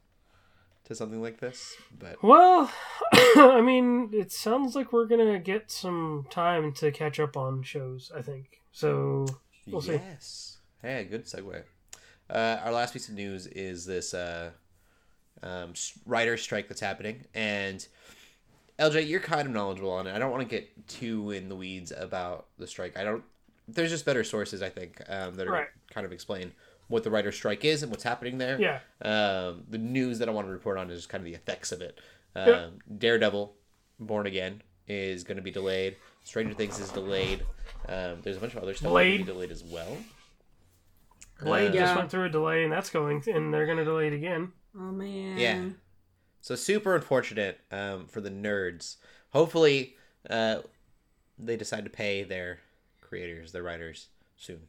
to 0.85 0.95
something 0.95 1.21
like 1.21 1.39
this, 1.39 1.75
but 1.99 2.21
Well, 2.23 2.71
I 3.13 3.61
mean, 3.61 4.09
it 4.13 4.31
sounds 4.31 4.75
like 4.75 4.93
we're 4.93 5.05
gonna 5.05 5.39
get 5.39 5.69
some 5.69 6.25
time 6.29 6.71
to 6.73 6.91
catch 6.91 7.19
up 7.19 7.35
on 7.37 7.61
shows. 7.63 8.11
I 8.15 8.21
think 8.21 8.61
so. 8.71 9.25
We'll 9.67 9.81
see. 9.81 9.93
yes. 9.93 10.57
Hey, 10.81 11.03
good 11.09 11.25
segue. 11.25 11.63
Uh, 12.29 12.59
our 12.63 12.71
last 12.71 12.93
piece 12.93 13.09
of 13.09 13.15
news 13.15 13.47
is 13.47 13.85
this 13.85 14.13
uh, 14.13 14.51
um, 15.43 15.73
writer 16.05 16.37
strike 16.37 16.67
that's 16.67 16.81
happening, 16.81 17.25
and 17.33 17.85
LJ, 18.79 19.07
you're 19.07 19.19
kind 19.19 19.47
of 19.47 19.53
knowledgeable 19.53 19.91
on 19.91 20.07
it. 20.07 20.15
I 20.15 20.19
don't 20.19 20.31
want 20.31 20.47
to 20.47 20.49
get 20.49 20.87
too 20.87 21.31
in 21.31 21.49
the 21.49 21.55
weeds 21.55 21.91
about 21.95 22.47
the 22.57 22.67
strike. 22.67 22.97
I 22.97 23.03
don't. 23.03 23.23
There's 23.67 23.89
just 23.89 24.05
better 24.05 24.23
sources, 24.23 24.61
I 24.61 24.69
think, 24.69 25.01
um, 25.09 25.35
that 25.35 25.47
are 25.47 25.51
Right. 25.51 25.67
kind 25.91 26.05
of 26.05 26.11
explain 26.13 26.53
what 26.87 27.03
the 27.03 27.11
writer 27.11 27.31
strike 27.31 27.65
is 27.65 27.83
and 27.83 27.91
what's 27.91 28.03
happening 28.03 28.37
there. 28.37 28.59
Yeah. 28.59 28.79
Um, 29.01 29.63
the 29.69 29.77
news 29.77 30.19
that 30.19 30.29
I 30.29 30.31
want 30.31 30.47
to 30.47 30.51
report 30.51 30.77
on 30.77 30.89
is 30.89 31.05
kind 31.05 31.21
of 31.21 31.25
the 31.25 31.33
effects 31.33 31.71
of 31.71 31.81
it. 31.81 31.99
Um, 32.35 32.47
Yeah. 32.47 32.67
Daredevil, 32.97 33.53
Born 33.99 34.25
Again, 34.27 34.61
is 34.87 35.23
going 35.23 35.35
to 35.37 35.41
be 35.43 35.51
delayed. 35.51 35.97
Stranger 36.23 36.53
Things 36.53 36.79
is 36.79 36.89
delayed. 36.91 37.45
Um, 37.89 38.21
there's 38.21 38.37
a 38.37 38.39
bunch 38.39 38.53
of 38.55 38.63
other 38.63 38.73
stuff 38.73 38.89
Blade. 38.91 39.19
that 39.21 39.25
be 39.25 39.31
delayed 39.31 39.51
as 39.51 39.63
well. 39.63 39.97
Blade 41.41 41.69
Uh, 41.69 41.73
just 41.73 41.91
Yeah. 41.93 41.95
went 41.97 42.09
through 42.11 42.25
a 42.25 42.29
delay, 42.29 42.63
and 42.63 42.71
that's 42.71 42.89
going, 42.89 43.21
and 43.27 43.53
they're 43.53 43.65
gonna 43.67 43.85
delay 43.85 44.07
it 44.07 44.13
again. 44.13 44.51
oh 44.75 44.91
man. 44.91 45.37
Yeah. 45.37 45.69
So 46.41 46.55
super 46.55 46.95
unfortunate 46.95 47.59
um, 47.71 48.07
for 48.07 48.21
the 48.21 48.29
nerds. 48.29 48.97
Hopefully, 49.31 49.95
uh, 50.29 50.61
they 51.37 51.57
decide 51.57 51.83
to 51.83 51.89
pay 51.89 52.23
their 52.23 52.59
creators, 53.01 53.51
their 53.51 53.63
writers, 53.63 54.07
soon. 54.37 54.67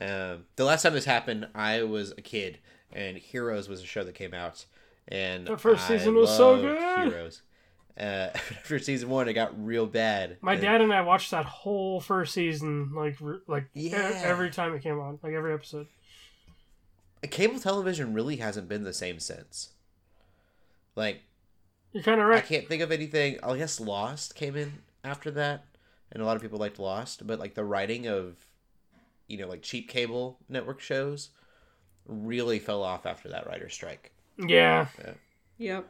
Um, 0.00 0.44
the 0.56 0.64
last 0.64 0.82
time 0.82 0.94
this 0.94 1.04
happened, 1.04 1.48
I 1.54 1.82
was 1.82 2.12
a 2.12 2.22
kid, 2.22 2.58
and 2.92 3.16
Heroes 3.16 3.68
was 3.68 3.82
a 3.82 3.86
show 3.86 4.02
that 4.04 4.14
came 4.14 4.32
out, 4.34 4.64
and 5.08 5.46
The 5.46 5.56
first 5.58 5.84
I 5.90 5.98
season 5.98 6.14
was 6.14 6.34
so 6.34 6.60
good. 6.60 7.08
Heroes. 7.12 7.42
Uh, 7.98 8.30
after 8.34 8.78
season 8.78 9.10
one, 9.10 9.28
it 9.28 9.34
got 9.34 9.52
real 9.62 9.86
bad. 9.86 10.38
My 10.40 10.54
And- 10.54 10.62
dad 10.62 10.80
and 10.80 10.92
I 10.94 11.02
watched 11.02 11.30
that 11.30 11.44
whole 11.44 12.00
first 12.00 12.32
season, 12.32 12.94
like 12.94 13.18
like 13.46 13.66
Yeah. 13.74 14.20
every 14.24 14.50
time 14.50 14.74
it 14.74 14.82
came 14.82 14.98
on, 14.98 15.18
like 15.22 15.34
every 15.34 15.52
episode. 15.52 15.88
cable 17.30 17.60
television 17.60 18.14
really 18.14 18.36
hasn't 18.36 18.68
been 18.68 18.82
the 18.84 18.94
same 18.94 19.20
since. 19.20 19.70
Like 20.96 21.22
You're 21.92 22.02
kind 22.02 22.20
of 22.20 22.26
right. 22.26 22.38
I 22.38 22.46
can't 22.46 22.66
think 22.66 22.82
of 22.82 22.90
anything. 22.92 23.38
I 23.42 23.56
guess 23.58 23.78
Lost 23.78 24.34
came 24.34 24.56
in 24.56 24.72
after 25.04 25.30
that, 25.32 25.64
and 26.10 26.22
a 26.22 26.26
lot 26.26 26.36
of 26.36 26.42
people 26.42 26.58
liked 26.58 26.78
Lost. 26.78 27.26
But 27.26 27.38
like 27.38 27.54
the 27.54 27.64
writing 27.64 28.06
of, 28.06 28.36
you 29.32 29.38
know, 29.38 29.48
like 29.48 29.62
cheap 29.62 29.88
cable 29.88 30.38
network 30.48 30.80
shows, 30.80 31.30
really 32.06 32.58
fell 32.58 32.82
off 32.82 33.06
after 33.06 33.30
that 33.30 33.46
writer 33.46 33.70
strike. 33.70 34.12
Yeah, 34.36 34.86
Yep. 35.58 35.88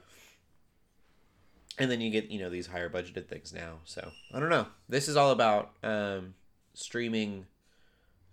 And 1.79 1.91
then 1.91 2.01
you 2.01 2.11
get 2.11 2.31
you 2.31 2.39
know 2.39 2.51
these 2.51 2.67
higher 2.69 2.89
budgeted 2.89 3.27
things 3.27 3.53
now. 3.53 3.79
So 3.85 4.11
I 4.33 4.39
don't 4.39 4.51
know. 4.51 4.67
This 4.89 5.09
is 5.09 5.17
all 5.17 5.33
about 5.33 5.73
um, 5.83 6.35
streaming 6.75 7.47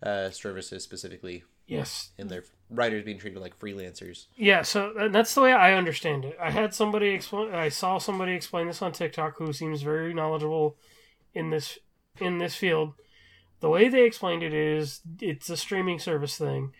uh, 0.03 0.30
services 0.30 0.84
specifically, 0.84 1.44
yes, 1.65 2.10
and 2.19 2.30
their 2.30 2.44
writers 2.69 3.03
being 3.03 3.18
treated 3.18 3.40
like 3.40 3.57
freelancers. 3.57 4.27
yeah. 4.36 4.61
So 4.61 4.91
uh, 4.91 5.07
that's 5.07 5.34
the 5.34 5.41
way 5.41 5.53
I 5.53 5.73
understand 5.73 6.26
it. 6.26 6.38
I 6.40 6.52
had 6.52 6.73
somebody 6.76 7.10
explain. 7.10 7.53
I 7.53 7.69
saw 7.69 7.98
somebody 7.98 8.34
explain 8.34 8.68
this 8.68 8.81
on 8.81 8.91
TikTok 8.91 9.38
who 9.38 9.53
seems 9.53 9.81
very 9.81 10.14
knowledgeable 10.14 10.76
in 11.34 11.49
this 11.49 11.80
in 12.19 12.38
this 12.38 12.56
field. 12.56 12.94
The 13.61 13.69
way 13.69 13.90
they 13.90 14.03
explained 14.06 14.44
it 14.44 14.53
is 14.53 15.02
it's 15.19 15.49
a 15.49 15.57
streaming 15.57 15.99
service 15.99 16.38
thing. 16.38 16.73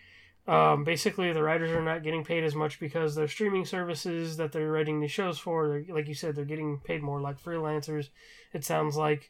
Um, 0.46 0.82
basically, 0.84 1.32
the 1.32 1.42
writers 1.42 1.70
are 1.70 1.82
not 1.82 2.02
getting 2.02 2.24
paid 2.24 2.42
as 2.42 2.54
much 2.54 2.80
because 2.80 3.14
their 3.14 3.28
streaming 3.28 3.64
services 3.66 4.36
that 4.38 4.52
they're 4.52 4.72
writing 4.72 5.00
the 5.00 5.06
shows 5.08 5.38
for, 5.38 5.84
like 5.88 6.08
you 6.08 6.14
said, 6.14 6.34
they're 6.34 6.44
getting 6.44 6.78
paid 6.78 7.02
more 7.02 7.20
like 7.20 7.40
freelancers. 7.40 8.08
It 8.52 8.64
sounds 8.64 8.96
like, 8.96 9.28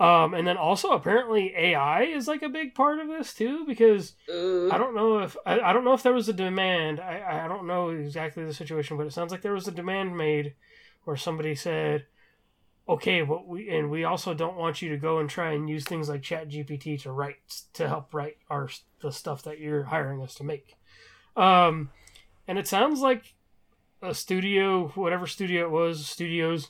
Um, 0.00 0.32
and 0.34 0.46
then 0.46 0.56
also 0.56 0.90
apparently 0.92 1.54
AI 1.56 2.04
is 2.04 2.26
like 2.26 2.42
a 2.42 2.48
big 2.48 2.74
part 2.74 2.98
of 2.98 3.08
this 3.08 3.34
too 3.34 3.64
because 3.66 4.14
I 4.72 4.78
don't 4.78 4.94
know 4.94 5.18
if 5.20 5.36
I, 5.46 5.60
I 5.60 5.72
don't 5.74 5.84
know 5.84 5.92
if 5.92 6.02
there 6.02 6.14
was 6.14 6.28
a 6.28 6.32
demand. 6.32 7.00
I, 7.00 7.44
I 7.44 7.48
don't 7.48 7.66
know 7.66 7.90
exactly 7.90 8.44
the 8.44 8.54
situation, 8.54 8.96
but 8.96 9.06
it 9.06 9.12
sounds 9.12 9.30
like 9.30 9.42
there 9.42 9.52
was 9.52 9.68
a 9.68 9.72
demand 9.72 10.16
made 10.16 10.54
where 11.04 11.16
somebody 11.16 11.54
said, 11.54 12.06
"Okay, 12.90 13.22
but 13.22 13.46
we 13.46 13.68
and 13.70 13.90
we 13.90 14.04
also 14.04 14.34
don't 14.34 14.56
want 14.56 14.82
you 14.82 14.88
to 14.90 14.96
go 14.96 15.18
and 15.18 15.30
try 15.30 15.52
and 15.52 15.68
use 15.70 15.84
things 15.84 16.08
like 16.08 16.22
Chat 16.22 16.48
GPT 16.48 17.00
to 17.02 17.12
write 17.12 17.36
to 17.74 17.88
help 17.88 18.12
write 18.12 18.36
our 18.48 18.68
the 19.00 19.12
stuff 19.12 19.42
that 19.44 19.58
you're 19.60 19.84
hiring 19.84 20.20
us 20.22 20.34
to 20.36 20.44
make." 20.44 20.76
Um, 21.36 21.90
and 22.48 22.58
it 22.58 22.66
sounds 22.66 23.00
like 23.00 23.34
a 24.02 24.14
studio, 24.14 24.88
whatever 24.88 25.26
studio 25.26 25.62
it 25.62 25.70
was, 25.70 26.06
studios. 26.06 26.68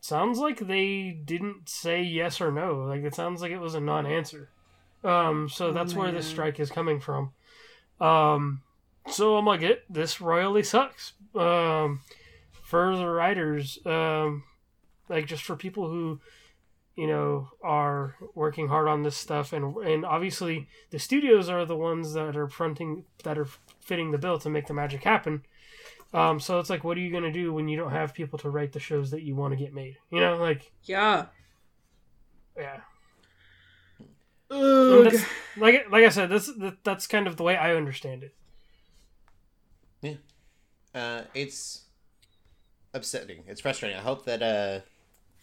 Sounds 0.00 0.38
like 0.38 0.58
they 0.58 1.10
didn't 1.24 1.68
say 1.68 2.02
yes 2.02 2.40
or 2.40 2.52
no. 2.52 2.82
Like 2.82 3.02
it 3.02 3.14
sounds 3.14 3.40
like 3.40 3.52
it 3.52 3.60
was 3.60 3.74
a 3.74 3.80
non-answer. 3.80 4.50
Um, 5.02 5.48
so 5.48 5.68
Oh, 5.68 5.72
that's 5.72 5.94
where 5.94 6.06
man. 6.08 6.14
this 6.14 6.26
strike 6.26 6.60
is 6.60 6.70
coming 6.70 7.00
from. 7.00 7.32
Um, 8.00 8.62
so 9.08 9.36
I'm 9.36 9.46
like, 9.46 9.62
it 9.62 9.84
this 9.88 10.20
royally 10.20 10.62
sucks. 10.62 11.14
Um, 11.34 12.00
for 12.62 12.96
the 12.96 13.06
writers, 13.06 13.78
um, 13.86 14.44
like 15.08 15.26
just 15.26 15.42
for 15.44 15.56
people 15.56 15.88
who, 15.88 16.20
you 16.96 17.06
know, 17.06 17.48
are 17.62 18.16
working 18.34 18.68
hard 18.68 18.88
on 18.88 19.02
this 19.02 19.16
stuff, 19.16 19.52
and 19.52 19.76
and 19.78 20.04
obviously 20.04 20.68
the 20.90 20.98
studios 20.98 21.48
are 21.48 21.64
the 21.64 21.76
ones 21.76 22.12
that 22.14 22.36
are 22.36 22.48
fronting 22.48 23.04
that 23.24 23.38
are 23.38 23.48
fitting 23.80 24.10
the 24.10 24.18
bill 24.18 24.38
to 24.38 24.50
make 24.50 24.66
the 24.66 24.74
magic 24.74 25.02
happen. 25.04 25.44
Um, 26.12 26.38
so 26.38 26.60
it's 26.60 26.70
like, 26.70 26.84
what 26.84 26.96
are 26.96 27.00
you 27.00 27.10
gonna 27.12 27.32
do 27.32 27.52
when 27.52 27.66
you 27.68 27.76
don't 27.76 27.90
have 27.90 28.14
people 28.14 28.38
to 28.40 28.50
write 28.50 28.72
the 28.72 28.78
shows 28.80 29.10
that 29.10 29.22
you 29.22 29.34
want 29.34 29.52
to 29.52 29.56
get 29.56 29.74
made? 29.74 29.96
You 30.10 30.20
know, 30.20 30.36
like, 30.36 30.70
Yeah. 30.84 31.26
yeah. 32.56 32.80
Like 34.50 35.90
like 35.90 36.04
I 36.04 36.08
said, 36.10 36.30
that's 36.30 36.54
that, 36.58 36.84
that's 36.84 37.06
kind 37.08 37.26
of 37.26 37.36
the 37.36 37.42
way 37.42 37.56
I 37.56 37.74
understand 37.74 38.22
it. 38.22 38.34
Yeah. 40.02 40.14
Uh, 40.94 41.22
it's 41.34 41.84
upsetting. 42.92 43.42
It's 43.48 43.60
frustrating. 43.60 43.98
I 43.98 44.02
hope 44.02 44.24
that 44.26 44.42
uh, 44.42 44.80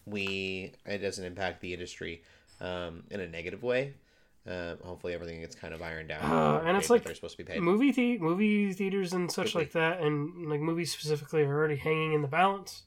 we 0.06 0.74
it 0.86 1.00
doesn't 1.00 1.24
impact 1.24 1.62
the 1.62 1.74
industry 1.74 2.24
um, 2.60 3.04
in 3.10 3.20
a 3.20 3.28
negative 3.28 3.64
way. 3.64 3.94
Uh, 4.48 4.76
hopefully, 4.84 5.14
everything 5.14 5.40
gets 5.42 5.56
kind 5.56 5.74
of 5.74 5.82
ironed 5.82 6.12
out. 6.12 6.24
Uh, 6.24 6.64
and 6.66 6.76
it's 6.76 6.90
like 6.90 7.04
they're 7.04 7.14
supposed 7.14 7.38
to 7.38 7.44
be 7.44 7.52
paid. 7.52 7.62
Movie 7.62 7.92
the 7.92 8.18
movie 8.18 8.74
theaters 8.74 9.14
and 9.14 9.32
such 9.32 9.54
like 9.54 9.72
that, 9.74 10.02
and 10.02 10.50
like 10.50 10.60
movies 10.60 10.92
specifically 10.92 11.44
are 11.44 11.56
already 11.56 11.76
hanging 11.76 12.14
in 12.14 12.22
the 12.22 12.28
balance. 12.28 12.84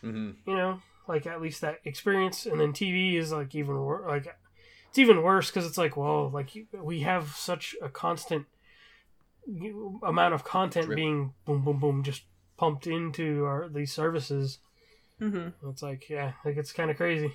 hmm 0.00 0.30
You 0.46 0.56
know, 0.56 0.82
like 1.06 1.26
at 1.26 1.40
least 1.40 1.60
that 1.60 1.80
experience, 1.84 2.44
and 2.44 2.60
then 2.60 2.72
TV 2.72 3.14
is 3.14 3.30
like 3.30 3.54
even 3.54 3.78
worse. 3.78 4.04
Like 4.08 4.36
it's 4.88 4.98
even 4.98 5.22
worse 5.22 5.48
because 5.48 5.64
it's 5.64 5.78
like, 5.78 5.96
well, 5.96 6.28
like 6.28 6.50
we 6.72 7.00
have 7.00 7.36
such 7.36 7.76
a 7.80 7.88
constant 7.88 8.46
amount 10.02 10.34
of 10.34 10.44
content 10.44 10.86
Drip. 10.86 10.96
being 10.96 11.34
boom, 11.44 11.62
boom, 11.62 11.78
boom, 11.78 12.02
just 12.02 12.22
pumped 12.56 12.86
into 12.88 13.44
our 13.44 13.68
these 13.68 13.92
services. 13.92 14.58
Mm-hmm. 15.20 15.68
It's 15.70 15.82
like, 15.82 16.08
yeah, 16.08 16.32
like 16.44 16.56
it's 16.56 16.72
kind 16.72 16.90
of 16.90 16.96
crazy. 16.96 17.32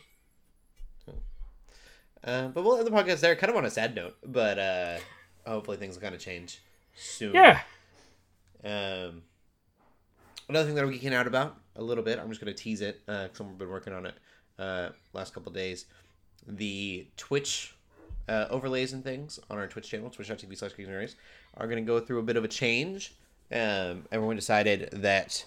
Uh, 2.23 2.47
but 2.47 2.63
we'll 2.63 2.77
end 2.77 2.87
the 2.87 2.91
podcast 2.91 3.19
there. 3.19 3.35
Kind 3.35 3.49
of 3.51 3.57
on 3.57 3.65
a 3.65 3.69
sad 3.69 3.95
note, 3.95 4.15
but 4.25 4.57
uh, 4.57 4.97
hopefully 5.45 5.75
things 5.77 5.95
will 5.95 6.01
kind 6.01 6.15
of 6.15 6.21
change 6.21 6.61
soon. 6.95 7.33
Yeah, 7.33 7.59
Um, 8.63 9.23
another 10.47 10.65
thing 10.65 10.75
that 10.75 10.85
I'm 10.85 10.91
geeking 10.91 11.11
out 11.11 11.27
about 11.27 11.57
a 11.75 11.83
little 11.83 12.03
bit. 12.03 12.19
I'm 12.19 12.29
just 12.29 12.39
going 12.39 12.53
to 12.53 12.57
tease 12.63 12.79
it 12.79 13.05
because 13.05 13.41
I've 13.41 13.57
been 13.57 13.67
working 13.69 13.91
on 13.93 14.05
it 14.05 14.15
uh, 14.57 14.89
last 15.11 15.33
couple 15.33 15.51
days. 15.51 15.85
The 16.47 17.07
Twitch 17.17 17.75
uh, 18.29 18.45
overlays 18.49 18.93
and 18.93 19.03
things 19.03 19.39
on 19.49 19.57
our 19.57 19.67
Twitch 19.67 19.89
channel, 19.89 20.09
twitch.tv 20.09 20.57
slash 20.57 20.77
Geeks 20.77 20.87
and 20.89 21.15
are 21.57 21.67
going 21.67 21.83
to 21.83 21.87
go 21.87 21.99
through 21.99 22.19
a 22.19 22.23
bit 22.23 22.37
of 22.37 22.45
a 22.45 22.47
change. 22.47 23.15
Um, 23.51 24.05
everyone 24.11 24.37
decided 24.37 24.89
that. 24.93 25.45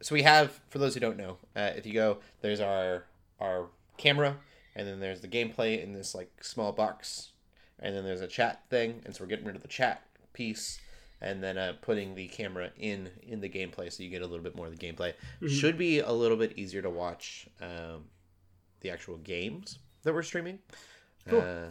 So 0.00 0.14
we 0.14 0.22
have, 0.22 0.60
for 0.68 0.78
those 0.78 0.94
who 0.94 1.00
don't 1.00 1.16
know, 1.16 1.38
uh, 1.56 1.70
if 1.76 1.86
you 1.86 1.92
go, 1.92 2.18
there's 2.40 2.60
our 2.60 3.04
our 3.40 3.66
camera, 3.96 4.36
and 4.76 4.86
then 4.86 5.00
there's 5.00 5.20
the 5.20 5.28
gameplay 5.28 5.82
in 5.82 5.92
this 5.92 6.14
like 6.14 6.42
small 6.42 6.72
box, 6.72 7.30
and 7.78 7.94
then 7.94 8.04
there's 8.04 8.20
a 8.20 8.26
chat 8.26 8.62
thing, 8.70 9.02
and 9.04 9.14
so 9.14 9.24
we're 9.24 9.28
getting 9.28 9.46
rid 9.46 9.56
of 9.56 9.62
the 9.62 9.68
chat 9.68 10.02
piece 10.32 10.80
and 11.22 11.42
then 11.42 11.56
uh, 11.56 11.72
putting 11.80 12.14
the 12.14 12.26
camera 12.28 12.70
in 12.76 13.08
in 13.22 13.40
the 13.40 13.48
gameplay 13.48 13.90
so 13.90 14.02
you 14.02 14.10
get 14.10 14.22
a 14.22 14.26
little 14.26 14.42
bit 14.42 14.56
more 14.56 14.66
of 14.66 14.76
the 14.76 14.86
gameplay. 14.86 15.14
Should 15.48 15.78
be 15.78 16.00
a 16.00 16.12
little 16.12 16.36
bit 16.36 16.58
easier 16.58 16.82
to 16.82 16.90
watch 16.90 17.46
um, 17.60 18.04
the 18.80 18.90
actual 18.90 19.16
games 19.18 19.78
that 20.02 20.12
we're 20.12 20.24
streaming. 20.24 20.58
Cool. 21.28 21.40
uh, 21.40 21.66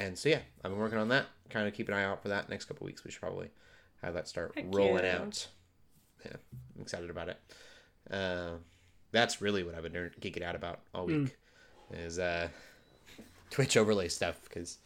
and 0.00 0.18
so 0.18 0.28
yeah 0.28 0.40
i've 0.64 0.72
been 0.72 0.80
working 0.80 0.98
on 0.98 1.08
that. 1.08 1.26
Kind 1.48 1.68
of 1.68 1.74
keep 1.74 1.88
an 1.88 1.94
eye 1.94 2.04
out 2.04 2.20
for 2.20 2.28
that 2.28 2.48
next 2.48 2.64
couple 2.66 2.84
weeks. 2.84 3.04
We 3.04 3.12
should 3.12 3.20
probably 3.20 3.50
have 4.02 4.14
that 4.14 4.28
start 4.28 4.52
Heck 4.56 4.66
rolling 4.74 5.04
yeah. 5.04 5.18
out 5.18 5.46
yeah 6.24 6.36
i'm 6.76 6.82
excited 6.82 7.10
about 7.10 7.28
it 7.28 7.40
uh, 8.10 8.52
that's 9.12 9.40
really 9.40 9.62
what 9.62 9.74
i've 9.74 9.82
been 9.82 10.10
geeking 10.20 10.42
out 10.42 10.54
about 10.54 10.80
all 10.94 11.06
week 11.06 11.36
is 11.92 12.18
uh, 12.18 12.48
twitch 13.50 13.76
overlay 13.76 14.08
stuff 14.08 14.40
because 14.44 14.78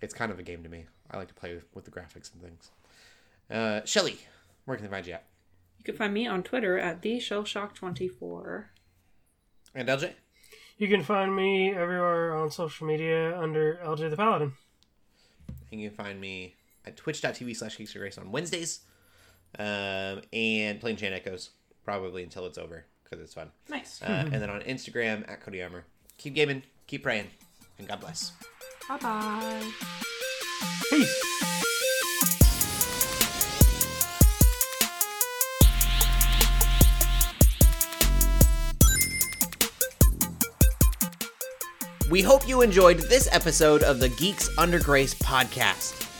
it's 0.00 0.14
kind 0.14 0.30
of 0.30 0.38
a 0.38 0.42
game 0.42 0.62
to 0.62 0.68
me 0.68 0.84
i 1.10 1.16
like 1.16 1.28
to 1.28 1.34
play 1.34 1.54
with, 1.54 1.66
with 1.74 1.84
the 1.84 1.90
graphics 1.90 2.32
and 2.32 2.42
things 2.42 2.70
uh, 3.50 3.80
Shelly, 3.84 4.18
where 4.64 4.76
can 4.76 4.86
they 4.86 4.90
find 4.90 5.06
you 5.06 5.14
at? 5.14 5.24
You 5.78 5.84
can 5.84 5.96
find 5.96 6.14
me 6.14 6.26
on 6.26 6.42
Twitter 6.42 6.78
at 6.78 7.02
the 7.02 7.18
Shellshock24. 7.18 8.64
And 9.74 9.88
LJ? 9.88 10.12
you 10.78 10.88
can 10.88 11.02
find 11.02 11.34
me 11.34 11.70
everywhere 11.70 12.34
on 12.34 12.50
social 12.50 12.86
media 12.86 13.38
under 13.38 13.78
LJ 13.84 14.10
the 14.10 14.16
Paladin. 14.16 14.52
And 15.70 15.80
you 15.80 15.90
can 15.90 15.96
find 15.96 16.20
me 16.20 16.54
at 16.86 16.96
twitch.tv 16.96 17.56
slash 17.56 17.76
Geeks 17.76 17.92
Grace 17.92 18.18
on 18.18 18.32
Wednesdays. 18.32 18.80
Um, 19.58 20.22
and 20.32 20.80
playing 20.80 20.96
Chained 20.96 21.14
Echoes, 21.14 21.50
probably 21.84 22.22
until 22.22 22.46
it's 22.46 22.58
over, 22.58 22.84
because 23.04 23.20
it's 23.20 23.34
fun. 23.34 23.50
Nice. 23.68 24.00
Uh, 24.02 24.28
and 24.32 24.42
then 24.42 24.50
on 24.50 24.60
Instagram 24.62 25.28
at 25.30 25.40
Cody 25.40 25.62
Armour. 25.62 25.84
Keep 26.18 26.34
gaming, 26.34 26.62
keep 26.86 27.02
praying, 27.02 27.26
and 27.78 27.86
God 27.88 28.00
bless. 28.00 28.32
bye 28.88 28.98
bye. 28.98 29.62
Peace. 30.90 31.20
We 42.10 42.22
hope 42.22 42.46
you 42.46 42.60
enjoyed 42.60 42.98
this 42.98 43.28
episode 43.32 43.82
of 43.82 43.98
the 43.98 44.10
Geeks 44.10 44.48
Under 44.58 44.78
Grace 44.78 45.14
podcast. 45.14 46.03